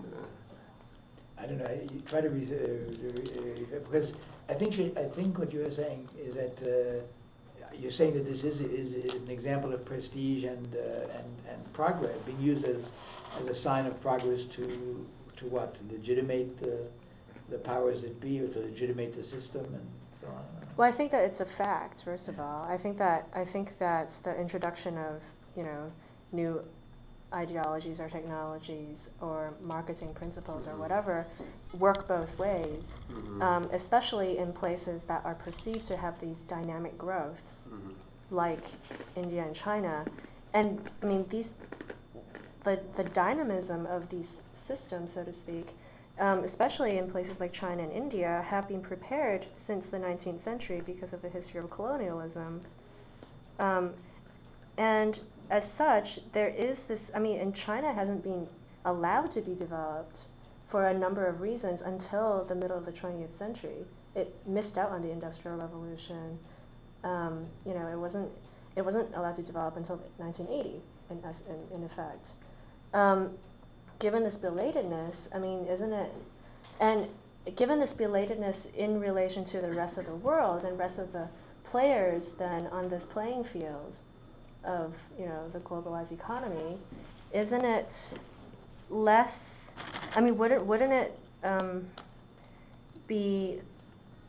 I 1.37 1.45
don't 1.45 1.57
know. 1.57 1.67
You 1.91 2.01
try 2.09 2.21
to 2.21 2.29
re- 2.29 2.47
uh, 2.49 3.75
uh, 3.75 3.79
because 3.91 4.09
I 4.49 4.53
think 4.53 4.77
you, 4.77 4.93
I 4.97 5.13
think 5.15 5.37
what 5.37 5.51
you 5.51 5.65
are 5.65 5.75
saying 5.75 6.07
is 6.17 6.35
that 6.35 6.55
uh, 6.61 7.01
you're 7.75 7.91
saying 7.97 8.13
that 8.13 8.25
this 8.25 8.39
is, 8.39 8.59
is, 8.61 9.05
is 9.05 9.21
an 9.21 9.29
example 9.29 9.73
of 9.73 9.83
prestige 9.85 10.45
and 10.45 10.73
uh, 10.73 11.17
and 11.19 11.27
and 11.51 11.73
progress 11.73 12.15
being 12.25 12.39
used 12.39 12.63
as 12.65 12.77
as 13.41 13.57
a 13.57 13.63
sign 13.63 13.85
of 13.85 13.99
progress 14.01 14.39
to 14.55 15.05
to 15.37 15.45
what 15.47 15.75
to 15.75 15.95
legitimate 15.95 16.59
the 16.59 16.77
the 17.49 17.57
powers 17.59 18.01
that 18.01 18.19
be 18.21 18.39
or 18.39 18.47
to 18.47 18.59
legitimate 18.59 19.15
the 19.15 19.23
system 19.23 19.65
and 19.73 19.87
so 20.21 20.27
on. 20.27 20.43
Well, 20.77 20.91
I 20.91 20.95
think 20.95 21.11
that 21.11 21.23
it's 21.23 21.39
a 21.39 21.57
fact. 21.57 22.01
First 22.03 22.27
of 22.27 22.39
all, 22.39 22.63
I 22.63 22.77
think 22.77 22.97
that 22.97 23.27
I 23.33 23.45
think 23.45 23.69
that 23.79 24.09
the 24.23 24.39
introduction 24.39 24.97
of 24.97 25.21
you 25.55 25.63
know 25.63 25.91
new 26.31 26.61
ideologies 27.33 27.99
or 27.99 28.09
technologies 28.09 28.95
or 29.19 29.53
marketing 29.61 30.13
principles 30.13 30.67
or 30.67 30.73
Mhm. 30.73 30.77
whatever 30.79 31.25
work 31.79 32.07
both 32.07 32.29
ways, 32.37 32.83
Mhm. 33.09 33.41
um, 33.41 33.69
especially 33.73 34.37
in 34.37 34.53
places 34.53 35.01
that 35.07 35.25
are 35.25 35.33
perceived 35.35 35.87
to 35.87 35.97
have 35.97 36.19
these 36.21 36.37
dynamic 36.47 36.95
growths, 36.95 37.41
Mhm. 37.67 37.95
like 38.29 38.63
India 39.15 39.43
and 39.43 39.55
China. 39.55 40.05
And 40.53 40.87
I 41.01 41.05
mean 41.07 41.25
these 41.29 41.47
the 42.63 42.79
the 42.97 43.03
dynamism 43.09 43.85
of 43.87 44.03
these 44.09 44.25
systems, 44.67 45.09
so 45.15 45.23
to 45.23 45.33
speak, 45.43 45.67
um, 46.19 46.43
especially 46.45 46.97
in 46.97 47.11
places 47.11 47.33
like 47.39 47.53
China 47.53 47.83
and 47.83 47.91
India, 47.91 48.45
have 48.49 48.67
been 48.67 48.81
prepared 48.81 49.45
since 49.67 49.83
the 49.91 49.97
19th 49.97 50.43
century 50.43 50.81
because 50.85 51.11
of 51.11 51.21
the 51.21 51.29
history 51.29 51.59
of 51.59 51.69
colonialism. 51.71 52.61
Um, 53.59 53.91
and 54.77 55.15
as 55.51 55.63
such, 55.77 56.05
there 56.33 56.49
is 56.49 56.77
this. 56.87 56.99
I 57.15 57.19
mean, 57.19 57.39
and 57.39 57.53
China 57.65 57.93
hasn't 57.93 58.23
been 58.23 58.47
allowed 58.85 59.33
to 59.35 59.41
be 59.41 59.53
developed 59.55 60.15
for 60.71 60.87
a 60.87 60.97
number 60.97 61.27
of 61.27 61.41
reasons 61.41 61.79
until 61.85 62.45
the 62.49 62.55
middle 62.55 62.77
of 62.77 62.85
the 62.85 62.91
20th 62.93 63.37
century. 63.37 63.85
It 64.15 64.33
missed 64.47 64.77
out 64.77 64.89
on 64.89 65.01
the 65.01 65.11
Industrial 65.11 65.57
Revolution. 65.57 66.37
Um, 67.03 67.45
you 67.65 67.73
know, 67.73 67.87
it 67.87 67.97
wasn't 67.97 68.29
it 68.75 68.83
wasn't 68.83 69.13
allowed 69.15 69.35
to 69.35 69.43
develop 69.43 69.77
until 69.77 69.97
1980, 70.17 70.81
in 71.11 71.17
in, 71.17 71.77
in 71.77 71.83
effect. 71.85 72.25
Um, 72.93 73.31
given 73.99 74.23
this 74.23 74.35
belatedness, 74.43 75.15
I 75.33 75.39
mean, 75.39 75.65
isn't 75.65 75.93
it? 75.93 76.11
And 76.79 77.07
given 77.57 77.79
this 77.79 77.89
belatedness 77.99 78.55
in 78.77 78.99
relation 78.99 79.45
to 79.51 79.61
the 79.61 79.73
rest 79.73 79.97
of 79.97 80.05
the 80.05 80.15
world 80.15 80.63
and 80.65 80.77
rest 80.77 80.99
of 80.99 81.11
the 81.11 81.27
players, 81.71 82.21
then 82.37 82.67
on 82.67 82.89
this 82.89 83.01
playing 83.13 83.45
field 83.51 83.93
of 84.65 84.93
you 85.19 85.25
know 85.25 85.49
the 85.51 85.59
globalized 85.59 86.11
economy, 86.11 86.77
isn't 87.33 87.65
it 87.65 87.87
less? 88.89 89.31
I 90.15 90.21
mean, 90.21 90.37
wouldn't 90.37 90.65
wouldn't 90.65 90.93
it 90.93 91.19
um, 91.43 91.87
be 93.07 93.59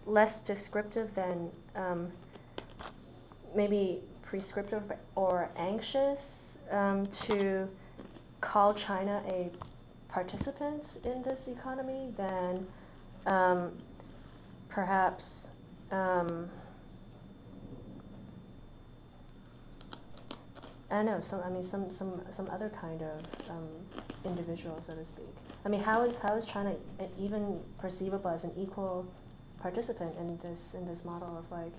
less 0.06 0.32
descriptive 0.46 1.08
than 1.14 1.50
um, 1.76 2.12
maybe 3.54 4.00
prescriptive 4.22 4.82
or 5.14 5.50
anxious 5.56 6.18
um, 6.72 7.08
to 7.26 7.68
call 8.52 8.74
China 8.86 9.22
a 9.26 9.50
participant 10.12 10.82
in 11.04 11.22
this 11.22 11.38
economy 11.48 12.12
then 12.16 12.66
um, 13.26 13.72
perhaps 14.68 15.22
um, 15.90 16.48
I 20.90 20.96
don't 20.96 21.06
know 21.06 21.22
some 21.30 21.40
I 21.44 21.50
mean 21.50 21.68
some 21.70 21.86
some 21.98 22.20
some 22.36 22.48
other 22.50 22.70
kind 22.80 23.02
of 23.02 23.50
um, 23.50 23.68
individual 24.24 24.82
so 24.86 24.94
to 24.94 25.02
speak. 25.14 25.34
I 25.64 25.68
mean 25.68 25.82
how 25.82 26.04
is 26.04 26.14
how 26.22 26.36
is 26.36 26.44
China 26.52 26.74
even 27.18 27.58
perceivable 27.80 28.30
as 28.30 28.44
an 28.44 28.52
equal 28.56 29.06
participant 29.60 30.14
in 30.20 30.38
this 30.42 30.58
in 30.74 30.86
this 30.86 30.98
model 31.04 31.38
of 31.38 31.44
like 31.50 31.72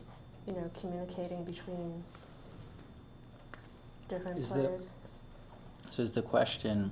you 0.48 0.54
know 0.54 0.70
communicating 0.82 1.46
between 1.46 2.04
different 4.10 4.40
Is 4.40 4.48
players? 4.48 4.82
So 5.96 6.04
is 6.04 6.10
the 6.14 6.22
question, 6.22 6.92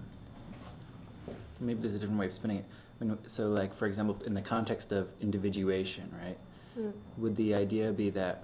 maybe 1.59 1.81
there's 1.81 1.95
a 1.95 1.99
different 1.99 2.19
way 2.19 2.27
of 2.27 2.33
spinning 2.35 2.57
it. 2.57 2.65
Mean, 2.99 3.17
so 3.35 3.43
like, 3.43 3.77
for 3.77 3.85
example, 3.87 4.17
in 4.25 4.33
the 4.33 4.41
context 4.41 4.91
of 4.91 5.07
individuation, 5.21 6.09
right? 6.21 6.37
Mm. 6.79 6.93
Would 7.17 7.35
the 7.35 7.53
idea 7.53 7.91
be 7.91 8.09
that 8.11 8.43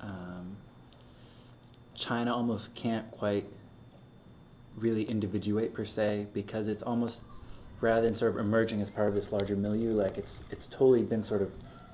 um, 0.00 0.56
China 2.06 2.34
almost 2.34 2.64
can't 2.80 3.10
quite 3.12 3.46
really 4.76 5.04
individuate 5.04 5.72
per 5.74 5.86
se 5.96 6.26
because 6.34 6.68
it's 6.68 6.82
almost 6.82 7.14
rather 7.80 8.02
than 8.10 8.18
sort 8.18 8.32
of 8.32 8.38
emerging 8.38 8.82
as 8.82 8.88
part 8.90 9.08
of 9.08 9.14
this 9.14 9.24
larger 9.32 9.56
milieu, 9.56 9.92
like 9.92 10.18
it's 10.18 10.28
it's 10.50 10.62
totally 10.72 11.02
been 11.02 11.26
sort 11.26 11.42
of 11.42 11.50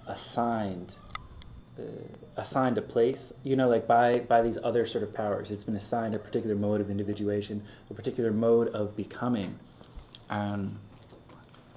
assigned 0.06 0.90
uh, 1.78 2.42
assigned 2.42 2.76
a 2.78 2.82
place, 2.82 3.16
you 3.44 3.56
know, 3.56 3.68
like 3.68 3.86
by 3.86 4.20
by 4.20 4.42
these 4.42 4.56
other 4.64 4.86
sort 4.88 5.02
of 5.02 5.14
powers. 5.14 5.48
It's 5.50 5.64
been 5.64 5.76
assigned 5.76 6.14
a 6.14 6.18
particular 6.18 6.54
mode 6.54 6.80
of 6.80 6.90
individuation, 6.90 7.62
a 7.90 7.94
particular 7.94 8.30
mode 8.32 8.68
of 8.68 8.96
becoming. 8.96 9.58
Um, 10.30 10.78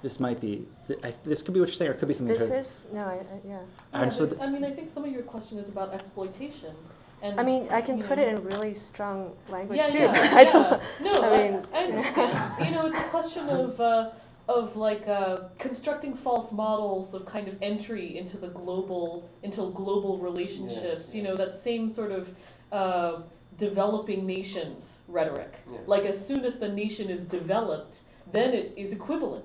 this 0.02 0.12
might 0.20 0.40
be 0.40 0.66
th- 0.86 1.00
I, 1.02 1.14
this 1.24 1.38
could 1.44 1.54
be 1.54 1.60
what 1.60 1.68
you're 1.70 1.78
saying, 1.78 1.90
or 1.90 1.94
it 1.94 1.98
could 1.98 2.08
be 2.08 2.14
something. 2.14 2.38
This 2.38 2.66
is 2.66 2.72
no, 2.92 3.00
I, 3.00 3.14
I, 3.14 3.40
yeah. 3.46 3.60
And 3.92 4.12
Yeah, 4.12 4.18
so 4.18 4.26
th- 4.26 4.40
I 4.40 4.50
mean, 4.50 4.64
I 4.64 4.74
think 4.74 4.90
some 4.94 5.04
of 5.04 5.10
your 5.12 5.22
question 5.22 5.58
is 5.58 5.68
about 5.68 5.94
exploitation. 5.94 6.74
And 7.22 7.40
I 7.40 7.42
mean, 7.42 7.66
I 7.70 7.80
can 7.80 8.02
put 8.02 8.18
know, 8.18 8.24
it 8.24 8.28
in 8.28 8.44
really 8.44 8.76
strong 8.92 9.32
language 9.50 9.78
yeah, 9.78 9.88
too. 9.90 9.98
yeah, 9.98 10.10
I 10.36 10.42
yeah. 10.42 10.52
don't. 10.52 10.82
No, 11.02 11.22
I 11.22 11.26
I, 11.26 11.50
mean, 11.50 11.66
I 11.72 11.78
understand. 11.84 12.64
you 12.66 12.70
know, 12.72 12.86
it's 12.86 12.96
a 13.06 13.10
question 13.10 13.48
of 13.48 13.80
uh, 13.80 14.10
of 14.48 14.76
like 14.76 15.02
uh, 15.08 15.48
constructing 15.60 16.18
false 16.22 16.50
models 16.52 17.12
of 17.14 17.26
kind 17.26 17.48
of 17.48 17.54
entry 17.62 18.18
into 18.18 18.38
the 18.38 18.48
global 18.48 19.28
into 19.42 19.72
global 19.76 20.18
relationships. 20.18 21.06
You 21.12 21.22
know, 21.22 21.36
that 21.36 21.60
same 21.64 21.94
sort 21.94 22.12
of 22.12 22.26
uh, 22.72 23.22
developing 23.58 24.26
nations 24.26 24.82
rhetoric. 25.08 25.52
Like 25.86 26.02
as 26.04 26.16
soon 26.28 26.44
as 26.44 26.52
the 26.60 26.68
nation 26.68 27.10
is 27.10 27.30
developed, 27.30 27.94
then 28.32 28.50
it 28.50 28.74
is 28.76 28.92
equivalent 28.92 29.44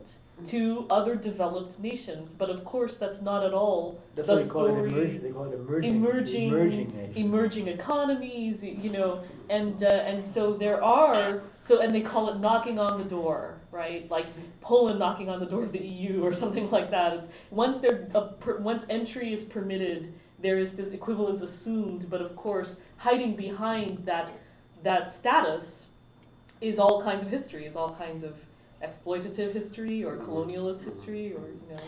to 0.49 0.87
other 0.89 1.15
developed 1.15 1.79
nations. 1.79 2.27
But 2.39 2.49
of 2.49 2.65
course, 2.65 2.91
that's 2.99 3.21
not 3.21 3.45
at 3.45 3.53
all 3.53 3.99
That's 4.15 4.27
the 4.27 4.35
why 4.35 4.43
they 4.43 4.49
call 4.49 4.65
it 4.65 4.71
story 4.71 4.89
emerging. 4.89 5.21
They 5.23 5.29
call 5.29 5.45
it 5.45 5.53
emerging. 5.53 5.95
emerging 5.95 6.47
emerging 6.47 7.13
emerging 7.15 7.67
economies, 7.67 8.57
you 8.61 8.91
know, 8.91 9.23
and 9.49 9.83
uh, 9.83 9.87
and 9.87 10.23
so 10.33 10.57
there 10.59 10.83
are 10.83 11.43
so 11.67 11.81
and 11.81 11.93
they 11.93 12.01
call 12.01 12.33
it 12.33 12.39
knocking 12.39 12.79
on 12.79 13.03
the 13.03 13.09
door, 13.09 13.60
right? 13.72 14.10
Like 14.10 14.26
Poland 14.61 14.99
knocking 14.99 15.30
on 15.30 15.39
the 15.39 15.45
door 15.45 15.64
of 15.64 15.72
the 15.72 15.80
EU 15.80 16.23
or 16.23 16.38
something 16.39 16.69
like 16.72 16.91
that. 16.91 17.27
Once 17.49 17.77
there 17.81 18.07
a 18.14 18.34
per, 18.34 18.60
once 18.60 18.84
entry 18.89 19.34
is 19.34 19.52
permitted, 19.52 20.14
there 20.41 20.60
is 20.60 20.76
this 20.77 20.88
equivalence 20.93 21.43
assumed, 21.43 22.10
but 22.10 22.22
of 22.22 22.35
course 22.35 22.68
hiding 22.98 23.35
behind 23.35 24.06
that 24.06 24.31
that 24.84 25.15
status 25.19 25.64
is 26.61 26.77
all 26.77 27.03
kinds 27.03 27.26
of 27.26 27.31
history, 27.31 27.65
is 27.65 27.76
all 27.76 27.95
kinds 27.95 28.23
of 28.23 28.34
exploitative 28.84 29.53
history 29.53 30.03
or 30.03 30.18
colonialist 30.18 30.84
history 30.84 31.34
or 31.34 31.48
you 31.48 31.76
know. 31.76 31.81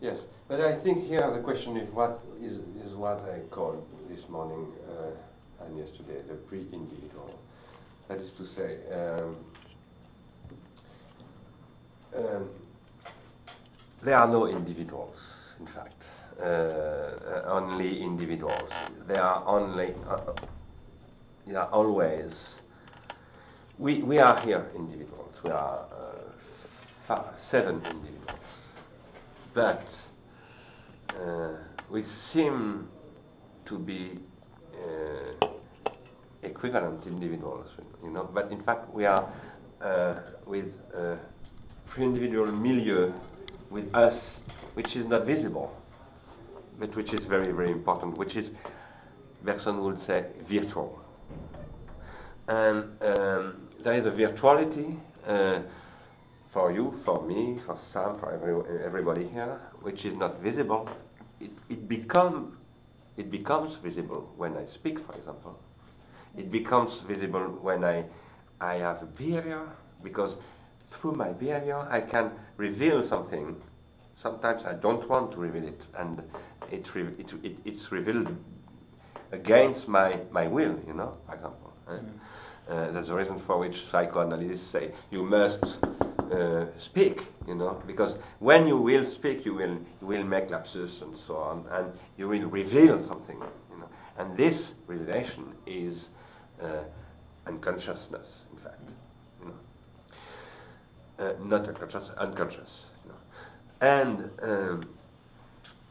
Yes, 0.00 0.16
but 0.48 0.60
I 0.60 0.82
think 0.82 1.06
here 1.06 1.32
the 1.34 1.42
question 1.42 1.76
is 1.76 1.92
what 1.94 2.22
is, 2.42 2.58
is 2.84 2.94
what 2.96 3.20
I 3.20 3.40
called 3.54 3.86
this 4.08 4.20
morning 4.28 4.66
uh, 4.90 5.64
and 5.64 5.78
yesterday 5.78 6.20
the 6.28 6.34
pre-individual. 6.34 7.38
That 8.08 8.18
is 8.18 8.30
to 8.36 8.46
say, 8.56 8.78
um, 8.92 9.36
um, 12.16 12.48
there 14.04 14.16
are 14.16 14.28
no 14.28 14.46
individuals, 14.46 15.16
in 15.60 15.66
fact, 15.66 15.94
uh, 16.40 16.44
uh, 16.44 17.42
only 17.46 18.02
individuals. 18.02 18.68
There 19.06 19.22
are 19.22 19.46
only, 19.46 19.94
uh, 20.08 20.32
there 21.46 21.60
are 21.60 21.70
always 21.70 22.32
we, 23.78 24.02
we 24.02 24.18
are 24.18 24.40
here 24.44 24.70
individuals. 24.76 25.34
We 25.42 25.50
are 25.50 25.86
uh, 27.08 27.22
seven 27.50 27.76
individuals. 27.84 28.38
But 29.54 29.84
uh, 31.10 31.56
we 31.90 32.04
seem 32.32 32.88
to 33.68 33.78
be 33.78 34.20
uh, 34.74 35.46
equivalent 36.42 37.06
individuals, 37.06 37.66
you 38.04 38.10
know. 38.10 38.30
But 38.32 38.52
in 38.52 38.62
fact, 38.62 38.92
we 38.94 39.04
are 39.04 39.28
uh, 39.82 40.14
with 40.46 40.66
individual 41.98 42.50
milieu 42.52 43.12
with 43.70 43.92
us, 43.94 44.14
which 44.74 44.94
is 44.96 45.06
not 45.06 45.26
visible, 45.26 45.70
but 46.78 46.94
which 46.96 47.12
is 47.12 47.20
very, 47.28 47.52
very 47.52 47.70
important, 47.72 48.16
which 48.16 48.34
is, 48.36 48.46
Bergson 49.44 49.82
would 49.82 49.98
say, 50.06 50.26
virtual. 50.50 50.98
And 52.48 52.84
um, 53.02 53.68
there 53.84 53.94
is 53.94 54.06
a 54.06 54.10
virtuality 54.10 54.98
uh, 55.26 55.62
for 56.52 56.72
you, 56.72 57.00
for 57.04 57.26
me, 57.26 57.60
for 57.66 57.78
Sam, 57.92 58.18
for 58.20 58.32
every, 58.32 58.84
everybody 58.84 59.28
here, 59.28 59.60
which 59.82 60.04
is 60.04 60.14
not 60.16 60.40
visible. 60.40 60.88
It, 61.40 61.50
it, 61.70 61.88
become, 61.88 62.58
it 63.16 63.30
becomes 63.30 63.74
visible 63.82 64.28
when 64.36 64.56
I 64.56 64.64
speak, 64.74 64.98
for 65.06 65.14
example. 65.16 65.58
It 66.36 66.50
becomes 66.50 66.92
visible 67.08 67.58
when 67.60 67.84
I, 67.84 68.04
I 68.60 68.74
have 68.74 69.02
a 69.02 69.06
behavior, 69.06 69.68
because 70.02 70.34
through 71.02 71.16
my 71.16 71.32
behavior 71.32 71.76
I 71.76 72.00
can 72.00 72.30
reveal 72.56 73.06
something. 73.10 73.56
Sometimes 74.22 74.62
I 74.64 74.74
don't 74.74 75.06
want 75.10 75.32
to 75.32 75.36
reveal 75.36 75.66
it, 75.66 75.80
and 75.98 76.22
it, 76.70 76.84
re- 76.94 77.12
it, 77.18 77.26
it 77.42 77.56
it's 77.64 77.90
revealed 77.90 78.28
against 79.32 79.88
my, 79.88 80.16
my 80.30 80.46
will, 80.46 80.78
you 80.86 80.94
know, 80.94 81.14
for 81.26 81.34
example. 81.34 81.72
Eh? 81.88 81.92
Mm. 81.92 82.08
Uh, 82.70 82.92
that's 82.92 83.08
the 83.08 83.14
reason 83.14 83.42
for 83.44 83.58
which 83.58 83.74
psychoanalysts 83.90 84.62
say 84.70 84.94
you 85.10 85.24
must 85.24 85.64
uh, 86.32 86.66
speak, 86.86 87.18
you 87.48 87.56
know, 87.56 87.82
because 87.88 88.16
when 88.38 88.68
you 88.68 88.78
will 88.78 89.04
speak, 89.18 89.44
you 89.44 89.54
will 89.54 89.76
you 90.00 90.06
will 90.06 90.22
make 90.22 90.48
lapses 90.48 90.92
and 91.02 91.16
so 91.26 91.34
on, 91.34 91.64
and 91.72 91.92
you 92.16 92.28
will 92.28 92.48
reveal 92.48 93.04
something, 93.08 93.36
you 93.36 93.78
know. 93.78 93.88
And 94.16 94.36
this 94.36 94.54
revelation 94.86 95.46
is 95.66 95.96
uh, 96.62 96.84
unconsciousness, 97.48 98.26
in 98.52 98.62
fact, 98.62 98.80
not 101.18 101.68
unconscious, 101.68 102.08
unconscious. 102.18 102.68
And 103.80 104.30
um, 104.42 104.88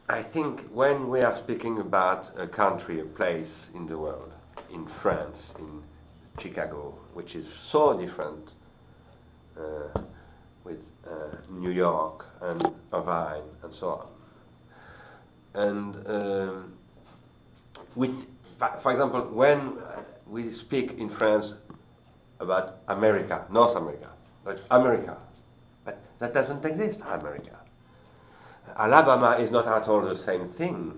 I 0.08 0.22
think 0.22 0.60
when 0.72 1.08
we 1.08 1.20
are 1.20 1.40
speaking 1.44 1.78
about 1.80 2.38
a 2.38 2.46
country, 2.46 3.00
a 3.00 3.04
place 3.04 3.48
in 3.74 3.86
the 3.86 3.98
world, 3.98 4.32
in 4.72 4.86
France, 5.02 5.36
in 5.58 5.82
Chicago, 6.40 6.94
which 7.14 7.34
is 7.34 7.46
so 7.70 7.98
different 7.98 8.48
uh, 9.58 10.00
with 10.64 10.78
uh, 11.06 11.36
New 11.50 11.70
York 11.70 12.24
and 12.40 12.66
Irvine 12.92 13.42
and 13.62 13.72
so 13.78 13.86
on. 13.88 14.06
And 15.54 16.06
um, 16.06 16.72
with, 17.94 18.10
for 18.82 18.92
example, 18.92 19.28
when 19.32 19.78
we 20.26 20.54
speak 20.66 20.92
in 20.98 21.14
France 21.18 21.46
about 22.40 22.78
America, 22.88 23.44
North 23.50 23.76
America, 23.76 24.08
but 24.44 24.58
America, 24.70 25.16
but 25.84 26.02
that 26.20 26.34
doesn't 26.34 26.64
exist, 26.64 26.98
America. 27.06 27.58
Alabama 28.78 29.36
is 29.38 29.50
not 29.50 29.66
at 29.66 29.88
all 29.88 30.02
the 30.02 30.22
same 30.26 30.48
thing. 30.56 30.92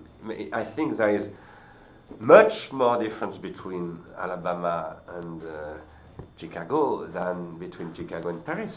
I 0.53 0.63
think 0.75 0.97
there 0.97 1.15
is 1.15 1.29
much 2.19 2.51
more 2.71 3.01
difference 3.01 3.37
between 3.41 3.99
Alabama 4.17 4.97
and 5.15 5.41
uh, 5.43 5.73
Chicago 6.39 7.07
than 7.07 7.57
between 7.59 7.93
Chicago 7.95 8.29
and 8.29 8.45
Paris. 8.45 8.73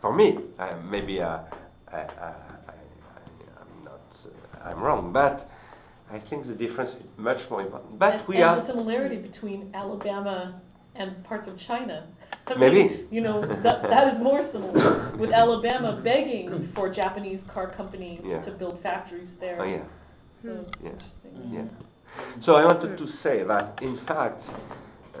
For 0.00 0.14
me, 0.14 0.38
uh, 0.58 0.76
maybe 0.84 1.20
uh, 1.20 1.38
I, 1.92 1.98
am 2.00 3.84
not, 3.84 4.00
uh, 4.24 4.68
I'm 4.68 4.80
wrong, 4.80 5.12
but 5.12 5.50
I 6.10 6.20
think 6.30 6.46
the 6.46 6.54
difference 6.54 6.90
is 7.00 7.06
much 7.16 7.38
more 7.50 7.62
important. 7.62 7.98
But 7.98 8.28
we 8.28 8.36
and 8.36 8.44
are 8.44 8.60
the 8.60 8.68
similarity 8.68 9.16
between 9.16 9.70
Alabama 9.74 10.60
and 10.94 11.24
parts 11.24 11.48
of 11.48 11.58
China. 11.66 12.06
I 12.46 12.58
Maybe. 12.58 12.84
Mean, 12.84 13.08
you 13.10 13.20
know, 13.20 13.40
that, 13.62 13.82
that 13.82 14.14
is 14.14 14.22
more 14.22 14.48
similar, 14.52 15.16
with 15.18 15.30
Alabama 15.30 16.00
begging 16.04 16.70
for 16.74 16.92
Japanese 16.92 17.40
car 17.52 17.74
companies 17.74 18.20
yeah. 18.24 18.42
to 18.44 18.50
build 18.52 18.82
factories 18.82 19.28
there. 19.40 19.60
Oh, 19.60 19.64
yeah. 19.64 19.84
So 20.42 20.64
yeah. 20.82 20.90
yeah. 21.50 21.64
So 22.44 22.54
I 22.54 22.66
wanted 22.66 22.98
to 22.98 23.06
say 23.22 23.42
that, 23.44 23.78
in 23.80 23.98
fact, 24.06 24.42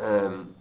um, 0.00 0.54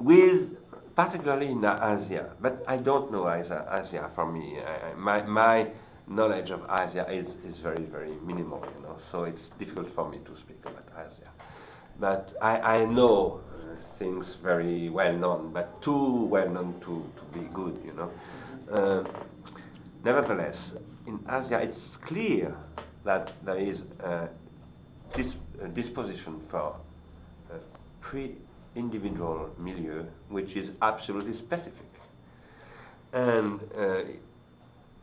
with 0.00 0.48
particularly 0.96 1.48
in 1.48 1.58
Asia, 1.58 2.30
but 2.40 2.62
I 2.66 2.76
don't 2.76 3.12
know 3.12 3.28
Asia, 3.28 3.66
Asia 3.70 4.10
for 4.14 4.30
me. 4.30 4.58
I, 4.60 4.94
my, 4.94 5.22
my 5.22 5.68
knowledge 6.08 6.50
of 6.50 6.60
Asia 6.64 7.06
is, 7.10 7.26
is 7.48 7.60
very, 7.62 7.84
very 7.86 8.14
minimal, 8.24 8.64
you 8.76 8.82
know, 8.82 8.96
so 9.10 9.24
it's 9.24 9.40
difficult 9.58 9.88
for 9.94 10.10
me 10.10 10.18
to 10.18 10.36
speak 10.44 10.58
about 10.62 10.84
Asia. 10.96 11.30
But 12.00 12.32
I, 12.40 12.58
I 12.58 12.84
know 12.84 13.40
things 14.02 14.26
very 14.42 14.88
well 14.88 15.16
known, 15.16 15.52
but 15.52 15.80
too 15.82 16.26
well 16.30 16.48
known 16.48 16.74
to, 16.80 17.04
to 17.18 17.38
be 17.38 17.46
good, 17.54 17.80
you 17.84 17.92
know. 17.92 18.10
Uh, 18.72 19.04
nevertheless, 20.04 20.56
in 21.06 21.20
Asia, 21.28 21.60
it's 21.62 21.78
clear 22.08 22.54
that 23.04 23.32
there 23.44 23.58
is 23.58 23.76
a 24.00 24.28
dis- 25.16 25.74
disposition 25.74 26.40
for 26.50 26.76
a 27.52 27.58
pre-individual 28.00 29.50
milieu, 29.58 30.04
which 30.30 30.50
is 30.56 30.68
absolutely 30.82 31.38
specific. 31.46 31.90
And 33.12 33.60
uh, 33.78 34.02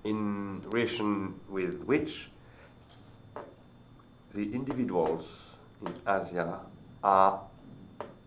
in 0.04 0.62
relation 0.66 1.36
with 1.50 1.76
which 1.86 2.10
the 4.36 4.42
individuals 4.54 5.26
in 5.86 5.94
Asia 6.08 6.60
are 7.04 7.49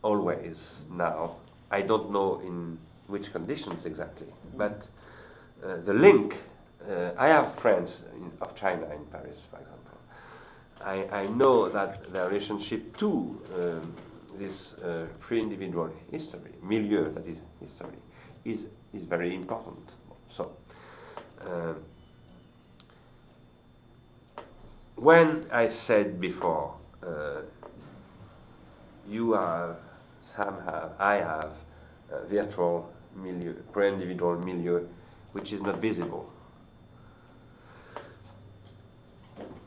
always 0.03 0.57
now, 0.91 1.37
I 1.71 1.83
don't 1.83 2.13
know 2.13 2.41
in 2.41 2.79
which 3.07 3.25
conditions 3.33 3.81
exactly, 3.85 4.27
but 4.57 4.83
uh, 5.65 5.77
the 5.87 5.93
link, 5.93 6.33
uh, 6.91 7.13
I 7.19 7.29
have 7.29 7.59
friends 7.63 7.89
in, 8.15 8.31
of 8.41 8.57
China 8.61 8.85
in 8.95 9.05
Paris, 9.07 9.37
for 9.51 9.59
example. 9.59 9.83
I, 10.85 11.23
I 11.23 11.27
know 11.29 11.73
that 11.73 12.13
the 12.13 12.25
relationship 12.25 12.99
to 12.99 13.07
um, 13.55 13.97
this 14.39 14.85
uh, 14.85 15.07
pre-individual 15.21 15.91
history, 16.11 16.53
milieu 16.63 17.13
that 17.15 17.27
is 17.27 17.37
history, 17.61 17.99
is, 18.45 18.59
is 18.93 19.07
very 19.09 19.35
important. 19.35 19.89
So, 20.37 20.53
uh, 21.47 21.75
when 24.97 25.47
I 25.53 25.69
said 25.87 26.21
before, 26.21 26.75
uh, 27.07 27.43
you 29.09 29.33
have, 29.33 29.77
some 30.37 30.61
have, 30.65 30.93
I 30.99 31.15
have, 31.15 31.51
virtual 32.29 32.91
milieu, 33.17 33.55
pre-individual 33.73 34.39
milieu, 34.39 34.87
which 35.33 35.53
is 35.53 35.61
not 35.63 35.81
visible. 35.81 36.29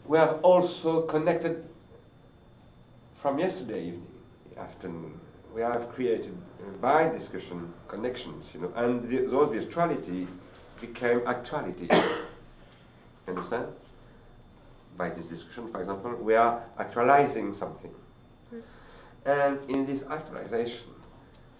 We 0.07 0.17
have 0.17 0.39
also 0.43 1.07
connected 1.09 1.63
from 3.21 3.39
yesterday 3.39 3.87
evening, 3.87 4.07
afternoon. 4.57 5.19
We 5.53 5.61
have 5.61 5.89
created 5.95 6.37
uh, 6.59 6.77
by 6.81 7.09
discussion 7.17 7.73
connections, 7.87 8.45
you 8.53 8.61
know, 8.61 8.71
and 8.75 9.03
the, 9.09 9.31
those 9.31 9.49
virtuality 9.49 10.27
became 10.79 11.21
actuality. 11.25 11.87
Understand? 13.27 13.67
By 14.97 15.09
this 15.09 15.25
discussion, 15.25 15.71
for 15.71 15.81
example, 15.81 16.15
we 16.21 16.35
are 16.35 16.63
actualizing 16.77 17.55
something. 17.59 17.91
Mm. 18.53 18.61
And 19.25 19.69
in 19.69 19.87
this 19.87 20.03
actualization, 20.09 20.93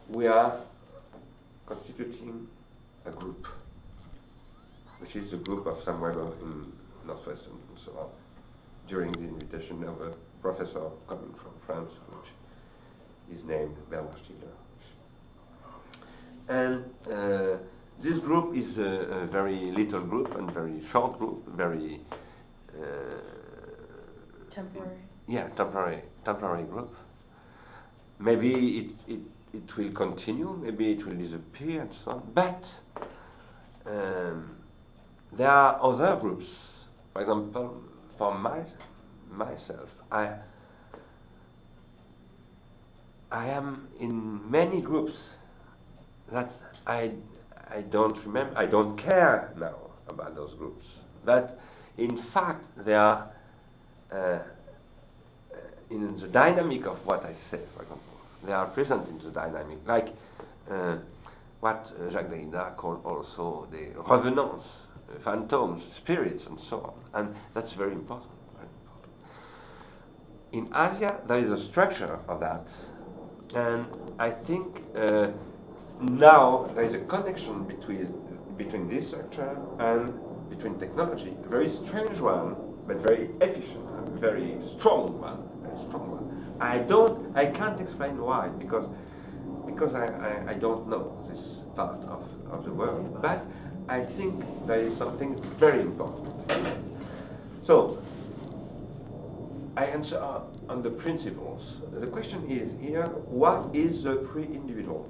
we 0.10 0.28
are 0.28 0.62
constituting 1.68 2.48
a 3.06 3.12
group, 3.12 3.44
which 5.00 5.16
is 5.16 5.32
the 5.32 5.38
group 5.38 5.66
of 5.66 5.78
somewhere 5.84 6.12
in 6.12 6.72
Northwestern 7.08 7.54
and 7.54 7.80
so 7.86 7.92
on, 8.00 8.10
during 8.88 9.12
the 9.14 9.28
invitation 9.28 9.84
of 9.84 10.00
a 10.02 10.14
professor 10.42 10.90
coming 11.10 11.34
from 11.42 11.54
France, 11.66 11.90
which 12.10 13.40
is 13.40 13.44
named 13.48 13.76
Bernard 13.90 14.14
Stiegler. 14.24 14.54
And 16.48 16.84
uh, 17.12 17.58
this 18.04 18.20
group 18.20 18.56
is 18.56 18.78
a, 18.78 19.24
a, 19.24 19.28
very 19.28 19.72
little 19.76 20.02
group 20.02 20.36
and 20.36 20.52
very 20.54 20.84
short 20.92 21.18
group, 21.18 21.44
very 21.56 22.02
uh, 22.78 22.84
temporary. 24.54 25.00
Yeah, 25.28 25.48
temporary, 25.58 26.04
temporary 26.24 26.66
group. 26.66 26.94
Maybe 28.20 28.96
it, 29.08 29.14
it 29.14 29.20
it 29.54 29.78
will 29.78 29.92
continue, 29.94 30.58
maybe 30.62 30.92
it 30.92 31.06
will 31.06 31.16
disappear, 31.16 31.82
and 31.82 31.90
so 32.04 32.12
on. 32.12 32.32
But 32.34 32.62
um, 33.90 34.56
there 35.38 35.50
are 35.50 35.82
other 35.82 36.20
groups. 36.20 36.46
For 37.14 37.22
example, 37.22 37.82
for 38.18 38.38
my 38.38 38.64
myself, 39.32 39.90
I 40.12 40.36
I 43.32 43.48
am 43.48 43.88
in 44.00 44.50
many 44.50 44.82
groups 44.82 45.14
that 46.32 46.52
I, 46.88 47.12
I 47.70 47.82
don't 47.92 48.18
remember, 48.26 48.58
I 48.58 48.66
don't 48.66 48.98
care 48.98 49.54
now 49.60 49.76
about 50.08 50.36
those 50.36 50.54
groups. 50.58 50.86
That 51.26 51.60
in 51.98 52.24
fact 52.34 52.64
they 52.86 52.94
are 52.94 53.30
uh, 54.12 54.40
in 55.90 56.18
the 56.20 56.28
dynamic 56.28 56.86
of 56.86 56.98
what 57.06 57.24
I 57.24 57.34
say, 57.52 57.60
for 57.76 57.84
example. 57.84 58.02
They 58.45 58.52
are 58.52 58.68
present 58.68 59.07
in 59.10 59.20
the 59.24 59.32
dynamic, 59.32 59.80
like 59.88 60.07
uh, 60.72 60.98
what 61.60 61.88
Jacques 62.12 62.30
Derrida 62.30 62.76
called 62.78 63.03
also 63.06 63.68
the 63.72 63.90
revenants, 64.07 64.66
phantoms, 65.24 65.84
spirits, 66.03 66.44
and 66.48 66.60
so 66.70 66.94
on. 67.14 67.26
And 67.26 67.36
that's 67.53 67.74
very 67.74 67.94
important. 67.94 68.32
Very 68.53 68.68
important. 68.84 69.14
In 70.53 70.68
Asia, 70.68 71.20
there 71.28 71.40
is 71.40 71.52
a 71.52 71.70
structure 71.72 72.20
of 72.28 72.40
that, 72.40 72.66
and 73.56 73.86
I 74.20 74.32
think 74.48 74.78
uh, 74.95 75.28
now 76.02 76.72
there 76.76 76.86
is 76.86 76.94
a 76.94 77.06
connection 77.07 77.64
between 77.66 78.14
between 78.57 78.88
this 78.88 79.07
structure 79.10 79.57
and 79.80 80.14
between 80.49 80.80
technology, 80.80 81.34
a 81.45 81.49
very 81.49 81.76
strange 81.88 82.20
one, 82.22 82.56
but 82.88 82.98
very 82.98 83.30
efficient, 83.41 84.20
very 84.22 84.56
strong 84.80 85.20
one. 85.20 85.55
I 86.60 86.80
don't, 86.80 87.36
I 87.36 87.45
can't 87.48 87.82
explain 87.82 88.19
why, 88.19 88.48
because 88.60 88.88
because 89.65 89.94
I, 89.94 90.06
I, 90.06 90.52
I 90.52 90.53
don't 90.53 90.90
know 90.90 91.27
this 91.30 91.40
part 91.76 91.99
of, 92.07 92.23
of 92.52 92.65
the 92.65 92.72
world, 92.72 93.22
but 93.22 93.44
I 93.90 94.06
think 94.18 94.44
there 94.68 94.88
is 94.88 94.98
something 94.98 95.41
very 95.60 95.82
important. 95.82 96.86
So, 97.68 98.02
I 99.76 99.86
answer 99.86 100.18
on 100.18 100.82
the 100.84 100.90
principles. 100.90 101.61
The 101.99 102.07
question 102.07 102.49
is 102.49 102.82
here, 102.82 103.07
what 103.27 103.76
is 103.76 104.03
the 104.03 104.27
pre-individual? 104.32 105.10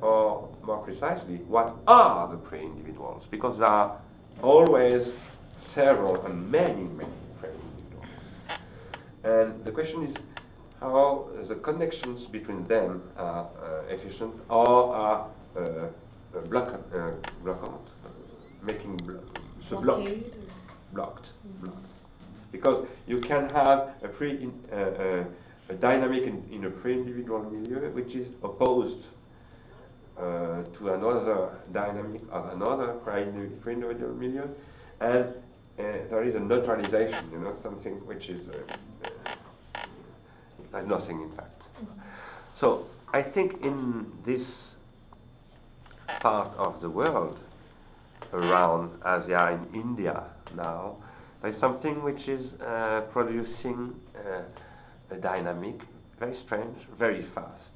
Or 0.00 0.48
more 0.64 0.84
precisely, 0.84 1.36
what 1.48 1.76
are 1.86 2.30
the 2.30 2.38
pre-individuals? 2.38 3.24
Because 3.30 3.58
there 3.58 3.68
are 3.68 4.00
always 4.42 5.06
several 5.74 6.24
and 6.24 6.50
many, 6.50 6.84
many. 6.84 7.10
And 9.26 9.64
the 9.64 9.72
question 9.72 10.04
is 10.06 10.16
how 10.78 11.28
the 11.48 11.56
connections 11.56 12.28
between 12.30 12.68
them 12.68 13.02
are 13.16 13.48
uh, 13.60 13.94
efficient 13.94 14.34
or 14.48 14.94
are 14.94 15.30
uh, 15.56 15.60
uh 15.60 16.40
block, 16.48 16.68
uh, 16.94 17.10
blocked, 17.42 17.88
making 18.62 18.96
blo 18.98 19.18
the 19.68 19.76
block 19.76 20.06
blocked, 20.92 21.26
mm-hmm. 21.26 21.66
blocked. 21.66 21.86
Because 22.52 22.86
you 23.08 23.20
can 23.20 23.48
have 23.48 23.94
a 24.04 24.08
pre 24.16 24.48
uh, 24.72 24.76
uh, 24.76 25.24
a 25.70 25.74
dynamic 25.74 26.22
in, 26.22 26.44
in 26.52 26.64
a 26.66 26.70
pre-individual 26.70 27.42
milieu 27.50 27.90
which 27.92 28.14
is 28.14 28.28
opposed 28.44 29.04
uh, 30.16 30.62
to 30.78 30.90
another 30.94 31.58
dynamic 31.72 32.22
of 32.30 32.52
another 32.54 32.94
pre-individual 33.04 34.14
milieu, 34.14 34.46
and 35.00 35.26
uh, 35.78 35.82
there 36.08 36.24
is 36.24 36.34
a 36.34 36.38
neutralization, 36.38 37.28
you 37.30 37.38
know, 37.38 37.54
something 37.62 37.94
which 38.06 38.28
is 38.28 38.40
uh, 38.48 38.76
nothing 40.86 41.22
in 41.22 41.36
fact. 41.36 41.62
So 42.60 42.86
I 43.12 43.22
think 43.22 43.62
in 43.62 44.06
this 44.26 44.42
part 46.20 46.56
of 46.56 46.80
the 46.80 46.90
world, 46.90 47.38
around 48.32 48.90
Asia 49.00 49.58
and 49.58 49.74
India 49.74 50.24
now, 50.54 50.96
there's 51.42 51.58
something 51.60 52.02
which 52.02 52.28
is 52.28 52.44
uh, 52.60 53.02
producing 53.12 53.94
uh, 54.16 54.42
a 55.14 55.16
dynamic, 55.16 55.76
very 56.18 56.36
strange, 56.44 56.76
very 56.98 57.26
fast 57.34 57.66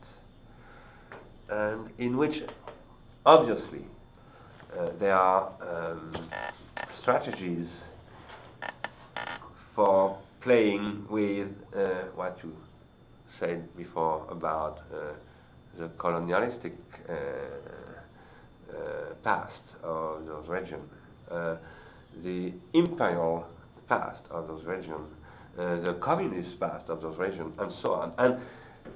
and 1.50 1.90
in 1.98 2.16
which 2.16 2.34
obviously 3.26 3.84
uh, 4.78 4.90
there 4.98 5.14
are 5.14 5.52
um, 5.60 6.30
strategies 7.02 7.66
for 9.74 10.18
playing 10.40 11.06
with 11.10 11.48
uh, 11.76 12.04
what 12.14 12.38
you 12.42 12.52
said 13.38 13.74
before 13.76 14.26
about 14.30 14.80
uh, 14.92 15.12
the 15.78 15.88
colonialistic 15.98 16.74
uh, 17.08 17.12
uh 17.12 17.16
past 19.24 19.52
of 19.82 20.24
those 20.26 20.48
regions, 20.48 20.88
uh, 21.30 21.56
the 22.24 22.52
imperial 22.72 23.44
past 23.88 24.20
of 24.30 24.48
those 24.48 24.64
regions, 24.64 25.08
uh, 25.58 25.76
the 25.80 25.98
communist 26.02 26.58
past 26.60 26.88
of 26.88 27.02
those 27.02 27.18
regions, 27.18 27.52
and 27.58 27.72
so 27.82 27.92
on. 27.92 28.12
And 28.18 28.38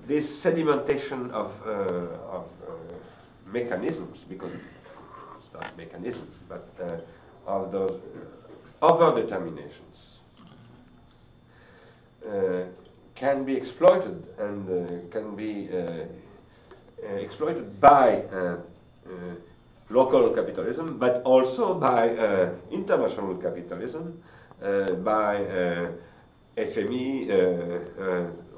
this 0.09 0.25
sedimentation 0.43 1.31
of, 1.31 1.51
of 1.66 2.47
mechanisms, 3.47 4.19
because 4.29 4.53
it's 4.53 5.55
not 5.55 5.77
mechanisms, 5.77 6.35
but 6.49 6.69
of 7.47 7.73
those 7.73 8.01
other 8.83 9.23
determinations, 9.23 9.84
Uh, 12.27 12.65
can 13.17 13.45
be 13.45 13.55
exploited 13.55 14.25
and 14.39 14.69
uh, 14.69 15.13
can 15.13 15.37
be 15.37 15.69
uh, 15.73 16.05
exploited 17.21 17.81
by 17.81 18.23
local 19.91 20.35
capitalism, 20.35 20.99
but 20.99 21.23
also 21.25 21.75
by 21.75 22.09
uh, 22.09 22.51
international 22.73 23.37
capitalism, 23.37 24.21
uh, 24.63 24.95
by 25.05 25.37
uh, 25.37 25.93
FMI, 26.57 27.29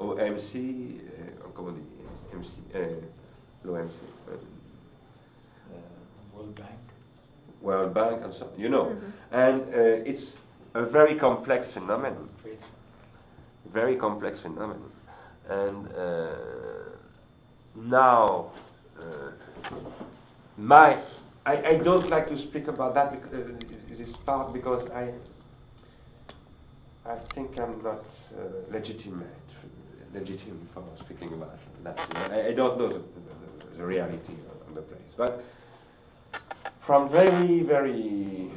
OMC, 0.00 1.00
comment 1.54 1.68
on 1.68 1.74
dit 1.74 2.38
MC, 2.38 2.50
l'OMC. 3.64 3.90
World 6.34 6.54
Bank. 6.54 6.78
World 7.62 7.94
Bank 7.94 8.22
and 8.24 8.34
so 8.38 8.48
you 8.56 8.68
know. 8.68 8.84
Mm-hmm. 8.84 9.34
And 9.34 9.60
uh, 9.62 10.10
it's 10.10 10.24
a 10.74 10.86
very 10.86 11.18
complex 11.18 11.66
phenomenon. 11.72 12.28
Very 13.72 13.96
complex 13.96 14.38
phenomenon. 14.42 14.90
And 15.48 15.88
uh, 15.92 16.34
now, 17.76 18.52
uh, 18.98 19.30
my, 20.56 21.02
I, 21.44 21.52
I 21.56 21.80
don't 21.84 22.08
like 22.10 22.28
to 22.28 22.48
speak 22.48 22.68
about 22.68 22.94
that 22.94 23.12
because, 23.12 23.46
uh, 23.48 23.96
this 23.96 24.08
part 24.24 24.52
because 24.52 24.88
I, 24.92 25.12
I 27.08 27.18
think 27.34 27.58
I'm 27.58 27.82
not 27.82 28.04
uh, 28.36 28.72
legitimate 28.72 29.28
legitimate 30.14 30.68
for 30.72 30.84
speaking 31.04 31.32
about 31.34 31.58
that. 31.84 31.98
I, 31.98 32.48
I 32.48 32.52
don't 32.54 32.78
know 32.78 32.88
the, 32.88 32.98
the, 32.98 33.76
the, 33.78 33.84
reality 33.84 34.34
of 34.68 34.74
the 34.74 34.80
place, 34.82 35.00
but 35.16 35.44
from 36.86 37.10
very, 37.10 37.62
very 37.62 38.50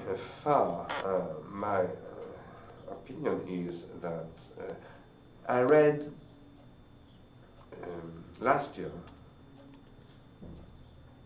far, 0.43 0.87
uh, 1.05 1.49
my 1.51 1.81
uh, 1.81 2.91
opinion 2.91 3.41
is 3.49 4.01
that 4.01 4.27
uh, 4.59 4.73
I 5.49 5.61
read 5.61 6.11
um, 7.83 8.23
last 8.39 8.77
year, 8.77 8.91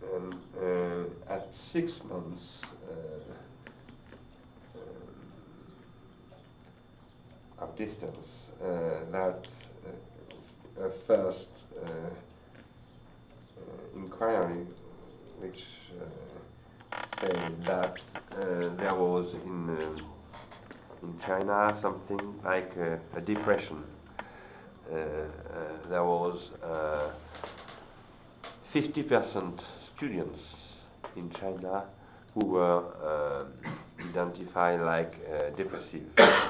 uh, 0.01 1.33
at 1.33 1.49
six 1.73 1.91
months. 2.09 2.41
Um, 4.75 4.83
of 7.59 7.77
distance, 7.77 8.27
that 9.11 9.45
a 10.79 10.89
first 11.05 11.47
uh, 11.77 11.89
uh, 11.89 12.09
inquiry 13.95 14.65
which 15.39 15.59
uh, 15.99 16.97
said 17.19 17.65
that 17.65 17.97
there 18.77 18.95
was 18.95 19.33
in 19.43 19.99
in 21.03 21.19
China 21.27 21.77
something 21.81 22.39
like 22.45 22.71
a 23.17 23.21
depression. 23.21 23.83
There 24.89 26.03
was 26.03 26.39
50% 28.73 29.60
students 29.95 30.39
in 31.15 31.31
China 31.39 31.84
who 32.34 32.45
were 32.45 32.84
uh, 33.03 33.45
identified 34.10 34.81
like 34.81 35.14
uh, 35.31 35.55
depressive. 35.55 36.03
Uh, 36.18 36.49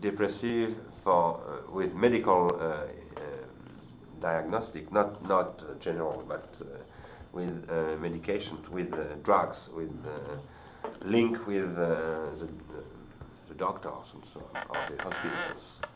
depressive 0.00 0.74
for 1.04 1.40
uh, 1.40 1.72
with 1.72 1.92
medical 1.94 2.50
uh, 2.54 2.64
uh, 2.64 2.86
diagnostic, 4.20 4.92
not 4.92 5.22
not 5.26 5.60
general, 5.82 6.24
but 6.28 6.48
with 7.32 7.66
medications, 8.00 8.68
with 8.68 8.90
drugs, 9.24 9.56
with 9.74 9.90
link 11.06 11.36
with 11.46 11.74
the, 11.76 12.48
the 13.48 13.54
doctors 13.54 14.06
and 14.12 14.22
so 14.34 14.40
on, 14.54 14.62
or 14.68 14.96
the 14.96 15.02
hospitals. 15.02 15.91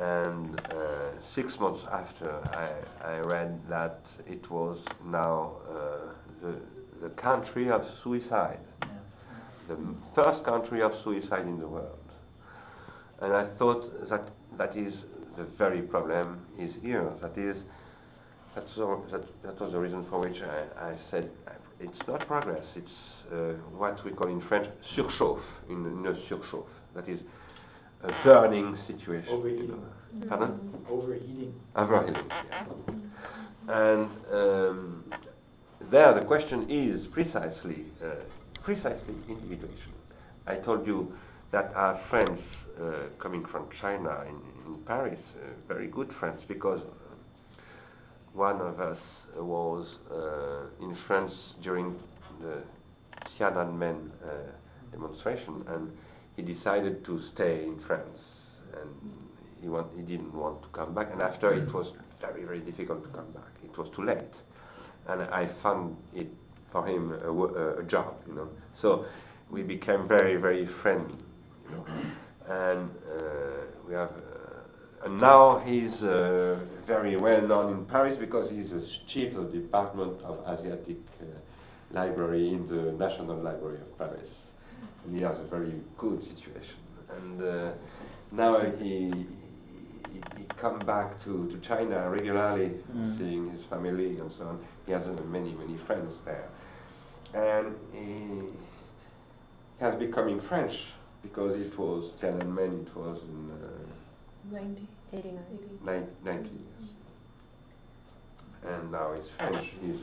And 0.00 0.60
uh, 0.60 1.10
six 1.34 1.52
months 1.60 1.82
after, 1.90 2.30
I, 2.30 3.14
I 3.14 3.18
read 3.18 3.60
that 3.68 4.00
it 4.26 4.48
was 4.50 4.78
now 5.04 5.56
uh, 5.68 6.12
the, 6.42 6.54
the 7.02 7.08
country 7.20 7.70
of 7.70 7.82
suicide, 8.04 8.60
the 9.68 9.76
first 10.14 10.44
country 10.44 10.82
of 10.82 10.92
suicide 11.02 11.46
in 11.46 11.58
the 11.58 11.66
world. 11.66 11.98
And 13.20 13.32
I 13.32 13.48
thought 13.58 14.08
that 14.08 14.28
that 14.56 14.76
is 14.76 14.94
the 15.36 15.46
very 15.56 15.82
problem 15.82 16.46
is 16.58 16.70
here. 16.80 17.10
That 17.20 17.36
is, 17.36 17.56
that's 18.54 18.70
all, 18.76 19.04
that, 19.10 19.22
that 19.42 19.60
was 19.60 19.72
the 19.72 19.78
reason 19.78 20.06
for 20.08 20.20
which 20.20 20.36
I, 20.42 20.90
I 20.90 20.98
said 21.10 21.28
it's 21.80 21.98
not 22.06 22.26
progress. 22.26 22.64
It's 22.76 22.90
uh, 23.32 23.36
what 23.76 24.04
we 24.04 24.12
call 24.12 24.28
in 24.28 24.42
French 24.48 24.68
surchauffe, 24.96 25.42
in 25.68 25.84
surchauffe. 26.30 26.66
That 26.94 27.08
is 27.08 27.20
a 28.04 28.12
burning 28.24 28.78
situation. 28.86 29.28
Overheating. 29.30 29.66
You 29.66 30.20
know. 30.20 30.26
Pardon? 30.28 30.84
Overheating. 30.88 31.54
Overheating. 31.76 32.28
Yeah. 32.28 32.66
And 33.68 34.10
um, 34.32 35.04
there 35.90 36.14
the 36.14 36.24
question 36.24 36.66
is 36.70 37.06
precisely, 37.12 37.84
uh, 38.02 38.14
precisely 38.62 39.14
individuation. 39.28 39.92
I 40.46 40.56
told 40.56 40.86
you 40.86 41.12
that 41.52 41.72
our 41.74 42.00
friends 42.08 42.40
uh, 42.80 42.92
coming 43.20 43.44
from 43.50 43.68
China 43.80 44.24
in, 44.28 44.36
in 44.66 44.82
Paris, 44.86 45.18
uh, 45.36 45.48
very 45.66 45.88
good 45.88 46.10
friends, 46.18 46.40
because 46.48 46.80
one 48.32 48.60
of 48.60 48.80
us 48.80 48.98
was 49.36 49.86
uh, 50.10 50.84
in 50.84 50.96
France 51.06 51.32
during 51.62 51.96
the 52.40 52.62
Tiananmen 53.38 54.10
uh, 54.24 54.28
demonstration, 54.92 55.64
and 55.68 55.90
he 56.38 56.54
decided 56.54 57.04
to 57.04 57.20
stay 57.34 57.64
in 57.64 57.80
France, 57.84 58.20
and 58.72 58.88
he, 59.60 59.68
want, 59.68 59.88
he 59.96 60.02
didn't 60.02 60.32
want 60.32 60.62
to 60.62 60.68
come 60.68 60.94
back. 60.94 61.08
And 61.12 61.20
after 61.20 61.52
it 61.52 61.72
was 61.74 61.92
very, 62.20 62.44
very 62.44 62.60
difficult 62.60 63.02
to 63.02 63.10
come 63.10 63.32
back. 63.32 63.50
It 63.64 63.76
was 63.76 63.88
too 63.96 64.04
late, 64.04 64.18
and 65.08 65.22
I 65.22 65.50
found 65.64 65.96
it 66.14 66.28
for 66.70 66.86
him 66.86 67.12
a, 67.12 67.80
a, 67.80 67.82
job, 67.84 68.14
you 68.28 68.34
know. 68.34 68.48
So 68.80 69.06
we 69.50 69.62
became 69.62 70.06
very, 70.06 70.36
very 70.36 70.68
friendly, 70.80 71.18
you 71.64 71.76
know, 71.76 71.84
and 72.48 72.90
uh, 72.90 73.66
we 73.86 73.94
have. 73.94 74.10
Uh, 74.10 75.04
and 75.06 75.20
now 75.20 75.62
he's 75.64 75.94
uh, 76.02 76.58
very 76.86 77.16
well 77.16 77.46
known 77.46 77.78
in 77.78 77.84
Paris 77.86 78.16
because 78.18 78.50
he's 78.50 78.68
the 78.70 78.84
chief 79.12 79.36
of 79.36 79.52
the 79.52 79.58
department 79.58 80.20
of 80.22 80.38
Asiatic 80.46 80.98
uh, 81.20 81.24
library 81.92 82.48
in 82.48 82.66
the 82.68 82.92
National 82.92 83.36
Library 83.36 83.80
of 83.80 83.98
Paris. 83.98 84.28
And 85.08 85.16
he 85.16 85.22
has 85.22 85.36
a 85.38 85.48
very 85.48 85.72
good 85.96 86.20
situation. 86.36 86.76
And 87.16 87.42
uh, 87.42 87.72
now 88.30 88.60
he, 88.78 88.84
he, 90.12 90.20
he 90.36 90.44
come 90.60 90.80
back 90.80 91.22
to, 91.24 91.48
to 91.50 91.60
China 91.66 92.10
regularly, 92.10 92.72
Mm. 92.94 93.18
seeing 93.18 93.50
his 93.52 93.60
family 93.70 94.18
and 94.18 94.30
so 94.38 94.44
on. 94.44 94.58
He 94.84 94.92
has 94.92 95.02
uh, 95.02 95.22
many, 95.24 95.52
many 95.54 95.78
friends 95.86 96.12
there. 96.26 96.48
And 97.34 97.74
he 97.92 98.42
has 99.80 99.98
becoming 99.98 100.40
French 100.48 100.72
because 101.22 101.58
it 101.58 101.78
was 101.78 102.10
Tiananmen, 102.22 102.86
it 102.86 102.96
was 102.96 103.18
in 103.22 103.50
uh, 103.50 104.60
90. 104.60 104.88
89. 105.12 105.34
nine, 105.84 106.06
90 106.24 106.48
years. 106.50 106.90
And 108.66 108.92
now 108.92 109.14
he's 109.14 109.24
French. 109.38 109.66
His, 109.80 109.96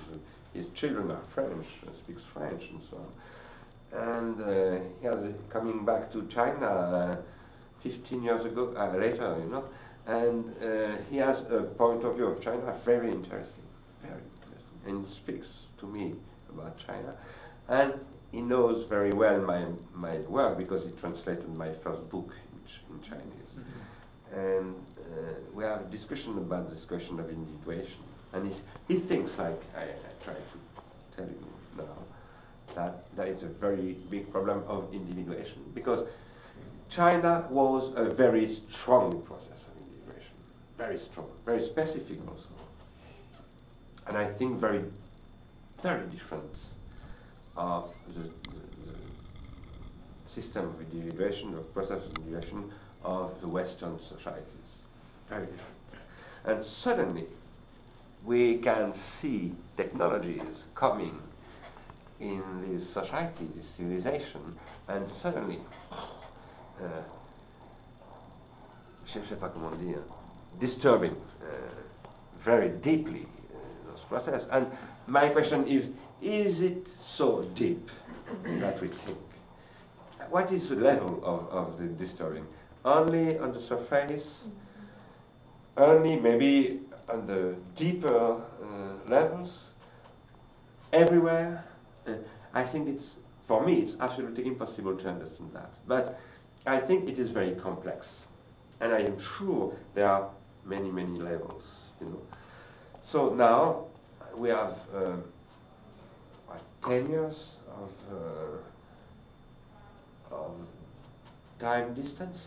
his 0.53 0.65
children 0.79 1.11
are 1.11 1.21
French, 1.35 1.65
uh, 1.85 1.91
speaks 2.03 2.21
French 2.33 2.61
and 2.71 2.81
so 2.89 2.97
on. 2.97 3.07
And 3.95 4.41
uh, 4.41 4.83
he 4.99 5.07
has 5.07 5.17
uh, 5.17 5.31
coming 5.51 5.85
back 5.85 6.11
to 6.13 6.27
China 6.33 6.67
uh, 6.67 7.17
15 7.83 8.23
years 8.23 8.45
ago, 8.45 8.73
uh, 8.77 8.97
later, 8.97 9.37
you 9.43 9.49
know, 9.49 9.65
and 10.07 10.45
uh, 10.61 11.01
he 11.09 11.17
has 11.17 11.37
a 11.51 11.63
point 11.77 12.03
of 12.03 12.15
view 12.15 12.25
of 12.25 12.43
China 12.43 12.79
very 12.83 13.11
interesting, 13.11 13.65
very 14.01 14.21
interesting, 14.41 14.79
and 14.87 15.05
speaks 15.23 15.47
to 15.79 15.87
me 15.87 16.13
about 16.53 16.75
China. 16.85 17.13
And 17.69 17.93
he 18.31 18.41
knows 18.41 18.85
very 18.89 19.13
well 19.13 19.39
my, 19.41 19.65
my 19.93 20.17
work 20.27 20.57
because 20.57 20.83
he 20.85 20.91
translated 20.99 21.47
my 21.55 21.71
first 21.83 22.09
book 22.09 22.29
in, 22.29 22.59
Ch- 22.67 22.83
in 22.91 23.09
Chinese. 23.09 23.49
And 24.33 24.75
uh, 24.99 25.33
we 25.53 25.63
have 25.63 25.81
a 25.81 25.89
discussion 25.95 26.37
about 26.37 26.69
this 26.73 26.83
question 26.87 27.19
of 27.19 27.29
individuation. 27.29 28.03
And 28.33 28.51
he, 28.51 28.93
he 28.95 29.07
thinks, 29.07 29.31
like 29.37 29.61
I, 29.75 29.83
I 29.83 30.23
try 30.25 30.33
to 30.33 31.15
tell 31.15 31.25
you 31.25 31.47
now, 31.77 31.97
that 32.75 33.05
there 33.15 33.27
is 33.27 33.41
a 33.43 33.59
very 33.59 33.97
big 34.09 34.31
problem 34.31 34.63
of 34.67 34.93
individuation 34.93 35.63
because 35.73 36.07
China 36.95 37.47
was 37.49 37.93
a 37.97 38.13
very 38.13 38.61
strong 38.81 39.21
process 39.23 39.59
of 39.71 39.81
individuation, 39.81 40.33
very 40.77 40.99
strong, 41.11 41.27
very 41.45 41.67
specific 41.69 42.19
also, 42.27 42.47
and 44.07 44.17
I 44.17 44.33
think 44.37 44.59
very, 44.59 44.83
very 45.81 46.05
different 46.07 46.51
of 47.57 47.89
the, 48.07 48.23
the, 48.23 48.29
the 48.85 50.41
system 50.41 50.69
of 50.69 50.81
individuation, 50.93 51.55
of 51.55 51.73
process 51.73 51.97
of 51.97 52.15
individuation 52.17 52.71
of 53.03 53.31
the 53.41 53.47
Western 53.47 53.99
societies. 54.09 54.45
Very 55.29 55.45
different. 55.45 55.61
And 56.45 56.65
suddenly, 56.83 57.25
we 58.25 58.59
can 58.63 58.93
see 59.21 59.53
technologies 59.77 60.41
coming 60.75 61.17
in 62.19 62.41
this 62.69 62.87
society, 62.93 63.47
this 63.55 63.65
civilization, 63.77 64.57
and 64.87 65.05
suddenly, 65.21 65.59
je 69.13 69.19
ne 69.19 69.25
sais 69.27 69.35
pas 69.35 69.49
comment 69.49 69.75
dire, 69.79 69.99
disturbing 70.59 71.13
uh, 71.41 71.45
very 72.43 72.69
deeply 72.83 73.25
uh, 73.25 73.91
this 73.91 74.01
process. 74.09 74.41
And 74.51 74.67
my 75.07 75.29
question 75.29 75.67
is, 75.67 75.85
is 76.21 76.59
it 76.61 76.87
so 77.17 77.45
deep 77.57 77.87
that 78.61 78.81
we 78.81 78.89
think? 79.05 79.17
What 80.29 80.51
is 80.51 80.67
the 80.69 80.75
level 80.75 81.21
of, 81.23 81.47
of 81.49 81.79
the 81.79 81.87
disturbing? 82.05 82.45
Only 82.83 83.37
on 83.37 83.53
the 83.53 83.61
surface? 83.67 84.23
Only 85.77 86.15
maybe 86.17 86.81
on 87.09 87.27
the 87.27 87.55
deeper 87.77 88.41
uh, 88.41 89.09
levels? 89.09 89.49
Everywhere? 90.93 91.63
Uh, 92.07 92.11
I 92.53 92.63
think 92.71 92.87
it's, 92.87 93.03
for 93.47 93.65
me, 93.65 93.73
it's 93.87 93.97
absolutely 94.01 94.45
impossible 94.47 94.97
to 94.97 95.07
understand 95.09 95.51
that. 95.53 95.71
But 95.87 96.19
I 96.65 96.79
think 96.79 97.09
it 97.09 97.19
is 97.19 97.31
very 97.31 97.55
complex. 97.55 98.05
And 98.81 98.93
I 98.93 98.99
am 98.99 99.17
sure 99.37 99.73
there 99.93 100.07
are 100.09 100.29
many, 100.65 100.91
many 100.91 101.19
levels, 101.19 101.63
you 102.01 102.07
know. 102.07 102.21
So 103.11 103.33
now 103.33 103.85
we 104.37 104.49
have 104.49 104.73
uh, 104.93 105.15
what, 106.47 106.61
10 106.87 107.09
years 107.09 107.35
of, 107.69 107.89
uh, 110.31 110.35
of 110.35 110.51
time 111.59 111.93
distance, 111.93 112.37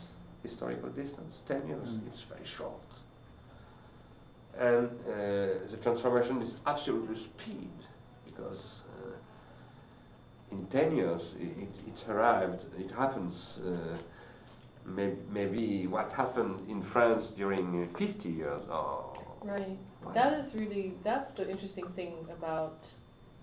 historical 0.43 0.89
distance, 0.91 1.35
10 1.49 1.67
years, 1.69 1.87
Mm. 1.89 2.07
it's 2.09 2.23
very 2.29 2.47
short. 2.57 2.83
And 4.59 4.89
uh, 5.07 5.71
the 5.71 5.77
transformation 5.83 6.43
is 6.43 6.51
absolutely 6.67 7.17
speed 7.17 7.71
because 8.27 8.59
in 10.51 10.67
10 10.67 10.97
years 10.97 11.21
it, 11.37 11.63
it, 11.63 11.69
it's 11.87 12.09
arrived, 12.09 12.63
it 12.77 12.91
happens. 12.93 13.35
Uh, 13.65 13.99
may, 14.87 15.15
maybe 15.31 15.87
what 15.87 16.11
happened 16.13 16.69
in 16.69 16.85
France 16.93 17.25
during 17.37 17.91
uh, 17.95 17.99
50 17.99 18.29
years 18.29 18.63
or 18.71 19.19
Right. 19.45 19.79
That 20.15 20.33
is 20.41 20.55
really, 20.55 20.95
that's 21.05 21.31
the 21.37 21.49
interesting 21.49 21.85
thing 21.95 22.15
about 22.37 22.79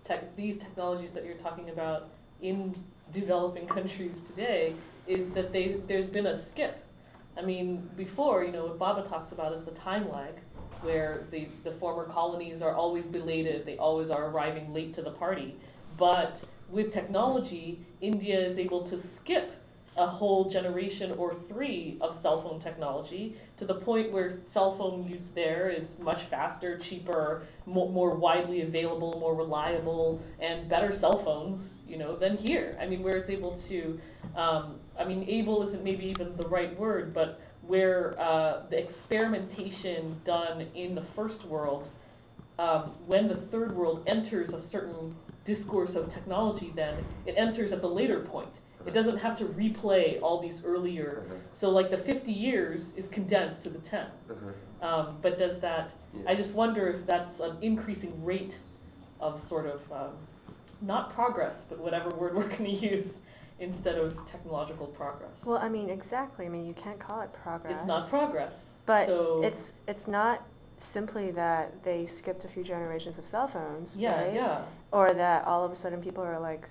tech, 0.08 0.36
these 0.36 0.60
technologies 0.60 1.10
that 1.14 1.26
you're 1.26 1.38
talking 1.38 1.70
about 1.70 2.10
in 2.42 2.76
developing 3.14 3.68
countries 3.68 4.12
today, 4.30 4.76
is 5.08 5.34
that 5.36 5.54
they, 5.54 5.78
there's 5.88 6.10
been 6.12 6.26
a 6.26 6.44
skip. 6.52 6.84
I 7.38 7.46
mean, 7.46 7.90
before, 7.96 8.44
you 8.44 8.52
know, 8.52 8.66
what 8.66 8.80
Bhabha 8.80 9.10
talks 9.10 9.32
about 9.32 9.54
is 9.54 9.66
the 9.66 9.80
time 9.82 10.12
lag, 10.12 10.34
where 10.82 11.28
the, 11.32 11.48
the 11.64 11.78
former 11.80 12.12
colonies 12.12 12.62
are 12.62 12.76
always 12.76 13.04
belated, 13.06 13.66
they 13.66 13.78
always 13.78 14.10
are 14.10 14.30
arriving 14.30 14.74
late 14.74 14.96
to 14.96 15.02
the 15.02 15.12
party. 15.12 15.56
But 15.98 16.40
with 16.70 16.94
technology, 16.94 17.86
India 18.02 18.52
is 18.52 18.58
able 18.58 18.90
to 18.90 19.02
skip 19.24 19.52
a 19.98 20.08
whole 20.08 20.52
generation 20.52 21.12
or 21.18 21.36
three 21.48 21.98
of 22.02 22.18
cell 22.22 22.44
phone 22.44 22.62
technology 22.62 23.38
to 23.60 23.66
the 23.66 23.76
point 23.76 24.12
where 24.12 24.40
cell 24.54 24.78
phone 24.78 25.08
use 25.08 25.22
there 25.34 25.70
is 25.70 25.88
much 26.02 26.20
faster, 26.30 26.82
cheaper, 26.90 27.44
more, 27.66 27.90
more 27.90 28.16
widely 28.16 28.64
available, 28.64 29.18
more 29.20 29.36
reliable, 29.36 30.22
and 30.42 30.70
better 30.70 30.98
cell 31.00 31.22
phones, 31.24 31.62
you 31.88 31.98
know, 31.98 32.18
than 32.18 32.36
here. 32.38 32.78
I 32.82 32.88
mean, 32.88 33.04
where 33.04 33.18
it's 33.18 33.30
able 33.30 33.62
to, 33.70 34.00
um, 34.38 34.80
I 35.00 35.06
mean, 35.06 35.26
able 35.30 35.68
isn't 35.70 35.84
maybe 35.84 36.06
even 36.06 36.36
the 36.36 36.48
right 36.48 36.78
word, 36.78 37.14
but 37.14 37.40
where 37.66 38.20
uh, 38.20 38.64
the 38.70 38.78
experimentation 38.78 40.20
done 40.26 40.68
in 40.76 40.94
the 40.94 41.06
first 41.16 41.44
world, 41.48 41.88
um, 42.60 42.94
when 43.06 43.28
the 43.28 43.48
third 43.52 43.76
world 43.76 44.04
enters 44.08 44.50
a 44.54 44.62
certain 44.72 45.16
discourse 45.46 45.92
of 45.96 46.14
technology, 46.14 46.74
then 46.76 47.04
it 47.26 47.36
enters 47.38 47.72
at 47.72 47.82
the 47.82 47.88
later 47.88 48.22
point. 48.32 48.50
It 48.86 48.94
doesn't 48.94 49.18
have 49.18 49.38
to 49.40 49.46
replay 49.46 50.22
all 50.22 50.42
these 50.42 50.60
earlier. 50.64 51.24
Uh-huh. 51.26 51.36
So 51.60 51.68
like 51.68 51.90
the 51.90 52.04
50 52.06 52.32
years 52.32 52.86
is 52.96 53.06
condensed 53.12 53.64
to 53.64 53.72
the 53.72 53.80
10. 53.90 54.00
Uh-huh. 54.00 54.86
Um, 54.86 55.18
but 55.24 55.40
does 55.40 55.60
that? 55.62 55.92
Yeah. 56.14 56.30
I 56.30 56.36
just 56.36 56.52
wonder 56.52 56.90
if 56.90 57.08
that's 57.08 57.32
an 57.42 57.58
increasing 57.64 58.24
rate 58.24 58.54
of 59.20 59.42
sort 59.50 59.66
of 59.66 59.80
um, 59.92 60.14
not 60.82 61.16
progress, 61.16 61.56
but 61.70 61.80
whatever 61.80 62.14
word 62.14 62.36
we're 62.36 62.50
going 62.50 62.64
to 62.80 62.88
use 62.88 63.08
instead 63.60 63.96
of 63.96 64.14
technological 64.32 64.88
progress. 64.88 65.32
Well, 65.46 65.58
I 65.58 65.70
mean, 65.70 65.90
exactly. 65.90 66.46
I 66.46 66.50
mean, 66.50 66.66
you 66.66 66.76
can't 66.84 67.00
call 67.00 67.22
it 67.22 67.30
progress. 67.42 67.74
It's 67.78 67.88
not 67.88 68.10
progress. 68.10 68.52
But 68.86 69.08
so 69.08 69.42
it's 69.44 69.58
it's 69.88 70.08
not 70.08 70.46
simply 70.96 71.30
that 71.32 71.72
they 71.84 72.10
skipped 72.24 72.44
a 72.44 72.48
few 72.56 72.64
generations 72.64 73.14
of 73.20 73.24
cell 73.30 73.50
phones, 73.54 73.88
Yeah, 73.96 74.24
right? 74.24 74.34
yeah. 74.34 74.66
Or 74.92 75.14
that 75.14 75.46
all 75.46 75.64
of 75.64 75.72
a 75.72 75.78
sudden 75.84 76.02
people 76.02 76.24
are 76.24 76.40
like 76.40 76.64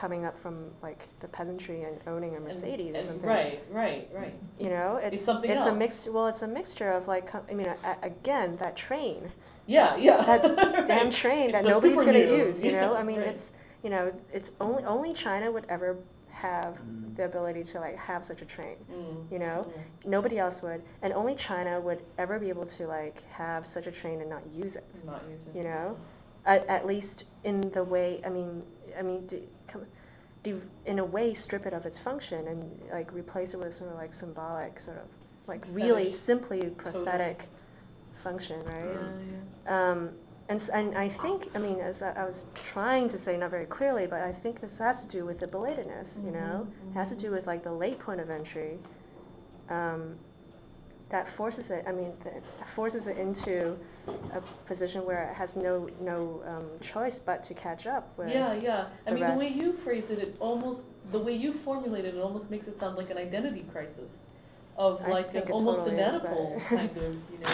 coming 0.00 0.24
up 0.24 0.34
from 0.40 0.66
like 0.82 1.00
the 1.20 1.28
peasantry 1.28 1.82
and 1.82 1.96
owning 2.06 2.32
a 2.32 2.36
And- 2.36 2.44
Mercedes 2.44 2.94
or 2.94 3.04
something. 3.06 3.28
Right, 3.28 3.60
right, 3.72 4.08
right. 4.14 4.34
You 4.58 4.70
know, 4.70 4.98
it's 5.02 5.16
It's 5.16 5.26
something 5.26 5.50
a 5.50 5.54
else. 5.54 5.76
mix. 5.76 5.94
Well, 6.08 6.28
it's 6.28 6.40
a 6.42 6.46
mixture 6.46 6.92
of 6.92 7.06
like, 7.08 7.30
com- 7.30 7.42
I 7.50 7.54
mean, 7.54 7.66
a, 7.66 7.96
again, 8.06 8.56
that 8.60 8.76
train, 8.88 9.30
Yeah, 9.66 9.96
yeah. 9.96 10.24
that 10.24 10.42
damn 10.88 11.12
train 11.20 11.52
that 11.52 11.64
nobody's 11.64 11.96
gonna 11.96 12.12
use. 12.18 12.56
You 12.62 12.72
know, 12.72 12.94
I 12.94 13.02
mean, 13.02 13.18
right. 13.18 13.28
it's 13.30 13.42
you 13.82 13.90
know, 13.90 14.12
it's 14.32 14.46
only 14.60 14.84
only 14.84 15.12
China 15.24 15.50
would 15.50 15.66
ever 15.68 15.96
have 16.42 16.74
Mm. 16.74 17.16
the 17.16 17.24
ability 17.24 17.64
to 17.72 17.80
like 17.80 17.96
have 17.96 18.22
such 18.28 18.40
a 18.40 18.46
train. 18.56 18.76
Mm, 18.90 19.30
You 19.32 19.38
know, 19.38 19.66
mm. 19.68 20.08
nobody 20.10 20.38
else 20.38 20.54
would, 20.62 20.82
and 21.02 21.12
only 21.12 21.36
China 21.48 21.80
would 21.80 22.00
ever 22.18 22.38
be 22.38 22.48
able 22.48 22.66
to 22.78 22.86
like 22.86 23.16
have 23.32 23.64
such 23.74 23.86
a 23.86 23.92
train 24.00 24.20
and 24.20 24.30
not 24.30 24.42
use 24.54 24.74
it. 24.74 24.84
Not 25.04 25.22
using. 25.28 25.54
You 25.56 25.64
know, 25.68 25.96
at, 26.46 26.66
at 26.68 26.86
least 26.86 27.24
in 27.44 27.70
the 27.74 27.84
way. 27.84 28.20
I 28.24 28.30
mean, 28.30 28.62
I 28.98 29.02
mean, 29.02 29.26
do, 29.26 29.40
come, 29.72 29.82
do 30.44 30.60
in 30.86 30.98
a 31.00 31.04
way 31.04 31.36
strip 31.44 31.66
it 31.66 31.74
of 31.74 31.84
its 31.84 31.96
function 32.04 32.48
and 32.48 32.60
like 32.92 33.12
replace 33.12 33.50
it 33.52 33.58
with 33.58 33.76
sort 33.78 33.90
of 33.90 33.96
like 33.96 34.10
symbolic, 34.20 34.74
sort 34.86 34.98
of 34.98 35.08
like 35.46 35.62
really 35.72 36.16
simply 36.26 36.60
Totally. 36.82 37.36
function, 38.22 38.64
right? 38.64 38.84
Yeah, 38.94 39.12
yeah. 39.66 39.90
Um, 39.90 40.10
and, 40.50 40.60
and 40.74 40.98
I 40.98 41.16
think, 41.22 41.44
I 41.54 41.58
mean, 41.58 41.78
as 41.80 41.94
I, 42.02 42.20
I 42.20 42.24
was 42.24 42.34
trying 42.74 43.08
to 43.10 43.18
say, 43.24 43.36
not 43.36 43.50
very 43.50 43.66
clearly, 43.66 44.06
but 44.10 44.20
I 44.20 44.32
think 44.42 44.60
this 44.60 44.70
has 44.78 44.96
to 45.06 45.08
do 45.16 45.24
with 45.24 45.38
the 45.38 45.46
belatedness, 45.46 46.06
you 46.24 46.32
know? 46.32 46.66
Mhm, 46.66 46.90
It 46.90 46.94
has 46.94 47.08
to 47.10 47.14
do 47.16 47.30
with 47.30 47.46
like 47.46 47.62
the 47.62 47.72
late 47.72 48.00
point 48.00 48.20
of 48.20 48.30
entry. 48.30 48.76
Um, 49.70 50.16
that 51.12 51.26
forces 51.36 51.64
it, 51.70 51.84
I 51.88 51.92
mean, 51.92 52.12
that 52.24 52.42
forces 52.76 53.02
it 53.06 53.18
into 53.18 53.76
a 54.08 54.40
position 54.72 55.04
where 55.04 55.30
it 55.30 55.34
has 55.34 55.48
no, 55.56 55.88
no 56.00 56.40
um, 56.46 56.66
choice 56.92 57.14
but 57.26 57.46
to 57.48 57.54
catch 57.54 57.86
up 57.86 58.16
with. 58.16 58.28
Yeah, 58.28 58.54
yeah. 58.54 58.88
I 59.06 59.10
mean, 59.10 59.20
the 59.32 59.38
way 59.38 59.48
you 59.48 59.74
phrase 59.84 60.04
it, 60.08 60.18
it 60.20 60.36
almost, 60.40 60.80
the 61.10 61.18
way 61.18 61.34
you 61.34 61.54
formulate 61.64 62.04
it, 62.04 62.14
it 62.14 62.20
almost 62.20 62.48
makes 62.50 62.66
it 62.68 62.76
sound 62.78 62.96
like 62.96 63.10
an 63.10 63.18
identity 63.18 63.64
crisis. 63.72 64.08
Of 64.80 64.98
I 65.04 65.10
like 65.10 65.28
an 65.34 65.42
it 65.44 65.50
almost 65.50 65.84
totally 65.84 66.00
an 66.00 66.20
Oedipal 66.20 66.68
kind 66.70 66.96
of, 66.96 67.12
you 67.32 67.38
know. 67.44 67.52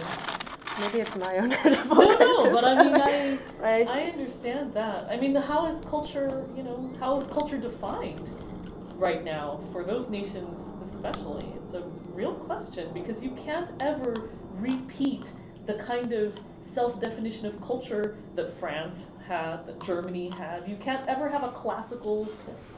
Maybe 0.78 0.98
it's 1.01 1.11
my 1.19 1.39
own 1.39 1.48
No, 1.90 2.44
no, 2.44 2.51
but 2.55 2.65
I 2.65 2.85
mean, 2.85 2.94
I, 2.94 3.39
Right? 3.61 3.89
I 3.89 4.03
understand 4.12 4.70
that. 4.74 5.09
I 5.11 5.19
mean, 5.19 5.32
the, 5.32 5.40
how 5.40 5.66
is 5.74 5.82
culture, 5.90 6.44
you 6.55 6.62
know, 6.62 6.89
how 7.01 7.20
is 7.20 7.27
culture 7.35 7.59
defined 7.59 8.28
right 8.97 9.24
now 9.24 9.65
for 9.73 9.82
those 9.82 10.07
nations 10.09 10.47
especially? 10.94 11.47
It's 11.57 11.74
a 11.74 11.90
real 12.15 12.35
question 12.47 12.90
because 12.94 13.16
you 13.20 13.36
can't 13.44 13.70
ever 13.81 14.31
repeat 14.61 15.24
the 15.66 15.78
kind 15.85 16.12
of 16.12 16.32
self-definition 16.77 17.47
of 17.47 17.55
culture 17.66 18.19
that 18.36 18.55
France 18.61 18.94
had, 19.28 19.66
that 19.66 19.82
Germany 19.86 20.31
had. 20.36 20.69
You 20.69 20.77
can't 20.85 21.09
ever 21.09 21.28
have 21.28 21.43
a 21.43 21.53
classical, 21.62 22.28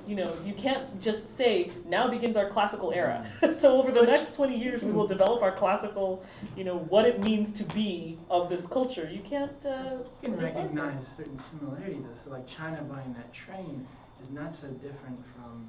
you 0.06 0.16
know, 0.16 0.36
you 0.44 0.54
can't 0.62 1.02
just 1.02 1.18
say, 1.36 1.72
now 1.86 2.10
begins 2.10 2.36
our 2.36 2.50
classical 2.52 2.92
era. 2.92 3.30
so 3.62 3.68
over 3.80 3.92
the 3.92 4.02
next 4.02 4.34
20 4.36 4.56
years 4.56 4.82
we 4.82 4.92
will 4.92 5.06
develop 5.06 5.42
our 5.42 5.58
classical, 5.58 6.22
you 6.56 6.64
know, 6.64 6.78
what 6.88 7.04
it 7.04 7.20
means 7.20 7.56
to 7.58 7.64
be 7.74 8.18
of 8.30 8.48
this 8.48 8.60
culture. 8.72 9.08
You 9.10 9.22
can't, 9.28 9.52
uh, 9.64 10.02
You 10.22 10.28
can 10.28 10.30
define 10.32 10.54
that. 10.54 10.54
recognize 10.60 11.04
certain 11.16 11.40
similarities, 11.52 12.04
so 12.24 12.30
like 12.32 12.44
China 12.56 12.82
buying 12.82 13.12
that 13.14 13.30
train 13.46 13.86
is 14.22 14.34
not 14.34 14.52
so 14.62 14.68
different 14.68 15.18
from 15.36 15.68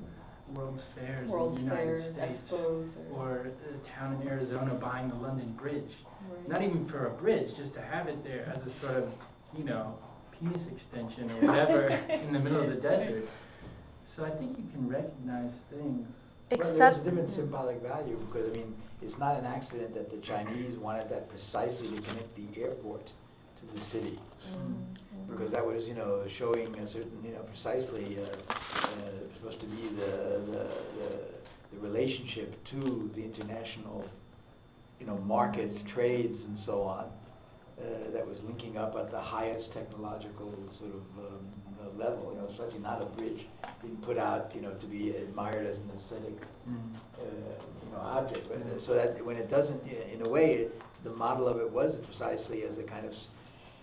World's 0.55 0.81
Fairs 0.95 1.29
World's 1.29 1.59
in 1.59 1.65
the 1.69 1.75
United 1.75 2.15
Fairs, 2.15 2.15
States. 2.15 2.51
Expos, 2.51 2.89
or- 3.13 3.21
Or 3.21 3.47
a 3.47 3.99
town 3.99 4.19
in 4.21 4.27
Arizona 4.27 4.73
buying 4.75 5.09
the 5.09 5.15
London 5.15 5.55
Bridge. 5.59 5.91
Right. 6.31 6.49
Not 6.49 6.63
even 6.63 6.89
for 6.89 7.05
a 7.05 7.11
bridge, 7.11 7.47
just 7.55 7.73
to 7.75 7.81
have 7.81 8.07
it 8.07 8.23
there 8.23 8.45
as 8.55 8.61
a 8.65 8.81
sort 8.81 8.95
of, 9.03 9.09
you 9.55 9.63
know, 9.63 9.93
penis 10.39 10.61
extension 10.75 11.31
or 11.31 11.47
whatever 11.47 11.87
in 12.09 12.33
the 12.33 12.39
middle 12.39 12.61
of 12.63 12.69
the 12.69 12.75
desert. 12.81 13.25
So 14.15 14.25
I 14.25 14.31
think 14.31 14.57
you 14.57 14.65
can 14.71 14.89
recognize 14.89 15.51
things. 15.69 16.07
Well, 16.57 16.75
there's 16.77 16.97
a 16.97 17.03
different 17.03 17.35
symbolic 17.35 17.81
value, 17.83 18.17
because, 18.25 18.49
I 18.49 18.53
mean, 18.57 18.73
it's 19.01 19.17
not 19.19 19.37
an 19.37 19.45
accident 19.45 19.93
that 19.93 20.09
the 20.09 20.17
Chinese 20.25 20.77
wanted 20.79 21.09
that 21.11 21.29
precisely 21.29 21.89
to 21.95 22.01
connect 22.01 22.35
the 22.35 22.61
airport 22.61 23.05
to 23.05 23.63
the 23.73 23.81
city. 23.93 24.19
Mm, 24.51 25.29
Because 25.29 25.51
that 25.51 25.63
was, 25.65 25.83
you 25.87 25.93
know, 25.93 26.25
showing 26.39 26.73
a 26.73 26.87
certain, 26.91 27.19
you 27.23 27.33
know, 27.33 27.45
precisely, 27.53 28.17
uh, 28.17 28.51
uh, 28.51 29.11
supposed 29.37 29.61
to 29.61 29.67
be 29.67 29.89
the, 29.95 30.41
the, 30.51 30.63
the, 30.97 31.09
the 31.73 31.79
relationship 31.87 32.55
to 32.71 33.11
the 33.15 33.21
international, 33.23 34.03
you 34.99 35.05
know, 35.05 35.17
markets, 35.19 35.77
trades 35.93 36.33
and 36.47 36.57
so 36.65 36.81
on, 36.81 37.05
uh, 37.79 38.11
that 38.13 38.27
was 38.27 38.37
linking 38.45 38.77
up 38.77 38.95
at 38.97 39.11
the 39.11 39.19
highest 39.19 39.71
technological 39.73 40.51
sort 40.79 40.91
of, 40.91 41.03
um, 41.25 41.45
uh, 41.81 41.97
level, 41.97 42.31
you 42.35 42.39
know, 42.41 42.49
certainly 42.57 42.79
not 42.79 43.01
a 43.01 43.05
bridge 43.05 43.45
being 43.81 43.95
put 44.05 44.17
out, 44.17 44.51
you 44.53 44.61
know, 44.61 44.73
to 44.73 44.87
be 44.87 45.11
admired 45.15 45.65
as 45.65 45.77
an 45.77 45.91
aesthetic 45.99 46.43
uh, 47.19 47.23
you 47.23 47.91
know, 47.91 47.99
object, 48.01 48.47
but, 48.49 48.57
uh, 48.57 48.85
so 48.85 48.93
that 48.93 49.23
when 49.25 49.35
it 49.37 49.49
doesn't, 49.49 49.81
in 50.13 50.21
a 50.25 50.29
way, 50.29 50.53
it- 50.67 50.81
the 51.03 51.09
model 51.11 51.47
of 51.47 51.57
it 51.61 51.71
was 51.71 51.95
precisely 52.05 52.63
as 52.63 52.77
a 52.77 52.83
kind 52.83 53.05
of 53.05 53.13
s- 53.13 53.27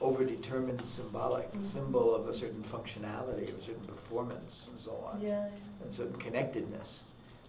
overdetermined 0.03 0.83
symbolic 0.97 1.51
Mhm. 1.55 1.73
symbol 1.73 2.15
of 2.15 2.29
a 2.29 2.39
certain 2.39 2.63
functionality, 2.65 3.49
of 3.49 3.59
a 3.59 3.65
certain 3.65 3.87
performance, 3.87 4.53
and 4.71 4.79
so 4.85 4.93
on, 5.11 5.21
Yeah, 5.23 5.49
and 5.83 5.95
certain 5.97 6.17
connectedness, 6.21 6.89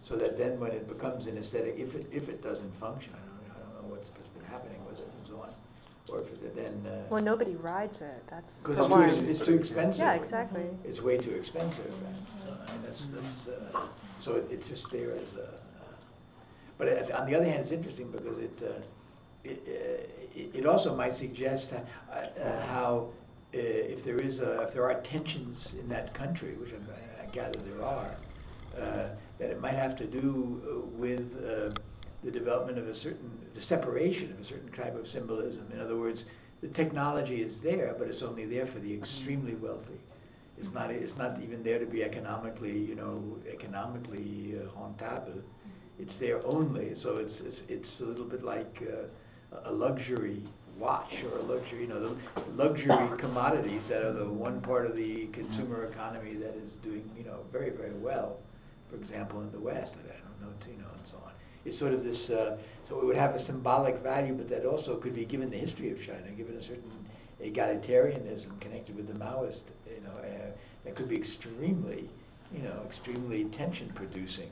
so 0.07 0.15
that 0.15 0.37
then 0.37 0.57
when 0.59 0.71
it 0.71 0.87
becomes 0.87 1.27
an 1.27 1.37
aesthetic, 1.37 1.75
if 1.77 1.93
it 1.95 2.07
if 2.13 2.29
it 2.29 2.41
doesn't 2.41 2.71
function, 2.79 3.11
I 3.13 3.19
don't, 3.27 3.51
I 3.51 3.59
don't 3.59 3.73
know 3.83 3.87
what's, 3.95 4.07
what's 4.15 4.29
been 4.29 4.45
happening 4.45 4.79
with 4.87 4.99
it 4.99 5.07
and 5.19 5.27
so 5.27 5.41
on, 5.41 5.51
or 6.09 6.21
if 6.21 6.27
it 6.27 6.55
then. 6.55 6.85
Uh, 6.85 7.05
Well, 7.09 7.21
nobody 7.23 7.55
rides 7.55 7.95
it. 8.01 8.23
That's 8.29 8.45
because 8.61 8.77
for 8.77 8.83
it's, 8.83 8.91
one. 8.91 9.25
too- 9.25 9.31
it's 9.31 9.45
too 9.45 9.55
expensive. 9.55 9.99
Yeah, 9.99 10.13
exactly. 10.13 10.65
It's 10.83 11.01
way 11.01 11.17
too 11.17 11.31
expensive, 11.31 11.91
and 11.91 12.17
so, 12.43 12.49
I 12.67 12.71
mean, 12.73 12.81
that's, 12.83 13.01
that's, 13.13 13.75
uh, 13.75 13.87
so 14.25 14.35
it- 14.35 14.47
it's 14.51 14.67
just 14.69 14.83
there 14.91 15.11
as 15.15 15.27
a, 15.37 15.43
uh, 15.43 15.95
but 16.77 16.87
it- 16.87 17.11
on 17.11 17.27
the 17.29 17.35
other 17.35 17.45
hand, 17.45 17.63
it's 17.63 17.71
interesting 17.71 18.11
because 18.11 18.37
it, 18.39 18.57
uh, 18.63 18.81
it, 19.43 19.59
uh, 19.67 20.39
it- 20.39 20.55
it 20.59 20.65
also 20.65 20.95
might 20.95 21.17
suggest 21.19 21.65
uh, 21.71 22.13
uh, 22.13 22.65
how, 22.67 23.09
uh, 23.53 23.57
if 23.57 24.03
there 24.05 24.19
is 24.19 24.39
a, 24.39 24.63
if 24.67 24.73
there 24.73 24.83
are 24.89 25.01
tensions 25.11 25.57
in 25.79 25.87
that 25.89 26.13
country, 26.13 26.55
which 26.57 26.73
I 26.73 27.23
I 27.23 27.29
gather 27.31 27.57
there 27.65 27.83
are, 27.83 28.17
uh, 28.77 29.09
that 29.39 29.49
it 29.51 29.59
might 29.59 29.73
have 29.75 29.95
to 29.97 30.05
do 30.07 30.61
uh, 30.65 30.87
with 30.97 31.25
uh, 31.37 31.69
the 32.23 32.31
development 32.31 32.77
of 32.77 32.87
a 32.87 32.95
certain, 33.01 33.31
the 33.55 33.61
separation 33.69 34.33
of 34.33 34.39
a 34.39 34.49
certain 34.49 34.71
type 34.71 34.95
of 34.95 35.05
symbolism. 35.13 35.65
In 35.73 35.79
other 35.79 35.97
words, 35.97 36.19
the 36.61 36.67
technology 36.69 37.37
is 37.37 37.53
there, 37.63 37.95
but 37.97 38.07
it's 38.07 38.23
only 38.23 38.45
there 38.45 38.67
for 38.73 38.79
the 38.79 38.93
extremely 38.93 39.55
wealthy. 39.55 39.99
It's 40.57 40.73
not, 40.73 40.89
it's 40.89 41.15
not 41.17 41.41
even 41.43 41.63
there 41.63 41.77
to 41.77 41.85
be 41.85 42.03
economically, 42.03 42.75
you 42.75 42.95
know, 42.95 43.21
economically 43.51 44.55
uh, 44.57 44.79
rentable. 44.79 45.41
It's 45.99 46.11
there 46.19 46.45
only, 46.45 46.95
so 47.03 47.17
it's, 47.17 47.33
it's, 47.41 47.57
it's 47.69 48.01
a 48.01 48.05
little 48.05 48.25
bit 48.25 48.43
like 48.43 48.81
uh, 48.81 49.69
a 49.69 49.71
luxury 49.71 50.43
watch 50.79 51.11
or 51.31 51.39
a 51.39 51.43
luxury, 51.43 51.81
you 51.81 51.87
know, 51.87 52.01
the 52.01 52.17
luxury 52.55 53.17
commodities 53.19 53.81
that 53.89 54.01
are 54.03 54.13
the 54.13 54.25
one 54.25 54.61
part 54.61 54.85
of 54.85 54.95
the 54.95 55.27
consumer 55.33 55.85
economy 55.85 56.35
that 56.35 56.55
is 56.55 56.71
doing, 56.83 57.03
you 57.17 57.23
know, 57.23 57.39
very, 57.51 57.71
very 57.71 57.93
well. 57.93 58.37
For 58.89 58.97
example, 58.97 59.41
in 59.41 59.51
the 59.51 59.59
West, 59.59 59.91
I 59.93 60.17
don't 60.21 60.41
know, 60.41 60.53
you 60.69 60.77
know, 60.77 60.89
and 60.93 61.05
so 61.11 61.17
on. 61.25 61.31
It's 61.65 61.77
sort 61.79 61.93
of 61.93 62.03
this, 62.03 62.29
uh, 62.29 62.57
so 62.87 62.99
it 62.99 63.05
would 63.05 63.17
have 63.17 63.35
a 63.35 63.45
symbolic 63.45 64.01
value, 64.01 64.33
but 64.33 64.49
that 64.49 64.65
also 64.65 64.97
could 64.97 65.15
be 65.15 65.25
given 65.25 65.49
the 65.49 65.57
history 65.57 65.91
of 65.91 65.97
China, 65.99 66.31
given 66.35 66.55
a 66.55 66.61
certain 66.61 66.91
egalitarianism 67.43 68.59
connected 68.61 68.95
with 68.95 69.07
the 69.07 69.13
Maoist, 69.13 69.59
you 69.85 70.01
know, 70.03 70.17
uh, 70.19 70.51
that 70.85 70.95
could 70.95 71.09
be 71.09 71.17
extremely, 71.17 72.09
you 72.53 72.61
know, 72.63 72.83
extremely 72.89 73.45
tension-producing. 73.57 74.49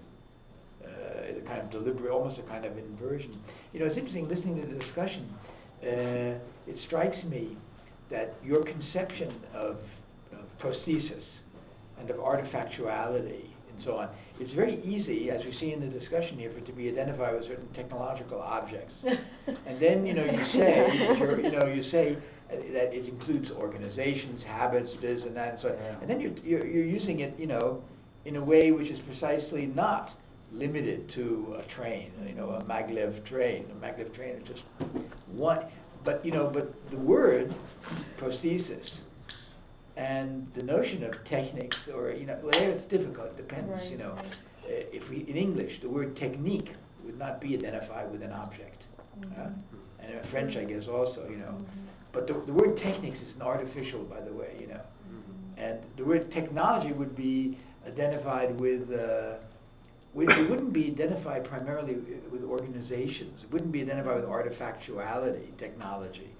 Uh, 0.84 1.40
a 1.40 1.48
kind 1.48 1.61
of 1.61 1.72
deliberate, 1.72 2.11
almost 2.11 2.38
a 2.38 2.44
kind 2.44 2.64
of 2.64 2.77
inversion. 2.77 3.41
You 3.73 3.80
know, 3.80 3.88
it's 3.88 3.98
interesting 3.98 4.27
listening 4.27 4.61
to 4.61 4.68
the 4.68 4.80
discussion. 4.84 5.34
Uh, 5.82 6.38
it 6.68 6.77
strikes 6.86 7.18
me 7.26 7.57
that 8.11 8.36
your 8.44 8.64
conception 8.64 9.34
of, 9.56 9.77
of 10.32 10.45
prosthesis 10.61 11.23
and 11.99 12.10
of 12.11 12.18
artifactuality 12.18 13.45
and 13.76 13.84
so 13.86 13.96
on, 13.98 14.10
it's 14.40 14.54
very 14.54 14.82
easy, 14.84 15.30
as 15.30 15.42
we 15.44 15.56
see 15.60 15.74
in 15.74 15.80
the 15.80 16.00
discussion 16.00 16.38
here, 16.38 16.52
for 16.52 16.58
it 16.58 16.66
to 16.66 16.74
be 16.74 16.90
identified 16.90 17.36
with 17.36 17.44
certain 17.44 17.68
technological 17.74 18.40
objects. 18.40 18.94
and 19.06 19.82
then, 19.82 20.06
you 20.06 20.14
know, 20.14 20.26
you 20.26 20.46
say, 20.54 21.18
you're, 21.20 21.40
you 21.40 21.52
know, 21.52 21.66
you 21.66 21.90
say 21.92 22.18
uh, 22.52 22.56
that 22.74 22.94
it 22.94 23.08
includes 23.08 23.52
organizations, 23.52 24.42
habits, 24.46 24.90
this 25.02 25.22
and 25.24 25.36
that, 25.36 25.54
and 25.54 25.60
so 25.62 25.68
on. 25.70 25.76
Yeah. 25.76 25.96
And 26.02 26.10
then 26.10 26.20
you're, 26.20 26.38
you're, 26.40 26.66
you're 26.66 26.86
using 26.86 27.22
it, 27.22 27.36
you 27.38 27.48
know, 27.48 27.82
in 28.26 28.38
a 28.38 28.44
way 28.44 28.72
which 28.72 28.88
is 28.88 29.00
precisely 29.06 29.66
not 29.66 30.12
limited 30.52 31.12
to 31.16 31.58
a 31.60 31.76
train, 31.76 32.12
you 32.28 32.36
know, 32.36 32.50
a 32.52 32.64
maglev 32.64 33.26
train. 33.28 33.66
A 33.72 33.86
maglev 33.86 34.14
train 34.16 34.36
is 34.36 34.44
just 34.48 34.62
one. 35.32 35.60
But, 36.04 36.24
you 36.26 36.32
know, 36.32 36.52
but 36.54 36.74
the 36.92 36.98
word 36.98 37.54
prosthesis 38.20 38.90
and 39.98 40.48
the 40.56 40.64
notion 40.64 41.04
of 41.04 41.14
techniques, 41.30 41.78
or, 41.94 42.12
you 42.12 42.26
know, 42.26 42.38
well, 42.44 42.52
there 42.52 42.72
it's 42.72 42.90
difficult, 42.92 43.28
it 43.28 43.38
depends, 43.38 43.72
Right, 43.72 43.90
you 43.92 43.98
know. 43.98 44.12
Uh, 44.18 44.26
if 44.68 45.10
we, 45.10 45.26
in 45.30 45.38
English, 45.38 45.72
the 45.82 45.90
word 45.90 46.16
technique 46.18 46.70
would 47.06 47.18
not 47.18 47.40
be 47.40 47.56
identified 47.58 48.12
with 48.12 48.22
an 48.22 48.32
object. 48.32 48.82
uh, 49.16 49.48
Mhm. 49.48 49.54
and 50.02 50.14
in 50.14 50.24
French, 50.30 50.58
I 50.58 50.66
guess, 50.66 50.88
also, 50.90 51.26
you 51.30 51.38
know. 51.38 51.56
Mhm. 51.56 51.66
But 52.12 52.28
the, 52.28 52.34
the 52.34 52.52
word 52.52 52.78
techniques 52.78 53.18
is 53.18 53.34
an 53.36 53.42
artificial, 53.42 54.04
by 54.04 54.20
the 54.20 54.34
way, 54.34 54.58
you 54.60 54.68
know. 54.68 54.82
And 55.58 55.80
the 55.96 56.04
word 56.04 56.30
technology 56.34 56.92
would 56.92 57.16
be 57.16 57.58
identified 57.88 58.60
with, 58.60 58.92
uh, 58.92 59.36
with, 60.14 60.30
it 60.30 60.50
wouldn't 60.50 60.74
be 60.74 60.88
identified 60.88 61.46
primarily 61.46 61.96
with 62.30 62.44
organizations. 62.44 63.42
It 63.44 63.52
wouldn't 63.54 63.72
be 63.72 63.82
identified 63.82 64.18
with 64.20 64.26
artifactuality, 64.30 65.58
technology. 65.58 66.35